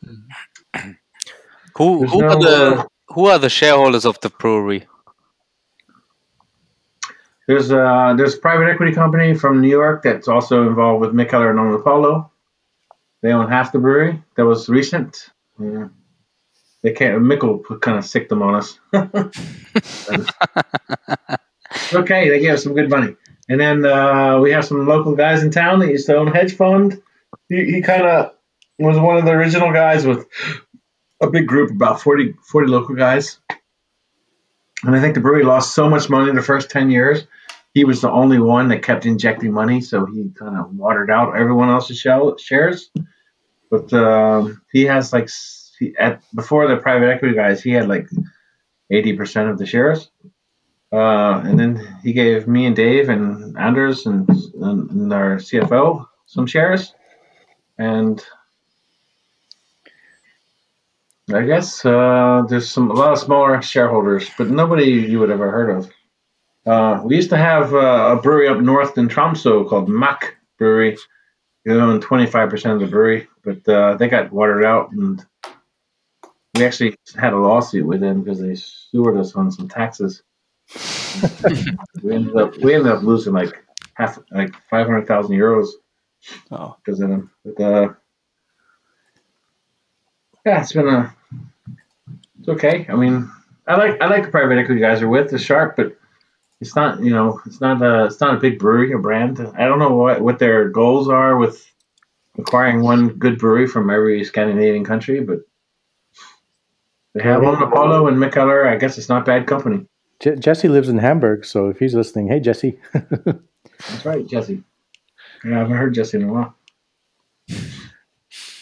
Who 1.77 2.01
There's 2.01 2.13
who 2.13 2.25
are 2.25 2.39
the 2.41 2.77
uh, 2.79 2.85
who 3.09 3.27
are 3.27 3.39
the 3.39 3.49
shareholders 3.49 4.05
of 4.05 4.21
the 4.21 4.31
brewery? 4.31 4.87
There's 7.47 7.71
a 7.71 8.15
there's 8.17 8.35
a 8.35 8.39
private 8.39 8.69
equity 8.69 8.93
company 8.93 9.35
from 9.35 9.61
New 9.61 9.69
York 9.69 10.03
that's 10.03 10.29
also 10.29 10.67
involved 10.67 11.01
with 11.01 11.13
Mick 11.13 11.33
and 11.33 11.85
Polo. 11.85 12.31
They 13.23 13.33
own 13.33 13.49
half 13.49 13.73
the 13.73 13.79
brewery. 13.79 14.23
That 14.37 14.45
was 14.47 14.69
recent. 14.69 15.31
Yeah. 15.59 15.89
They 16.83 16.93
can't. 16.93 17.23
Mikkel 17.23 17.81
kind 17.81 17.97
of 17.97 18.05
sicked 18.05 18.29
them 18.29 18.43
on 18.43 18.55
us. 18.57 18.79
okay, 21.95 22.29
they 22.29 22.41
gave 22.41 22.53
us 22.53 22.63
some 22.63 22.75
good 22.75 22.91
money. 22.91 23.17
And 23.49 23.59
then 23.59 23.87
uh, 23.87 24.39
we 24.41 24.53
have 24.53 24.67
some 24.67 24.87
local 24.87 25.17
guys 25.17 25.43
in 25.43 25.51
town 25.51 25.79
that 25.81 25.89
used 25.89 26.07
to 26.07 26.17
own 26.17 26.29
hedge 26.29 26.57
fund. 26.57 27.01
He, 27.49 27.65
he 27.65 27.81
kind 27.81 28.03
of 28.03 28.33
was 28.79 28.99
one 28.99 29.17
of 29.17 29.25
the 29.25 29.31
original 29.31 29.73
guys 29.73 30.07
with 30.07 30.27
a 31.23 31.31
big 31.31 31.47
group, 31.47 31.71
about 31.71 32.03
40, 32.03 32.35
40 32.43 32.69
local 32.69 32.95
guys. 32.95 33.39
And 34.83 34.95
I 34.95 35.01
think 35.01 35.15
the 35.15 35.21
brewery 35.21 35.45
lost 35.45 35.75
so 35.75 35.89
much 35.89 36.11
money 36.11 36.31
the 36.33 36.43
first 36.43 36.71
10 36.71 36.91
years. 36.91 37.27
He 37.75 37.85
was 37.85 38.01
the 38.01 38.11
only 38.11 38.39
one 38.39 38.69
that 38.69 38.85
kept 38.85 39.05
injecting 39.05 39.53
money, 39.53 39.81
so 39.81 40.07
he 40.07 40.31
kind 40.31 40.57
of 40.57 40.75
watered 40.75 41.11
out 41.11 41.37
everyone 41.37 41.69
else's 41.69 41.99
shares. 41.99 42.91
But 43.69 43.93
um, 43.93 44.63
he 44.73 44.85
has 44.85 45.13
like, 45.13 45.29
he, 45.81 45.93
at 45.99 46.23
before 46.35 46.69
the 46.69 46.77
private 46.77 47.09
equity 47.11 47.35
guys, 47.35 47.63
he 47.63 47.73
had 47.73 47.89
like 47.89 48.09
80% 48.93 49.51
of 49.51 49.59
the 49.59 49.67
shares. 49.67 50.09
Uh, 50.93 51.43
and 51.45 51.59
then 51.59 51.99
he 52.05 52.13
gave 52.13 52.47
me 52.47 52.67
and 52.67 52.77
Dave 52.77 53.09
and 53.09 53.59
Anders 53.59 54.07
and, 54.07 54.29
and, 54.61 54.91
and 54.91 55.13
our 55.13 55.37
CFO 55.39 56.07
some 56.27 56.47
shares. 56.47 56.95
And 57.77 58.25
I 61.33 61.43
guess 61.43 61.85
uh, 61.85 62.45
there's 62.49 62.71
some 62.71 62.91
a 62.93 62.95
lot 62.95 63.13
of 63.13 63.19
smaller 63.19 63.61
shareholders, 63.63 64.31
but 64.39 64.49
nobody 64.49 64.85
you 64.85 65.19
would 65.19 65.31
ever 65.31 65.51
heard 65.51 65.71
of. 65.77 65.91
Uh, 66.67 67.03
we 67.05 67.17
used 67.17 67.31
to 67.31 67.37
have 67.37 67.75
uh, 67.75 68.17
a 68.17 68.23
brewery 68.23 68.49
up 68.49 68.59
north 68.61 68.97
in 68.97 69.09
Tromso 69.09 69.65
called 69.69 69.89
Mack 69.89 70.37
Brewery. 70.59 70.97
They 71.65 71.73
owned 71.73 72.03
25% 72.03 72.73
of 72.75 72.81
the 72.81 72.87
brewery, 72.87 73.27
but 73.43 73.67
uh, 73.69 73.97
they 73.97 74.09
got 74.09 74.33
watered 74.33 74.65
out, 74.65 74.93
and 74.93 75.25
we 76.55 76.65
actually 76.65 76.97
had 77.17 77.33
a 77.33 77.39
lawsuit 77.39 77.87
with 77.87 78.01
them 78.01 78.23
because 78.23 78.41
they 78.41 78.55
sued 78.55 79.17
us 79.17 79.35
on 79.35 79.51
some 79.51 79.69
taxes. 79.69 80.23
we 82.03 82.15
ended 82.15 82.37
up 82.37 82.57
we 82.59 82.75
ended 82.75 82.91
up 82.93 83.03
losing 83.03 83.35
like 83.35 83.63
half 83.95 84.19
like 84.31 84.55
500,000 84.71 85.37
euros 85.37 85.69
Oh. 86.51 86.77
because 86.83 87.01
of 87.01 87.11
them. 87.11 87.31
But 87.45 87.63
uh, 87.63 87.89
yeah, 90.47 90.63
it's 90.63 90.73
been 90.73 90.89
a 90.89 91.15
it's 92.39 92.49
okay. 92.49 92.87
I 92.89 92.95
mean, 92.95 93.31
I 93.67 93.77
like 93.77 94.01
I 94.01 94.07
like 94.07 94.25
the 94.25 94.31
private 94.31 94.59
equity 94.59 94.81
you 94.81 94.87
guys 94.87 95.03
are 95.03 95.09
with 95.09 95.31
the 95.31 95.39
Sharp, 95.39 95.77
but 95.77 95.97
it's 96.65 96.75
not 96.75 97.03
you 97.03 97.11
know 97.11 97.43
it's 97.45 97.61
not 97.61 97.83
a 97.83 98.07
it's 98.07 98.21
not 98.23 98.35
a 98.35 98.39
big 98.39 98.59
brewery 98.59 98.91
or 98.91 98.99
brand. 98.99 99.39
I 99.59 99.67
don't 99.67 99.79
know 99.79 99.93
what 99.93 100.23
what 100.23 100.39
their 100.39 100.71
goals 100.71 101.11
are 101.11 101.37
with 101.37 101.71
acquiring 102.39 102.81
one 102.81 103.09
good 103.09 103.39
brewery 103.39 103.67
from 103.67 103.91
every 103.91 104.25
Scandinavian 104.25 104.83
country, 104.83 105.21
but 105.21 105.41
they 107.13 107.23
have 107.23 107.43
one 107.43 107.63
Apollo 107.63 108.09
and 108.09 108.17
Mikkeller. 108.17 108.67
I 108.67 108.77
guess 108.77 108.97
it's 108.97 109.11
not 109.11 109.27
bad 109.27 109.47
company. 109.47 109.87
Je- 110.21 110.37
Jesse 110.37 110.69
lives 110.69 110.89
in 110.89 110.97
Hamburg, 110.97 111.45
so 111.45 111.69
if 111.69 111.79
he's 111.79 111.95
listening, 111.95 112.29
hey 112.29 112.41
Jesse. 112.41 112.79
That's 112.95 114.07
right, 114.07 114.27
Jesse. 114.27 114.63
Yeah, 115.45 115.57
I 115.57 115.59
haven't 115.59 115.77
heard 115.77 115.93
Jesse 115.93 116.17
in 116.17 116.25
a 116.25 116.33
while. 116.33 116.57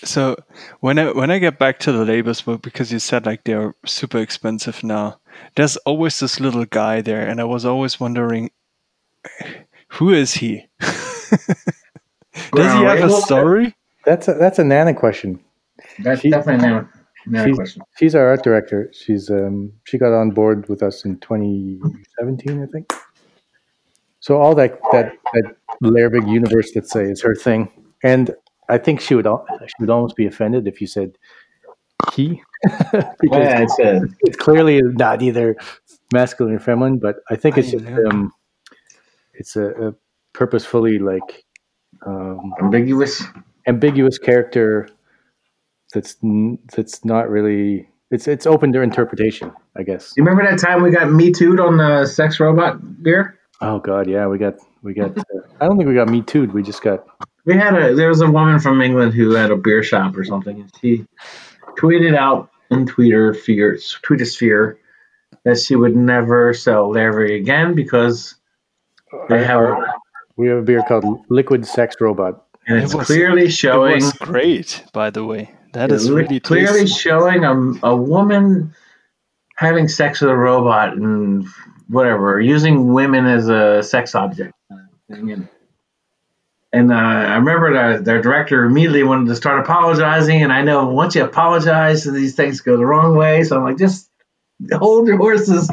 So 0.04 0.34
when 0.80 0.98
I 0.98 1.12
when 1.12 1.30
I 1.30 1.38
get 1.38 1.60
back 1.60 1.78
to 1.80 1.92
the 1.92 2.04
labels 2.04 2.42
book, 2.42 2.62
because 2.62 2.92
you 2.92 2.98
said 2.98 3.26
like 3.26 3.44
they're 3.44 3.76
super 3.86 4.18
expensive 4.18 4.82
now, 4.82 5.20
there's 5.56 5.76
always 5.78 6.18
this 6.20 6.40
little 6.40 6.64
guy 6.66 7.00
there, 7.00 7.26
and 7.26 7.40
I 7.40 7.44
was 7.44 7.64
always 7.64 7.98
wondering, 8.00 8.50
who 9.88 10.10
is 10.10 10.34
he? 10.34 10.66
Does 10.80 12.72
he 12.72 12.84
have 12.84 13.04
a 13.04 13.10
story? 13.10 13.74
That's 14.04 14.28
a, 14.28 14.34
that's 14.34 14.58
a 14.58 14.64
Nana 14.64 14.94
question. 14.94 15.38
That's 16.00 16.20
She- 16.20 16.30
definitely 16.30 16.68
a 16.68 16.88
another 17.26 17.48
she's- 17.48 17.56
question. 17.56 17.82
She's 17.98 18.14
our 18.14 18.28
art 18.28 18.42
director. 18.42 18.90
She's 18.92 19.30
um 19.30 19.72
she 19.84 19.98
got 19.98 20.12
on 20.12 20.30
board 20.30 20.68
with 20.68 20.82
us 20.82 21.04
in 21.04 21.18
2017, 21.20 22.62
I 22.62 22.66
think. 22.66 22.92
So 24.20 24.40
all 24.40 24.54
that 24.56 24.78
that 24.92 25.12
that 25.34 25.56
Lervig 25.82 26.30
universe, 26.30 26.72
let's 26.74 26.90
say, 26.90 27.04
is 27.04 27.20
her 27.22 27.34
thing, 27.34 27.68
and 28.02 28.34
I 28.68 28.78
think 28.78 29.00
she 29.00 29.14
would 29.14 29.26
al- 29.26 29.46
she 29.66 29.74
would 29.80 29.90
almost 29.90 30.16
be 30.16 30.26
offended 30.26 30.66
if 30.66 30.80
you 30.80 30.86
said 30.86 31.16
he, 32.12 32.42
because 33.20 33.48
Yeah, 33.48 33.62
it's 33.62 33.78
a 33.78 34.02
it's 34.20 34.36
clearly 34.36 34.80
not 34.82 35.22
either 35.22 35.56
masculine 36.12 36.54
or 36.54 36.60
feminine. 36.60 36.98
But 36.98 37.16
I 37.30 37.36
think 37.36 37.58
it's 37.58 37.68
I 37.68 37.78
just 37.78 37.86
um, 38.06 38.32
it's 39.34 39.56
a, 39.56 39.88
a 39.88 39.94
purposefully 40.34 40.98
like 40.98 41.44
um, 42.06 42.52
ambiguous. 42.62 43.22
ambiguous 43.66 44.18
character 44.18 44.88
that's 45.94 46.16
n- 46.24 46.58
that's 46.74 47.04
not 47.04 47.28
really 47.28 47.88
it's 48.10 48.26
it's 48.26 48.46
open 48.46 48.72
to 48.72 48.80
interpretation 48.80 49.52
i 49.76 49.82
guess 49.82 50.14
You 50.16 50.24
remember 50.24 50.50
that 50.50 50.58
time 50.58 50.82
we 50.82 50.90
got 50.90 51.12
Me 51.12 51.30
Too'd 51.30 51.60
on 51.60 51.76
the 51.76 52.06
sex 52.06 52.40
robot 52.40 53.02
beer? 53.02 53.38
oh 53.60 53.78
god 53.78 54.08
yeah 54.08 54.26
we 54.26 54.38
got 54.38 54.54
we 54.82 54.94
got 54.94 55.16
uh, 55.16 55.22
i 55.60 55.66
don't 55.66 55.76
think 55.76 55.86
we 55.88 55.94
got 55.94 56.08
me 56.08 56.22
too 56.22 56.46
we 56.46 56.62
just 56.62 56.82
got 56.82 57.04
We 57.44 57.54
had 57.54 57.74
a 57.74 57.94
there 57.94 58.08
was 58.08 58.20
a 58.22 58.30
woman 58.30 58.58
from 58.58 58.80
England 58.80 59.12
who 59.14 59.32
had 59.32 59.50
a 59.50 59.56
beer 59.56 59.82
shop 59.82 60.16
or 60.16 60.24
something, 60.24 60.60
and 60.60 60.70
she 60.80 61.04
tweeted 61.76 62.16
out 62.16 62.50
in 62.70 62.86
Twitter 62.86 63.34
sphere 63.34 63.78
Twitter 64.02 64.24
sphere 64.24 64.78
that 65.44 65.58
she 65.58 65.76
would 65.76 65.96
never 65.96 66.54
sell 66.54 66.90
Larry 66.90 67.36
again 67.40 67.74
because 67.74 68.34
they 69.28 69.44
have 69.44 69.76
we 70.36 70.48
have 70.48 70.58
a 70.58 70.62
beer 70.62 70.82
called 70.88 71.04
liquid 71.28 71.66
sex 71.66 71.96
robot 72.00 72.46
and 72.66 72.82
it's 72.82 72.94
It 72.94 72.98
was- 72.98 73.06
clearly 73.06 73.44
It 73.46 73.50
showing 73.52 73.94
was 73.96 74.12
great, 74.14 74.84
by 74.92 75.10
the 75.10 75.24
way. 75.24 75.50
That 75.72 75.90
It's 75.90 76.08
really 76.08 76.38
clearly 76.38 76.80
tasty. 76.80 77.00
showing 77.00 77.44
a, 77.44 77.54
a 77.86 77.96
woman 77.96 78.74
having 79.56 79.88
sex 79.88 80.20
with 80.20 80.30
a 80.30 80.36
robot 80.36 80.94
and 80.96 81.46
whatever, 81.88 82.40
using 82.40 82.92
women 82.92 83.26
as 83.26 83.48
a 83.48 83.82
sex 83.82 84.14
object. 84.14 84.52
kind 84.70 84.82
of 85.10 85.16
thing. 85.16 85.48
And, 86.72 86.90
uh, 86.90 86.94
I 86.94 87.36
remember 87.36 87.98
the, 87.98 88.02
their 88.02 88.22
director 88.22 88.64
immediately 88.64 89.02
wanted 89.02 89.28
to 89.28 89.36
start 89.36 89.60
apologizing. 89.60 90.42
And 90.42 90.52
I 90.52 90.62
know 90.62 90.88
once 90.88 91.14
you 91.14 91.24
apologize, 91.24 92.04
these 92.04 92.34
things 92.34 92.60
go 92.62 92.76
the 92.76 92.86
wrong 92.86 93.14
way. 93.16 93.44
So 93.44 93.56
I'm 93.58 93.64
like, 93.64 93.78
just 93.78 94.08
hold 94.72 95.06
your 95.06 95.18
horses. 95.18 95.70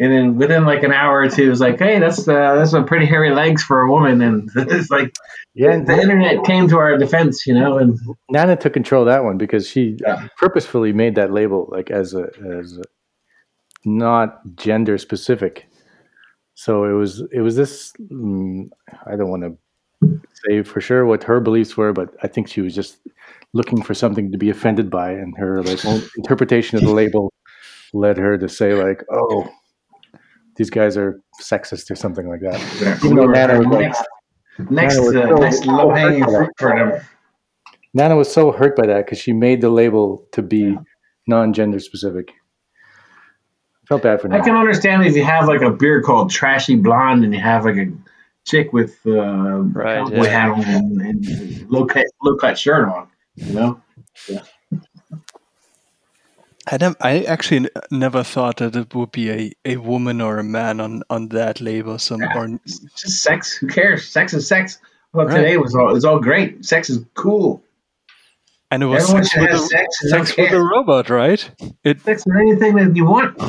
And 0.00 0.12
then 0.12 0.36
within 0.36 0.64
like 0.64 0.82
an 0.84 0.92
hour 0.92 1.20
or 1.20 1.28
two, 1.30 1.44
it 1.44 1.50
was 1.50 1.60
like, 1.60 1.78
hey, 1.78 1.98
that's 1.98 2.28
uh, 2.28 2.54
that's 2.56 2.70
some 2.70 2.84
pretty 2.86 3.06
hairy 3.06 3.34
legs 3.34 3.62
for 3.64 3.80
a 3.80 3.90
woman. 3.90 4.22
And 4.22 4.50
it's 4.56 4.90
like 4.90 5.12
Yeah, 5.54 5.78
the 5.80 6.00
internet 6.00 6.44
came 6.44 6.68
to 6.68 6.78
our 6.78 6.96
defense, 6.98 7.46
you 7.46 7.54
know. 7.54 7.78
And 7.78 7.98
Nana 8.30 8.54
took 8.56 8.74
control 8.74 9.02
of 9.02 9.06
that 9.06 9.24
one 9.24 9.38
because 9.38 9.68
she 9.68 9.96
Yeah. 10.00 10.28
purposefully 10.36 10.92
made 10.92 11.16
that 11.16 11.32
label 11.32 11.68
like 11.72 11.90
as 11.90 12.14
a 12.14 12.28
as 12.60 12.78
a, 12.78 12.82
not 13.84 14.40
gender 14.54 14.98
specific. 14.98 15.66
So 16.54 16.84
it 16.84 16.92
was 16.92 17.22
it 17.32 17.40
was 17.40 17.56
this. 17.56 17.92
Mm, 18.00 18.68
I 19.04 19.16
don't 19.16 19.30
want 19.30 19.42
to 19.42 19.56
say 20.46 20.62
for 20.62 20.80
sure 20.80 21.04
what 21.04 21.24
her 21.24 21.40
beliefs 21.40 21.76
were, 21.76 21.92
but 21.92 22.14
I 22.22 22.28
think 22.28 22.48
she 22.48 22.60
was 22.60 22.74
just 22.74 22.98
looking 23.52 23.82
for 23.82 23.94
something 23.94 24.30
to 24.32 24.38
be 24.38 24.50
offended 24.50 24.90
by, 24.90 25.10
and 25.10 25.36
her 25.38 25.62
like 25.62 25.80
interpretation 26.16 26.78
of 26.78 26.84
the 26.84 26.92
label 26.92 27.32
led 27.92 28.16
her 28.16 28.38
to 28.38 28.48
say 28.48 28.74
like, 28.74 29.04
"Oh, 29.10 29.48
these 30.56 30.70
guys 30.70 30.96
are 30.96 31.20
sexist" 31.40 31.90
or 31.90 31.94
something 31.94 32.28
like 32.28 32.40
that. 32.40 33.00
Even 33.04 33.16
though 33.16 33.26
Nana 33.26 33.58
was 33.58 33.66
like, 33.66 33.80
next, 33.80 34.04
next, 34.70 34.94
Nana 34.96 35.02
was 35.02 35.16
uh, 35.16 35.28
so- 35.28 35.34
next 35.36 35.66
low 35.66 35.90
hanging 35.90 36.22
hurt 36.22 36.26
by 36.26 36.36
fruit 36.36 36.50
for 36.58 36.76
them. 36.76 37.00
Nana 37.94 38.16
was 38.16 38.32
so 38.32 38.52
hurt 38.52 38.76
by 38.76 38.86
that 38.86 39.06
because 39.06 39.18
she 39.18 39.32
made 39.32 39.60
the 39.60 39.70
label 39.70 40.26
to 40.32 40.42
be 40.42 40.76
non-gender 41.26 41.80
specific. 41.80 42.32
Felt 43.88 44.02
bad 44.02 44.20
for 44.20 44.28
Nana. 44.28 44.42
I 44.42 44.44
can 44.44 44.54
understand 44.54 45.04
if 45.06 45.16
you 45.16 45.24
have 45.24 45.48
like 45.48 45.62
a 45.62 45.70
beer 45.70 46.02
called 46.02 46.30
Trashy 46.30 46.76
Blonde 46.76 47.24
and 47.24 47.34
you 47.34 47.40
have 47.40 47.64
like 47.64 47.76
a 47.76 47.90
chick 48.48 48.72
with 48.72 48.98
uh, 49.06 49.10
Right, 49.12 49.98
cowboy 49.98 50.24
yeah. 50.24 50.28
hat 50.30 50.50
on 50.50 50.64
and, 50.64 51.00
and 51.02 51.70
low 51.70 51.86
cut 51.86 52.06
low 52.22 52.36
cut 52.36 52.58
shirt 52.58 52.88
on. 52.88 53.08
You 53.36 53.52
know, 53.54 53.80
I, 56.70 56.76
nev- 56.78 56.96
I 57.00 57.22
actually 57.22 57.56
n- 57.58 57.68
never 57.90 58.22
thought 58.22 58.58
that 58.58 58.76
it 58.76 58.94
would 58.94 59.12
be 59.12 59.30
a, 59.30 59.52
a 59.64 59.76
woman 59.78 60.20
or 60.20 60.38
a 60.38 60.44
man 60.44 60.80
on, 60.80 61.02
on 61.08 61.28
that 61.28 61.60
label. 61.60 61.98
Some 61.98 62.22
or 62.22 62.46
it's 62.64 62.80
just 63.00 63.22
sex. 63.22 63.56
Who 63.56 63.68
cares? 63.68 64.06
Sex 64.06 64.34
is 64.34 64.46
sex. 64.46 64.78
Well, 65.12 65.26
Right. 65.26 65.36
today 65.36 65.56
was 65.56 65.74
all 65.74 65.96
it's 65.96 66.04
all 66.04 66.20
great. 66.20 66.64
Sex 66.66 66.90
is 66.90 67.04
cool. 67.14 67.62
and 68.70 68.82
it 68.82 68.86
was 68.86 69.04
Everyone 69.04 69.24
sex 69.24 69.32
should 69.32 69.40
with, 69.42 69.50
have 69.50 69.60
a, 69.60 69.66
sex. 69.66 70.10
sex 70.10 70.36
with 70.36 70.52
a 70.52 70.60
robot, 70.60 71.08
right? 71.08 71.50
It 71.84 72.00
Sex 72.02 72.24
with 72.26 72.36
anything 72.36 72.76
that 72.76 72.94
you 72.94 73.06
want. 73.06 73.40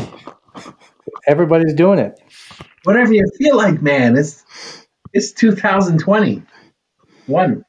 Everybody's 1.27 1.73
doing 1.73 1.99
it. 1.99 2.17
Whatever 2.83 3.13
you 3.13 3.25
feel 3.37 3.57
like, 3.57 3.81
man. 3.81 4.15
It's 4.17 4.45
it's 5.13 5.31
2020. 5.33 6.43
One. 7.27 7.63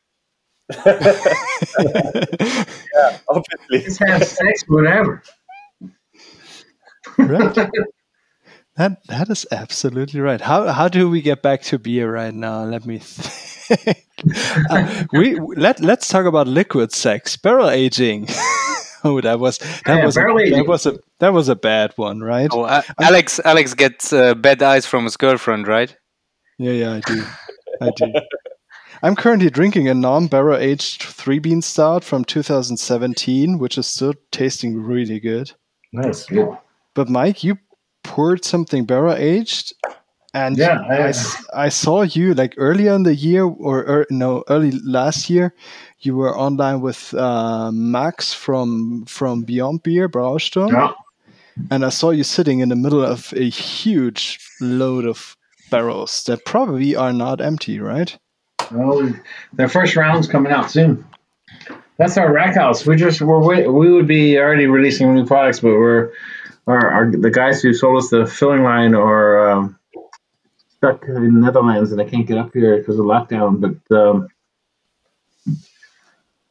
Obviously. 3.28 3.80
Just 3.82 3.98
have 4.06 4.24
sex, 4.24 4.64
whatever. 4.68 5.22
right. 7.18 7.54
That 8.76 9.04
that 9.08 9.28
is 9.30 9.46
absolutely 9.50 10.20
right. 10.20 10.40
How 10.40 10.68
how 10.68 10.88
do 10.88 11.10
we 11.10 11.20
get 11.22 11.42
back 11.42 11.62
to 11.62 11.78
beer 11.78 12.10
right 12.12 12.32
now? 12.32 12.64
Let 12.64 12.86
me 12.86 12.98
think. 12.98 14.06
Uh, 14.68 15.04
we 15.14 15.40
let 15.56 15.80
let's 15.80 16.06
talk 16.08 16.26
about 16.26 16.46
liquid 16.46 16.92
sex, 16.92 17.38
barrel 17.38 17.70
aging. 17.70 18.26
oh, 19.04 19.18
that 19.22 19.40
was 19.40 19.56
that 19.58 19.80
Yeah, 19.86 20.04
was 20.04 20.16
a, 20.16 20.20
barrel 20.20 20.36
that 20.50 20.66
was 20.66 20.84
a 20.86 20.98
that 21.20 21.32
was 21.32 21.48
a 21.48 21.56
bad 21.56 21.92
one, 21.96 22.20
right? 22.20 22.50
Oh, 22.52 22.66
A- 22.66 22.84
Alex, 23.00 23.40
Alex 23.46 23.72
gets 23.72 24.12
uh, 24.12 24.34
bad 24.34 24.62
eyes 24.62 24.84
from 24.84 25.04
his 25.04 25.16
girlfriend, 25.16 25.66
right? 25.66 25.96
Yeah, 26.60 26.72
yeah, 26.72 26.92
I 26.92 27.00
do. 27.00 27.24
I 27.80 27.90
do. 27.96 28.12
I'm 29.02 29.16
currently 29.16 29.48
drinking 29.48 29.88
a 29.88 29.94
non-barrel 29.94 30.58
aged 30.58 31.04
three 31.04 31.38
bean 31.38 31.62
stout 31.62 32.04
from 32.04 32.22
2017, 32.22 33.58
which 33.58 33.78
is 33.78 33.86
still 33.86 34.12
tasting 34.30 34.78
really 34.78 35.20
good. 35.20 35.52
Nice. 35.90 36.26
But 36.94 37.08
Mike, 37.08 37.42
you 37.42 37.56
poured 38.04 38.44
something 38.44 38.84
barrel 38.84 39.14
aged, 39.14 39.72
and 40.34 40.58
Yeah, 40.58 41.12
I 41.54 41.70
saw 41.70 42.02
you 42.02 42.34
like 42.34 42.52
earlier 42.58 42.92
in 42.92 43.04
the 43.04 43.14
year 43.14 43.44
or 43.44 43.78
er, 43.78 44.06
no 44.10 44.44
early 44.50 44.72
last 44.72 45.30
year. 45.30 45.54
You 46.00 46.14
were 46.14 46.36
online 46.36 46.82
with 46.82 47.14
uh, 47.14 47.70
Max 47.72 48.34
from 48.34 49.06
from 49.06 49.44
Beyond 49.44 49.82
Beer 49.82 50.10
Brausturm, 50.10 50.72
No, 50.72 50.94
and 51.70 51.86
I 51.86 51.88
saw 51.88 52.10
you 52.10 52.22
sitting 52.22 52.60
in 52.60 52.68
the 52.68 52.76
middle 52.76 53.02
of 53.02 53.32
a 53.34 53.48
huge 53.48 54.38
load 54.60 55.06
of 55.06 55.38
barrels 55.70 56.24
that 56.24 56.44
probably 56.44 56.96
are 56.96 57.12
not 57.12 57.40
empty, 57.40 57.78
right? 57.80 58.18
no, 58.70 59.12
their 59.52 59.68
first 59.68 59.96
round's 59.96 60.28
coming 60.28 60.52
out 60.52 60.70
soon. 60.70 61.04
That's 61.98 62.16
our 62.16 62.32
rack 62.32 62.54
house. 62.54 62.86
We 62.86 62.96
just 62.96 63.20
we're 63.20 63.70
we 63.70 63.92
would 63.92 64.06
be 64.06 64.38
already 64.38 64.66
releasing 64.66 65.14
new 65.14 65.26
products, 65.26 65.60
but 65.60 65.70
we're 65.70 66.12
our, 66.66 66.90
our 66.90 67.10
the 67.10 67.30
guys 67.30 67.60
who 67.60 67.74
sold 67.74 68.02
us 68.02 68.10
the 68.10 68.26
filling 68.26 68.62
line 68.62 68.94
are 68.94 69.50
um, 69.50 69.78
stuck 70.76 71.04
in 71.04 71.14
the 71.14 71.40
Netherlands 71.40 71.90
and 71.90 72.00
they 72.00 72.06
can't 72.06 72.26
get 72.26 72.38
up 72.38 72.52
here 72.54 72.78
because 72.78 72.98
of 72.98 73.04
lockdown. 73.04 73.60
But 73.60 73.96
um, 73.96 74.28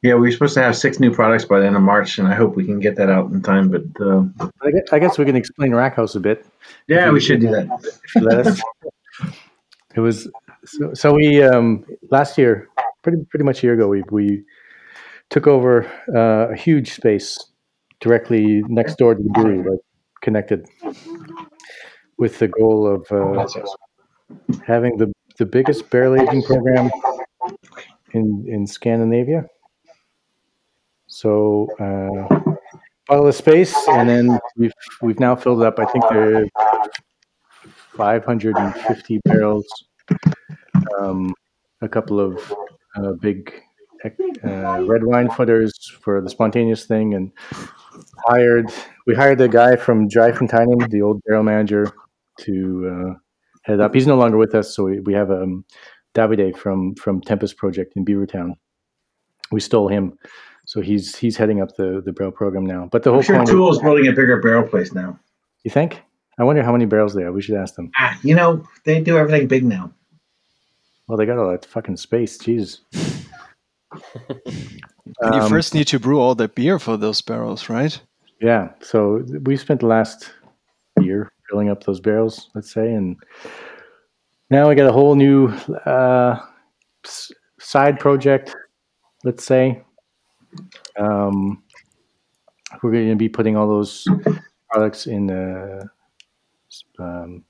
yeah, 0.01 0.13
we're 0.13 0.31
supposed 0.31 0.53
to 0.53 0.61
have 0.61 0.77
six 0.77 0.99
new 0.99 1.11
products 1.11 1.45
by 1.45 1.59
the 1.59 1.65
end 1.65 1.75
of 1.75 1.81
March, 1.81 2.19
and 2.19 2.27
I 2.27 2.35
hope 2.35 2.55
we 2.55 2.65
can 2.65 2.79
get 2.79 2.97
that 2.97 3.09
out 3.09 3.31
in 3.31 3.41
time. 3.41 3.69
But 3.69 4.05
um, 4.05 4.35
I 4.61 4.71
guess, 4.71 4.93
I 4.93 4.99
guess 4.99 5.17
we 5.17 5.25
can 5.25 5.35
explain 5.35 5.73
Rack 5.73 5.95
House 5.95 6.15
a 6.15 6.19
bit. 6.19 6.45
yeah, 6.87 7.09
we 7.09 7.19
should 7.19 7.41
do 7.41 7.49
that. 7.49 8.61
It 9.95 9.99
was 9.99 10.29
so, 10.65 10.93
so 10.93 11.13
we 11.13 11.43
um, 11.43 11.85
last 12.11 12.37
year, 12.37 12.67
pretty 13.01 13.19
pretty 13.29 13.43
much 13.43 13.63
a 13.63 13.67
year 13.67 13.73
ago, 13.73 13.87
we 13.87 14.03
we 14.11 14.43
took 15.29 15.47
over 15.47 15.85
uh, 16.15 16.53
a 16.53 16.55
huge 16.55 16.93
space 16.93 17.37
directly 17.99 18.63
next 18.67 18.97
door 18.97 19.15
to 19.15 19.21
the 19.21 19.29
brewery, 19.29 19.69
like 19.69 19.79
connected, 20.21 20.67
with 22.17 22.39
the 22.39 22.47
goal 22.47 22.87
of 22.87 23.11
uh, 23.11 23.47
having 24.65 24.97
the 24.97 25.11
the 25.37 25.45
biggest 25.45 25.89
barrel 25.89 26.21
aging 26.21 26.43
program 26.43 26.89
in 28.13 28.45
in 28.47 28.67
Scandinavia. 28.67 29.45
So 31.07 31.67
uh, 31.79 32.49
the 33.09 33.31
space, 33.31 33.75
and 33.89 34.07
then 34.07 34.39
we've 34.55 34.73
we've 35.01 35.19
now 35.19 35.35
filled 35.35 35.61
it 35.61 35.67
up. 35.67 35.79
I 35.79 35.85
think 35.85 36.05
there 36.09 36.47
550 37.95 39.19
barrels, 39.25 39.65
um, 40.99 41.33
a 41.81 41.89
couple 41.89 42.19
of 42.19 42.53
uh, 42.95 43.13
big 43.21 43.53
uh, 44.43 44.83
red 44.85 45.03
wine 45.03 45.27
foeders 45.27 45.71
for 46.01 46.21
the 46.21 46.29
spontaneous 46.29 46.85
thing, 46.85 47.13
and 47.13 47.31
hired 48.27 48.71
we 49.05 49.15
hired 49.15 49.41
a 49.41 49.47
guy 49.47 49.75
from 49.75 50.07
Drie 50.07 50.31
Fonteinen, 50.31 50.89
the 50.89 51.01
old 51.01 51.21
barrel 51.25 51.43
manager, 51.43 51.91
to 52.41 52.89
uh, 53.09 53.13
head 53.63 53.79
up. 53.79 53.93
He's 53.93 54.07
no 54.07 54.15
longer 54.15 54.37
with 54.37 54.55
us, 54.55 54.73
so 54.75 54.85
we, 54.85 54.99
we 55.01 55.13
have 55.13 55.31
um, 55.31 55.65
Davide 56.15 56.55
from 56.57 56.95
from 56.95 57.21
Tempus 57.21 57.53
Project 57.53 57.93
in 57.95 58.05
Beavertown. 58.05 58.53
We 59.51 59.59
stole 59.59 59.87
him, 59.87 60.17
so 60.65 60.81
he's 60.81 61.15
he's 61.15 61.37
heading 61.37 61.61
up 61.61 61.75
the 61.75 62.01
the 62.05 62.13
barrel 62.13 62.31
program 62.31 62.65
now. 62.65 62.87
But 62.91 63.03
the 63.03 63.09
whole 63.11 63.19
I'm 63.19 63.25
sure 63.25 63.35
point, 63.35 63.49
To 63.49 63.55
Øl 63.55 63.71
is 63.71 63.79
building 63.79 64.07
a 64.07 64.13
bigger 64.13 64.41
barrel 64.41 64.67
place 64.67 64.93
now. 64.93 65.19
you 65.63 65.71
think? 65.71 66.01
I 66.39 66.43
wonder 66.43 66.63
how 66.63 66.71
many 66.71 66.85
barrels 66.85 67.13
they 67.13 67.23
have. 67.23 67.33
We 67.33 67.41
should 67.41 67.55
ask 67.55 67.75
them. 67.75 67.91
Ah, 67.97 68.17
you 68.23 68.33
know 68.33 68.63
they 68.85 69.01
do 69.01 69.17
everything 69.17 69.47
big 69.47 69.63
now. 69.65 69.91
Well, 71.07 71.17
they 71.17 71.25
got 71.25 71.37
all 71.37 71.51
that 71.51 71.65
fucking 71.65 71.97
space. 71.97 72.37
Jeez. 72.37 72.79
And 75.21 75.35
you 75.35 75.41
Um, 75.41 75.49
first 75.49 75.73
need 75.73 75.87
to 75.87 75.99
brew 75.99 76.19
all 76.19 76.35
the 76.35 76.47
beer 76.47 76.79
for 76.79 76.95
those 76.95 77.19
barrels, 77.21 77.67
right? 77.67 77.99
Yeah. 78.39 78.69
So 78.79 79.25
we 79.43 79.57
spent 79.57 79.79
the 79.81 79.87
last 79.87 80.31
year 81.01 81.31
filling 81.49 81.69
up 81.69 81.83
those 81.83 81.99
barrels, 81.99 82.49
let's 82.55 82.71
say, 82.71 82.93
and 82.93 83.17
now 84.49 84.69
we 84.69 84.75
got 84.75 84.87
a 84.87 84.91
whole 84.91 85.15
new 85.15 85.47
uh, 85.85 86.39
s- 87.03 87.31
side 87.59 87.99
project, 87.99 88.55
let's 89.23 89.43
say. 89.43 89.81
Um, 90.97 91.63
we're 92.83 92.91
going 92.91 93.09
to 93.09 93.15
be 93.15 93.29
putting 93.29 93.57
all 93.57 93.67
those 93.67 94.07
products 94.71 95.07
in 95.07 95.31
uh, 95.31 95.83
um, 96.99 97.43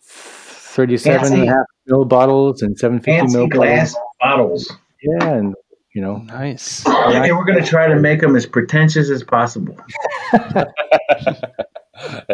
37 0.00 1.32
and 1.32 1.42
a 1.42 1.46
half 1.46 1.66
mil 1.86 2.04
bottles 2.04 2.62
and 2.62 2.78
750 2.78 3.20
Fancy 3.20 3.36
mil 3.36 3.48
glass 3.48 3.94
bottles. 4.20 4.68
bottles. 4.68 4.78
Yeah, 5.02 5.28
and 5.28 5.54
you 5.94 6.00
know, 6.00 6.16
Nice. 6.16 6.86
And 6.86 7.36
we're 7.36 7.44
going 7.44 7.62
to 7.62 7.68
try 7.68 7.88
to 7.88 7.96
make 7.96 8.20
them 8.20 8.34
as 8.34 8.46
pretentious 8.46 9.10
as 9.10 9.22
possible. 9.22 9.76
that 10.32 10.70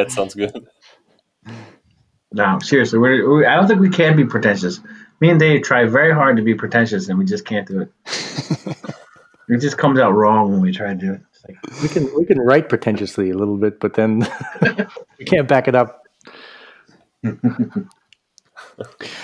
sounds 0.09 0.35
good. 0.35 0.53
No, 2.33 2.59
seriously, 2.61 2.99
we're, 2.99 3.39
we 3.39 3.47
I 3.47 3.57
don't 3.57 3.67
think 3.67 3.81
we 3.81 3.89
can 3.89 4.15
be 4.17 4.25
pretentious. 4.25 4.81
Me 5.21 5.31
and 5.31 5.41
Dave 5.41 5.63
try 5.63 5.87
very 5.87 6.13
hard 6.13 6.37
to 6.37 6.43
be 6.43 6.55
pretentious, 6.55 7.09
and 7.09 7.19
we 7.19 7.25
just 7.25 7.45
can't 7.45 7.67
do 7.67 7.81
it. 7.81 7.91
it 9.49 9.59
just 9.61 9.79
comes 9.79 9.99
out 9.99 10.13
wrong 10.13 10.53
when 10.53 10.61
we 10.61 10.71
try 10.71 10.89
to 10.89 10.95
do 10.95 11.15
it. 11.15 11.21
It's 11.45 11.73
like, 11.73 11.83
We 11.83 11.89
can 11.89 12.15
we 12.17 12.25
can 12.25 12.39
write 12.39 12.69
pretentiously 12.69 13.31
a 13.31 13.37
little 13.37 13.57
bit, 13.57 13.81
but 13.81 13.95
then 13.95 14.27
we 15.19 15.25
can't 15.25 15.49
back 15.49 15.69
it 15.69 15.75
up. 15.75 16.05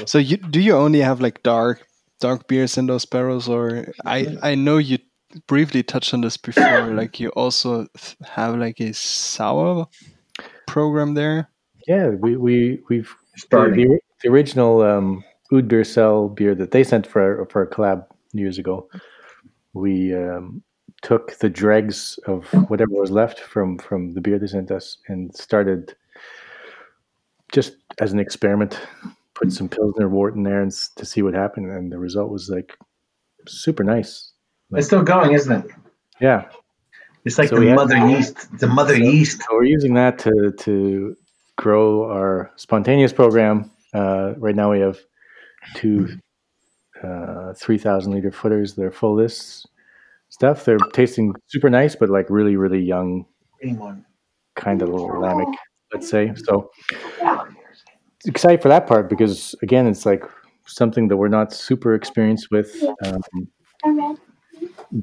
So 0.07 0.19
you 0.19 0.37
do 0.37 0.61
you 0.61 0.75
only 0.75 1.01
have 1.01 1.21
like 1.21 1.43
dark 1.43 1.87
dark 2.21 2.49
beers 2.49 2.77
in 2.79 2.87
those 2.87 3.05
barrels, 3.05 3.49
or 3.49 3.93
I 4.05 4.37
I 4.43 4.55
know 4.55 4.79
you 4.79 4.99
briefly 5.47 5.83
touched 5.83 6.15
on 6.15 6.21
this 6.21 6.37
before. 6.37 6.91
Like 6.95 7.21
you 7.21 7.31
also 7.31 7.87
have 8.25 8.57
like 8.59 8.81
a 8.81 8.93
sour 8.95 9.87
program 10.67 11.15
there. 11.15 11.51
Yeah, 11.87 12.09
we 12.11 12.37
we 12.37 12.81
we've 12.89 13.15
the, 13.51 13.71
the, 13.71 13.99
the 14.23 14.29
original 14.29 14.83
um, 14.83 15.25
Oud 15.53 15.69
Beer 15.69 15.85
Cell 15.85 16.29
beer 16.29 16.55
that 16.55 16.71
they 16.71 16.85
sent 16.85 17.07
for 17.07 17.47
for 17.51 17.63
a 17.63 17.71
collab 17.71 18.07
years 18.33 18.59
ago. 18.59 18.89
We 19.73 20.15
um, 20.15 20.63
took 21.05 21.39
the 21.39 21.51
dregs 21.51 22.19
of 22.27 22.47
whatever 22.71 22.93
was 22.93 23.11
left 23.11 23.39
from 23.39 23.79
from 23.79 24.15
the 24.15 24.21
beer 24.21 24.39
they 24.39 24.47
sent 24.47 24.71
us 24.71 24.97
and 25.07 25.37
started 25.37 25.95
just 27.53 27.77
as 28.01 28.13
an 28.13 28.19
experiment, 28.19 28.81
put 29.35 29.53
some 29.53 29.69
Pilsner 29.69 30.09
wort 30.09 30.35
in 30.35 30.43
there 30.43 30.63
and 30.63 30.73
to 30.97 31.05
see 31.05 31.23
what 31.23 31.35
happened, 31.35 31.71
and 31.71 31.93
the 31.93 31.99
result 31.99 32.31
was 32.31 32.49
like 32.49 32.77
super 33.47 33.85
nice. 33.85 34.33
It's 34.73 34.89
still 34.89 35.03
going, 35.03 35.33
isn't 35.33 35.53
it? 35.53 35.71
Yeah, 36.21 36.47
It's 37.25 37.39
like 37.39 37.51
So 37.51 37.61
the 37.61 37.75
mother 37.75 37.97
yeast. 38.09 38.59
The 38.59 38.67
mother 38.67 38.97
yeast. 38.97 39.43
So 39.43 39.47
we're 39.53 39.65
using 39.65 39.95
that 39.95 40.19
to 40.21 40.53
to 40.59 41.17
grow 41.57 42.11
our 42.11 42.51
spontaneous 42.57 43.13
program. 43.13 43.71
Uh, 43.93 44.35
right 44.39 44.57
now 44.57 44.73
we 44.73 44.81
have 44.81 44.99
two 45.75 46.19
uh, 47.03 47.53
three 47.55 47.79
thousand 47.79 48.15
liter 48.15 48.31
foeders. 48.31 48.75
They're 48.75 48.91
full 48.91 49.17
this 49.17 49.67
stuff. 50.35 50.65
They're 50.65 50.79
tasting 50.93 51.33
super 51.47 51.71
nice, 51.71 51.95
but 51.95 52.11
like 52.11 52.27
really 52.29 52.57
really 52.57 52.83
young, 52.83 53.25
kind 54.57 54.83
of 54.83 54.89
little 54.89 55.09
lambic, 55.09 55.53
let's 55.93 56.09
say. 56.11 56.33
So 56.35 56.71
excited 58.27 58.61
for 58.61 58.69
that 58.69 58.87
part 58.87 59.09
because 59.09 59.55
again, 59.63 59.87
it's 59.87 60.05
like 60.05 60.25
something 60.67 61.09
that 61.09 61.17
we're 61.17 61.29
not 61.29 61.53
super 61.53 61.95
experienced 61.95 62.49
with. 62.51 62.71
Um, 63.05 63.23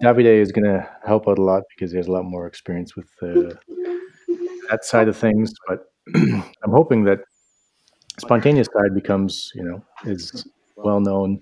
Davide 0.04 0.42
is 0.42 0.52
going 0.52 0.66
to 0.66 0.90
help 1.06 1.28
out 1.28 1.38
a 1.38 1.42
lot 1.42 1.64
because 1.70 1.92
he 1.92 1.98
has 1.98 2.08
a 2.08 2.12
lot 2.12 2.24
more 2.24 2.48
experience 2.48 2.96
with 2.96 3.10
uh, 3.22 3.54
that 4.70 4.84
side 4.84 5.08
of 5.08 5.18
things. 5.18 5.54
But 5.68 5.80
I'm 6.16 6.72
hoping 6.72 7.04
that 7.06 7.20
spontaneous 8.20 8.68
side 8.74 8.94
becomes, 8.94 9.52
you 9.56 9.64
know, 9.64 9.84
is 10.06 10.48
well 10.76 11.00
known 11.00 11.42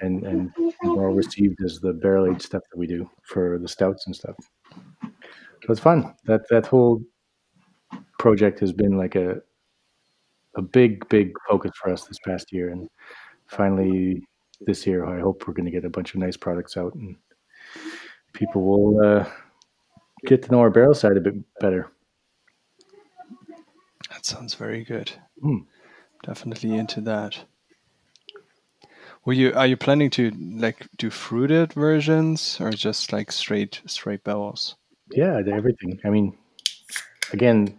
and 0.00 0.24
and 0.24 0.50
more 0.82 1.10
received 1.12 1.62
as 1.64 1.80
the 1.80 1.92
barrel 1.92 2.30
aged 2.30 2.42
stuff 2.42 2.62
that 2.70 2.78
we 2.78 2.86
do 2.86 3.08
for 3.22 3.58
the 3.58 3.68
stouts 3.68 4.06
and 4.06 4.14
stuff. 4.14 4.36
So 5.02 5.70
it's 5.70 5.80
fun. 5.80 6.14
That 6.24 6.48
that 6.50 6.66
whole 6.66 7.02
project 8.18 8.60
has 8.60 8.72
been 8.72 8.96
like 8.96 9.14
a 9.14 9.40
a 10.56 10.62
big 10.62 11.08
big 11.08 11.32
focus 11.48 11.72
for 11.80 11.92
us 11.92 12.04
this 12.04 12.18
past 12.24 12.52
year, 12.52 12.70
and 12.70 12.88
finally 13.46 14.22
this 14.60 14.86
year 14.86 15.06
I 15.06 15.20
hope 15.20 15.46
we're 15.46 15.54
going 15.54 15.66
to 15.66 15.72
get 15.72 15.84
a 15.84 15.90
bunch 15.90 16.14
of 16.14 16.20
nice 16.20 16.36
products 16.36 16.76
out 16.76 16.94
and 16.94 17.16
people 18.32 18.62
will 18.62 19.06
uh, 19.06 19.24
get 20.26 20.42
to 20.42 20.52
know 20.52 20.60
our 20.60 20.70
barrel 20.70 20.94
side 20.94 21.16
a 21.16 21.20
bit 21.20 21.34
better. 21.60 21.90
That 24.10 24.26
sounds 24.26 24.54
very 24.54 24.84
good. 24.84 25.12
Hmm. 25.40 25.58
Definitely 26.24 26.74
into 26.74 27.00
that. 27.02 27.44
Were 29.24 29.32
you 29.32 29.52
are 29.54 29.66
you 29.66 29.76
planning 29.76 30.10
to 30.10 30.30
like 30.30 30.88
do 30.96 31.10
fruited 31.10 31.72
versions 31.72 32.58
or 32.60 32.70
just 32.70 33.12
like 33.12 33.30
straight 33.32 33.82
straight 33.86 34.24
barrels? 34.24 34.76
Yeah, 35.10 35.40
everything. 35.46 36.00
I 36.04 36.10
mean, 36.10 36.36
again, 37.32 37.78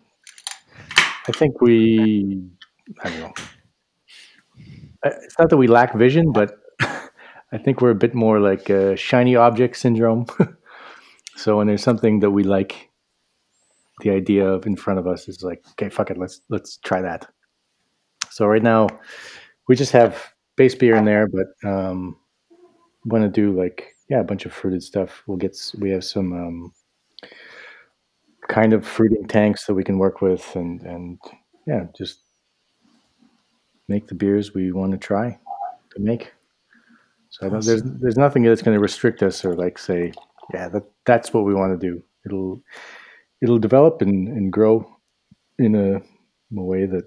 I 1.29 1.31
think 1.31 1.61
we, 1.61 2.41
I 3.03 3.09
don't 3.09 3.19
know. 3.19 3.33
It's 5.03 5.37
not 5.37 5.49
that 5.49 5.57
we 5.57 5.67
lack 5.67 5.93
vision, 5.93 6.31
but 6.31 6.57
I 6.81 7.57
think 7.63 7.81
we're 7.81 7.91
a 7.91 7.95
bit 7.95 8.15
more 8.15 8.39
like 8.39 8.69
uh, 8.69 8.95
shiny 8.95 9.35
object 9.35 9.77
syndrome. 9.77 10.25
so 11.35 11.57
when 11.57 11.67
there's 11.67 11.83
something 11.83 12.19
that 12.21 12.31
we 12.31 12.43
like, 12.43 12.89
the 14.01 14.09
idea 14.09 14.47
of 14.47 14.65
in 14.65 14.75
front 14.75 14.97
of 14.97 15.05
us 15.05 15.27
is 15.27 15.43
like, 15.43 15.63
okay, 15.71 15.89
fuck 15.89 16.09
it, 16.09 16.17
let's 16.17 16.41
let's 16.49 16.77
try 16.77 17.01
that. 17.01 17.27
So 18.31 18.47
right 18.47 18.63
now, 18.63 18.87
we 19.67 19.75
just 19.75 19.91
have 19.91 20.33
base 20.60 20.76
beer 20.76 20.95
in 20.95 21.06
there, 21.06 21.27
but 21.27 21.48
um, 21.68 22.18
want 23.06 23.23
to 23.23 23.30
do 23.30 23.57
like 23.57 23.95
yeah, 24.10 24.19
a 24.19 24.23
bunch 24.23 24.45
of 24.45 24.53
fruited 24.53 24.84
stuff. 24.84 25.23
We'll 25.26 25.38
get 25.38 25.57
we 25.80 25.90
have 25.90 26.03
some. 26.03 26.34
Um, 26.34 26.73
kind 28.49 28.73
of 28.73 28.86
fruiting 28.86 29.27
tanks 29.27 29.65
that 29.65 29.76
we 29.76 29.84
can 29.84 29.99
work 29.99 30.22
with 30.22 30.56
and 30.56 30.81
and 30.81 31.19
yeah 31.68 31.86
just 31.95 32.22
make 33.88 34.07
the 34.07 34.15
beers 34.15 34.56
we 34.56 34.72
want 34.72 34.91
to 34.91 34.98
try 34.98 35.38
to 35.91 35.99
make 36.02 36.34
so 37.30 37.45
I 37.45 37.49
don't, 37.49 37.64
there's 37.64 37.84
there's 37.84 38.18
nothing 38.18 38.41
that's 38.41 38.64
going 38.64 38.76
to 38.76 38.81
restrict 38.81 39.22
us 39.22 39.45
or 39.45 39.53
like 39.53 39.77
say 39.77 40.11
yeah 40.52 40.68
that 40.69 40.84
that's 41.06 41.31
what 41.31 41.45
we 41.45 41.53
want 41.53 41.80
to 41.80 41.88
do 41.88 42.03
it'll 42.26 42.61
it'll 43.41 43.60
develop 43.60 44.02
and, 44.02 44.27
and 44.27 44.52
grow 44.52 44.98
in 45.60 45.76
a, 45.76 45.98
a 46.57 46.64
way 46.64 46.88
that 46.88 47.06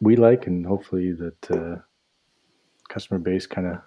we 0.00 0.16
like 0.16 0.48
and 0.48 0.66
hopefully 0.66 1.12
that 1.12 1.50
uh, 1.50 1.80
customer 2.92 3.18
base 3.18 3.46
kind 3.46 3.66
of 3.66 3.78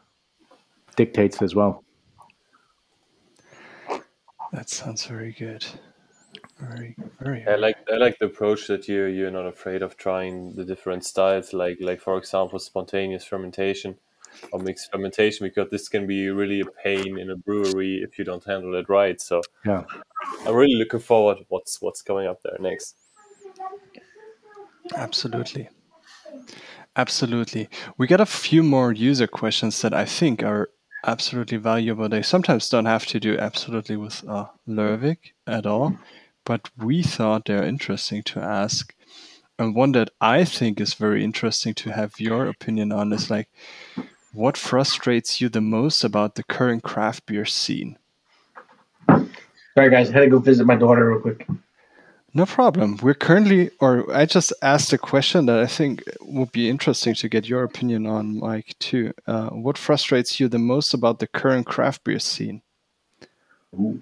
dictates 0.95 1.41
as 1.41 1.55
well 1.55 1.85
That 4.55 4.69
sounds 4.69 5.05
very 5.05 5.33
good. 5.33 5.65
Very 6.59 6.95
very 7.19 7.45
I 7.45 7.55
like 7.55 7.75
I 7.91 7.97
like 7.97 8.17
the 8.19 8.27
approach 8.27 8.67
that 8.67 8.87
you 8.87 9.03
you're 9.05 9.31
not 9.31 9.45
afraid 9.45 9.81
of 9.81 9.97
trying 9.97 10.55
the 10.55 10.63
different 10.63 11.03
styles, 11.03 11.51
like 11.51 11.77
like 11.81 11.99
for 11.99 12.17
example 12.17 12.59
spontaneous 12.59 13.25
fermentation 13.25 13.97
or 14.51 14.59
mixed 14.59 14.89
fermentation, 14.91 15.45
because 15.45 15.69
this 15.71 15.89
can 15.89 16.07
be 16.07 16.29
really 16.29 16.61
a 16.61 16.65
pain 16.65 17.19
in 17.19 17.29
a 17.31 17.35
brewery 17.35 18.01
if 18.01 18.17
you 18.17 18.23
don't 18.23 18.45
handle 18.45 18.75
it 18.75 18.87
right. 18.87 19.19
So 19.19 19.41
yeah 19.65 19.83
I'm 20.45 20.55
really 20.55 20.75
looking 20.75 21.01
forward 21.01 21.37
to 21.39 21.45
what's 21.49 21.81
what's 21.81 22.01
coming 22.01 22.27
up 22.27 22.41
there 22.41 22.57
next. 22.59 22.95
Absolutely. 24.95 25.67
Absolutely. 26.95 27.67
We 27.97 28.07
got 28.07 28.21
a 28.21 28.25
few 28.25 28.63
more 28.63 28.91
user 28.91 29.27
questions 29.27 29.81
that 29.81 29.93
I 29.93 30.05
think 30.05 30.43
are 30.43 30.69
absolutely 31.05 31.57
valuable. 31.57 32.07
They 32.07 32.21
sometimes 32.21 32.69
don't 32.69 32.85
have 32.85 33.05
to 33.07 33.19
do 33.19 33.37
absolutely 33.37 33.97
with 33.97 34.27
uh, 34.27 34.45
Lervig 34.67 35.17
at 35.45 35.65
all, 35.65 35.97
but 36.45 36.69
we 36.77 37.03
thought 37.03 37.45
they're 37.45 37.63
interesting 37.63 38.23
to 38.23 38.39
ask. 38.39 38.93
And 39.59 39.75
one 39.75 39.93
that 39.93 40.09
I 40.19 40.43
think 40.45 40.81
is 40.81 40.93
very 40.93 41.23
interesting 41.23 41.73
to 41.75 41.91
have 41.91 42.19
your 42.19 42.47
opinion 42.47 42.91
on 42.91 43.13
is 43.13 43.29
like, 43.29 43.49
what 44.33 44.57
frustrates 44.57 45.39
you 45.39 45.47
the 45.47 45.61
most 45.61 46.03
about 46.03 46.35
the 46.35 46.43
current 46.43 46.83
craft 46.83 47.25
beer 47.25 47.45
scene? 47.45 47.97
Sorry, 49.07 49.89
guys. 49.89 50.09
I 50.09 50.13
had 50.13 50.19
to 50.21 50.29
go 50.29 50.39
visit 50.39 50.65
my 50.65 50.75
daughter 50.75 51.09
real 51.09 51.21
quick. 51.21 51.47
No 52.37 52.45
problem. 52.45 52.97
We're 53.01 53.13
currently, 53.13 53.71
or 53.79 54.13
I 54.13 54.25
just 54.25 54.51
asked 54.61 54.91
a 54.91 54.97
question 54.97 55.45
that 55.45 55.57
I 55.59 55.67
think 55.67 56.03
would 56.19 56.51
be 56.51 56.69
interesting 56.69 57.15
to 57.15 57.29
get 57.29 57.47
your 57.47 57.63
opinion 57.63 58.05
on, 58.05 58.37
Mike, 58.39 58.75
too. 58.79 59.13
Uh, 59.25 59.47
what 59.51 59.77
frustrates 59.77 60.37
you 60.37 60.49
the 60.49 60.59
most 60.59 60.93
about 60.93 61.19
the 61.19 61.27
current 61.27 61.65
craft 61.65 62.03
beer 62.03 62.19
scene? 62.19 62.61
You 63.77 64.01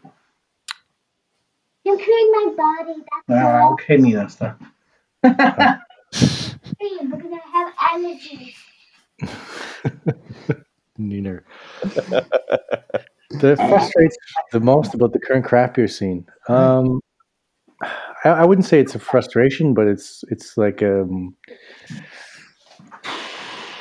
create 1.86 2.08
my 2.08 2.54
body. 2.58 3.04
That's 3.28 3.40
Ah, 3.46 3.62
all. 3.66 3.74
okay, 3.74 3.98
Nina. 3.98 4.28
Stop. 4.28 4.60
Hey, 5.24 5.30
because 7.06 7.32
I 7.32 7.40
have 7.52 7.74
allergies. 7.76 8.56
Neener. 11.00 11.44
that 11.82 13.58
frustrates 13.58 14.18
the 14.52 14.60
most 14.60 14.96
about 14.96 15.14
the 15.14 15.20
current 15.20 15.46
craft 15.46 15.76
beer 15.76 15.88
scene. 15.88 16.26
Um, 16.48 17.00
I, 18.24 18.30
I 18.30 18.46
wouldn't 18.46 18.66
say 18.66 18.80
it's 18.80 18.96
a 18.96 19.00
frustration, 19.00 19.74
but 19.74 19.88
it's 19.88 20.24
it's 20.30 20.58
like 20.58 20.82
um, 20.82 21.36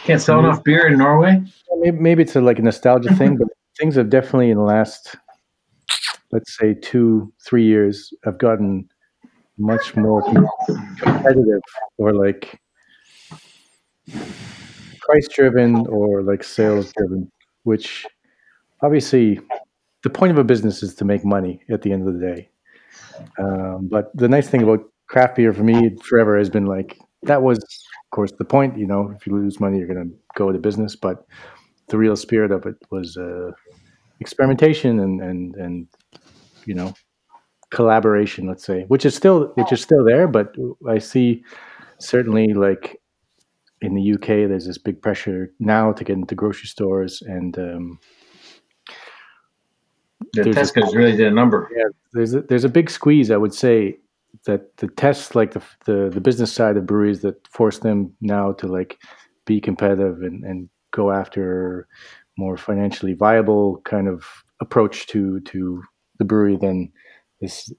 Can't 0.05 0.20
sell 0.20 0.40
enough 0.40 0.64
beer 0.64 0.89
in 0.89 0.98
Norway. 0.98 1.43
maybe, 1.78 1.97
maybe 1.97 2.23
it's 2.23 2.35
a, 2.36 2.40
like 2.40 2.59
a 2.59 2.62
nostalgia 2.62 3.14
thing, 3.16 3.36
but 3.36 3.48
things 3.78 3.94
have 3.97 4.10
definitely 4.10 4.51
in 4.51 4.59
the 4.59 4.64
last, 4.64 5.16
let's 6.32 6.56
say, 6.56 6.74
two 6.74 7.32
three 7.44 7.64
years, 7.64 8.12
have 8.24 8.39
gotten 8.39 8.89
much 9.59 9.94
more 9.94 10.23
competitive 10.98 11.60
or 11.98 12.12
like 12.12 12.60
price 15.01 15.28
driven 15.28 15.86
or 15.86 16.23
like 16.23 16.43
sales 16.43 16.93
driven, 16.97 17.31
which 17.62 18.06
obviously 18.82 19.39
the 20.02 20.10
point 20.10 20.32
of 20.32 20.39
a 20.39 20.44
business 20.44 20.82
is 20.82 20.94
to 20.97 21.05
make 21.05 21.24
money 21.24 21.62
at 21.70 21.82
the 21.82 21.93
end 21.93 22.09
of 22.09 22.14
the 22.14 22.20
day. 22.20 22.48
Um, 23.39 23.89
but 23.90 24.10
the 24.16 24.28
nice 24.28 24.48
thing 24.48 24.62
about 24.62 24.81
craft 25.09 25.36
beer 25.36 25.52
for 25.52 25.62
me 25.62 25.97
forever 26.02 26.39
has 26.39 26.51
been 26.51 26.66
like 26.66 26.98
that 27.24 27.43
was, 27.43 27.59
of 27.59 28.10
course, 28.10 28.32
the 28.32 28.44
point. 28.44 28.77
You 28.77 28.86
know, 28.86 29.12
if 29.16 29.27
you 29.27 29.35
lose 29.35 29.60
money, 29.60 29.78
you're 29.78 29.86
going 29.86 30.10
to 30.10 30.16
go 30.36 30.48
into 30.48 30.60
business. 30.60 30.97
But 30.97 31.24
the 31.89 31.98
real 31.98 32.16
spirit 32.16 32.51
of 32.51 32.66
it 32.66 32.77
was 32.90 33.16
uh, 33.16 33.52
experimentation 34.20 35.01
and 35.01 35.20
and 35.20 35.55
and 35.56 35.86
you 36.66 36.74
know 36.74 36.94
collaboration. 37.70 38.47
Let's 38.47 38.64
say, 38.64 38.85
which 38.89 39.05
is 39.05 39.14
still 39.14 39.52
which 39.55 39.73
is 39.73 39.81
still 39.81 40.05
there, 40.05 40.27
but 40.27 40.55
I 40.89 40.98
see 40.98 41.44
certainly 41.98 42.55
like 42.55 43.01
in 43.81 43.94
the 43.94 44.12
UK, 44.14 44.48
there's 44.48 44.66
this 44.66 44.78
big 44.78 45.02
pressure 45.02 45.52
now 45.59 45.93
to 45.93 46.05
get 46.05 46.16
into 46.16 46.35
grocery 46.35 46.69
stores 46.69 47.23
and. 47.23 47.59
Um, 47.59 48.01
Yeah, 50.34 50.44
There's 50.44 50.72
a- 50.76 50.96
really 50.96 51.16
did 51.16 51.26
a 51.26 51.30
number. 51.34 51.68
yeah, 51.76 51.84
there's 52.12 52.34
a, 52.34 52.42
there's 52.42 52.64
a 52.64 52.68
big 52.68 52.88
squeeze. 52.90 53.30
I 53.30 53.36
would 53.36 53.52
say 53.54 53.98
that 54.46 54.76
the 54.78 54.88
tests, 54.88 55.34
like 55.34 55.52
the 55.52 55.62
the, 55.84 56.09
the 56.12 56.20
business 56.20 56.52
side 56.52 56.76
of 56.76 56.86
breweries, 56.86 57.20
that 57.20 57.46
force 57.48 57.78
them 57.80 58.14
now 58.20 58.52
to 58.52 58.66
like 58.66 58.98
be 59.44 59.60
competitive 59.60 60.22
and, 60.22 60.42
and 60.44 60.68
go 60.92 61.10
after 61.12 61.86
more 62.38 62.56
financially 62.56 63.12
viable 63.12 63.82
kind 63.84 64.09
of 64.09 64.24
approach 64.60 65.06
to 65.09 65.40
to 65.40 65.82
the 66.18 66.24
brewery 66.24 66.56
than 66.56 66.90
this 67.40 67.70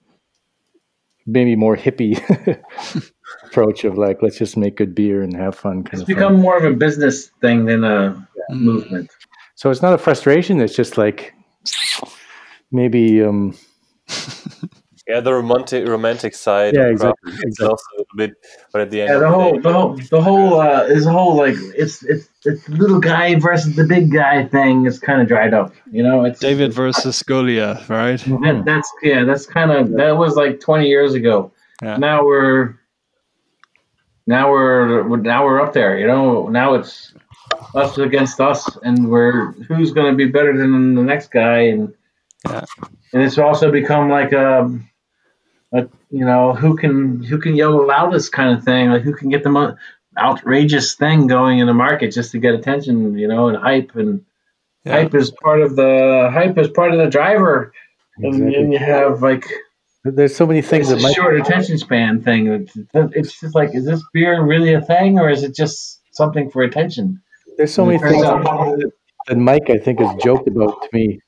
maybe 1.26 1.56
more 1.56 1.76
hippie 1.78 2.20
approach 3.46 3.84
of 3.86 3.98
like 3.98 4.22
let's 4.22 4.38
just 4.38 4.58
make 4.58 4.76
good 4.78 4.94
beer 4.94 5.22
and 5.24 5.36
have 5.36 5.56
fun 5.56 5.84
kind 5.84 6.02
It's 6.02 6.08
become 6.08 6.40
more 6.40 6.58
of 6.58 6.66
a 6.66 6.76
business 6.76 7.30
thing 7.42 7.66
than 7.66 7.84
a 7.84 8.28
movement. 8.52 9.10
So 9.56 9.70
it's 9.72 9.82
not 9.82 9.94
a 9.94 9.98
frustration. 9.98 10.60
It's 10.60 10.76
just 10.76 10.98
like 10.98 11.34
maybe 12.74 13.24
um 13.24 13.56
Yeah, 15.08 15.20
the 15.20 15.34
romantic 15.34 15.86
romantic 15.86 16.34
side. 16.34 16.76
Yeah, 16.76 16.84
of 16.84 16.92
exactly, 16.92 17.34
exactly. 17.34 17.68
lost 17.68 17.84
a 17.92 17.98
little 17.98 18.16
bit, 18.16 18.32
but 18.72 18.82
at 18.82 18.90
the 18.90 19.02
end 19.02 19.10
Yeah, 19.10 19.16
of 19.16 19.22
the 19.22 19.28
the 19.28 19.34
whole, 19.34 19.52
day, 19.52 19.60
the 19.60 19.74
whole, 19.74 19.96
the 20.12 20.22
whole, 20.22 20.62
uh, 20.62 20.84
is 20.84 21.06
whole 21.06 21.36
like 21.36 21.56
it's 21.76 22.04
it's 22.04 22.30
it's 22.46 22.66
the 22.66 22.72
little 22.72 23.02
guy 23.02 23.36
versus 23.36 23.76
the 23.76 23.84
big 23.84 24.14
guy 24.14 24.46
thing 24.46 24.86
is 24.86 25.00
kind 25.00 25.22
of 25.22 25.28
dried 25.28 25.54
up. 25.54 25.74
You 25.92 26.04
know, 26.04 26.24
it's 26.24 26.40
David 26.40 26.72
versus 26.72 27.22
Goliath, 27.22 27.90
right? 27.90 28.18
That, 28.20 28.64
that's 28.66 28.90
yeah, 29.02 29.26
that's 29.26 29.46
kind 29.46 29.72
of 29.72 29.92
that 29.92 30.16
was 30.16 30.38
like 30.38 30.62
20 30.62 30.88
years 30.88 31.16
ago. 31.16 31.52
Yeah. 31.82 31.98
Now 31.98 32.24
we're 32.26 32.76
now 34.26 34.52
we're 34.52 35.18
now 35.18 35.44
we're 35.44 35.60
up 35.62 35.74
there. 35.74 36.00
You 36.00 36.08
know, 36.08 36.48
now 36.48 36.76
it's 36.76 37.14
us 37.76 37.98
against 37.98 38.40
us, 38.40 38.78
and 38.84 39.10
we're 39.10 39.52
who's 39.68 39.92
going 39.92 40.12
to 40.12 40.16
be 40.16 40.32
better 40.32 40.58
than 40.58 40.96
the 40.96 41.04
next 41.04 41.30
guy, 41.30 41.60
and 41.64 41.94
Yeah. 42.50 42.66
and 43.14 43.22
it's 43.24 43.38
also 43.38 43.72
become 43.72 44.10
like 44.10 44.32
a, 44.34 44.66
a 45.74 45.88
you 46.10 46.26
know 46.26 46.54
who 46.54 46.76
can 46.76 47.24
who 47.24 47.38
can 47.40 47.56
yell 47.56 47.72
the 47.78 47.84
loudest 47.86 48.32
kind 48.32 48.58
of 48.58 48.64
thing, 48.64 48.90
like 48.90 49.02
who 49.04 49.14
can 49.16 49.30
get 49.30 49.44
the 49.44 49.50
most 49.50 49.78
outrageous 50.18 50.94
thing 50.96 51.28
going 51.28 51.60
in 51.60 51.68
the 51.68 51.74
market 51.74 52.12
just 52.12 52.32
to 52.34 52.40
get 52.40 52.54
attention, 52.54 53.18
you 53.18 53.28
know, 53.28 53.48
and 53.48 53.58
hype 53.58 53.96
and 53.96 54.24
Yeah. 54.86 54.94
hype 55.02 55.16
is 55.16 55.32
part 55.32 55.62
of 55.62 55.76
the 55.76 56.30
hype 56.32 56.58
is 56.58 56.68
part 56.70 56.92
of 56.94 57.00
the 57.00 57.08
driver. 57.10 57.74
And 58.18 58.26
Exactly. 58.26 58.52
then 58.56 58.72
you 58.72 58.80
have 58.80 59.22
like 59.24 59.46
there's 60.04 60.36
so 60.36 60.46
many 60.46 60.62
things 60.62 60.92
it's 60.92 61.02
that 61.02 61.08
a 61.08 61.08
might 61.10 61.16
short 61.16 61.40
attention 61.40 61.78
span 61.78 62.22
thing. 62.22 62.48
It's, 62.48 62.78
it's 62.94 63.40
just 63.40 63.56
like, 63.56 63.74
is 63.74 63.86
this 63.86 64.04
beer 64.14 64.44
really 64.44 64.74
a 64.74 64.82
thing, 64.82 65.18
or 65.18 65.30
is 65.30 65.44
it 65.44 65.56
just 65.56 66.02
something 66.12 66.52
for 66.52 66.62
attention? 66.64 67.22
there's 67.58 67.74
so 67.74 67.86
many 67.86 68.00
things 68.00 68.22
out- 68.24 68.44
that 69.28 69.38
Mike 69.38 69.70
I 69.70 69.78
think 69.78 70.00
has 70.00 70.14
joked 70.22 70.48
about 70.50 70.82
to 70.82 70.90
me 70.92 71.20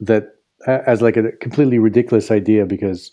that 0.00 0.31
as 0.66 1.02
like 1.02 1.16
a 1.16 1.32
completely 1.32 1.78
ridiculous 1.78 2.30
idea 2.30 2.64
because 2.66 3.10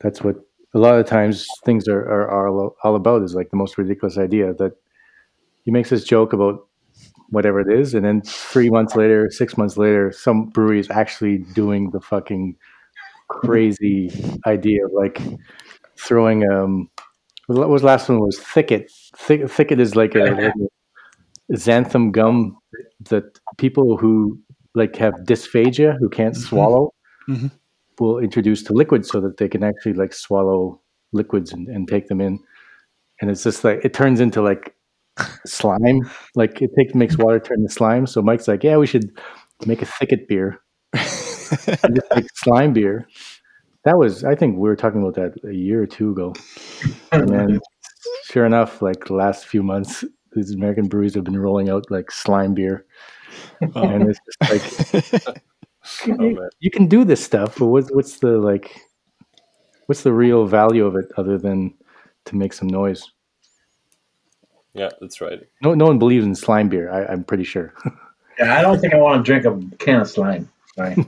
that's 0.00 0.22
what 0.22 0.36
a 0.74 0.78
lot 0.78 0.98
of 0.98 1.06
times 1.06 1.46
things 1.64 1.88
are, 1.88 2.00
are, 2.00 2.28
are 2.30 2.70
all 2.84 2.94
about 2.94 3.22
is 3.22 3.34
like 3.34 3.50
the 3.50 3.56
most 3.56 3.76
ridiculous 3.76 4.16
idea 4.16 4.54
that 4.54 4.72
he 5.64 5.70
makes 5.70 5.90
this 5.90 6.04
joke 6.04 6.32
about 6.32 6.66
whatever 7.30 7.60
it 7.60 7.72
is 7.72 7.94
and 7.94 8.04
then 8.04 8.20
three 8.22 8.70
months 8.70 8.96
later 8.96 9.30
six 9.30 9.56
months 9.56 9.76
later 9.76 10.10
some 10.10 10.46
brewery 10.46 10.80
is 10.80 10.90
actually 10.90 11.38
doing 11.54 11.90
the 11.90 12.00
fucking 12.00 12.56
crazy 13.28 14.10
idea 14.46 14.84
of 14.84 14.92
like 14.92 15.20
throwing 15.96 16.50
um 16.50 16.88
what 17.56 17.68
was 17.68 17.82
last 17.82 18.08
one? 18.08 18.20
Was 18.20 18.38
Thick-It. 18.38 18.90
Thick, 19.16 19.50
Thick-It 19.50 19.80
is 19.80 19.96
like 19.96 20.14
a, 20.14 20.20
like 20.20 20.54
a 21.50 21.54
xanthan 21.54 22.12
gum 22.12 22.56
that 23.08 23.40
people 23.58 23.96
who 23.96 24.38
like 24.74 24.96
have 24.96 25.14
dysphagia 25.24 25.96
who 25.98 26.08
can't 26.08 26.36
swallow 26.36 26.92
Mhm. 27.28 27.50
will 27.98 28.18
introduce 28.18 28.62
to 28.64 28.72
liquids 28.72 29.08
so 29.10 29.20
that 29.20 29.36
they 29.36 29.48
can 29.48 29.62
actually 29.62 29.92
like 29.94 30.12
swallow 30.12 30.80
liquids 31.12 31.52
and, 31.52 31.68
and 31.68 31.86
take 31.88 32.08
them 32.08 32.20
in. 32.20 32.38
And 33.20 33.30
it's 33.30 33.42
just 33.44 33.64
like 33.64 33.84
it 33.84 33.92
turns 33.94 34.20
into 34.20 34.40
like 34.42 34.74
slime. 35.46 36.00
Like 36.34 36.62
it 36.62 36.70
takes 36.78 36.94
makes 36.94 37.18
water 37.18 37.38
turn 37.40 37.62
to 37.62 37.72
slime. 37.72 38.06
So 38.06 38.22
mike's 38.22 38.48
like 38.48 38.64
yeah 38.64 38.76
we 38.78 38.86
should 38.86 39.10
make 39.66 39.82
a 39.82 39.86
Thick-It 39.86 40.28
beer. 40.28 40.60
Make 42.14 42.26
slime 42.36 42.72
beer. 42.72 43.06
That 43.84 43.96
was 43.98 44.24
i 44.24 44.34
think 44.34 44.54
we 44.56 44.68
were 44.68 44.76
talking 44.76 45.02
about 45.02 45.14
that 45.14 45.32
a 45.48 45.54
year 45.54 45.82
or 45.82 45.86
two 45.86 46.10
ago. 46.12 46.34
And 47.12 47.28
then 47.28 47.60
sure 48.30 48.46
enough 48.46 48.80
like 48.82 49.04
the 49.06 49.14
last 49.14 49.46
few 49.46 49.62
months 49.62 50.04
these 50.32 50.52
american 50.52 50.86
breweries 50.86 51.14
have 51.14 51.24
been 51.24 51.38
rolling 51.38 51.68
out 51.68 51.90
like 51.90 52.10
slime 52.10 52.54
beer 52.54 52.84
and 53.60 54.08
it's 54.08 54.20
just 54.26 55.12
like 55.12 55.36
Oh, 56.06 56.48
you, 56.60 56.70
can 56.70 56.86
do 56.86 57.04
this 57.04 57.24
stuff 57.24 57.56
but 57.58 57.66
what's 57.66 57.90
what's 57.90 58.18
the 58.18 58.32
like 58.32 58.80
what's 59.86 60.02
the 60.02 60.12
real 60.12 60.46
value 60.46 60.84
of 60.84 60.94
it 60.94 61.06
other 61.16 61.38
than 61.38 61.74
to 62.26 62.36
make 62.36 62.52
some 62.52 62.68
noise 62.68 63.10
yeah, 64.74 64.90
that's 65.00 65.20
right. 65.20 65.40
no 65.62 65.74
no 65.74 65.86
one 65.86 65.98
believes 65.98 66.24
in 66.24 66.34
slime 66.34 66.68
beer 66.68 66.90
I, 66.92 67.06
i'm 67.06 67.24
pretty 67.24 67.44
sure 67.44 67.74
Yeah, 68.40 68.58
I 68.58 68.62
don't 68.62 68.80
think 68.80 68.94
I 68.94 68.96
want 68.96 69.24
to 69.24 69.30
drink 69.30 69.44
a 69.44 69.76
can 69.76 70.00
of 70.00 70.08
slime. 70.08 70.48
Sorry. 70.76 70.96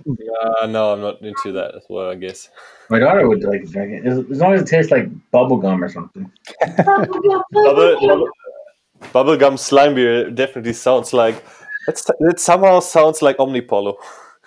Uh, 0.60 0.66
no, 0.66 0.92
I'm 0.92 1.00
not 1.00 1.22
into 1.22 1.52
that 1.52 1.76
as 1.76 1.84
well. 1.88 2.10
I 2.10 2.16
guess. 2.16 2.48
My 2.90 2.98
daughter 2.98 3.28
would 3.28 3.44
like 3.44 3.62
to 3.62 3.68
drink 3.68 3.92
it 3.92 4.06
as, 4.06 4.18
as 4.18 4.38
long 4.38 4.54
as 4.54 4.62
it 4.62 4.66
tastes 4.66 4.90
like 4.90 5.08
bubble 5.30 5.56
gum 5.56 5.84
or 5.84 5.88
something. 5.88 6.30
Bubble, 6.78 7.46
bubble, 7.52 8.28
bubblegum 9.12 9.58
slime 9.58 9.94
beer 9.94 10.30
definitely 10.30 10.72
sounds 10.72 11.12
like 11.12 11.44
it's, 11.88 12.08
it 12.20 12.40
somehow 12.40 12.80
sounds 12.80 13.22
like 13.22 13.38
Omnipollo. 13.38 13.96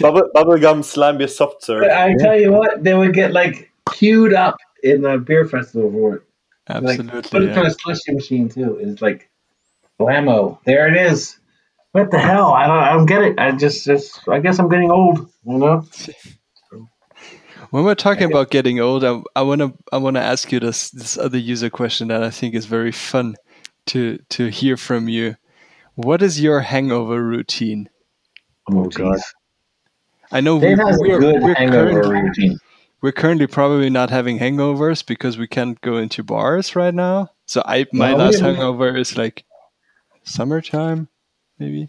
Bubble, 0.00 0.28
bubblegum 0.34 0.84
slime 0.84 1.18
beer 1.18 1.28
soft 1.28 1.62
serve. 1.62 1.82
But 1.82 1.92
I 1.92 2.14
tell 2.18 2.38
you 2.38 2.52
what, 2.52 2.82
they 2.82 2.94
would 2.94 3.14
get 3.14 3.32
like 3.32 3.70
queued 3.90 4.34
up 4.34 4.56
in 4.82 5.02
the 5.02 5.18
beer 5.18 5.46
festival 5.46 5.90
for 5.90 6.16
it. 6.16 6.22
Like, 6.68 6.98
put 6.98 7.06
Absolutely. 7.06 7.18
it 7.18 7.54
through 7.54 7.62
yeah. 7.62 7.68
a 7.68 7.70
slushy 7.70 8.12
machine 8.12 8.48
too. 8.48 8.78
It's 8.78 9.00
like 9.00 9.30
blammo. 10.00 10.58
There 10.64 10.88
it 10.88 10.96
is. 10.96 11.38
What 11.92 12.10
the 12.10 12.18
hell? 12.18 12.52
I 12.52 12.66
don't. 12.66 12.78
I 12.78 12.92
don't 12.92 13.06
get 13.06 13.22
it. 13.22 13.38
I 13.38 13.52
just, 13.52 13.84
just. 13.84 14.28
I 14.28 14.40
guess 14.40 14.58
I'm 14.58 14.68
getting 14.68 14.90
old. 14.90 15.30
You 15.46 15.58
know. 15.58 15.86
When 17.70 17.84
we're 17.84 17.94
talking 17.94 18.30
about 18.30 18.50
getting 18.50 18.80
old, 18.80 19.04
I, 19.04 19.20
I 19.34 19.42
wanna 19.42 19.72
I 19.92 19.98
wanna 19.98 20.20
ask 20.20 20.52
you 20.52 20.60
this 20.60 20.90
this 20.90 21.18
other 21.18 21.38
user 21.38 21.70
question 21.70 22.08
that 22.08 22.22
I 22.22 22.30
think 22.30 22.54
is 22.54 22.66
very 22.66 22.92
fun 22.92 23.36
to 23.86 24.18
to 24.30 24.46
hear 24.48 24.76
from 24.76 25.08
you. 25.08 25.36
What 25.94 26.22
is 26.22 26.40
your 26.40 26.60
hangover 26.60 27.22
routine? 27.22 27.88
oh 28.70 28.84
god. 28.86 29.18
I 30.32 30.40
know 30.40 30.56
we, 30.56 30.70
has 30.70 30.98
we're, 31.00 31.20
good 31.20 31.42
we're, 31.42 31.54
hangover 31.54 32.02
currently, 32.02 32.22
routine. 32.48 32.58
we're 33.00 33.12
currently 33.12 33.46
probably 33.46 33.90
not 33.90 34.10
having 34.10 34.38
hangovers 34.38 35.06
because 35.06 35.38
we 35.38 35.46
can't 35.46 35.80
go 35.80 35.98
into 35.98 36.24
bars 36.24 36.74
right 36.74 36.94
now. 36.94 37.30
So 37.46 37.62
I 37.64 37.86
my 37.92 38.10
No, 38.10 38.16
last 38.16 38.40
hangover 38.40 38.96
is 38.96 39.16
like 39.16 39.44
summertime, 40.24 41.08
maybe. 41.58 41.88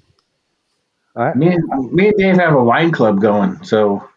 I, 1.16 1.34
Me 1.34 1.48
and 1.48 1.92
me 1.92 2.10
and 2.10 2.18
Dave 2.18 2.36
have 2.36 2.54
a 2.54 2.64
wine 2.64 2.92
club 2.92 3.20
going. 3.20 3.64
So 3.64 4.08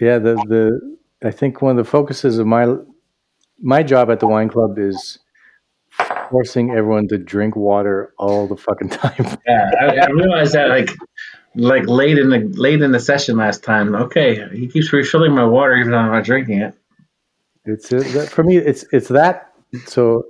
Yeah, 0.00 0.18
the 0.18 0.34
the 0.34 0.96
I 1.26 1.30
think 1.30 1.60
one 1.62 1.78
of 1.78 1.84
the 1.84 1.90
focuses 1.90 2.38
of 2.38 2.46
my 2.46 2.76
my 3.60 3.82
job 3.82 4.10
at 4.10 4.20
the 4.20 4.26
wine 4.26 4.48
club 4.48 4.78
is 4.78 5.18
forcing 6.30 6.70
everyone 6.70 7.08
to 7.08 7.18
drink 7.18 7.56
water 7.56 8.14
all 8.18 8.46
the 8.46 8.56
fucking 8.56 8.88
time. 8.90 9.38
yeah, 9.46 9.70
I, 9.80 9.96
I 9.96 10.10
realized 10.10 10.52
that 10.54 10.68
like 10.68 10.90
like 11.54 11.86
late 11.86 12.18
in 12.18 12.30
the 12.30 12.38
late 12.54 12.80
in 12.80 12.92
the 12.92 13.00
session 13.00 13.36
last 13.36 13.64
time. 13.64 13.94
Okay, 13.94 14.46
he 14.52 14.68
keeps 14.68 14.92
refilling 14.92 15.32
my 15.32 15.44
water 15.44 15.76
even 15.76 15.92
though 15.92 15.98
I'm 15.98 16.12
not 16.12 16.24
drinking 16.24 16.60
it. 16.60 16.74
It's 17.64 17.92
uh, 17.92 18.26
for 18.30 18.44
me. 18.44 18.56
It's 18.56 18.84
it's 18.92 19.08
that. 19.08 19.52
So 19.86 20.24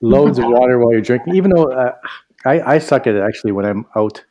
loads 0.00 0.38
of 0.38 0.46
water 0.46 0.78
while 0.78 0.92
you're 0.92 1.02
drinking. 1.02 1.34
Even 1.34 1.50
though 1.50 1.70
uh, 1.72 1.94
I 2.44 2.74
I 2.74 2.78
suck 2.78 3.06
at 3.06 3.14
it 3.14 3.22
actually 3.22 3.52
when 3.52 3.66
I'm 3.66 3.86
out 3.96 4.24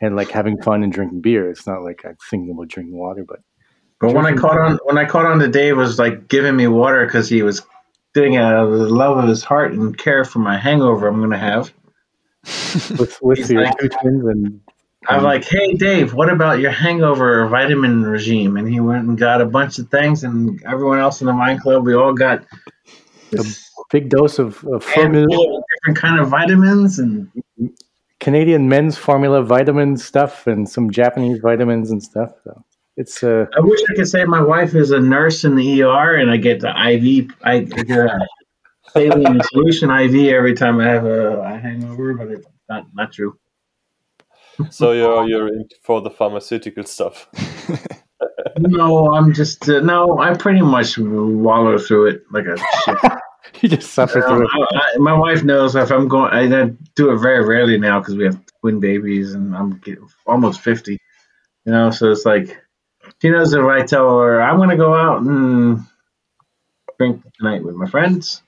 and 0.00 0.14
like 0.14 0.30
having 0.30 0.60
fun 0.62 0.82
and 0.82 0.92
drinking 0.92 1.20
beer. 1.20 1.50
It's 1.50 1.66
not 1.66 1.82
like 1.82 2.04
I'm 2.04 2.16
thinking 2.30 2.50
about 2.50 2.68
drinking 2.68 2.96
water, 2.96 3.24
but 3.26 3.40
But 4.00 4.14
when 4.14 4.26
I 4.26 4.34
caught 4.34 4.58
on, 4.58 4.78
when 4.84 4.96
I 4.98 5.04
caught 5.04 5.26
on 5.26 5.38
to 5.40 5.48
Dave 5.48 5.76
was 5.76 5.98
like 5.98 6.28
giving 6.28 6.56
me 6.56 6.66
water 6.68 7.04
because 7.04 7.28
he 7.28 7.42
was 7.42 7.62
doing 8.14 8.34
it 8.34 8.42
out 8.42 8.64
of 8.64 8.78
the 8.78 8.88
love 8.88 9.18
of 9.18 9.28
his 9.28 9.42
heart 9.42 9.72
and 9.72 9.96
care 9.96 10.24
for 10.24 10.38
my 10.38 10.56
hangover 10.56 11.08
I'm 11.08 11.20
gonna 11.20 11.38
have. 11.38 11.72
with 12.98 13.18
with 13.20 13.50
your 13.50 13.64
like- 13.64 13.76
twins 14.00 14.24
and 14.24 14.60
I'm 15.08 15.22
like, 15.22 15.44
hey 15.44 15.74
Dave, 15.74 16.12
what 16.12 16.28
about 16.28 16.60
your 16.60 16.70
hangover 16.70 17.46
vitamin 17.48 18.02
regime? 18.02 18.56
And 18.56 18.68
he 18.68 18.78
went 18.80 19.06
and 19.08 19.16
got 19.16 19.40
a 19.40 19.46
bunch 19.46 19.78
of 19.78 19.88
things, 19.90 20.22
and 20.22 20.62
everyone 20.64 20.98
else 20.98 21.20
in 21.20 21.28
the 21.28 21.34
wine 21.34 21.58
club, 21.58 21.86
we 21.86 21.94
all 21.94 22.12
got 22.12 22.44
a 23.32 23.44
Big 23.90 24.10
dose 24.10 24.38
of, 24.38 24.62
of 24.64 24.84
formula, 24.84 25.26
different 25.26 25.98
kind 25.98 26.20
of 26.20 26.28
vitamins 26.28 26.98
and 26.98 27.30
Canadian 28.20 28.68
men's 28.68 28.98
formula 28.98 29.42
vitamin 29.42 29.96
stuff 29.96 30.46
and 30.46 30.68
some 30.68 30.90
Japanese 30.90 31.38
vitamins 31.38 31.90
and 31.90 32.02
stuff. 32.02 32.32
So 32.44 32.62
it's 32.98 33.22
uh, 33.22 33.46
I 33.56 33.60
wish 33.60 33.80
I 33.88 33.94
could 33.94 34.08
say 34.08 34.24
my 34.24 34.42
wife 34.42 34.74
is 34.74 34.90
a 34.90 34.98
nurse 34.98 35.44
in 35.44 35.54
the 35.54 35.82
ER 35.82 36.16
and 36.16 36.30
I 36.32 36.36
get 36.36 36.58
the 36.58 36.70
IV, 36.70 37.30
I 37.44 37.60
get 37.60 37.90
a 37.90 38.26
saline 38.90 39.40
solution 39.52 39.88
IV 39.88 40.14
every 40.34 40.54
time 40.54 40.80
I 40.80 40.88
have 40.88 41.04
a, 41.04 41.40
a 41.40 41.58
hangover, 41.58 42.14
but 42.14 42.28
it's 42.28 42.46
not 42.68 42.86
not 42.94 43.12
true. 43.12 43.38
So 44.70 44.90
you're 44.90 45.28
you're 45.28 45.46
in 45.46 45.68
for 45.84 46.00
the 46.02 46.10
pharmaceutical 46.10 46.84
stuff. 46.84 47.28
No, 48.60 49.14
I'm 49.14 49.32
just 49.32 49.68
uh, 49.68 49.80
no. 49.80 50.18
I 50.18 50.34
pretty 50.34 50.62
much 50.62 50.98
wallow 50.98 51.78
through 51.78 52.06
it 52.08 52.22
like 52.32 52.46
a 52.46 52.56
shit. 52.56 52.98
you 53.62 53.68
just 53.68 53.92
suffer 53.92 54.20
through 54.20 54.44
it. 54.44 54.50
I, 54.52 54.78
I, 54.78 54.98
my 54.98 55.12
wife 55.12 55.44
knows 55.44 55.76
if 55.76 55.92
I'm 55.92 56.08
going. 56.08 56.32
I, 56.32 56.62
I 56.62 56.70
do 56.96 57.12
it 57.12 57.18
very 57.18 57.44
rarely 57.44 57.78
now 57.78 58.00
because 58.00 58.16
we 58.16 58.24
have 58.24 58.40
twin 58.60 58.80
babies 58.80 59.34
and 59.34 59.54
I'm 59.54 59.80
almost 60.26 60.60
fifty. 60.60 60.98
You 61.64 61.72
know, 61.72 61.90
so 61.90 62.10
it's 62.10 62.24
like 62.24 62.58
she 63.20 63.30
knows 63.30 63.52
if 63.52 63.64
I 63.64 63.82
tell 63.84 64.18
her 64.20 64.40
I'm 64.40 64.56
going 64.56 64.70
to 64.70 64.76
go 64.76 64.94
out 64.94 65.22
and 65.22 65.84
drink 66.98 67.22
tonight 67.36 67.64
with 67.64 67.74
my 67.74 67.88
friends, 67.88 68.42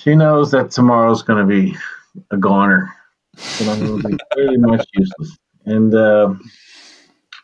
she 0.00 0.14
knows 0.14 0.50
that 0.52 0.70
tomorrow's 0.70 1.22
going 1.22 1.46
to 1.46 1.46
be 1.46 1.76
a 2.30 2.36
goner. 2.36 2.92
And 3.60 3.70
I'm 3.70 3.86
going 3.86 4.02
to 4.02 4.08
be 4.08 4.18
pretty 4.32 4.56
much 4.58 4.86
useless. 4.94 5.38
And 5.64 5.94
uh, 5.94 6.34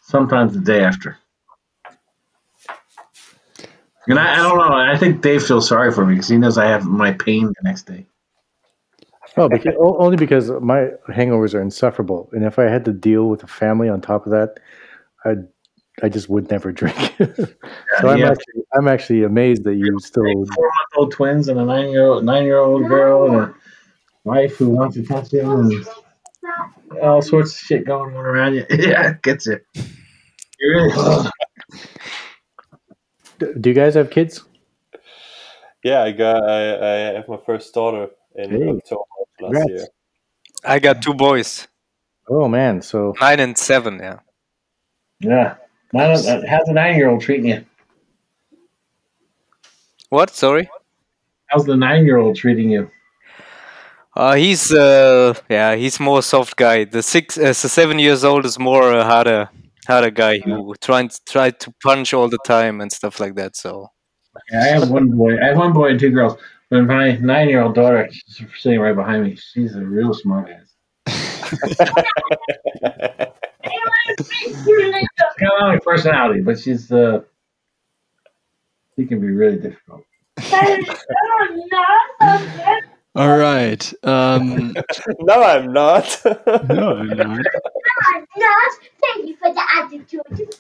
sometimes 0.03 0.55
the 0.55 0.61
day 0.61 0.85
after. 0.85 1.19
And 4.07 4.19
I, 4.19 4.35
I 4.35 4.37
don't 4.37 4.59
know. 4.59 4.75
I 4.75 4.97
think 4.97 5.23
Dave 5.23 5.45
feels 5.45 5.69
sorry 5.69 5.93
for 5.93 6.05
me 6.05 6.15
because 6.15 6.29
he 6.29 6.39
knows 6.39 6.59
I 6.59 6.67
have 6.67 6.85
my 6.85 7.13
pain 7.13 7.47
the 7.47 7.63
next 7.63 7.87
day. 7.87 8.07
Oh, 9.37 9.49
because, 9.49 9.75
only 9.79 10.17
because 10.17 10.51
my 10.51 10.91
hangovers 11.09 11.55
are 11.55 11.63
insufferable, 11.63 12.29
and 12.33 12.45
if 12.45 12.59
I 12.59 12.65
had 12.65 12.85
to 12.85 12.93
deal 12.93 13.29
with 13.29 13.43
a 13.43 13.47
family 13.47 13.89
on 13.89 14.03
top 14.03 14.27
of 14.27 14.33
that, 14.33 14.61
I 15.25 15.35
I 16.03 16.09
just 16.09 16.29
would 16.29 16.51
never 16.51 16.73
drink. 16.73 16.97
so 17.19 18.09
I'm 18.09 18.19
yeah. 18.19 18.31
actually 18.31 18.63
I'm 18.75 18.89
actually 18.89 19.23
amazed 19.25 19.65
that 19.65 19.75
you 19.75 19.99
still. 20.01 20.25
Four 20.25 20.65
month 20.65 20.91
old 20.97 21.13
twins 21.13 21.49
and 21.49 21.61
a 21.61 21.65
nine 21.65 21.91
year 21.91 22.07
old 22.07 22.25
nine 22.25 22.45
year 22.45 22.59
old 22.59 22.89
girl 22.89 23.27
and 23.27 23.37
a 23.37 23.55
wife 24.25 24.57
who 24.57 24.71
wants 24.71 24.97
to 24.97 25.05
touch 25.05 25.33
him 25.33 25.51
and 25.51 25.87
all 27.03 27.23
sorts 27.23 27.53
of 27.53 27.59
shit 27.59 27.85
going 27.87 28.17
on 28.17 28.25
around 28.25 28.55
you. 28.55 28.67
Yeah, 28.71 29.11
it 29.11 29.23
gets 29.23 29.47
it. 29.47 29.65
You 30.59 30.69
really. 30.75 31.29
Do 33.61 33.71
you 33.71 33.75
guys 33.75 33.95
have 33.95 34.11
kids? 34.11 34.45
Yeah, 35.83 36.03
I 36.03 36.13
got 36.13 36.45
I, 36.49 36.77
I 36.77 37.15
have 37.15 37.29
my 37.29 37.39
first 37.45 37.75
daughter 37.75 38.09
in 38.37 38.51
Hey, 38.51 38.69
October 38.69 39.03
last 39.41 39.53
congrats. 39.53 39.69
year. 39.69 39.87
I 40.65 40.79
got 40.79 41.03
two 41.03 41.15
boys, 41.15 41.67
Oh 42.29 42.47
man, 42.49 42.83
so 42.83 43.15
nine 43.21 43.41
and 43.41 43.59
seven. 43.59 43.99
Yeah. 43.99 44.21
Yeah. 45.23 45.55
How's 45.95 46.27
how's 46.27 46.67
the 46.67 46.73
nine 46.73 46.97
year 46.97 47.09
old 47.09 47.21
treating 47.21 47.47
you? 47.47 47.65
What? 50.09 50.31
Sorry. 50.31 50.69
How's 51.47 51.65
the 51.65 51.77
nine 51.77 52.05
year 52.05 52.17
old 52.17 52.37
treating 52.37 52.71
you? 52.71 52.91
Uh, 54.15 54.35
he's 54.35 54.73
uh, 54.73 55.35
yeah, 55.49 55.75
he's 55.75 56.01
more 56.01 56.23
soft 56.23 56.57
guy. 56.57 56.85
The 56.85 57.03
six, 57.03 57.39
uh, 57.39 57.49
the 57.49 57.55
seven 57.55 57.99
years 57.99 58.25
old 58.25 58.45
is 58.45 58.59
more 58.59 58.93
a 58.93 59.05
harder, 59.05 59.49
harder 59.87 60.11
guy 60.11 60.39
who 60.39 60.75
tries 60.83 61.21
try 61.21 61.51
to 61.51 61.75
punch 61.83 62.13
all 62.13 62.29
the 62.29 62.39
time 62.45 62.81
and 62.81 62.93
stuff 62.93 63.21
like 63.21 63.37
that. 63.37 63.57
So 63.57 63.89
Yeah, 64.51 64.61
I 64.61 64.67
have 64.79 64.91
one 64.91 65.11
boy. 65.11 65.41
I 65.41 65.49
have 65.49 65.57
one 65.57 65.73
boy 65.73 65.91
and 65.91 66.01
two 66.01 66.11
girls. 66.11 66.39
But 66.69 66.83
my 66.83 67.17
nine 67.17 67.49
year 67.49 67.63
old 67.63 67.75
daughter, 67.75 68.09
she's 68.11 68.47
sitting 68.59 68.81
right 68.81 68.97
behind 68.97 69.25
me. 69.25 69.37
She's 69.37 69.77
a 69.77 69.85
real 69.85 70.15
smart 70.15 70.51
ass. 71.07 73.29
Kind 75.39 75.53
of 75.61 75.69
like 75.69 75.83
personality, 75.85 76.41
but 76.41 76.59
she's 76.59 76.91
uh, 76.93 77.21
she 78.97 79.07
can 79.07 79.21
be 79.21 79.31
really 79.31 79.59
difficult. 79.59 80.05
All 83.15 83.37
right. 83.37 83.93
Um, 84.05 84.75
no, 85.21 85.43
I'm 85.43 85.71
not. 85.73 86.19
no, 86.25 86.97
I'm 86.97 87.09
not. 87.09 87.19
i'm 87.19 87.43
Not. 88.37 88.73
Thank 89.03 89.29
you 89.29 89.37
for 89.37 89.53
the 89.53 89.63
attitude. 89.77 90.55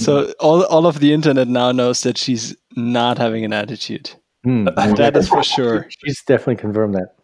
So 0.00 0.32
all 0.40 0.62
all 0.64 0.86
of 0.86 1.00
the 1.00 1.12
internet 1.12 1.48
now 1.48 1.72
knows 1.72 2.02
that 2.02 2.16
she's 2.18 2.54
not 2.76 3.18
having 3.18 3.44
an 3.44 3.52
attitude. 3.52 4.10
hmm, 4.44 4.64
That 4.66 5.16
is 5.16 5.28
for 5.28 5.42
sure. 5.42 5.88
she's 6.04 6.22
definitely 6.22 6.56
confirmed 6.56 6.94
that. 6.94 7.14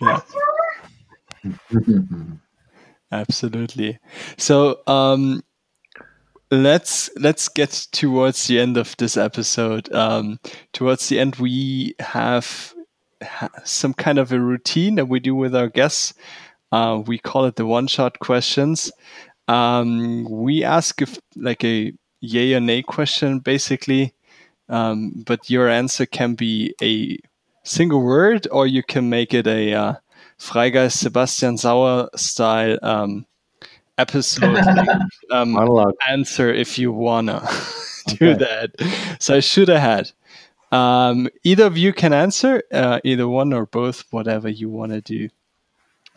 Yeah, 0.00 0.20
absolutely. 3.12 3.98
So 4.36 4.80
um, 4.86 5.42
let's 6.50 7.10
let's 7.16 7.48
get 7.48 7.70
towards 7.92 8.46
the 8.46 8.58
end 8.58 8.76
of 8.76 8.96
this 8.96 9.16
episode. 9.16 9.92
Um, 9.92 10.38
towards 10.72 11.08
the 11.08 11.18
end, 11.18 11.36
we 11.36 11.94
have 12.00 12.74
ha- 13.22 13.50
some 13.64 13.94
kind 13.94 14.18
of 14.18 14.32
a 14.32 14.40
routine 14.40 14.96
that 14.96 15.06
we 15.06 15.20
do 15.20 15.34
with 15.34 15.54
our 15.54 15.68
guests. 15.68 16.14
Uh, 16.70 17.02
we 17.06 17.18
call 17.18 17.46
it 17.46 17.56
the 17.56 17.66
one-shot 17.66 18.18
questions. 18.18 18.92
Um, 19.46 20.24
we 20.24 20.62
ask 20.64 21.00
if 21.00 21.18
like 21.34 21.64
a 21.64 21.92
yay 22.20 22.54
or 22.54 22.60
nay 22.60 22.82
question, 22.82 23.38
basically. 23.38 24.14
Um, 24.68 25.24
but 25.26 25.48
your 25.48 25.68
answer 25.68 26.04
can 26.04 26.34
be 26.34 26.74
a 26.82 27.18
single 27.64 28.02
word, 28.02 28.46
or 28.50 28.66
you 28.66 28.82
can 28.82 29.08
make 29.08 29.32
it 29.32 29.46
a 29.46 29.72
uh, 29.72 29.94
Freigeist 30.38 30.98
Sebastian 30.98 31.58
Sauer 31.58 32.08
style 32.16 32.78
um, 32.82 33.26
episode. 33.96 34.60
um, 35.30 35.56
answer 36.08 36.52
if 36.52 36.78
you 36.78 36.92
wanna 36.92 37.46
do 38.06 38.34
Okay. 38.34 38.38
that. 38.38 39.16
So 39.20 39.36
I 39.36 39.40
should 39.40 39.68
have 39.68 39.80
had. 39.80 40.12
Um, 40.70 41.28
either 41.44 41.64
of 41.64 41.78
you 41.78 41.92
can 41.92 42.12
answer, 42.12 42.62
uh, 42.72 43.00
either 43.04 43.26
one 43.26 43.52
or 43.52 43.66
both, 43.66 44.04
whatever 44.10 44.48
you 44.48 44.68
want 44.68 44.92
to 44.92 45.00
do. 45.00 45.28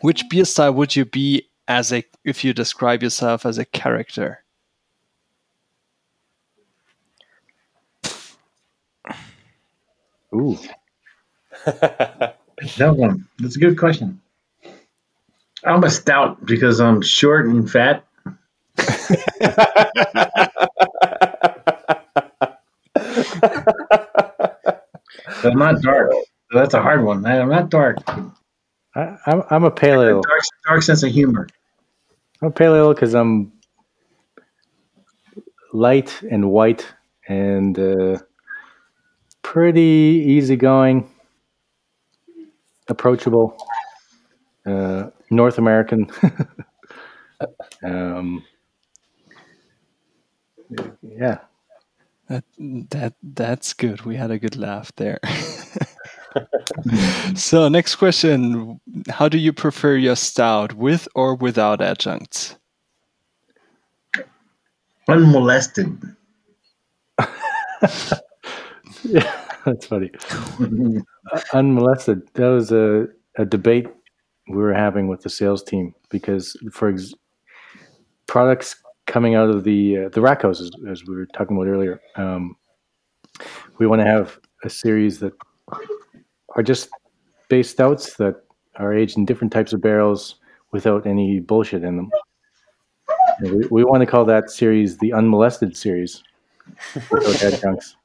Which 0.00 0.28
beer 0.28 0.44
style 0.44 0.72
would 0.74 0.94
you 0.94 1.04
be 1.04 1.48
as 1.68 1.92
a 1.92 2.04
if 2.24 2.44
you 2.44 2.52
describe 2.52 3.02
yourself 3.02 3.46
as 3.46 3.56
a 3.58 3.64
character? 3.64 4.44
Ooh, 10.34 10.58
That 12.76 12.96
one. 12.96 13.26
That's 13.38 13.56
a 13.56 13.58
good 13.58 13.78
question. 13.78 14.20
I'm 15.64 15.84
a 15.84 15.90
stout 15.90 16.44
because 16.44 16.80
I'm 16.80 17.02
short 17.02 17.46
and 17.46 17.70
fat. 17.70 18.04
But 25.42 25.52
I'm 25.52 25.58
not 25.58 25.82
dark. 25.82 26.12
That's 26.52 26.74
a 26.74 26.80
hard 26.80 27.04
one. 27.04 27.26
I'm 27.26 27.48
not 27.48 27.68
dark. 27.68 27.98
I, 28.94 29.16
I'm 29.26 29.42
I'm 29.50 29.64
a 29.64 29.70
pale 29.70 30.02
ale. 30.02 30.20
Dark, 30.20 30.42
dark 30.66 30.82
sense 30.82 31.02
of 31.02 31.10
humor. 31.10 31.48
I'm 32.40 32.48
a 32.48 32.50
pale 32.52 32.76
ale 32.76 32.94
because 32.94 33.14
I'm 33.14 33.52
light 35.72 36.22
and 36.30 36.50
white 36.50 36.86
and 37.26 37.76
uh, 37.78 38.18
pretty 39.42 40.24
easygoing, 40.28 41.10
approachable, 42.88 43.56
uh, 44.66 45.10
North 45.30 45.58
American. 45.58 46.10
um, 47.84 48.44
yeah, 51.02 51.38
That 52.28 52.44
that 52.90 53.14
that's 53.22 53.72
good. 53.74 54.02
We 54.02 54.16
had 54.16 54.30
a 54.30 54.38
good 54.38 54.56
laugh 54.56 54.92
there. 54.96 55.18
so 57.34 57.68
next 57.68 57.96
question: 57.96 58.80
How 59.08 59.28
do 59.28 59.38
you 59.38 59.52
prefer 59.52 59.96
your 59.96 60.16
stout, 60.16 60.74
with 60.74 61.08
or 61.14 61.34
without 61.34 61.82
adjuncts? 61.82 62.56
Unmolested. 65.08 65.98
that's 69.66 69.86
funny. 69.86 70.10
Unmolested. 71.52 72.22
That 72.34 72.48
was 72.48 72.72
a, 72.72 73.08
a 73.36 73.44
debate 73.44 73.88
we 74.48 74.56
were 74.56 74.74
having 74.74 75.08
with 75.08 75.22
the 75.22 75.30
sales 75.30 75.62
team 75.62 75.94
because 76.10 76.56
for 76.72 76.88
ex- 76.90 77.14
products 78.26 78.76
coming 79.06 79.34
out 79.34 79.48
of 79.48 79.64
the 79.64 79.98
uh, 79.98 80.08
the 80.10 80.20
rack 80.20 80.42
houses, 80.42 80.70
as 80.88 81.04
we 81.04 81.14
were 81.14 81.26
talking 81.26 81.56
about 81.56 81.68
earlier, 81.68 82.00
um, 82.16 82.56
we 83.78 83.86
want 83.86 84.00
to 84.00 84.06
have 84.06 84.38
a 84.64 84.70
series 84.70 85.18
that 85.20 85.32
are 86.56 86.62
just 86.62 86.88
base 87.48 87.70
stouts 87.70 88.14
that 88.16 88.42
are 88.76 88.94
aged 88.94 89.16
in 89.16 89.24
different 89.24 89.52
types 89.52 89.72
of 89.72 89.80
barrels 89.80 90.36
without 90.72 91.06
any 91.06 91.40
bullshit 91.40 91.84
in 91.84 91.96
them. 91.96 92.10
We, 93.42 93.66
we 93.70 93.84
want 93.84 94.00
to 94.00 94.06
call 94.06 94.24
that 94.26 94.50
series 94.50 94.98
the 94.98 95.12
unmolested 95.12 95.76
series 95.76 96.22
Those 97.10 97.42
adjuncts. 97.42 97.96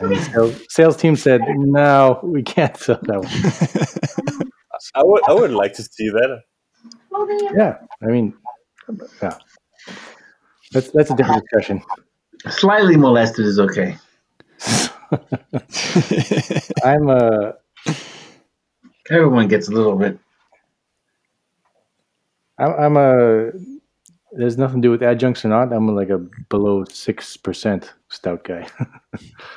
And 0.00 0.10
the 0.10 0.16
sales, 0.16 0.62
sales 0.68 0.96
team 0.96 1.16
said, 1.16 1.40
"No, 1.48 2.20
we 2.22 2.42
can't 2.42 2.76
sell 2.84 2.98
that 3.02 3.18
one." 3.18 4.46
I 4.94 5.02
would 5.02 5.22
I 5.28 5.32
would 5.32 5.50
like 5.52 5.72
to 5.74 5.82
see 5.82 6.08
that. 6.10 6.42
Yeah, 7.56 7.78
I 8.02 8.06
mean, 8.06 8.34
yeah, 9.22 9.38
that's 10.72 10.90
that's 10.90 11.10
a 11.10 11.16
different 11.16 11.42
discussion. 11.44 11.82
Slightly 12.48 12.96
molested 12.96 13.46
is 13.46 13.58
okay. 13.58 13.96
I'm 16.84 17.08
uh 17.08 17.52
Everyone 19.10 19.48
gets 19.48 19.68
a 19.68 19.72
little 19.72 19.96
bit. 19.96 20.18
I'm, 22.58 22.72
I'm 22.72 22.96
a. 22.96 23.50
There's 24.32 24.58
nothing 24.58 24.82
to 24.82 24.88
do 24.88 24.90
with 24.90 25.02
adjuncts 25.02 25.44
or 25.44 25.48
not. 25.48 25.72
I'm 25.72 25.94
like 25.94 26.10
a 26.10 26.18
below 26.48 26.84
six 26.84 27.36
percent 27.36 27.92
stout 28.08 28.44
guy. 28.44 28.66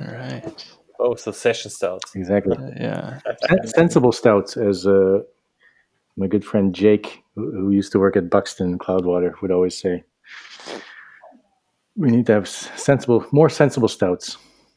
All 0.00 0.12
right. 0.12 0.74
Oh, 0.98 1.14
so 1.16 1.32
session 1.32 1.70
stouts. 1.70 2.14
exactly. 2.14 2.56
Uh, 2.56 2.70
yeah. 2.76 3.18
Sensible 3.64 4.12
stouts, 4.12 4.56
as 4.56 4.86
uh, 4.86 5.20
my 6.16 6.26
good 6.26 6.44
friend 6.44 6.74
Jake, 6.74 7.22
who, 7.34 7.50
who 7.50 7.70
used 7.70 7.92
to 7.92 7.98
work 7.98 8.16
at 8.16 8.30
Buxton 8.30 8.78
Cloudwater, 8.78 9.32
would 9.42 9.50
always 9.50 9.76
say. 9.76 10.04
We 11.96 12.10
need 12.10 12.26
to 12.26 12.32
have 12.32 12.48
sensible, 12.48 13.26
more 13.32 13.48
sensible 13.48 13.88
stouts. 13.88 14.36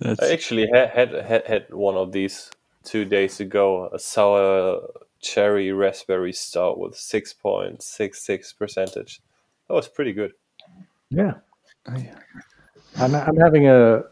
That's 0.00 0.22
I 0.22 0.32
actually 0.32 0.68
had, 0.72 0.90
had 0.90 1.12
had 1.12 1.46
had 1.46 1.66
one 1.70 1.96
of 1.96 2.12
these 2.12 2.50
two 2.84 3.04
days 3.04 3.40
ago. 3.40 3.90
A 3.92 3.98
sour 3.98 4.80
cherry 5.20 5.72
raspberry 5.72 6.32
stout 6.32 6.78
with 6.78 6.96
six 6.96 7.32
point 7.32 7.82
six 7.82 8.24
six 8.24 8.52
percentage. 8.52 9.20
That 9.68 9.74
was 9.74 9.88
pretty 9.88 10.12
good. 10.12 10.32
Yeah, 11.10 11.34
oh, 11.86 11.96
yeah. 11.96 12.18
I'm, 12.98 13.14
I'm 13.14 13.36
having 13.36 13.68
a 13.68 14.02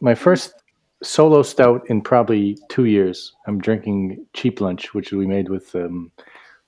my 0.00 0.14
first 0.14 0.54
solo 1.02 1.42
stout 1.42 1.88
in 1.88 2.00
probably 2.02 2.56
two 2.68 2.84
years. 2.84 3.34
I'm 3.46 3.58
drinking 3.60 4.26
cheap 4.34 4.60
lunch, 4.60 4.94
which 4.94 5.12
we 5.12 5.26
made 5.26 5.48
with 5.48 5.74
um, 5.74 6.10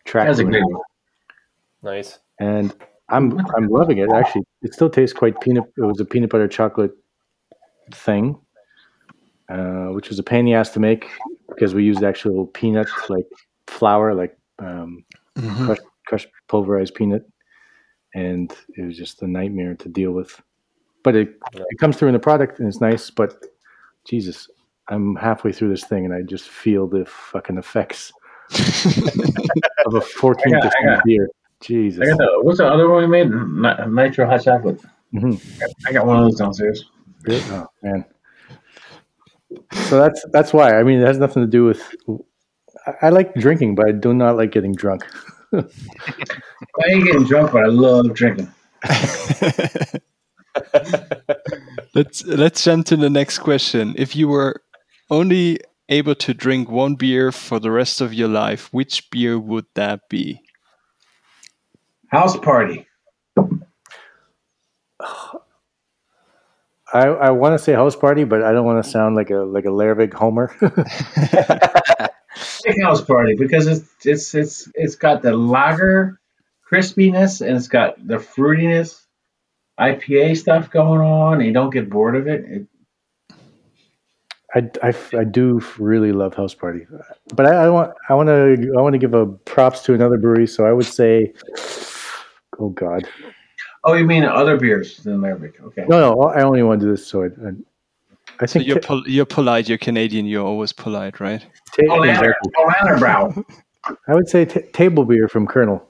track. 0.04 0.26
That's 0.26 0.40
a 0.40 0.44
great 0.44 0.64
one. 0.64 0.80
Nice. 1.82 2.18
and 2.38 2.74
I'm 3.08 3.38
I'm 3.56 3.68
loving 3.68 3.98
it. 3.98 4.10
Actually, 4.14 4.44
it 4.62 4.72
still 4.74 4.90
tastes 4.90 5.16
quite 5.16 5.40
peanut. 5.40 5.64
It 5.76 5.82
was 5.82 6.00
a 6.00 6.04
peanut 6.04 6.30
butter 6.30 6.48
chocolate 6.48 6.92
thing, 7.92 8.38
uh, 9.48 9.86
which 9.88 10.08
was 10.08 10.18
a 10.18 10.22
pain 10.22 10.40
in 10.40 10.46
the 10.46 10.54
ass 10.54 10.70
to 10.70 10.80
make 10.80 11.08
because 11.48 11.74
we 11.74 11.84
used 11.84 12.02
actual 12.02 12.46
peanut 12.46 12.86
like 13.08 13.26
flour, 13.66 14.14
like 14.14 14.36
um, 14.58 15.04
Mhm. 15.36 15.64
crushed, 15.64 15.82
crushed 16.06 16.28
pulverized 16.48 16.94
peanut, 16.94 17.24
and 18.14 18.54
it 18.76 18.82
was 18.86 18.96
just 18.96 19.22
a 19.22 19.26
nightmare 19.26 19.74
to 19.76 19.88
deal 19.88 20.12
with. 20.12 20.40
But 21.02 21.16
it 21.16 21.36
it 21.54 21.78
comes 21.78 21.96
through 21.96 22.08
in 22.08 22.14
the 22.14 22.20
product 22.20 22.58
and 22.58 22.68
it's 22.68 22.80
nice. 22.80 23.10
But 23.10 23.34
Jesus, 24.04 24.48
I'm 24.88 25.16
halfway 25.16 25.52
through 25.52 25.70
this 25.70 25.84
thing 25.84 26.04
and 26.04 26.14
I 26.14 26.22
just 26.22 26.48
feel 26.48 26.86
the 26.86 27.04
fucking 27.06 27.58
effects 27.58 28.12
of 29.86 29.94
a 29.94 30.00
14 30.00 30.54
I 30.54 30.60
got- 30.60 30.72
percent 30.72 31.04
beer. 31.04 31.28
Jesus. 31.60 32.00
I 32.02 32.06
got 32.10 32.18
the, 32.18 32.38
what's 32.42 32.58
the 32.58 32.66
other 32.66 32.88
one 32.88 33.02
we 33.02 33.06
made? 33.06 33.30
Nitro 33.88 34.26
hot 34.26 34.42
chocolate. 34.42 34.80
Mhm. 35.14 35.40
I 35.86 35.92
got 35.92 36.06
one 36.06 36.16
of 36.18 36.24
those 36.24 36.36
downstairs. 36.38 36.84
Really? 37.24 37.40
Oh 37.50 37.66
man. 37.82 38.04
So 39.88 39.98
that's 40.00 40.24
that's 40.32 40.52
why. 40.52 40.76
I 40.78 40.82
mean, 40.82 41.00
it 41.00 41.06
has 41.06 41.18
nothing 41.18 41.42
to 41.44 41.46
do 41.46 41.64
with. 41.64 41.80
I, 42.86 43.06
I 43.06 43.08
like 43.10 43.34
drinking, 43.34 43.76
but 43.76 43.86
I 43.86 43.92
do 43.92 44.12
not 44.12 44.36
like 44.36 44.50
getting 44.50 44.72
drunk. 44.74 45.04
I 45.54 45.62
ain't 46.90 47.04
getting 47.04 47.24
drunk, 47.24 47.52
but 47.52 47.62
I 47.62 47.68
love 47.68 48.12
drinking. 48.14 48.48
let's 51.94 52.24
let's 52.24 52.64
jump 52.64 52.86
to 52.86 52.96
the 52.96 53.10
next 53.10 53.38
question. 53.38 53.94
If 53.96 54.14
you 54.16 54.28
were 54.28 54.62
only 55.10 55.60
able 55.88 56.14
to 56.16 56.34
drink 56.34 56.70
one 56.70 56.94
beer 56.94 57.32
for 57.32 57.58
the 57.58 57.70
rest 57.70 58.00
of 58.00 58.14
your 58.14 58.28
life, 58.28 58.68
which 58.72 59.10
beer 59.10 59.38
would 59.38 59.66
that 59.74 60.08
be? 60.08 60.40
House 62.08 62.36
party. 62.36 62.86
I, 66.94 67.06
I 67.06 67.30
want 67.30 67.58
to 67.58 67.58
say 67.58 67.72
house 67.72 67.96
party, 67.96 68.24
but 68.24 68.42
I 68.42 68.52
don't 68.52 68.66
want 68.66 68.84
to 68.84 68.90
sound 68.90 69.16
like 69.16 69.30
a 69.30 69.38
like 69.38 69.64
a 69.64 69.68
Lervig 69.68 70.12
Homer. 70.12 70.54
House 72.82 73.02
party 73.02 73.34
because 73.38 73.66
it's 73.66 74.06
it's 74.06 74.34
it's 74.34 74.68
it's 74.74 74.94
got 74.94 75.22
the 75.22 75.36
lager 75.36 76.20
crispiness 76.70 77.44
and 77.44 77.56
it's 77.56 77.68
got 77.68 77.96
the 78.06 78.16
fruitiness, 78.16 79.01
IPA 79.78 80.36
stuff 80.36 80.70
going 80.70 81.00
on. 81.00 81.38
And 81.38 81.46
you 81.46 81.52
don't 81.52 81.70
get 81.70 81.90
bored 81.90 82.16
of 82.16 82.26
it. 82.26 82.44
it 82.46 82.66
I, 84.54 84.70
I, 84.82 84.94
I 85.20 85.24
do 85.24 85.62
really 85.78 86.12
love 86.12 86.34
house 86.34 86.54
party, 86.54 86.86
but 87.34 87.46
I, 87.46 87.64
I 87.64 87.68
want 87.70 87.94
I 88.10 88.14
want 88.14 88.28
to 88.28 88.74
I 88.76 88.82
want 88.82 88.92
to 88.92 88.98
give 88.98 89.14
a 89.14 89.26
props 89.26 89.80
to 89.84 89.94
another 89.94 90.18
brewery. 90.18 90.46
So 90.46 90.66
I 90.66 90.72
would 90.72 90.84
say, 90.84 91.32
oh 92.58 92.68
God, 92.68 93.08
oh, 93.84 93.94
you 93.94 94.04
mean 94.04 94.24
other 94.24 94.58
beers 94.58 94.98
than 94.98 95.20
Lervig? 95.20 95.58
Okay. 95.58 95.86
no 95.88 95.98
no 96.00 96.22
I 96.24 96.42
only 96.42 96.62
want 96.62 96.80
to 96.80 96.86
do 96.86 96.90
this. 96.90 97.06
So 97.06 97.22
I 97.22 97.26
I, 97.26 97.52
I 98.40 98.46
So 98.46 98.52
think 98.58 98.66
you're 98.66 98.80
pol- 98.80 99.08
you're 99.08 99.24
polite. 99.24 99.70
You're 99.70 99.78
Canadian. 99.78 100.26
You're 100.26 100.44
always 100.44 100.72
polite, 100.72 101.18
right? 101.18 101.40
ta- 101.74 101.82
Olander, 101.84 102.10
exactly. 102.10 102.52
Olander 102.58 102.98
Brow. 102.98 103.44
I 104.06 104.14
would 104.14 104.28
say 104.28 104.44
ta 104.44 104.60
table 104.74 105.06
beer 105.06 105.28
from 105.28 105.46
Kernel. 105.46 105.82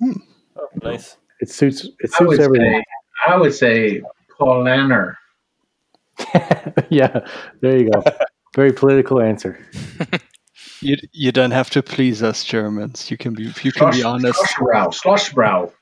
Hmm. 0.00 0.12
Oh, 0.56 0.66
nice. 0.82 1.16
It 1.44 1.50
suits 1.50 1.84
it 1.84 2.10
I 2.18 2.24
would 2.24 2.36
suits 2.36 2.44
everything. 2.44 2.82
say 2.82 3.30
I 3.30 3.36
would 3.36 3.52
say 3.52 4.02
Paulaner. 4.40 5.16
yeah, 6.88 7.20
there 7.60 7.76
you 7.76 7.90
go. 7.90 8.02
Very 8.54 8.72
political 8.72 9.20
answer. 9.20 9.58
You 10.80 10.96
you 11.12 11.32
don't 11.32 11.52
have 11.52 11.70
to 11.70 11.82
please 11.82 12.22
us 12.22 12.44
Germans. 12.44 13.10
You 13.10 13.16
can 13.16 13.32
be 13.32 13.44
you 13.62 13.72
can 13.72 13.90
be 13.90 14.02
honest. 14.02 14.38
Schlossbrau. 14.38 14.92
Schlossbrau. 14.92 15.72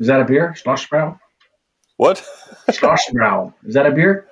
Is 0.00 0.06
that 0.06 0.20
a 0.20 0.24
beer? 0.24 0.54
Schlossbrau. 0.56 1.18
What? 1.96 2.22
Schlossbrau. 2.70 3.52
Is 3.66 3.74
that 3.74 3.86
a 3.86 3.90
beer? 3.90 4.28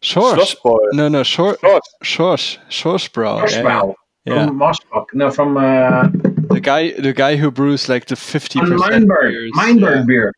Schorsch. 0.00 0.38
Schlossbräu. 0.38 0.78
No, 0.92 1.08
no, 1.08 1.22
Schor 1.22 1.56
Schorsch. 1.56 1.88
Schorsch. 2.02 2.58
Schorschbrau. 2.70 3.40
Yeah, 3.40 3.46
Schlossbrau. 3.46 3.94
yeah. 4.24 4.46
From 4.46 4.58
Mossbach. 4.58 5.06
No, 5.12 5.30
from 5.30 5.56
uh, 5.58 6.08
The 6.48 6.60
guy 6.60 6.92
the 6.92 7.12
guy 7.12 7.36
who 7.36 7.50
brews 7.50 7.88
like 7.88 8.06
the 8.06 8.16
fifty 8.16 8.60
percent 8.60 8.78
Meinberg. 8.80 9.30
beers. 9.30 9.52
Meinberg 9.54 10.06
beer. 10.06 10.32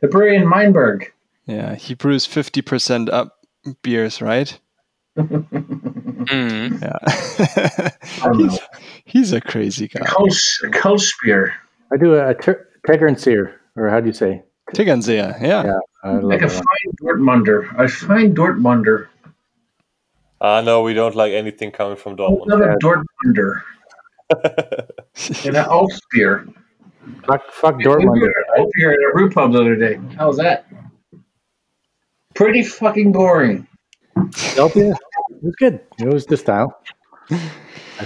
The 0.00 0.08
brewery 0.08 0.36
in 0.36 0.46
Meinberg. 0.48 1.12
Yeah. 1.46 1.54
yeah, 1.54 1.74
he 1.74 1.94
brews 1.94 2.26
fifty 2.26 2.62
percent 2.62 3.08
up 3.08 3.38
beers, 3.82 4.20
right? 4.20 4.58
Mm. 5.16 6.80
Yeah. 6.82 8.32
he's, 8.36 8.58
he's 9.04 9.32
a 9.32 9.40
crazy 9.40 9.88
guy. 9.88 10.00
Kolsch, 10.06 10.62
Kolsch 10.72 11.12
beer. 11.24 11.54
I 11.92 11.96
do 11.96 12.14
a, 12.14 12.30
a 12.30 12.34
ter- 12.34 12.68
Tegernseer, 12.86 13.54
or 13.76 13.88
how 13.88 14.00
do 14.00 14.06
you 14.06 14.12
say? 14.12 14.42
Tegernseher, 14.74 15.40
yeah. 15.40 15.64
Yeah, 15.64 15.78
I 16.02 16.10
love 16.12 16.24
Like 16.24 16.42
a 16.42 16.48
fine 16.48 16.64
Dortmunder. 17.02 17.78
A 17.78 17.88
fine 17.88 18.34
Dortmunder. 18.34 19.06
Ah, 20.40 20.60
no, 20.60 20.82
we 20.82 20.92
don't 20.92 21.14
like 21.14 21.32
anything 21.32 21.70
coming 21.70 21.96
from 21.96 22.16
Dortmund. 22.16 22.46
Another 22.46 22.76
Dortmunder. 22.82 23.62
And 24.30 25.56
an 25.56 25.56
Alps 25.56 26.00
beer. 26.12 26.46
Fuck, 27.26 27.50
fuck 27.52 27.76
We 27.76 27.84
Dortmund. 27.84 28.20
were 28.20 28.44
out 28.58 28.68
here 28.76 28.90
at 28.90 28.98
a 28.98 29.12
brew 29.12 29.30
pub 29.30 29.52
the 29.52 29.60
other 29.60 29.76
day. 29.76 30.00
How 30.16 30.26
was 30.28 30.36
that? 30.38 30.66
Pretty 32.34 32.62
fucking 32.64 33.12
boring. 33.12 33.66
Delta? 34.54 34.90
It 34.90 35.42
was 35.42 35.54
good. 35.56 35.80
It 35.98 36.08
was 36.12 36.26
the 36.26 36.36
style. 36.36 36.80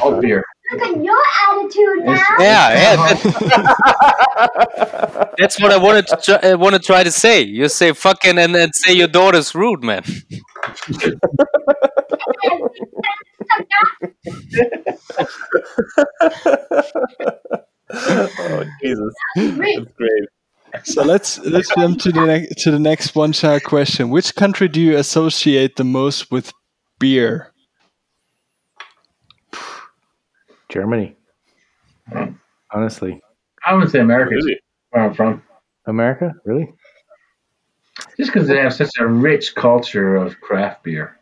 Alt 0.03 0.21
beer. 0.21 0.45
Look 0.73 0.83
at 0.83 1.03
your 1.03 1.19
attitude 1.51 2.05
now. 2.05 2.25
Yeah, 2.39 2.95
yeah. 2.95 2.97
That's, 4.37 5.35
that's 5.39 5.61
what 5.61 5.73
I 5.73 5.77
wanted 5.79 6.07
to 6.07 6.17
try, 6.23 6.37
uh, 6.37 6.57
want 6.57 6.75
to 6.77 6.79
try 6.81 7.03
to 7.03 7.11
say. 7.11 7.43
You 7.43 7.69
say 7.69 7.93
fucking 7.93 8.39
and 8.39 8.55
then 8.55 8.73
say 8.73 8.93
your 8.93 9.09
daughter's 9.09 9.53
rude, 9.55 9.83
man. 9.83 10.05
oh, 17.93 18.65
Jesus. 18.83 19.15
That's 19.37 19.53
great. 19.97 20.29
So 20.85 21.03
let's 21.03 21.39
let's 21.41 21.69
jump 21.75 21.99
to 22.01 22.13
the 22.13 22.25
next 22.25 22.63
to 22.63 22.71
the 22.71 22.79
next 22.79 23.15
one 23.17 23.33
shot 23.33 23.65
question. 23.65 24.09
Which 24.11 24.35
country 24.37 24.69
do 24.69 24.81
you 24.81 24.97
associate 24.97 25.75
the 25.77 25.85
most 25.85 26.31
with 26.31 26.53
beer? 27.01 27.53
Germany. 30.69 31.17
Hmm. 32.13 32.33
Honestly. 32.73 33.21
I 33.67 33.75
would 33.75 33.91
say 33.91 33.99
America 33.99 34.31
Really? 34.37 34.61
where 34.91 35.05
I'm 35.05 35.15
from. 35.15 35.43
America? 35.87 36.33
Really? 36.45 36.73
Just 38.17 38.33
because 38.33 38.47
they 38.47 38.57
have 38.59 38.73
such 38.73 38.91
a 39.01 39.07
rich 39.07 39.55
culture 39.57 40.15
of 40.15 40.41
craft 40.41 40.85
beer. 40.85 41.19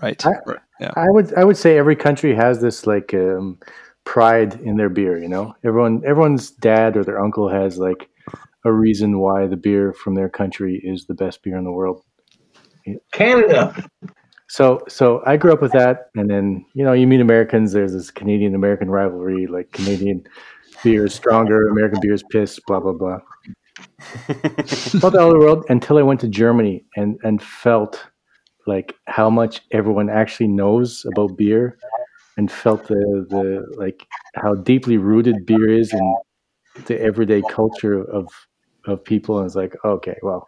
Right. 0.00 0.24
I- 0.24 0.30
right. 0.46 0.58
Yeah. 0.80 0.92
I 0.96 1.06
would 1.08 1.34
I 1.34 1.44
would 1.44 1.56
say 1.56 1.78
every 1.78 1.96
country 1.96 2.34
has 2.34 2.60
this 2.60 2.86
like 2.86 3.14
um, 3.14 3.58
pride 4.04 4.60
in 4.60 4.76
their 4.76 4.90
beer. 4.90 5.18
You 5.18 5.28
know, 5.28 5.54
everyone 5.64 6.02
everyone's 6.06 6.50
dad 6.50 6.96
or 6.96 7.04
their 7.04 7.20
uncle 7.20 7.48
has 7.48 7.78
like 7.78 8.08
a 8.64 8.72
reason 8.72 9.18
why 9.18 9.46
the 9.46 9.56
beer 9.56 9.92
from 9.92 10.14
their 10.14 10.28
country 10.28 10.80
is 10.82 11.06
the 11.06 11.14
best 11.14 11.42
beer 11.42 11.56
in 11.56 11.64
the 11.64 11.72
world. 11.72 12.02
Canada. 13.12 13.88
So 14.48 14.80
so 14.88 15.22
I 15.26 15.36
grew 15.36 15.52
up 15.52 15.60
with 15.60 15.72
that, 15.72 16.10
and 16.14 16.30
then 16.30 16.64
you 16.74 16.84
know 16.84 16.92
you 16.92 17.06
meet 17.06 17.20
Americans. 17.20 17.72
There's 17.72 17.92
this 17.92 18.10
Canadian 18.10 18.54
American 18.54 18.90
rivalry, 18.90 19.46
like 19.46 19.72
Canadian 19.72 20.24
beer 20.84 21.06
is 21.06 21.14
stronger, 21.14 21.68
American 21.68 22.00
beer 22.00 22.14
is 22.14 22.22
piss, 22.30 22.60
blah 22.66 22.80
blah 22.80 22.92
blah. 22.92 23.18
Felt 24.66 25.16
all 25.16 25.30
the 25.30 25.38
world 25.38 25.64
until 25.68 25.98
I 25.98 26.02
went 26.02 26.20
to 26.20 26.28
Germany 26.28 26.84
and 26.96 27.18
and 27.24 27.42
felt 27.42 28.06
like 28.66 28.94
how 29.06 29.30
much 29.30 29.62
everyone 29.72 30.10
actually 30.10 30.48
knows 30.48 31.04
about 31.12 31.36
beer, 31.36 31.78
and 32.36 32.50
felt 32.50 32.86
the 32.88 33.26
the 33.30 33.66
like 33.76 34.06
how 34.34 34.54
deeply 34.54 34.96
rooted 34.98 35.46
beer 35.46 35.68
is 35.70 35.92
in 35.92 36.16
the 36.86 37.00
everyday 37.00 37.42
culture 37.50 38.02
of 38.04 38.28
of 38.86 39.02
people. 39.04 39.38
And 39.38 39.46
it's 39.46 39.56
like 39.56 39.74
okay, 39.84 40.16
well, 40.22 40.46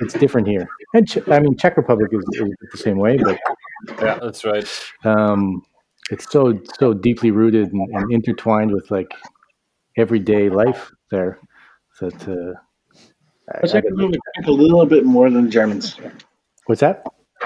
it's 0.00 0.14
different 0.14 0.46
here. 0.48 0.68
And 0.94 1.08
Ch- 1.08 1.26
I 1.28 1.38
mean, 1.40 1.56
Czech 1.56 1.76
Republic 1.76 2.10
is, 2.12 2.24
is 2.40 2.50
the 2.72 2.78
same 2.78 2.98
way, 2.98 3.16
but 3.16 3.38
Yeah, 4.02 4.18
that's 4.20 4.44
right. 4.44 4.66
um, 5.04 5.62
it's 6.10 6.30
so 6.30 6.60
so 6.78 6.92
deeply 6.92 7.30
rooted 7.30 7.72
and, 7.72 7.88
and 7.94 8.12
intertwined 8.12 8.72
with 8.72 8.90
like 8.90 9.12
everyday 9.96 10.48
life 10.50 10.90
there 11.10 11.38
that 12.00 12.28
uh, 12.28 12.54
I- 13.52 13.58
I 13.58 13.60
I 13.62 13.66
gotta- 13.66 13.90
drink 13.96 14.16
a 14.46 14.50
little 14.50 14.86
bit 14.86 15.04
more 15.04 15.30
than 15.30 15.50
Germans. 15.50 15.96
What's 16.70 16.82
that? 16.82 17.02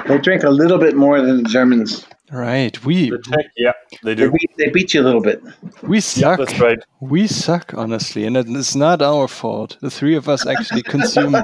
They 0.06 0.18
drink 0.18 0.42
a 0.44 0.50
little 0.50 0.76
bit 0.76 0.96
more 0.96 1.22
than 1.22 1.42
the 1.42 1.48
Germans. 1.48 2.06
Right. 2.30 2.74
We 2.84 3.08
The 3.08 3.18
Czech, 3.20 3.46
yeah, 3.56 3.72
they 4.02 4.12
They 4.14 4.24
do. 4.26 4.30
beat, 4.30 4.50
they 4.58 4.68
beat 4.68 4.92
you 4.92 5.00
a 5.00 5.06
little 5.08 5.22
bit. 5.22 5.42
we 5.82 6.00
suck. 6.00 6.38
That's 6.38 6.60
right. 6.60 6.78
We 7.00 7.26
suck, 7.26 7.72
honestly, 7.74 8.26
and 8.26 8.36
it's 8.36 8.74
not 8.76 9.00
our 9.00 9.26
fault. 9.26 9.78
The 9.80 9.88
three 9.88 10.14
of 10.14 10.28
us 10.28 10.46
actually 10.46 10.82
consume 10.94 11.36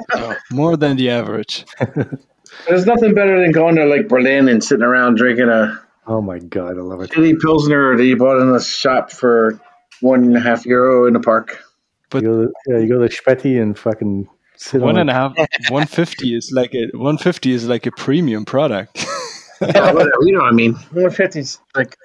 more 0.51 0.77
than 0.77 0.95
the 0.97 1.09
average. 1.09 1.65
There's 2.67 2.85
nothing 2.85 3.15
better 3.15 3.41
than 3.41 3.51
going 3.51 3.77
to 3.77 3.85
like 3.85 4.07
Berlin 4.07 4.47
and 4.47 4.63
sitting 4.63 4.83
around 4.85 5.15
drinking 5.17 5.49
a 5.49 5.81
Oh 6.05 6.21
my 6.21 6.37
god, 6.37 6.77
I 6.77 6.81
love 6.81 7.01
it. 7.01 7.09
shitty 7.09 7.39
pilsner 7.39 7.97
that 7.97 8.05
you 8.05 8.15
bought 8.15 8.39
in 8.41 8.51
the 8.51 8.59
shop 8.59 9.11
for 9.11 9.59
one 10.01 10.23
and 10.23 10.37
a 10.37 10.39
half 10.39 10.67
euro 10.67 11.07
in 11.07 11.13
the 11.13 11.19
park. 11.19 11.57
But- 12.11 12.21
you 12.21 12.29
go, 12.29 12.45
to, 12.45 12.51
yeah, 12.67 12.77
you 12.77 12.87
go 12.89 12.99
to 13.07 13.09
Späti 13.09 13.59
and 13.59 13.75
fucking 13.75 14.27
sit 14.61 14.79
One 14.81 14.95
on 14.95 15.01
and 15.01 15.09
a 15.09 15.13
half, 15.13 15.35
one 15.69 15.87
fifty 15.87 16.35
is 16.35 16.51
like 16.51 16.73
a 16.75 16.95
one 16.97 17.17
fifty 17.17 17.51
is 17.51 17.67
like 17.67 17.85
a 17.87 17.91
premium 17.91 18.45
product. 18.45 19.05
Yeah, 19.61 19.91
whatever, 19.91 20.11
you 20.23 20.31
know 20.33 20.39
what 20.39 20.51
I 20.51 20.55
mean. 20.55 20.73
150 20.73 21.37
is 21.39 21.59
like 21.75 21.95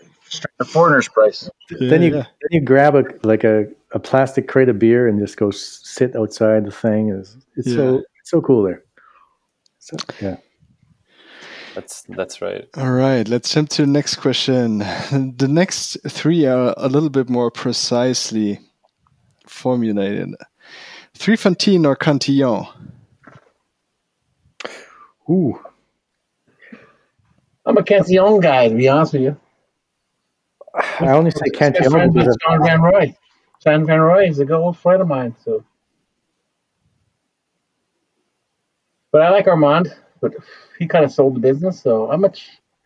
a 0.60 0.64
foreigner's 0.66 1.08
price. 1.08 1.48
Then 1.70 2.02
you 2.02 2.16
Yeah. 2.16 2.26
then 2.42 2.50
you 2.50 2.60
grab 2.60 2.94
a 2.94 3.04
like 3.22 3.44
a, 3.44 3.64
a 3.92 3.98
plastic 3.98 4.46
crate 4.46 4.68
of 4.68 4.78
beer 4.78 5.08
and 5.08 5.18
just 5.18 5.38
go 5.38 5.50
sit 5.50 6.14
outside 6.14 6.66
the 6.66 6.70
thing. 6.70 7.08
It's, 7.18 7.34
it's 7.56 7.72
so 7.72 8.02
it's 8.20 8.30
so 8.30 8.42
cool 8.42 8.62
there. 8.62 8.82
So, 9.78 9.96
yeah. 10.20 10.36
That's 11.74 12.02
that's 12.10 12.42
right. 12.42 12.68
All 12.76 12.92
right, 12.92 13.26
let's 13.26 13.50
jump 13.54 13.70
to 13.70 13.82
the 13.86 13.88
next 13.88 14.16
question. 14.16 14.80
The 15.10 15.48
next 15.48 15.96
three 16.06 16.44
are 16.44 16.74
a 16.76 16.88
little 16.88 17.08
bit 17.10 17.30
more 17.30 17.50
precisely 17.50 18.60
formulated. 19.46 20.34
Drie 21.18 21.36
Fonteinen 21.36 21.86
or 21.86 21.96
Cantillon? 21.96 22.66
Ooh. 25.28 25.60
I'm 27.64 27.76
a 27.76 27.82
Cantillon 27.82 28.40
guy, 28.40 28.68
to 28.68 28.74
be 28.74 28.88
honest 28.88 29.12
with 29.12 29.22
you. 29.22 29.40
I 31.00 31.08
only 31.08 31.30
say 31.30 31.46
Good 31.46 31.54
Cantillon 31.54 31.90
friend 31.90 32.14
with 32.14 32.24
because 32.24 32.36
John 32.46 32.62
Van 32.62 32.80
Roy. 32.80 33.16
John 33.62 33.86
Van 33.86 34.00
Roy 34.00 34.28
is 34.28 34.38
a 34.38 34.44
good 34.44 34.60
old 34.60 34.78
friend 34.78 35.02
of 35.02 35.08
mine. 35.08 35.34
So, 35.44 35.64
but 39.10 39.22
I 39.22 39.30
like 39.30 39.48
Armand, 39.48 39.92
but 40.20 40.34
he 40.78 40.86
kind 40.86 41.04
of 41.04 41.10
sold 41.10 41.34
the 41.34 41.40
business. 41.40 41.80
So 41.80 42.10
I'm 42.10 42.24
a 42.24 42.32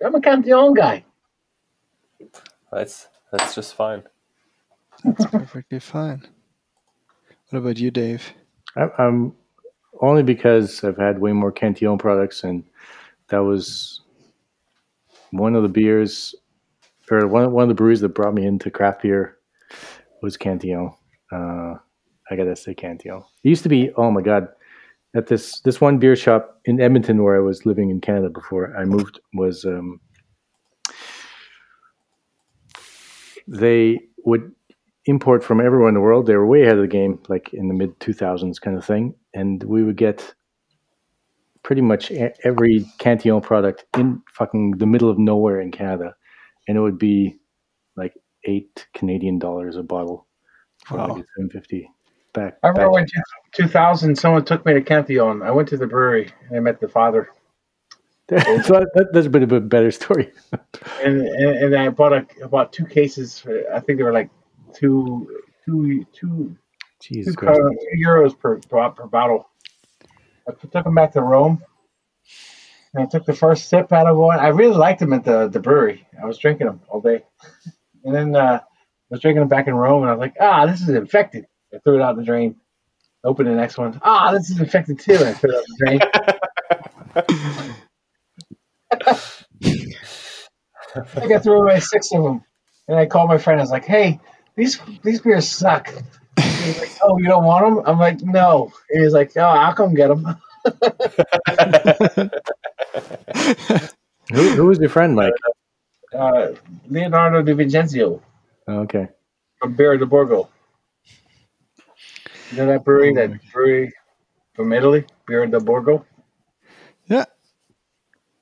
I'm 0.04 0.14
a 0.14 0.20
Cantillon 0.20 0.74
guy. 0.74 1.04
That's 2.72 3.08
that's 3.30 3.54
just 3.54 3.74
fine. 3.74 4.04
That's 5.04 5.26
perfectly 5.26 5.80
fine. 5.80 6.26
What 7.50 7.58
about 7.58 7.78
you, 7.78 7.90
Dave? 7.90 8.32
I, 8.76 8.88
I'm 8.98 9.34
only 10.00 10.22
because 10.22 10.84
I've 10.84 10.96
had 10.96 11.18
way 11.18 11.32
more 11.32 11.50
Cantillon 11.50 11.98
products, 11.98 12.44
and 12.44 12.62
that 13.28 13.40
was 13.40 14.02
one 15.32 15.56
of 15.56 15.64
the 15.64 15.68
beers, 15.68 16.34
or 17.10 17.26
one 17.26 17.50
one 17.52 17.64
of 17.64 17.68
the 17.68 17.74
breweries 17.74 18.00
that 18.02 18.10
brought 18.10 18.34
me 18.34 18.46
into 18.46 18.70
craft 18.70 19.02
beer 19.02 19.38
was 20.22 20.36
Cantillon. 20.36 20.92
Uh, 21.32 21.74
I 22.30 22.36
gotta 22.36 22.54
say 22.54 22.72
Cantillon. 22.72 23.24
It 23.42 23.48
used 23.48 23.64
to 23.64 23.68
be, 23.68 23.90
oh 23.96 24.12
my 24.12 24.22
god, 24.22 24.46
at 25.16 25.26
this 25.26 25.60
this 25.62 25.80
one 25.80 25.98
beer 25.98 26.14
shop 26.14 26.60
in 26.66 26.80
Edmonton 26.80 27.22
where 27.22 27.36
I 27.36 27.40
was 27.40 27.66
living 27.66 27.90
in 27.90 28.00
Canada 28.00 28.30
before 28.30 28.76
I 28.76 28.84
moved 28.84 29.18
was 29.34 29.64
um, 29.64 30.00
they 33.48 33.98
would 34.24 34.52
import 35.10 35.44
from 35.44 35.60
everywhere 35.60 35.88
in 35.88 35.94
the 35.94 36.00
world. 36.00 36.26
They 36.26 36.36
were 36.36 36.46
way 36.46 36.62
ahead 36.62 36.76
of 36.76 36.82
the 36.82 36.88
game, 36.88 37.20
like 37.28 37.52
in 37.52 37.68
the 37.68 37.74
mid 37.74 37.98
2000s 38.00 38.60
kind 38.60 38.76
of 38.76 38.84
thing. 38.84 39.14
And 39.34 39.62
we 39.64 39.82
would 39.84 39.96
get 39.96 40.34
pretty 41.62 41.82
much 41.82 42.10
every 42.44 42.86
Cantillon 42.98 43.42
product 43.42 43.84
in 43.98 44.22
fucking 44.32 44.78
the 44.78 44.86
middle 44.86 45.10
of 45.10 45.18
nowhere 45.18 45.60
in 45.60 45.70
Canada. 45.70 46.14
And 46.66 46.78
it 46.78 46.80
would 46.80 46.98
be 46.98 47.36
like 47.96 48.14
eight 48.44 48.86
Canadian 48.94 49.38
dollars 49.38 49.76
a 49.76 49.82
bottle 49.82 50.26
for 50.86 50.96
Wow. 50.96 51.08
like 51.08 51.26
750 51.36 51.90
back. 52.32 52.56
I 52.62 52.68
remember 52.68 52.88
back- 52.88 52.94
when 52.94 53.06
two- 53.06 53.64
2000, 53.66 54.16
someone 54.16 54.44
took 54.44 54.64
me 54.64 54.72
to 54.74 54.80
Cantillon. 54.80 55.42
I 55.42 55.50
went 55.50 55.68
to 55.68 55.76
the 55.76 55.86
brewery 55.86 56.30
and 56.48 56.56
I 56.56 56.60
met 56.60 56.80
the 56.80 56.88
father, 56.88 57.28
so 58.30 58.36
that, 58.36 59.08
that's 59.12 59.26
a 59.26 59.30
bit 59.30 59.42
of 59.42 59.50
a 59.50 59.60
better 59.60 59.90
story. 59.90 60.30
and 61.02 61.20
and, 61.20 61.50
and 61.64 61.76
I 61.76 61.88
bought 61.88 62.12
a 62.12 62.24
I 62.42 62.46
bought 62.46 62.72
two 62.72 62.86
cases. 62.86 63.40
For, 63.40 63.64
I 63.74 63.80
think 63.80 63.98
they 63.98 64.04
were 64.04 64.12
like 64.12 64.30
two 64.74 65.42
two 65.64 66.06
two 66.12 66.56
Jesus 67.00 67.34
two, 67.34 67.76
euros 67.98 68.38
per 68.38 68.58
per 68.58 69.06
bottle. 69.06 69.48
I 70.48 70.52
took 70.52 70.84
them 70.84 70.94
back 70.94 71.12
to 71.12 71.22
Rome, 71.22 71.62
and 72.94 73.04
I 73.04 73.06
took 73.06 73.24
the 73.24 73.32
first 73.32 73.68
sip 73.68 73.92
out 73.92 74.06
of 74.06 74.16
one. 74.16 74.38
I 74.38 74.48
really 74.48 74.76
liked 74.76 75.00
them 75.00 75.12
at 75.12 75.24
the 75.24 75.48
the 75.48 75.60
brewery. 75.60 76.06
I 76.20 76.26
was 76.26 76.38
drinking 76.38 76.66
them 76.66 76.80
all 76.88 77.00
day, 77.00 77.22
and 78.04 78.14
then 78.14 78.36
uh, 78.36 78.60
I 78.60 78.64
was 79.08 79.20
drinking 79.20 79.40
them 79.40 79.48
back 79.48 79.66
in 79.66 79.74
Rome, 79.74 80.02
and 80.02 80.10
I 80.10 80.14
was 80.14 80.20
like, 80.20 80.36
ah, 80.40 80.66
this 80.66 80.80
is 80.80 80.88
infected. 80.90 81.46
I 81.74 81.78
threw 81.78 81.96
it 81.96 82.02
out 82.02 82.16
the 82.16 82.24
drain. 82.24 82.56
Opened 83.22 83.48
the 83.48 83.54
next 83.54 83.76
one. 83.78 84.00
Ah, 84.02 84.32
this 84.32 84.50
is 84.50 84.60
infected 84.60 84.98
too. 84.98 85.14
And 85.14 85.24
I 85.24 85.32
threw 85.34 85.50
it 85.50 85.56
out 85.56 85.64
the 85.66 85.76
drain. 85.84 86.00
I 90.96 91.00
think 91.20 91.32
I 91.32 91.38
threw 91.38 91.60
away 91.62 91.80
six 91.80 92.12
of 92.12 92.24
them, 92.24 92.42
and 92.88 92.98
I 92.98 93.06
called 93.06 93.28
my 93.28 93.38
friend. 93.38 93.60
I 93.60 93.62
was 93.62 93.70
like, 93.70 93.84
"Hey, 93.84 94.20
these 94.56 94.80
these 95.02 95.20
beers 95.20 95.48
suck." 95.48 95.88
He's 96.38 96.78
like, 96.78 96.90
"Oh, 97.02 97.18
you 97.18 97.26
don't 97.26 97.44
want 97.44 97.64
them?" 97.76 97.84
I'm 97.86 97.98
like, 97.98 98.20
"No." 98.22 98.72
And 98.90 99.02
he's 99.04 99.12
like, 99.12 99.32
"Oh, 99.36 99.40
I'll 99.42 99.74
come 99.74 99.94
get 99.94 100.08
them." 100.08 100.26
Who, 104.32 104.48
who 104.50 104.66
was 104.66 104.78
your 104.78 104.88
friend, 104.88 105.14
Mike? 105.14 105.32
Uh, 106.16 106.48
Leonardo 106.88 107.42
Di 107.42 107.52
Vincenzo 107.52 108.22
Oh, 108.68 108.80
okay. 108.80 109.08
from 109.58 109.76
Birra 109.76 109.98
de 109.98 110.06
Borgo. 110.06 110.48
You 112.50 112.58
know 112.58 112.66
that 112.66 112.84
brewery, 112.84 113.14
that 113.14 113.30
brewery 113.52 113.92
from 114.54 114.72
Italy, 114.72 115.04
Birra 115.28 115.50
de 115.50 115.60
Borgo. 115.60 116.04
Yeah. 117.06 117.24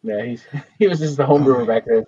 Yeah, 0.03 0.25
he's 0.25 0.45
he 0.79 0.89
was 0.89 0.99
just 1.01 1.17
the 1.17 1.27
home 1.27 1.45
brewer 1.45 1.65
back 1.65 1.85
then. 1.87 2.05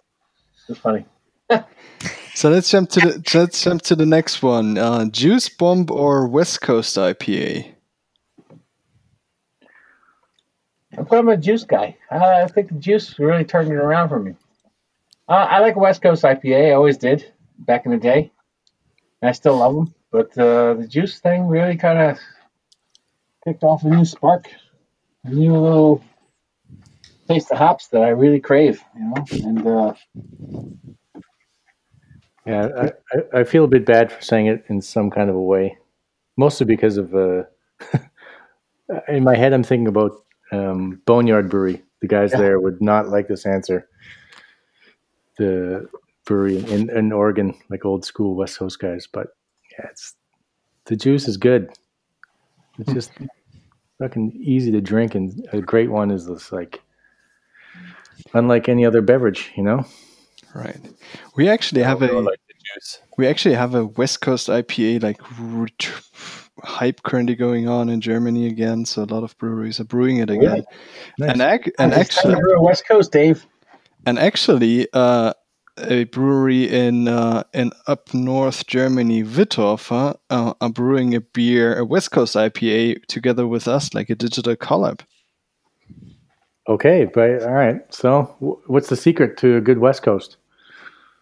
It's 0.68 0.78
funny. 0.78 1.04
So 2.40 2.48
let's 2.48 2.70
jump 2.70 2.88
to 2.92 3.00
the 3.00 3.38
let's 3.38 3.62
jump 3.62 3.82
to 3.82 3.94
the 3.94 4.06
next 4.06 4.42
one. 4.42 4.78
Uh, 4.78 5.04
Juice 5.04 5.50
Bomb 5.50 5.84
or 5.90 6.26
West 6.26 6.62
Coast 6.62 6.96
IPA? 6.96 7.74
I'm 10.96 11.28
a 11.28 11.36
juice 11.36 11.64
guy. 11.64 11.98
I 12.10 12.46
think 12.46 12.68
the 12.68 12.78
juice 12.78 13.18
really 13.18 13.44
turned 13.44 13.70
it 13.70 13.74
around 13.74 14.08
for 14.08 14.18
me. 14.18 14.36
Uh, 15.28 15.48
I 15.50 15.58
like 15.58 15.76
West 15.76 16.00
Coast 16.00 16.22
IPA. 16.22 16.70
I 16.70 16.72
always 16.72 16.96
did 16.96 17.30
back 17.58 17.84
in 17.84 17.92
the 17.92 17.98
day. 17.98 18.32
I 19.22 19.32
still 19.32 19.58
love 19.58 19.74
them. 19.74 19.94
But 20.10 20.38
uh, 20.38 20.72
the 20.80 20.86
juice 20.88 21.18
thing 21.18 21.46
really 21.46 21.76
kind 21.76 21.98
of 21.98 22.18
kicked 23.44 23.64
off 23.64 23.84
a 23.84 23.88
new 23.88 24.06
spark, 24.06 24.46
a 25.24 25.30
new 25.30 25.54
little 25.58 26.02
taste 27.28 27.52
of 27.52 27.58
hops 27.58 27.88
that 27.88 28.00
I 28.00 28.08
really 28.08 28.40
crave. 28.40 28.82
You 28.96 29.04
know, 29.04 29.24
and 29.30 29.66
uh, 29.66 29.92
Yeah, 32.50 32.90
I, 33.12 33.40
I, 33.40 33.44
feel 33.44 33.64
a 33.64 33.68
bit 33.68 33.84
bad 33.86 34.10
for 34.10 34.20
saying 34.22 34.46
it 34.46 34.64
in 34.68 34.80
some 34.80 35.10
kind 35.10 35.30
of 35.30 35.36
a 35.36 35.40
way, 35.40 35.78
mostly 36.36 36.66
because 36.66 36.96
of 36.96 37.14
uh, 37.14 37.42
in 39.08 39.22
my 39.24 39.36
head 39.36 39.52
I'm 39.52 39.62
thinking 39.62 39.86
about 39.86 40.24
um, 40.52 41.00
Boneyard 41.06 41.48
Brewery. 41.48 41.82
The 42.00 42.08
guys 42.08 42.32
Yeah. 42.32 42.38
there 42.38 42.60
would 42.60 42.80
not 42.80 43.08
like 43.08 43.28
this 43.28 43.46
answer. 43.46 43.88
The 45.38 45.88
brewery 46.26 46.58
in, 46.70 46.90
in 46.90 47.12
Oregon, 47.12 47.54
like 47.70 47.84
old 47.84 48.04
school 48.04 48.34
West 48.34 48.58
Coast 48.58 48.78
guys, 48.78 49.06
but 49.10 49.28
yeah, 49.72 49.86
it's 49.90 50.14
the 50.86 50.96
juice 50.96 51.28
is 51.28 51.36
good. 51.36 51.70
It's 52.78 52.92
just 52.92 53.12
fucking 53.98 54.32
easy 54.42 54.72
to 54.72 54.80
drink, 54.80 55.14
and 55.14 55.46
a 55.52 55.60
great 55.60 55.90
one 55.90 56.10
is 56.10 56.26
this 56.26 56.50
like 56.52 56.82
unlike 58.34 58.68
any 58.68 58.84
other 58.84 59.02
beverage, 59.02 59.52
you 59.56 59.62
know. 59.62 59.84
Right. 60.54 60.80
We 61.36 61.48
actually 61.48 61.82
have 61.82 62.02
a 62.02 62.12
like 62.12 62.40
we 63.16 63.26
actually 63.26 63.54
have 63.54 63.74
a 63.74 63.86
West 63.86 64.20
Coast 64.20 64.48
IPA 64.48 65.02
like 65.02 65.20
hype 66.64 67.02
currently 67.02 67.34
going 67.34 67.68
on 67.68 67.88
in 67.88 68.00
Germany 68.00 68.46
again. 68.46 68.84
So 68.84 69.02
a 69.02 69.04
lot 69.04 69.22
of 69.22 69.36
breweries 69.38 69.80
are 69.80 69.84
brewing 69.84 70.18
it 70.18 70.30
again. 70.30 70.64
Nice. 71.18 71.30
And 71.30 71.42
ac- 71.42 71.72
and 71.78 71.92
actually 71.94 72.36
West 72.58 72.86
Coast, 72.88 73.12
Dave. 73.12 73.46
and 74.06 74.18
actually 74.18 74.88
uh, 74.92 75.34
a 75.78 76.04
brewery 76.04 76.68
in 76.68 77.08
uh, 77.08 77.44
in 77.54 77.72
up 77.86 78.12
north 78.12 78.66
Germany, 78.66 79.22
Wittorfer, 79.22 80.16
uh, 80.30 80.54
are 80.60 80.70
brewing 80.70 81.14
a 81.14 81.20
beer, 81.20 81.78
a 81.78 81.84
West 81.84 82.10
Coast 82.10 82.34
IPA, 82.34 83.04
together 83.06 83.46
with 83.46 83.68
us, 83.68 83.94
like 83.94 84.10
a 84.10 84.14
digital 84.14 84.56
collab. 84.56 85.00
Okay, 86.68 87.06
but 87.06 87.42
all 87.42 87.52
right. 87.52 87.82
So, 87.92 88.22
wh- 88.40 88.68
what's 88.70 88.88
the 88.88 88.96
secret 88.96 89.36
to 89.38 89.56
a 89.56 89.60
good 89.60 89.78
West 89.78 90.02
Coast? 90.02 90.36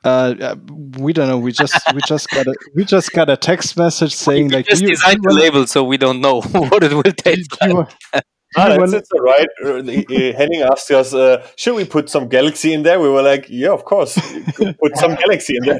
Uh, 0.04 0.34
uh, 0.40 0.56
we 0.98 1.12
don't 1.12 1.28
know. 1.28 1.38
We 1.38 1.50
just 1.52 1.74
we 1.94 2.00
just 2.06 2.30
got 2.30 2.46
a 2.46 2.54
we 2.74 2.84
just 2.84 3.12
got 3.12 3.28
a 3.28 3.36
text 3.36 3.76
message 3.76 4.14
saying 4.26 4.48
we 4.48 4.54
like 4.54 4.66
just 4.66 4.80
do 4.80 4.88
you, 4.88 4.94
designed 4.94 5.20
the 5.22 5.34
label, 5.34 5.66
so 5.66 5.82
we 5.84 5.96
don't 5.96 6.20
know 6.20 6.40
what 6.70 6.82
it 6.84 6.92
will 6.92 7.02
taste 7.02 7.50
do 7.60 7.68
you 7.68 7.74
like. 7.74 7.74
want- 7.74 8.24
Ah, 8.56 8.62
you 8.62 8.68
that's, 8.70 8.78
wanna- 8.80 8.96
it's 8.96 9.10
all 9.12 9.20
right. 9.20 9.48
Uh, 9.62 9.68
uh, 9.74 10.32
Henning 10.38 10.62
asked 10.62 10.90
us, 10.90 11.12
uh, 11.12 11.46
should 11.56 11.74
we 11.74 11.84
put 11.84 12.08
some 12.08 12.28
Galaxy 12.28 12.72
in 12.72 12.82
there? 12.82 12.98
We 12.98 13.10
were 13.10 13.20
like, 13.20 13.44
yeah, 13.50 13.68
of 13.72 13.84
course. 13.84 14.14
Put 14.56 14.96
some 14.96 15.16
Galaxy 15.16 15.54
in 15.58 15.64
there. 15.66 15.78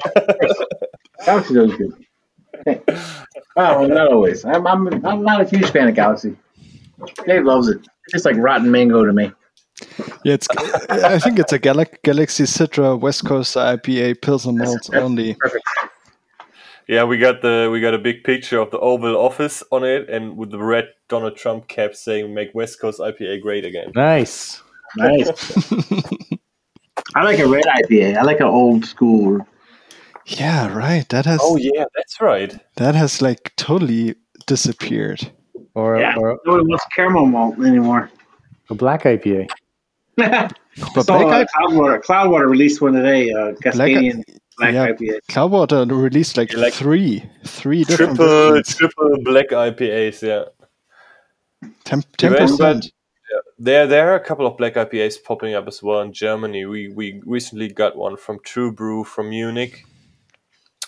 Galaxy 1.24 1.54
does 1.54 1.74
good. 1.74 1.92
Okay. 2.68 2.82
Oh, 3.56 3.80
well, 3.80 3.88
not 3.88 4.08
always. 4.12 4.44
I'm, 4.44 4.66
I'm, 4.66 4.86
I'm 5.06 5.22
not 5.22 5.40
a 5.40 5.44
huge 5.44 5.70
fan 5.70 5.88
of 5.88 5.94
Galaxy. 5.94 6.36
Dave 7.26 7.44
loves 7.44 7.68
it. 7.68 7.78
It's 7.78 8.12
just 8.12 8.26
like 8.26 8.36
rotten 8.36 8.70
mango 8.70 9.02
to 9.02 9.14
me. 9.14 9.32
Yeah, 10.24 10.34
it's. 10.34 10.48
I 10.88 11.18
think 11.18 11.38
it's 11.38 11.52
a 11.52 11.58
Galax 11.58 12.02
Galaxy 12.02 12.44
Citra 12.44 12.98
West 12.98 13.24
Coast 13.26 13.56
IPA 13.56 14.20
Pilsner 14.22 14.52
malts 14.52 14.90
only. 14.90 15.34
Perfect. 15.34 15.64
yeah, 16.88 17.04
we 17.04 17.18
got 17.18 17.42
the 17.42 17.68
we 17.70 17.80
got 17.80 17.94
a 17.94 17.98
big 17.98 18.24
picture 18.24 18.58
of 18.58 18.70
the 18.70 18.78
Oval 18.78 19.16
Office 19.16 19.62
on 19.70 19.84
it, 19.84 20.08
and 20.08 20.36
with 20.36 20.50
the 20.50 20.58
red 20.58 20.88
Donald 21.08 21.36
Trump 21.36 21.68
cap 21.68 21.94
saying 21.94 22.34
"Make 22.34 22.54
West 22.54 22.80
Coast 22.80 22.98
IPA 23.00 23.40
great 23.42 23.64
again." 23.64 23.92
Nice. 23.94 24.62
Nice. 24.96 25.28
I 27.14 27.22
like 27.24 27.38
a 27.38 27.46
red 27.46 27.64
IPA. 27.64 28.16
I 28.16 28.22
like 28.22 28.40
an 28.40 28.46
old 28.46 28.84
school. 28.84 29.46
Yeah, 30.26 30.74
right. 30.74 31.08
That 31.08 31.24
has 31.26 31.40
Oh 31.42 31.56
yeah, 31.56 31.84
that's 31.96 32.20
right. 32.20 32.54
that 32.76 32.94
has 32.94 33.22
like 33.22 33.52
totally 33.56 34.14
disappeared. 34.46 35.30
Or, 35.74 35.98
Yeah. 36.00 36.16
or 36.16 36.38
Nobody 36.44 36.66
wants 36.68 36.84
caramel 36.94 37.26
malt 37.26 37.58
anymore. 37.60 38.10
a 38.70 38.74
black 38.74 39.04
IPA. 39.04 39.48
But 40.94 41.06
Saw, 41.06 41.18
Black 41.24 41.48
uh, 41.54 41.68
Cloudwater. 41.68 42.02
Cloudwater 42.02 42.48
released 42.48 42.80
one 42.80 42.92
today. 42.92 43.30
Uh, 43.32 43.52
Cascadian 43.64 44.22
Black 44.58 44.74
yeah. 44.74 44.86
IPA. 44.88 45.18
Cloudwater 45.28 45.90
released 45.90 46.36
like, 46.36 46.52
Like 46.54 46.74
three, 46.74 47.24
three 47.44 47.84
different 47.84 48.16
Triple 48.16 48.50
versions. 48.50 48.76
triple 48.76 49.16
black 49.24 49.48
IPAs. 49.48 50.22
Yeah, 50.22 50.44
Ten 51.84 52.02
Yeah, 52.20 52.36
percent. 52.36 52.92
there 53.58 53.86
there 53.86 54.10
are 54.12 54.14
a 54.16 54.20
couple 54.24 54.46
of 54.46 54.56
black 54.56 54.74
IPAs 54.74 55.22
popping 55.22 55.54
up 55.54 55.66
as 55.66 55.82
well 55.82 56.00
in 56.00 56.12
Germany. 56.12 56.64
We 56.66 56.88
we 56.88 57.20
recently 57.26 57.68
got 57.68 57.96
one 57.96 58.16
from 58.16 58.38
True 58.44 58.70
Brew 58.72 59.04
from 59.04 59.30
Munich. 59.30 59.84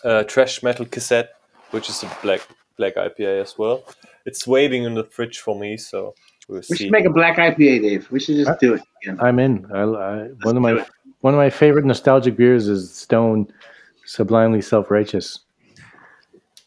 Uh, 0.04 0.22
Trash 0.24 0.62
Metal 0.62 0.86
Cassette, 0.86 1.30
which 1.72 1.88
is 1.90 2.02
a 2.02 2.10
black 2.22 2.42
black 2.76 2.94
IPA 2.94 3.42
as 3.42 3.58
well. 3.58 3.82
It's 4.24 4.46
waiting 4.46 4.84
in 4.84 4.94
the 4.94 5.04
fridge 5.04 5.38
for 5.38 5.58
me, 5.58 5.76
so 5.76 6.14
we'll 6.50 6.62
We 6.68 6.76
should 6.76 6.90
make 6.90 7.04
a 7.04 7.10
black 7.10 7.36
IPA, 7.36 7.82
Dave. 7.82 8.10
We 8.10 8.20
should 8.20 8.36
just 8.36 8.58
do 8.60 8.74
it 8.74 8.82
again. 9.02 9.18
I'm 9.20 9.38
in. 9.38 9.66
I, 9.72 9.82
I, 9.82 10.28
one 10.42 10.56
of 10.56 10.62
my 10.62 10.80
it. 10.80 10.88
one 11.20 11.34
of 11.34 11.38
my 11.38 11.50
favorite 11.50 11.84
nostalgic 11.84 12.36
beers 12.36 12.68
is 12.68 12.92
Stone 12.92 13.48
Sublimely 14.04 14.60
Self 14.60 14.90
Righteous 14.90 15.40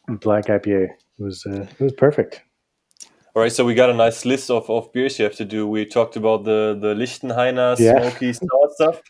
Black 0.08 0.46
IPA. 0.46 0.84
It 0.84 1.22
was 1.22 1.44
uh, 1.46 1.66
it 1.78 1.80
was 1.80 1.92
perfect. 1.92 2.42
All 3.36 3.42
right, 3.42 3.50
so 3.50 3.64
we 3.64 3.74
got 3.74 3.90
a 3.90 3.94
nice 3.94 4.24
list 4.24 4.48
of, 4.48 4.70
of 4.70 4.92
beers 4.92 5.18
you 5.18 5.24
have 5.24 5.34
to 5.34 5.44
do. 5.44 5.66
We 5.66 5.84
talked 5.86 6.14
about 6.16 6.44
the 6.44 6.78
the 6.80 6.94
Lichtenhainer 6.94 7.76
Yeah. 7.78 7.98
smoky 8.10 8.32
sour 8.32 8.68
stuff, 8.74 9.02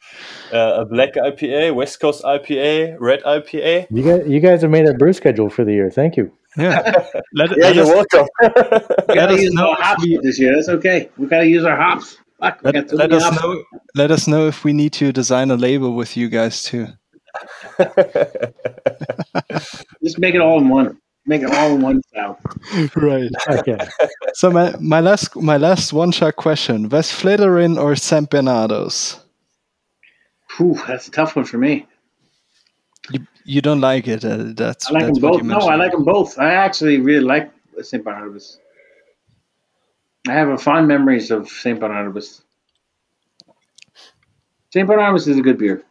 uh, 0.53 0.81
a 0.81 0.85
black 0.87 1.13
IPA, 1.15 1.75
West 1.75 2.01
Coast 2.01 2.25
IPA, 2.25 2.97
red 3.01 3.23
IPA. 3.25 3.87
You 3.91 4.03
guys, 4.03 4.23
you 4.27 4.41
guys 4.41 4.63
have 4.63 4.71
made 4.71 4.87
our 4.87 4.95
brew 4.95 5.13
schedule 5.13 5.51
for 5.51 5.63
the 5.65 5.73
year. 5.73 5.91
Thank 5.91 6.17
you. 6.17 6.33
Yeah. 6.57 6.93
Let, 7.35 7.51
Yeah, 7.51 7.57
let 7.65 7.75
you're 7.75 7.85
us, 7.85 7.91
welcome. 8.13 8.27
We 9.09 9.15
gotta 9.15 9.35
us 9.35 9.41
use 9.43 9.53
know 9.55 9.71
our 9.71 9.77
hops 9.83 10.03
we- 10.05 10.19
this 10.23 10.39
year. 10.39 10.55
That's 10.55 10.69
okay. 10.69 11.09
We 11.19 11.27
gotta 11.27 11.47
use 11.47 11.65
our 11.65 11.77
hops. 11.77 12.17
Fuck, 12.41 12.61
let, 12.63 12.93
let 12.93 13.13
us 13.13 13.23
hops. 13.23 13.43
know. 13.43 13.63
Let 13.95 14.11
us 14.11 14.27
know 14.29 14.47
if 14.49 14.65
we 14.65 14.73
need 14.73 14.93
to 14.95 15.13
design 15.13 15.51
a 15.51 15.57
label 15.57 15.95
with 15.95 16.17
you 16.17 16.29
guys 16.29 16.63
too. 16.63 16.87
Just 20.03 20.19
make 20.19 20.35
it 20.35 20.41
all 20.41 20.59
in 20.61 20.69
one. 20.69 20.99
Make 21.27 21.43
it 21.43 21.51
all 21.51 21.75
in 21.75 21.81
one 21.81 22.03
style. 22.09 22.39
Right. 22.95 23.31
Okay. 23.49 23.79
So 24.35 24.51
my, 24.51 24.75
my 24.79 25.01
last 25.01 25.35
my 25.37 25.57
last 25.57 25.93
one 25.93 26.13
shot 26.13 26.37
question: 26.37 26.89
Westvleteren 26.91 27.81
or 27.81 27.97
San 27.97 28.27
Bernardus? 28.27 29.21
Whew, 30.57 30.79
that's 30.87 31.09
a 31.09 31.11
tough 31.11 31.35
one 31.37 31.45
for 31.47 31.57
me. 31.59 31.87
You, 33.45 33.55
you 33.55 33.61
don't 33.61 33.81
like 33.81 34.09
it. 34.09 34.25
Uh, 34.25 34.53
that's 34.55 34.89
I 34.89 34.95
like 34.95 35.07
that's 35.07 35.21
them 35.21 35.31
both. 35.31 35.43
No, 35.43 35.59
I 35.59 35.77
like 35.77 35.93
them 35.93 36.05
both. 36.05 36.39
I 36.39 36.55
actually 36.55 37.01
really 37.01 37.25
like 37.25 37.51
St. 37.83 38.05
Bernardus. 38.05 38.59
I 40.29 40.33
have 40.33 40.49
a 40.49 40.59
fond 40.59 40.89
memories 40.89 41.31
of 41.31 41.49
St. 41.49 41.79
Bernardus. 41.79 42.43
St. 44.73 44.89
Bernardus 44.89 45.29
is 45.29 45.39
a 45.39 45.43
good 45.43 45.59
beer. 45.59 45.83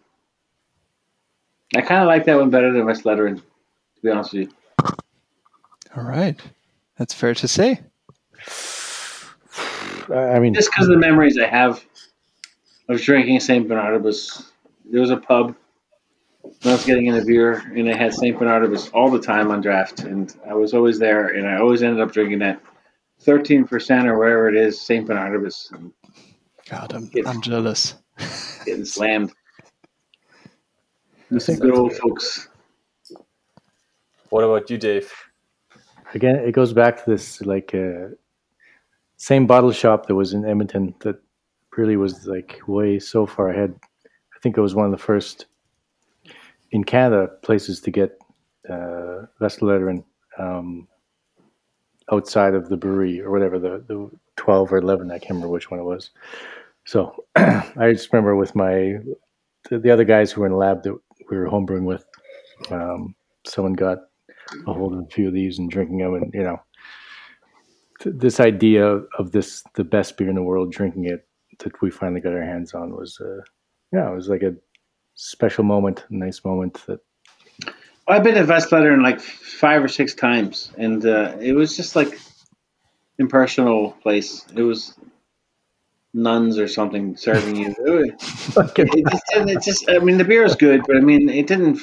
I 1.75 1.81
kind 1.81 2.01
of 2.01 2.07
like 2.07 2.25
that 2.25 2.37
one 2.37 2.49
better 2.49 2.71
than 2.71 2.83
Westvleteren, 2.83 3.37
to 3.37 4.01
be 4.01 4.09
honest 4.09 4.33
with 4.33 4.49
you. 4.49 4.55
All 5.95 6.03
right, 6.03 6.39
that's 6.97 7.13
fair 7.13 7.33
to 7.35 7.47
say. 7.47 7.79
I 10.09 10.35
I 10.35 10.39
mean, 10.39 10.53
Just 10.53 10.69
because 10.71 10.87
of 10.87 10.93
the 10.93 10.99
memories 10.99 11.37
I 11.37 11.47
have 11.47 11.83
of 12.89 13.01
drinking 13.01 13.39
St. 13.39 13.67
Bernardus. 13.67 14.43
There 14.85 15.01
was 15.01 15.11
a 15.11 15.17
pub 15.17 15.55
when 16.63 16.71
I 16.71 16.75
was 16.77 16.85
getting 16.85 17.07
in 17.07 17.15
a 17.15 17.25
beer, 17.25 17.61
and 17.75 17.87
they 17.87 17.95
had 17.95 18.13
St. 18.13 18.37
Bernardus 18.37 18.89
all 18.93 19.11
the 19.11 19.19
time 19.19 19.51
on 19.51 19.61
draft, 19.61 20.01
and 20.01 20.33
I 20.49 20.53
was 20.53 20.73
always 20.73 20.97
there, 20.97 21.27
and 21.27 21.45
I 21.47 21.59
always 21.59 21.83
ended 21.83 22.01
up 22.01 22.13
drinking 22.13 22.39
that 22.39 22.61
13% 23.23 24.05
or 24.05 24.17
whatever 24.17 24.47
it 24.49 24.55
is, 24.55 24.79
St. 24.81 25.05
Bernardus, 25.07 25.71
and 25.73 25.91
God, 26.69 26.93
I'm 26.93 27.09
Yes. 27.13 27.25
I'm 27.27 27.41
jealous. 27.41 27.95
getting 28.65 28.85
slammed. 28.85 29.33
I 31.35 31.39
think 31.39 31.59
Good 31.61 31.75
old 31.75 31.93
folks. 31.93 32.47
what 34.29 34.43
about 34.43 34.69
you, 34.69 34.77
Dave? 34.77 35.11
again, 36.13 36.35
it 36.35 36.51
goes 36.53 36.73
back 36.73 37.03
to 37.03 37.09
this 37.09 37.41
like 37.41 37.73
uh, 37.73 38.09
same 39.17 39.47
bottle 39.47 39.71
shop 39.71 40.05
that 40.05 40.15
was 40.15 40.33
in 40.33 40.45
Edmonton 40.45 40.93
that 40.99 41.17
really 41.75 41.97
was 41.97 42.27
like 42.27 42.59
way 42.67 42.99
so 42.99 43.25
far 43.25 43.49
ahead. 43.49 43.73
I 44.05 44.39
think 44.41 44.57
it 44.57 44.61
was 44.61 44.75
one 44.75 44.85
of 44.85 44.91
the 44.91 44.97
first 44.97 45.47
in 46.73 46.83
Canada 46.83 47.29
places 47.43 47.79
to 47.81 47.91
get 47.91 48.17
uh, 48.69 49.27
um, 50.39 50.87
outside 52.11 52.55
of 52.55 52.67
the 52.67 52.77
brewery 52.77 53.21
or 53.21 53.31
whatever 53.31 53.59
the, 53.59 53.83
the 53.87 54.09
twelve 54.35 54.73
or 54.73 54.77
eleven. 54.77 55.11
I 55.11 55.19
can't 55.19 55.31
remember 55.31 55.49
which 55.49 55.69
one 55.71 55.79
it 55.79 55.83
was. 55.83 56.09
So 56.85 57.15
I 57.35 57.91
just 57.93 58.11
remember 58.11 58.35
with 58.35 58.55
my 58.55 58.97
the, 59.69 59.79
the 59.79 59.91
other 59.91 60.03
guys 60.03 60.31
who 60.31 60.41
were 60.41 60.47
in 60.47 60.53
the 60.53 60.57
lab 60.57 60.83
that 60.83 60.97
we 61.29 61.37
were 61.37 61.47
homebrewing 61.47 61.85
with. 61.85 62.05
Um, 62.71 63.15
someone 63.45 63.73
got 63.73 63.99
a 64.67 64.73
hold 64.73 64.93
of 64.93 64.99
a 64.99 65.07
few 65.07 65.27
of 65.27 65.33
these 65.33 65.59
and 65.59 65.69
drinking 65.69 65.99
them, 65.99 66.15
and 66.15 66.33
you 66.33 66.43
know, 66.43 66.57
th- 68.01 68.15
this 68.17 68.39
idea 68.39 68.85
of 69.19 69.31
this 69.31 69.63
the 69.75 69.83
best 69.83 70.17
beer 70.17 70.29
in 70.29 70.35
the 70.35 70.43
world, 70.43 70.71
drinking 70.71 71.05
it 71.05 71.27
that 71.59 71.79
we 71.83 71.91
finally 71.91 72.19
got 72.19 72.33
our 72.33 72.43
hands 72.43 72.73
on 72.73 72.95
was, 72.95 73.19
uh, 73.21 73.41
yeah, 73.91 74.09
it 74.11 74.15
was 74.15 74.27
like 74.27 74.41
a 74.41 74.55
special 75.23 75.63
moment, 75.63 76.03
nice 76.09 76.43
moment 76.43 76.81
that 76.87 76.99
I've 78.07 78.23
been 78.23 78.35
to 78.35 78.43
Westvleteren 78.43 79.01
like 79.01 79.21
five 79.21 79.83
or 79.83 79.87
six 79.87 80.13
times, 80.13 80.71
and 80.77 81.05
uh, 81.05 81.37
it 81.39 81.53
was 81.53 81.77
just 81.77 81.95
like 81.95 82.19
impersonal 83.17 83.91
place. 83.91 84.45
It 84.53 84.63
was 84.63 84.93
nuns 86.13 86.59
or 86.59 86.67
something 86.67 87.15
serving 87.15 87.55
you. 87.55 87.73
It, 87.79 88.19
just, 88.19 89.23
it 89.31 89.61
just, 89.63 89.89
I 89.89 89.99
mean, 89.99 90.17
the 90.17 90.25
beer 90.25 90.43
was 90.43 90.55
good, 90.55 90.81
but 90.85 90.97
I 90.97 90.99
mean, 90.99 91.29
it 91.29 91.47
didn't. 91.47 91.79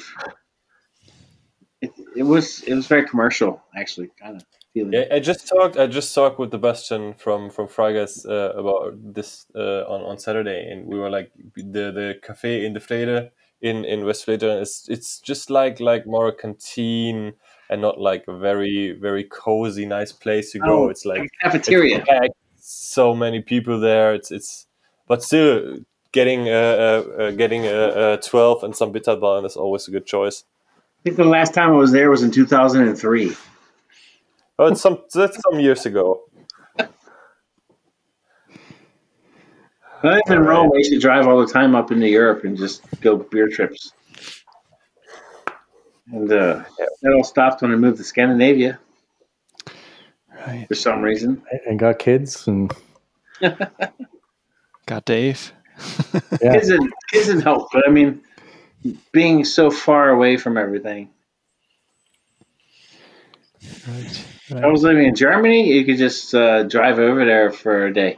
It, 1.81 1.91
it 2.15 2.23
was 2.23 2.61
it 2.61 2.75
was 2.75 2.85
very 2.85 3.07
commercial, 3.07 3.63
actually, 3.75 4.11
kind 4.21 4.35
of 4.35 4.45
feeling. 4.73 4.93
Yeah, 4.93 5.05
I 5.11 5.19
just 5.19 5.47
talked. 5.47 5.77
I 5.77 5.87
just 5.87 6.13
talked 6.13 6.39
with 6.39 6.51
Sebastian 6.51 7.13
from 7.15 7.49
from 7.49 7.67
Freigeist 7.67 8.27
uh, 8.27 8.57
about 8.57 8.93
this 9.13 9.45
uh, 9.55 9.83
on 9.87 10.01
on 10.01 10.19
Saturday, 10.19 10.69
and 10.69 10.87
we 10.87 10.99
were 10.99 11.09
like 11.09 11.31
the 11.55 11.91
the 11.91 12.19
cafe 12.21 12.65
in 12.65 12.73
the 12.73 12.79
Vrede 12.79 13.31
in 13.61 13.85
in 13.85 14.01
Westvleteren 14.01 14.61
is 14.61 14.85
it's 14.89 15.19
just 15.19 15.49
like 15.49 15.79
like 15.79 16.05
more 16.07 16.27
a 16.27 16.35
canteen, 16.35 17.33
and 17.69 17.81
not 17.81 17.99
like 17.99 18.25
a 18.27 18.37
very 18.37 18.91
very 18.91 19.23
cozy 19.23 19.85
nice 19.85 20.11
place 20.11 20.51
to 20.51 20.59
go. 20.59 20.85
Oh, 20.85 20.89
it's 20.89 21.05
like 21.05 21.29
cafeteria. 21.41 22.03
it's 22.07 22.35
so 22.59 23.13
many 23.15 23.41
people 23.41 23.79
there. 23.79 24.13
It's 24.13 24.31
it's 24.31 24.67
but 25.07 25.23
still 25.23 25.79
getting 26.11 26.49
uh, 26.49 27.03
uh, 27.19 27.31
getting 27.31 27.65
a, 27.65 28.13
a 28.13 28.17
twelve 28.17 28.63
and 28.63 28.75
some 28.75 28.91
bitterball 28.91 29.45
is 29.45 29.55
always 29.55 29.87
a 29.87 29.91
good 29.91 30.05
choice. 30.05 30.43
I 30.99 31.03
think 31.03 31.17
the 31.17 31.23
last 31.23 31.53
time 31.53 31.71
I 31.71 31.77
was 31.77 31.91
there 31.91 32.11
was 32.11 32.21
in 32.21 32.29
2003. 32.29 33.35
Oh, 34.61 34.67
it's 34.67 34.79
some 34.81 34.99
that's 35.11 35.39
some 35.49 35.59
years 35.59 35.87
ago. 35.87 36.21
When 40.01 40.13
I 40.13 40.15
lived 40.17 40.29
in 40.29 40.39
Rome, 40.39 40.71
I 40.73 40.77
used 40.77 40.91
to 40.91 40.99
drive 40.99 41.27
all 41.27 41.43
the 41.45 41.51
time 41.51 41.73
up 41.75 41.91
into 41.91 42.07
Europe 42.07 42.43
and 42.43 42.55
just 42.55 42.83
go 43.01 43.17
beer 43.17 43.47
trips. 43.47 43.91
And 46.11 46.31
uh, 46.31 46.63
that 47.01 47.13
all 47.15 47.23
stopped 47.23 47.63
when 47.63 47.71
I 47.71 47.75
moved 47.75 47.97
to 47.97 48.03
Scandinavia 48.03 48.79
Right. 50.47 50.67
for 50.67 50.75
some 50.75 51.01
reason. 51.01 51.41
and 51.67 51.79
got 51.79 51.97
kids 51.99 52.47
and 52.47 52.71
Got 54.85 55.05
Dave. 55.05 55.53
yeah. 56.41 56.53
Kids 56.53 56.67
didn't, 56.67 56.93
kids 57.11 57.25
didn't 57.27 57.41
help, 57.41 57.69
but 57.73 57.87
I 57.87 57.91
mean, 57.91 58.21
being 59.11 59.43
so 59.45 59.71
far 59.71 60.09
away 60.09 60.37
from 60.37 60.55
everything. 60.57 61.09
Right. 63.87 64.25
I 64.63 64.67
was 64.67 64.83
living 64.83 65.05
in 65.07 65.15
Germany. 65.15 65.71
You 65.71 65.85
could 65.85 65.97
just 65.97 66.33
uh, 66.33 66.63
drive 66.63 66.99
over 66.99 67.25
there 67.25 67.51
for 67.51 67.85
a 67.87 67.93
day. 67.93 68.17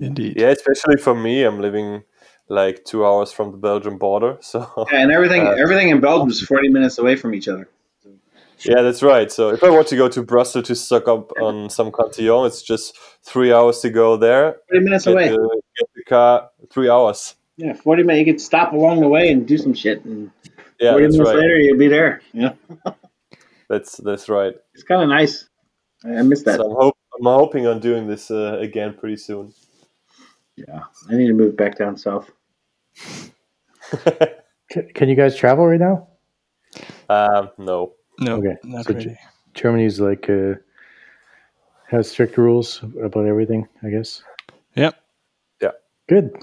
Indeed. 0.00 0.34
Yeah, 0.40 0.48
especially 0.48 0.96
for 0.96 1.14
me, 1.14 1.42
I'm 1.44 1.60
living 1.60 2.02
like 2.48 2.84
two 2.84 3.04
hours 3.06 3.32
from 3.32 3.50
the 3.50 3.56
Belgian 3.58 3.98
border, 3.98 4.38
so 4.42 4.66
Yeah, 4.92 5.02
and 5.02 5.12
everything, 5.12 5.46
Uh, 5.46 5.50
everything 5.52 5.88
in 5.90 6.00
Belgium 6.00 6.30
is 6.30 6.40
40 6.40 6.68
minutes 6.68 6.98
away 6.98 7.16
from 7.16 7.34
each 7.34 7.48
other. 7.48 7.68
yeah, 8.64 8.82
that's 8.82 9.02
right. 9.02 9.30
So 9.30 9.50
if 9.50 9.62
I 9.62 9.70
want 9.70 9.86
to 9.88 9.96
go 9.96 10.08
to 10.08 10.22
Brussels 10.22 10.66
to 10.68 10.74
stock 10.74 11.08
up 11.08 11.32
on 11.40 11.68
some 11.70 11.92
cantillon, 11.92 12.46
it's 12.46 12.62
just 12.62 12.96
three 13.22 13.52
hours 13.52 13.80
to 13.80 13.90
go 13.90 14.16
there. 14.16 14.56
40 14.70 14.84
minutes 14.84 15.04
Get 15.04 15.12
away. 15.14 15.28
the, 15.28 15.60
get 15.78 15.88
the 15.94 16.04
car, 16.04 16.50
three 16.70 16.88
hours. 16.90 17.34
Yeah, 17.56 17.74
40 17.74 18.02
minutes. 18.04 18.26
You 18.26 18.32
could 18.34 18.40
stop 18.40 18.72
along 18.72 19.00
the 19.00 19.08
way 19.08 19.30
and 19.30 19.46
do 19.46 19.58
some 19.58 19.74
shit. 19.74 20.04
And 20.04 20.30
Yeah, 20.80 20.92
40 20.92 21.04
that's 21.04 21.12
minutes 21.18 21.28
right. 21.30 21.36
later, 21.36 21.56
you'll 21.58 21.78
be 21.78 21.88
there. 21.88 22.20
Yeah, 22.32 22.52
That's 23.68 23.96
that's 23.98 24.28
right. 24.28 24.54
it's 24.74 24.82
kind 24.82 25.02
of 25.02 25.08
nice. 25.08 25.48
I 26.04 26.16
I 26.16 26.22
miss 26.22 26.42
that. 26.44 26.56
So 26.56 26.70
I'm, 26.70 26.76
hope, 26.76 26.96
I'm 27.18 27.24
hoping 27.24 27.66
on 27.66 27.80
doing 27.80 28.06
this 28.06 28.30
uh, 28.30 28.58
again 28.60 28.94
pretty 28.98 29.16
soon. 29.16 29.52
Yeah, 30.56 30.80
I 31.08 31.14
need 31.14 31.28
to 31.28 31.34
move 31.34 31.56
back 31.56 31.76
down 31.78 31.96
south. 31.96 32.30
Can, 34.70 34.86
can 34.94 35.08
you 35.08 35.14
guys 35.14 35.34
travel 35.34 35.66
right 35.66 35.80
now? 35.80 36.08
um, 37.08 37.50
no. 37.56 37.94
No, 38.20 38.36
Okay, 38.36 38.56
not 38.64 38.84
so 38.84 38.92
really. 38.92 39.18
Germany's 39.54 39.98
like 39.98 40.28
uh, 40.28 40.54
has 41.86 42.10
strict 42.10 42.36
rules 42.36 42.82
about 43.02 43.24
everything. 43.24 43.66
I 43.82 43.88
guess. 43.88 44.22
Yep. 44.74 44.94
Yeah. 45.62 45.70
Good. 46.08 46.36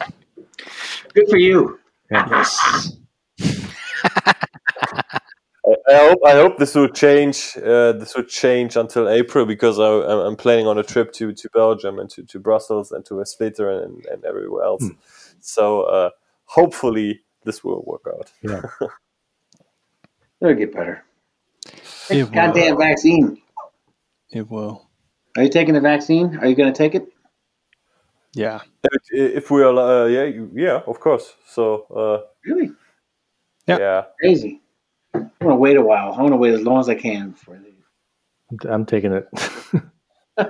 Good 1.14 1.30
for 1.30 1.38
you. 1.38 1.80
Yes. 2.10 2.98
I, 5.88 5.94
I 5.94 6.08
hope 6.10 6.20
I 6.26 6.32
hope 6.32 6.58
this 6.58 6.76
will 6.76 6.88
change. 6.90 7.58
Uh, 7.58 7.94
this 7.94 8.16
will 8.16 8.24
change 8.24 8.76
until 8.76 9.10
April 9.10 9.46
because 9.46 9.80
I, 9.80 9.88
I'm 9.88 10.20
I'm 10.20 10.36
planning 10.36 10.68
on 10.68 10.78
a 10.78 10.84
trip 10.84 11.12
to, 11.14 11.34
to 11.34 11.50
Belgium 11.54 12.00
and 12.00 12.10
to, 12.12 12.24
to 12.24 12.40
Brussels 12.40 12.92
and 12.92 13.06
to 13.06 13.24
Splitter 13.26 13.70
and, 13.70 14.06
and 14.06 14.24
everywhere 14.26 14.64
else. 14.64 14.84
Hmm. 14.84 14.94
So 15.40 15.84
uh, 15.84 16.10
hopefully 16.46 17.22
this 17.44 17.64
will 17.64 17.84
work 17.86 18.04
out. 18.08 18.32
Yeah. 18.42 18.62
It'll 20.42 20.56
get 20.56 20.74
better. 20.74 21.04
It 22.10 22.30
will. 22.32 22.78
Vaccine. 22.78 23.42
It 24.32 24.50
will. 24.50 24.90
Are 25.38 25.44
you 25.44 25.50
taking 25.50 25.74
the 25.74 25.82
vaccine? 25.82 26.38
Are 26.38 26.48
you 26.48 26.56
going 26.56 26.72
to 26.72 26.78
take 26.78 26.96
it? 26.96 27.08
Yeah. 28.34 28.60
If, 28.84 29.02
if 29.12 29.52
we 29.52 29.64
are, 29.64 29.76
uh, 29.76 30.06
yeah, 30.06 30.30
yeah, 30.54 30.82
of 30.88 31.00
course. 31.00 31.36
So 31.48 31.86
uh, 31.96 32.28
Really? 32.46 32.72
Yeah. 33.66 33.78
yeah, 33.80 34.04
Crazy. 34.20 34.62
I 35.16 35.46
want 35.46 35.56
to 35.58 35.60
wait 35.60 35.78
a 35.78 35.82
while. 35.82 36.14
I 36.14 36.22
want 36.22 36.34
to 36.34 36.38
wait 36.38 36.54
as 36.54 36.62
long 36.62 36.80
as 36.80 36.90
I 36.90 36.96
can 36.96 37.32
before 37.32 37.58
they. 37.58 37.72
I'm, 38.52 38.58
I'm 38.74 38.86
taking 38.86 39.12
it. 39.14 39.28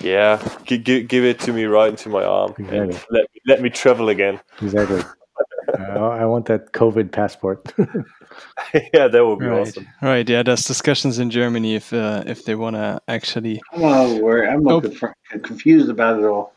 yeah, 0.00 0.40
G- 0.64 0.78
gi- 0.78 1.02
give 1.04 1.24
it 1.24 1.38
to 1.40 1.52
me 1.52 1.64
right 1.64 1.90
into 1.90 2.08
my 2.08 2.24
arm 2.24 2.54
and 2.58 2.90
Exactly. 2.90 3.06
let 3.10 3.22
me, 3.22 3.40
let 3.46 3.62
me 3.62 3.70
travel 3.70 4.08
again. 4.08 4.40
exactly. 4.60 5.02
Uh, 5.78 6.08
I 6.08 6.24
want 6.24 6.46
that 6.46 6.72
COVID 6.72 7.12
passport. 7.12 7.72
yeah, 8.92 9.06
that 9.06 9.24
would 9.24 9.38
be 9.38 9.44
Right. 9.46 9.60
awesome. 9.68 9.86
Right. 10.02 10.28
Yeah. 10.28 10.42
There's 10.42 10.64
discussions 10.64 11.20
in 11.20 11.30
Germany 11.30 11.76
if 11.76 11.92
uh, 11.92 12.24
if 12.26 12.44
they 12.44 12.56
want 12.56 12.74
to 12.74 13.00
actually 13.06 13.60
I'm 13.72 13.84
all 13.84 14.20
worried. 14.20 14.48
I'm 14.48 14.66
all 14.66 14.82
Oh. 14.84 15.38
confused 15.38 15.88
about 15.88 16.18
it 16.18 16.24
all. 16.24 16.54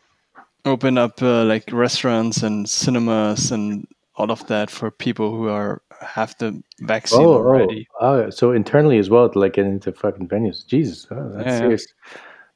open 0.64 0.98
up 0.98 1.22
uh, 1.22 1.44
like 1.44 1.70
restaurants 1.72 2.42
and 2.42 2.68
cinemas 2.68 3.52
and 3.52 3.86
all 4.16 4.30
of 4.30 4.46
that 4.46 4.70
for 4.70 4.90
people 4.90 5.30
who 5.30 5.48
are 5.48 5.82
have 6.00 6.34
the 6.38 6.62
vaccine 6.80 7.20
oh, 7.20 7.32
oh 7.32 7.36
already. 7.36 7.88
oh, 8.00 8.22
oh, 8.24 8.30
so 8.30 8.52
internally 8.52 8.98
as 8.98 9.10
well 9.10 9.28
to 9.28 9.38
like 9.38 9.54
get 9.54 9.66
into 9.66 9.92
fucking 9.92 10.28
venues. 10.28 10.66
Jesus, 10.66 11.06
oh, 11.10 11.30
that's 11.34 11.46
Yeah. 11.46 11.58
serious. 11.58 11.86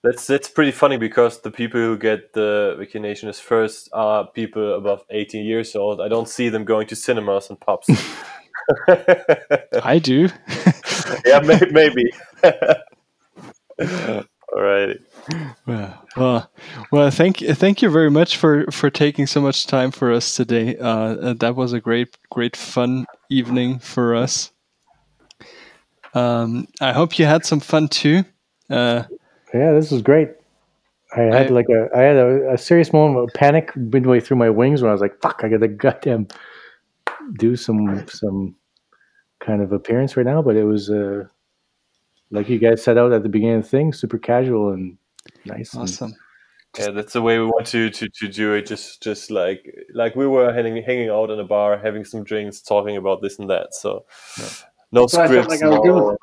That's 0.05 0.29
that's 0.29 0.49
pretty 0.49 0.71
funny 0.71 0.97
because 0.97 1.41
the 1.41 1.51
people 1.51 1.81
who 1.81 1.99
get 1.99 2.33
the 2.33 2.77
vaccination 2.79 3.29
as 3.29 3.41
first 3.41 3.89
are 3.93 4.29
people 4.29 4.75
above 4.75 5.05
18 5.11 5.45
years 5.45 5.75
old. 5.75 6.01
I 6.01 6.07
don't 6.07 6.29
see 6.29 6.49
them 6.49 6.65
going 6.65 6.87
to 6.89 6.97
cinemas 6.97 7.51
and 7.51 7.59
pubs. 7.59 7.89
I 9.83 9.99
do. 9.99 10.29
yeah, 11.27 11.41
may, 11.41 11.61
maybe. 11.73 12.05
All 14.55 14.63
right. 14.63 14.97
Well, 15.67 16.05
well, 16.17 16.51
well, 16.91 17.11
thank 17.11 17.39
thank 17.39 17.83
you 17.83 17.91
very 17.91 18.11
much 18.11 18.37
for 18.37 18.67
for 18.71 18.91
taking 18.91 19.27
so 19.27 19.41
much 19.41 19.67
time 19.67 19.91
for 19.91 20.13
us 20.13 20.35
today. 20.37 20.77
Uh, 20.77 20.89
uh, 20.89 21.33
that 21.35 21.57
was 21.57 21.73
a 21.73 21.81
great 21.81 22.17
great 22.31 22.57
fun 22.57 23.07
evening 23.31 23.79
for 23.79 24.15
us. 24.15 24.51
Um, 26.15 26.67
I 26.81 26.93
hope 26.93 27.19
you 27.19 27.27
had 27.27 27.45
some 27.45 27.61
fun 27.61 27.89
too. 27.89 28.25
Uh, 28.71 29.05
Yeah, 29.53 29.73
this 29.73 29.91
was 29.91 30.03
great. 30.03 30.31
I 31.17 31.21
had 31.23 31.47
I- 31.47 31.51
like 31.55 31.67
a 31.71 31.89
I 31.97 32.01
had 32.03 32.17
a, 32.17 32.53
a 32.55 32.59
serious 32.59 32.93
moment 32.93 33.29
of 33.29 33.35
panic 33.35 33.75
midway 33.77 34.21
through 34.21 34.37
my 34.39 34.51
wings 34.51 34.83
when 34.83 34.91
I 34.91 34.93
was 34.93 35.01
like, 35.01 35.21
"Fuck! 35.21 35.41
I 35.43 35.49
got 35.49 35.61
to 35.61 35.69
goddamn 35.69 36.29
do 37.39 37.57
some 37.57 38.07
some 38.09 38.55
kind 39.41 39.63
of 39.63 39.73
appearance 39.73 40.17
right 40.17 40.27
now." 40.27 40.43
But 40.43 40.57
it 40.57 40.65
was 40.65 40.91
uh, 40.91 41.25
like 42.31 42.49
you 42.49 42.59
guys 42.59 42.83
set 42.83 42.99
out 42.99 43.13
at 43.13 43.23
the 43.23 43.29
beginning 43.29 43.57
of 43.57 43.63
the 43.63 43.69
thing, 43.69 43.93
super 43.93 44.19
casual 44.19 44.71
and 44.73 44.99
nice. 45.49 45.75
awesome. 45.75 46.15
Yeah, 46.79 46.91
that's 46.91 47.15
the 47.15 47.23
way 47.23 47.39
we 47.39 47.47
want 47.47 47.67
to, 47.69 47.91
to, 47.91 48.09
to 48.09 48.29
do 48.29 48.53
it. 48.53 48.67
Just 48.67 49.03
just 49.03 49.31
like 49.31 49.65
like 49.95 50.15
we 50.15 50.27
were 50.27 50.53
hanging 50.53 50.83
hanging 50.83 51.09
out 51.09 51.31
in 51.31 51.41
a 51.41 51.45
bar, 51.45 51.79
having 51.79 52.05
some 52.05 52.25
drinks, 52.25 52.61
talking 52.61 52.97
about 52.97 53.23
this 53.23 53.39
and 53.39 53.49
that. 53.49 53.75
So 53.75 54.05
no 54.93 55.03
what 55.03 55.11
scripts. 55.11 55.49
like 55.49 55.61
no, 55.61 56.17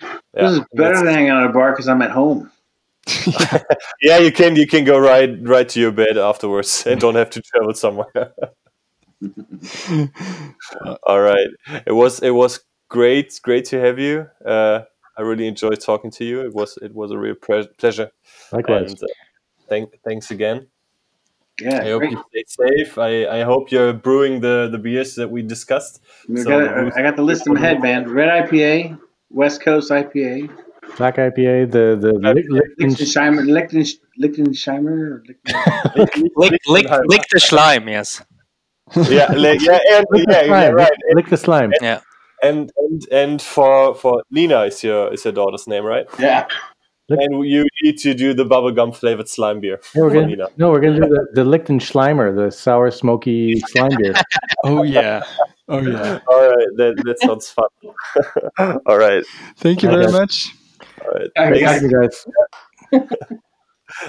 yeah, 0.00 0.18
this 0.34 0.52
is 0.52 0.60
better 0.74 0.96
than 0.96 1.06
hanging 1.06 1.30
out 1.30 1.44
at 1.44 1.50
a 1.50 1.52
bar 1.52 1.72
because 1.72 1.88
I'm 1.88 2.02
at 2.02 2.10
home. 2.10 2.50
yeah, 4.02 4.18
you 4.18 4.32
can 4.32 4.56
you 4.56 4.66
can 4.66 4.84
go 4.84 4.98
right 4.98 5.36
right 5.42 5.68
to 5.68 5.80
your 5.80 5.92
bed 5.92 6.16
afterwards 6.16 6.86
and 6.86 7.00
don't 7.00 7.14
have 7.14 7.30
to 7.30 7.42
travel 7.42 7.74
somewhere. 7.74 8.32
All 11.06 11.20
right, 11.20 11.48
it 11.86 11.92
was 11.92 12.20
it 12.20 12.30
was 12.30 12.60
great 12.88 13.38
great 13.42 13.66
to 13.66 13.78
have 13.78 13.98
you. 13.98 14.26
Uh, 14.44 14.80
I 15.16 15.22
really 15.22 15.46
enjoyed 15.46 15.80
talking 15.80 16.10
to 16.12 16.24
you. 16.24 16.40
It 16.40 16.54
was 16.54 16.78
it 16.80 16.94
was 16.94 17.10
a 17.10 17.18
real 17.18 17.34
pleasure. 17.34 18.10
Likewise. 18.52 18.92
And 18.92 19.02
uh, 19.02 19.06
thank 19.68 19.90
thanks 20.04 20.30
again. 20.30 20.66
Yeah, 21.60 21.82
I 21.82 21.90
hope 21.90 22.00
great. 22.00 22.12
you 22.12 22.24
stay 22.30 22.44
safe. 22.68 22.98
I, 22.98 23.26
I 23.26 23.42
hope 23.42 23.70
you're 23.70 23.92
brewing 23.92 24.40
the, 24.40 24.68
the 24.72 24.78
beers 24.78 25.14
that 25.16 25.30
we 25.30 25.42
discussed. 25.42 26.00
So, 26.34 26.44
got 26.44 26.62
it- 26.86 26.92
I 26.96 27.02
got 27.02 27.16
the 27.16 27.22
list 27.22 27.46
in 27.46 27.54
my 27.54 27.60
head, 27.60 27.80
man. 27.82 28.08
Red 28.10 28.48
IPA, 28.48 28.98
West 29.30 29.60
Coast 29.62 29.90
IPA, 29.90 30.50
Black 30.96 31.16
IPA, 31.16 31.70
the 31.70 31.96
the 32.00 32.12
Licht- 32.12 32.48
Lichten- 32.48 32.96
Lichtensheimer, 32.96 33.44
Lichtensheimer, 34.18 35.22
the 37.30 37.40
slime, 37.40 37.88
yes. 37.88 38.22
yeah, 39.08 39.26
like, 39.32 39.60
yeah, 39.62 39.78
and, 39.92 40.06
Lick 40.10 40.26
yeah, 40.28 40.40
yeah, 40.42 40.46
slime. 40.46 40.74
right. 40.74 40.90
Lick, 40.90 41.16
lick 41.16 41.28
the 41.30 41.36
slime. 41.36 41.72
And 42.42 42.72
and 42.76 43.06
and 43.12 43.42
for 43.42 43.94
for 43.94 44.22
Nina 44.30 44.62
is 44.64 44.82
your 44.82 45.12
is 45.14 45.24
your 45.24 45.32
daughter's 45.32 45.66
name, 45.66 45.84
right? 45.84 46.06
yeah. 46.18 46.46
And 47.20 47.44
you 47.46 47.66
need 47.82 47.98
to 47.98 48.14
do 48.14 48.34
the 48.34 48.44
bubblegum 48.44 48.94
flavored 48.94 49.28
slime 49.28 49.60
beer. 49.60 49.80
Yeah, 49.94 50.02
we're 50.02 50.12
gonna, 50.12 50.48
no, 50.56 50.70
we're 50.70 50.80
gonna 50.80 51.00
do 51.00 51.08
the, 51.08 51.26
the 51.34 51.44
Lichtenschleimer, 51.44 52.34
the 52.34 52.50
sour 52.50 52.90
smoky 52.90 53.60
slime 53.66 53.96
beer. 53.98 54.14
Oh 54.64 54.82
yeah. 54.82 55.22
Oh 55.68 55.80
yeah. 55.80 56.18
All 56.28 56.48
right, 56.48 56.68
that 56.76 56.94
that 57.04 57.18
sounds 57.20 57.48
fun. 57.50 57.68
All 58.86 58.98
right, 58.98 59.24
Thank 59.58 59.82
you 59.82 59.90
very 59.90 60.04
Okay. 60.04 60.12
much. 60.12 60.54
all 61.04 61.10
right. 61.12 61.30
All 61.36 61.50
right, 61.50 61.62
Thanks, 61.62 61.80
Thank 61.80 61.92
you 61.92 62.00
guys. 62.00 62.26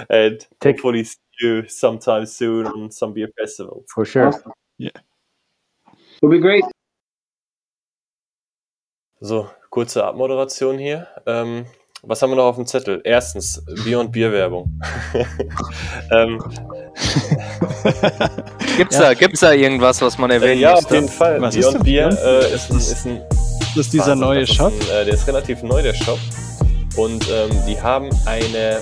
and 0.10 0.46
Take- 0.60 0.76
hopefully 0.76 1.04
see 1.04 1.18
you 1.40 1.68
sometime 1.68 2.26
soon 2.26 2.66
on 2.66 2.90
some 2.90 3.12
beer 3.12 3.28
festival. 3.38 3.84
For 3.92 4.04
sure. 4.04 4.28
Awesome. 4.28 4.52
It'll 4.78 6.30
be 6.30 6.38
great. 6.38 6.64
So, 9.22 9.50
kurze 9.70 10.04
Abmoderation 10.04 10.78
hier. 10.78 11.08
Ähm, 11.26 11.66
was 12.06 12.20
haben 12.22 12.30
wir 12.30 12.36
noch 12.36 12.44
auf 12.44 12.56
dem 12.56 12.66
Zettel? 12.66 13.00
Erstens, 13.04 13.62
Bier- 13.84 14.00
und 14.00 14.12
Bierwerbung. 14.12 14.80
ähm, 16.10 16.38
Gibt's, 18.76 18.98
da, 18.98 19.14
gibt's 19.14 19.40
da 19.40 19.52
irgendwas, 19.52 20.00
was 20.02 20.18
man 20.18 20.30
äh, 20.30 20.34
erwähnen 20.34 20.60
ja, 20.60 20.72
müsste? 20.72 20.86
auf 20.86 20.92
jeden 20.92 21.08
Fall. 21.08 21.40
Was 21.40 21.54
Bier 21.54 21.68
und 21.68 21.84
Bier 21.84 22.08
äh, 22.24 22.54
ist, 22.54 22.70
ein, 22.70 22.76
ist 22.78 23.06
ein 23.06 23.20
Das 23.76 23.86
ist 23.86 23.92
dieser 23.92 24.06
Wahnsinn. 24.08 24.18
neue 24.20 24.40
ist 24.42 24.54
Shop. 24.54 24.72
Ein, 24.72 25.02
äh, 25.02 25.04
der 25.04 25.14
ist 25.14 25.26
relativ 25.28 25.62
neu, 25.62 25.82
der 25.82 25.94
Shop. 25.94 26.18
Und 26.96 27.28
ähm, 27.28 27.50
die 27.66 27.80
haben 27.80 28.08
eine 28.24 28.78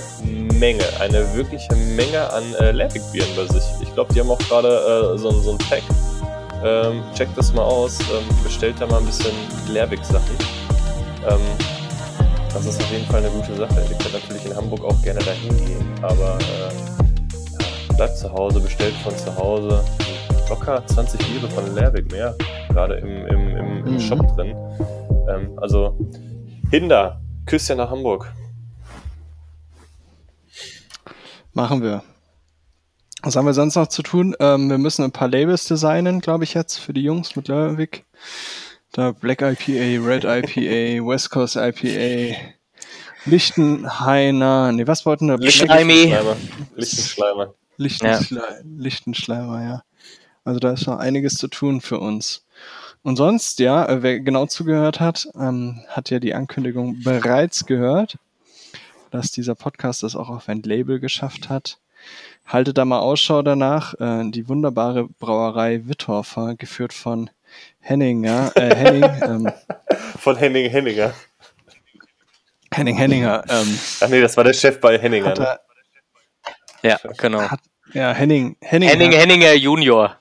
Menge, 0.59 0.83
eine 0.99 1.33
wirkliche 1.35 1.73
Menge 1.75 2.31
an 2.31 2.43
äh, 2.59 2.71
Lerwick-Bieren 2.71 3.29
bei 3.35 3.45
sich. 3.51 3.63
Ich 3.81 3.91
glaube, 3.93 4.13
die 4.13 4.19
haben 4.19 4.29
auch 4.29 4.37
gerade 4.39 5.13
äh, 5.15 5.17
so, 5.17 5.29
ein- 5.29 5.41
so 5.41 5.51
ein 5.51 5.57
Pack. 5.57 5.81
Ähm, 6.63 7.01
checkt 7.15 7.37
das 7.37 7.51
mal 7.53 7.63
aus, 7.63 7.99
ähm, 7.99 8.23
bestellt 8.43 8.75
da 8.79 8.85
mal 8.87 8.99
ein 8.99 9.05
bisschen 9.05 9.31
Lerwick-Sachen. 9.69 10.35
Ähm, 11.27 11.39
das 12.53 12.65
ist 12.65 12.81
auf 12.81 12.91
jeden 12.91 13.05
Fall 13.05 13.23
eine 13.25 13.29
gute 13.29 13.55
Sache. 13.55 13.81
Ihr 13.89 13.97
könnt 13.97 14.13
natürlich 14.13 14.45
in 14.45 14.55
Hamburg 14.55 14.83
auch 14.85 15.01
gerne 15.01 15.19
dahin 15.21 15.57
gehen, 15.65 15.85
aber 16.03 16.37
äh, 16.39 17.93
bleibt 17.95 18.17
zu 18.17 18.31
Hause, 18.31 18.59
bestellt 18.59 18.93
von 19.03 19.15
zu 19.17 19.35
Hause. 19.35 19.83
Locker 20.49 20.85
20 20.85 21.19
Biere 21.27 21.49
von 21.49 21.73
Lerwick 21.73 22.11
mehr, 22.11 22.35
gerade 22.69 22.95
im, 22.95 23.25
im, 23.27 23.57
im, 23.57 23.85
im 23.87 23.93
Mhm. 23.93 23.99
Shop 23.99 24.35
drin. 24.35 24.55
Ähm, 25.29 25.57
also, 25.59 25.97
Hinder, 26.69 27.21
Küsschen 27.45 27.77
nach 27.77 27.89
Hamburg. 27.89 28.31
Machen 31.53 31.81
wir. 31.81 32.03
Was 33.21 33.35
haben 33.35 33.45
wir 33.45 33.53
sonst 33.53 33.75
noch 33.75 33.87
zu 33.87 34.03
tun? 34.03 34.35
Ähm, 34.39 34.69
wir 34.69 34.77
müssen 34.77 35.03
ein 35.03 35.11
paar 35.11 35.27
Labels 35.29 35.65
designen, 35.65 36.19
glaube 36.19 36.43
ich, 36.43 36.53
jetzt 36.53 36.77
für 36.77 36.93
die 36.93 37.03
Jungs 37.03 37.35
mit 37.35 37.47
Lerwick. 37.47 38.05
Da 38.93 39.11
Black 39.11 39.41
IPA, 39.41 40.05
Red 40.05 40.23
IPA, 40.23 41.03
West 41.03 41.31
Coast 41.31 41.55
IPA, 41.55 42.37
Lichtenhainer, 43.25 44.71
nee, 44.71 44.85
was 44.85 45.03
wollten 45.07 45.29
wir? 45.29 45.39
Lichtenheimi. 45.39 46.13
Lichtenschleimer. 46.13 46.35
Lichtenschleimer. 46.75 47.53
Lichtenschle 47.77 48.63
Lichtenschleimer, 48.63 49.63
ja. 49.63 49.83
Also 50.43 50.59
da 50.59 50.73
ist 50.73 50.85
noch 50.85 50.99
einiges 50.99 51.35
zu 51.35 51.47
tun 51.47 51.81
für 51.81 51.99
uns. 51.99 52.45
Und 53.01 53.15
sonst, 53.15 53.57
ja, 53.57 53.83
äh, 53.83 54.03
wer 54.03 54.19
genau 54.19 54.45
zugehört 54.45 54.99
hat, 54.99 55.27
ähm, 55.33 55.83
hat 55.87 56.11
ja 56.11 56.19
die 56.19 56.35
Ankündigung 56.35 57.01
bereits 57.01 57.65
gehört, 57.65 58.19
dass 59.09 59.31
dieser 59.31 59.55
Podcast 59.55 60.03
es 60.03 60.15
auch 60.15 60.29
auf 60.29 60.49
ein 60.49 60.61
Label 60.61 60.99
geschafft 60.99 61.49
hat. 61.49 61.79
Haltet 62.45 62.77
da 62.77 62.85
mal 62.85 62.99
Ausschau 62.99 63.41
danach. 63.41 63.95
Äh, 63.99 64.29
die 64.29 64.47
wunderbare 64.47 65.07
Brauerei 65.07 65.87
Wittorfer, 65.87 66.53
geführt 66.55 66.93
von 66.93 67.31
Henninger, 67.79 68.51
äh, 68.55 68.75
Henning, 68.75 69.03
ähm, 69.23 69.51
Von 70.19 70.37
Henning 70.37 70.69
Henninger. 70.69 71.13
Henning 72.73 72.95
Henninger, 72.95 73.43
ähm, 73.49 73.79
Ach 74.01 74.07
nee, 74.09 74.21
das 74.21 74.35
war 74.37 74.43
der 74.43 74.53
Chef 74.53 74.79
bei 74.79 74.97
Henninger. 74.97 75.29
hat 75.29 75.39
Ne? 75.39 75.59
er, 76.81 76.89
Ja, 76.91 77.11
genau. 77.17 77.41
hat, 77.41 77.59
ja, 77.93 78.13
Henning, 78.13 78.57
Henning, 78.61 78.89
Henning 78.89 79.11
hat, 79.11 79.19
Henninger 79.19 79.53
Junior. 79.53 80.17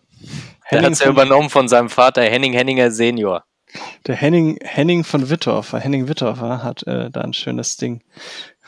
Der 0.70 0.78
Henning 0.78 0.90
hat's 0.90 1.00
ja 1.00 1.08
übernommen 1.08 1.50
von 1.50 1.68
seinem 1.68 1.88
Vater, 1.88 2.22
Henning 2.22 2.52
Henninger 2.52 2.90
Senior. 2.90 3.44
Der 4.06 4.16
Henning, 4.16 4.58
Henning 4.62 5.04
von 5.04 5.30
Wittorfer, 5.30 5.78
Henning 5.78 6.08
Wittorfer 6.08 6.62
hat 6.62 6.86
äh, 6.86 7.10
da 7.10 7.22
ein 7.22 7.32
schönes 7.32 7.76
Ding 7.76 8.02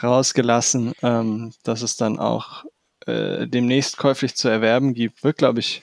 rausgelassen, 0.03 0.93
ähm, 1.03 1.53
dass 1.63 1.83
es 1.83 1.97
dann 1.97 2.19
auch 2.19 2.65
äh, 3.07 3.47
demnächst 3.47 3.97
käuflich 3.97 4.35
zu 4.35 4.49
erwerben 4.49 4.95
gibt. 4.95 5.25
Wird, 5.25 5.39
glaube 5.39 5.61
ich, 5.61 5.83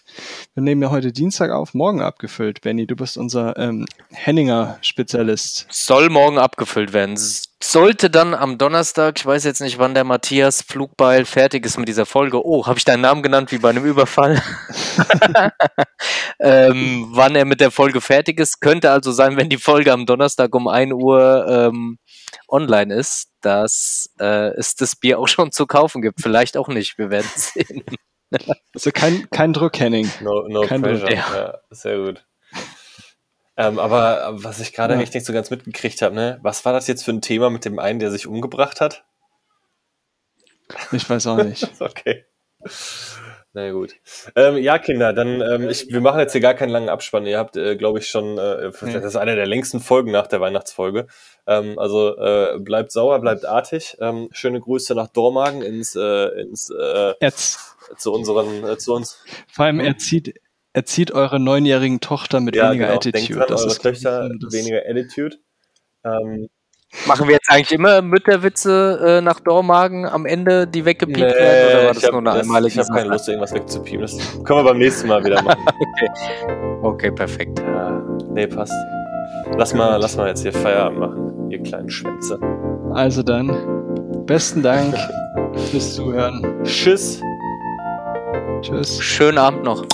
wir 0.53 0.64
nehmen 0.64 0.81
ja 0.81 0.89
heute 0.89 1.11
Dienstag 1.11 1.52
auf, 1.52 1.73
morgen 1.73 2.02
abgefüllt. 2.02 2.61
Benny, 2.61 2.88
du 2.88 2.95
bist 2.95 3.18
unser 3.18 3.57
ähm, 3.57 3.85
Henninger-Spezialist. 4.11 5.68
Soll 5.69 6.10
morgen 6.10 6.38
abgefüllt 6.38 6.93
werden. 6.93 7.18
Sollte 7.64 8.10
dann 8.10 8.34
am 8.34 8.57
Donnerstag, 8.57 9.19
ich 9.19 9.26
weiß 9.26 9.43
jetzt 9.43 9.61
nicht, 9.61 9.77
wann 9.77 9.93
der 9.93 10.03
Matthias 10.03 10.64
Flugbeil 10.64 11.26
fertig 11.26 11.65
ist 11.65 11.77
mit 11.77 11.88
dieser 11.88 12.07
Folge. 12.07 12.43
Oh, 12.43 12.65
habe 12.65 12.80
ich 12.80 12.85
deinen 12.85 13.02
Namen 13.02 13.22
genannt 13.22 13.52
wie 13.52 13.60
bei 13.60 13.69
einem 13.69 13.85
Überfall? 13.85 14.41
ähm, 16.39 17.07
wann 17.11 17.35
er 17.35 17.45
mit 17.45 17.61
der 17.61 17.72
Folge 17.72 18.02
fertig 18.02 18.39
ist, 18.39 18.61
könnte 18.61 18.91
also 18.91 19.11
sein, 19.11 19.38
wenn 19.38 19.49
die 19.49 19.57
Folge 19.57 19.93
am 19.93 20.06
Donnerstag 20.06 20.53
um 20.56 20.68
1 20.68 20.93
Uhr 20.93 21.45
ähm, 21.48 21.98
online 22.47 22.93
ist, 22.93 23.31
dass 23.41 24.09
äh, 24.19 24.49
es 24.57 24.75
das 24.75 24.95
Bier 24.95 25.19
auch 25.19 25.27
schon 25.27 25.51
zu 25.51 25.65
kaufen 25.67 26.01
gibt. 26.01 26.21
Vielleicht 26.21 26.57
auch 26.57 26.67
nicht, 26.67 26.97
wir 26.97 27.09
werden 27.09 27.29
sehen. 27.35 27.83
Also 28.73 28.91
kein, 28.93 29.29
kein 29.29 29.51
Druck, 29.51 29.77
Henning. 29.77 30.09
No, 30.21 30.47
no 30.47 30.61
Kein 30.61 30.81
pressure. 30.81 31.01
Druck. 31.09 31.17
Ja. 31.17 31.59
sehr 31.69 31.97
gut. 31.97 32.25
Ähm, 33.57 33.77
aber 33.77 34.29
was 34.41 34.61
ich 34.61 34.71
gerade 34.71 34.93
Ja. 34.93 35.01
echt 35.01 35.13
nicht 35.13 35.25
so 35.25 35.33
ganz 35.33 35.49
mitgekriegt 35.49 36.01
habe, 36.01 36.15
ne? 36.15 36.39
Was 36.41 36.63
war 36.63 36.71
das 36.71 36.87
jetzt 36.87 37.03
für 37.03 37.11
ein 37.11 37.21
Thema 37.21 37.49
mit 37.49 37.65
dem 37.65 37.77
einen, 37.77 37.99
der 37.99 38.09
sich 38.09 38.27
umgebracht 38.27 38.79
hat? 38.79 39.03
Ich 40.93 41.09
weiß 41.09 41.27
auch 41.27 41.43
nicht. 41.43 41.69
Okay. 41.81 42.23
Na 43.53 43.65
ja, 43.65 43.71
gut. 43.73 43.95
Ähm, 44.35 44.57
ja, 44.57 44.79
Kinder, 44.79 45.11
dann, 45.11 45.41
ähm, 45.41 45.69
ich, 45.69 45.91
wir 45.91 45.99
machen 45.99 46.19
jetzt 46.21 46.31
hier 46.31 46.39
gar 46.39 46.53
keinen 46.53 46.69
langen 46.69 46.87
Abspann. 46.87 47.25
Ihr 47.25 47.37
habt, 47.37 47.57
äh, 47.57 47.75
glaube 47.75 47.99
ich, 47.99 48.07
schon, 48.07 48.37
äh, 48.37 48.71
das 48.71 49.03
ist 49.03 49.15
eine 49.17 49.35
der 49.35 49.45
längsten 49.45 49.81
Folgen 49.81 50.11
nach 50.11 50.27
der 50.27 50.39
Weihnachtsfolge. 50.39 51.07
Ähm, 51.45 51.77
also 51.77 52.17
äh, 52.17 52.59
bleibt 52.59 52.93
sauer, 52.93 53.19
bleibt 53.19 53.45
artig. 53.45 53.97
Ähm, 53.99 54.29
schöne 54.31 54.61
Grüße 54.61 54.95
nach 54.95 55.09
Dormagen 55.09 55.61
ins, 55.61 55.97
äh, 55.97 56.27
ins 56.41 56.69
äh, 56.69 57.13
zu 57.97 58.13
unseren, 58.13 58.63
äh, 58.63 58.77
zu 58.77 58.93
uns. 58.93 59.21
vor 59.51 59.65
allem 59.65 59.81
erzieht, 59.81 60.39
erzieht 60.71 61.11
eure 61.11 61.39
neunjährigen 61.39 61.99
Tochter 61.99 62.39
mit 62.39 62.55
weniger 62.55 62.87
genau. 62.87 62.99
Denkt 62.99 63.17
Attitude. 63.17 63.39
dran, 63.39 63.47
das 63.49 63.61
eure 63.61 63.71
ist 63.71 63.81
Töchter 63.81 64.29
weniger 64.49 64.81
Attitude. 64.87 65.37
Ähm, 66.05 66.47
Machen 67.07 67.27
wir 67.27 67.35
jetzt 67.35 67.49
eigentlich 67.49 67.72
immer 67.72 68.01
Mütterwitze 68.01 69.18
äh, 69.19 69.22
nach 69.22 69.39
Dormagen 69.39 70.05
am 70.05 70.26
Ende, 70.26 70.68
die 70.68 70.85
weggepiept 70.85 71.19
werden? 71.19 71.69
Oder 71.69 71.84
war 71.85 71.93
das 71.93 71.97
ich 71.97 72.03
habe 72.05 72.22
nur 72.22 72.31
eine 72.31 72.41
einmalige 72.41 72.80
hab 72.80 72.88
keine 72.88 72.99
Sache? 73.01 73.07
Lust, 73.09 73.27
irgendwas 73.27 73.53
wegzupiepen. 73.53 74.01
Das 74.01 74.18
können 74.43 74.59
wir 74.59 74.63
beim 74.63 74.77
nächsten 74.77 75.07
Mal 75.07 75.23
wieder 75.23 75.41
machen. 75.41 75.65
Okay, 76.84 77.11
perfekt. 77.11 77.59
ja, 77.59 77.91
nee, 78.31 78.47
passt. 78.47 78.73
Lass 79.55 79.73
mal, 79.73 79.97
lass 79.97 80.18
mal 80.18 80.27
jetzt 80.30 80.41
hier 80.41 80.51
Feierabend 80.51 80.99
machen, 80.99 81.51
ihr 81.51 81.61
kleinen 81.61 81.89
Schwänze. 81.89 82.39
Also 82.93 83.22
dann, 83.22 84.26
besten 84.26 84.63
Dank 84.63 84.95
fürs 85.72 85.95
Zuhören. 85.95 86.63
Tschüss. 86.63 87.22
Tschüss. 88.61 88.99
Schönen 88.99 89.38
Abend 89.38 89.63
noch. 89.63 89.85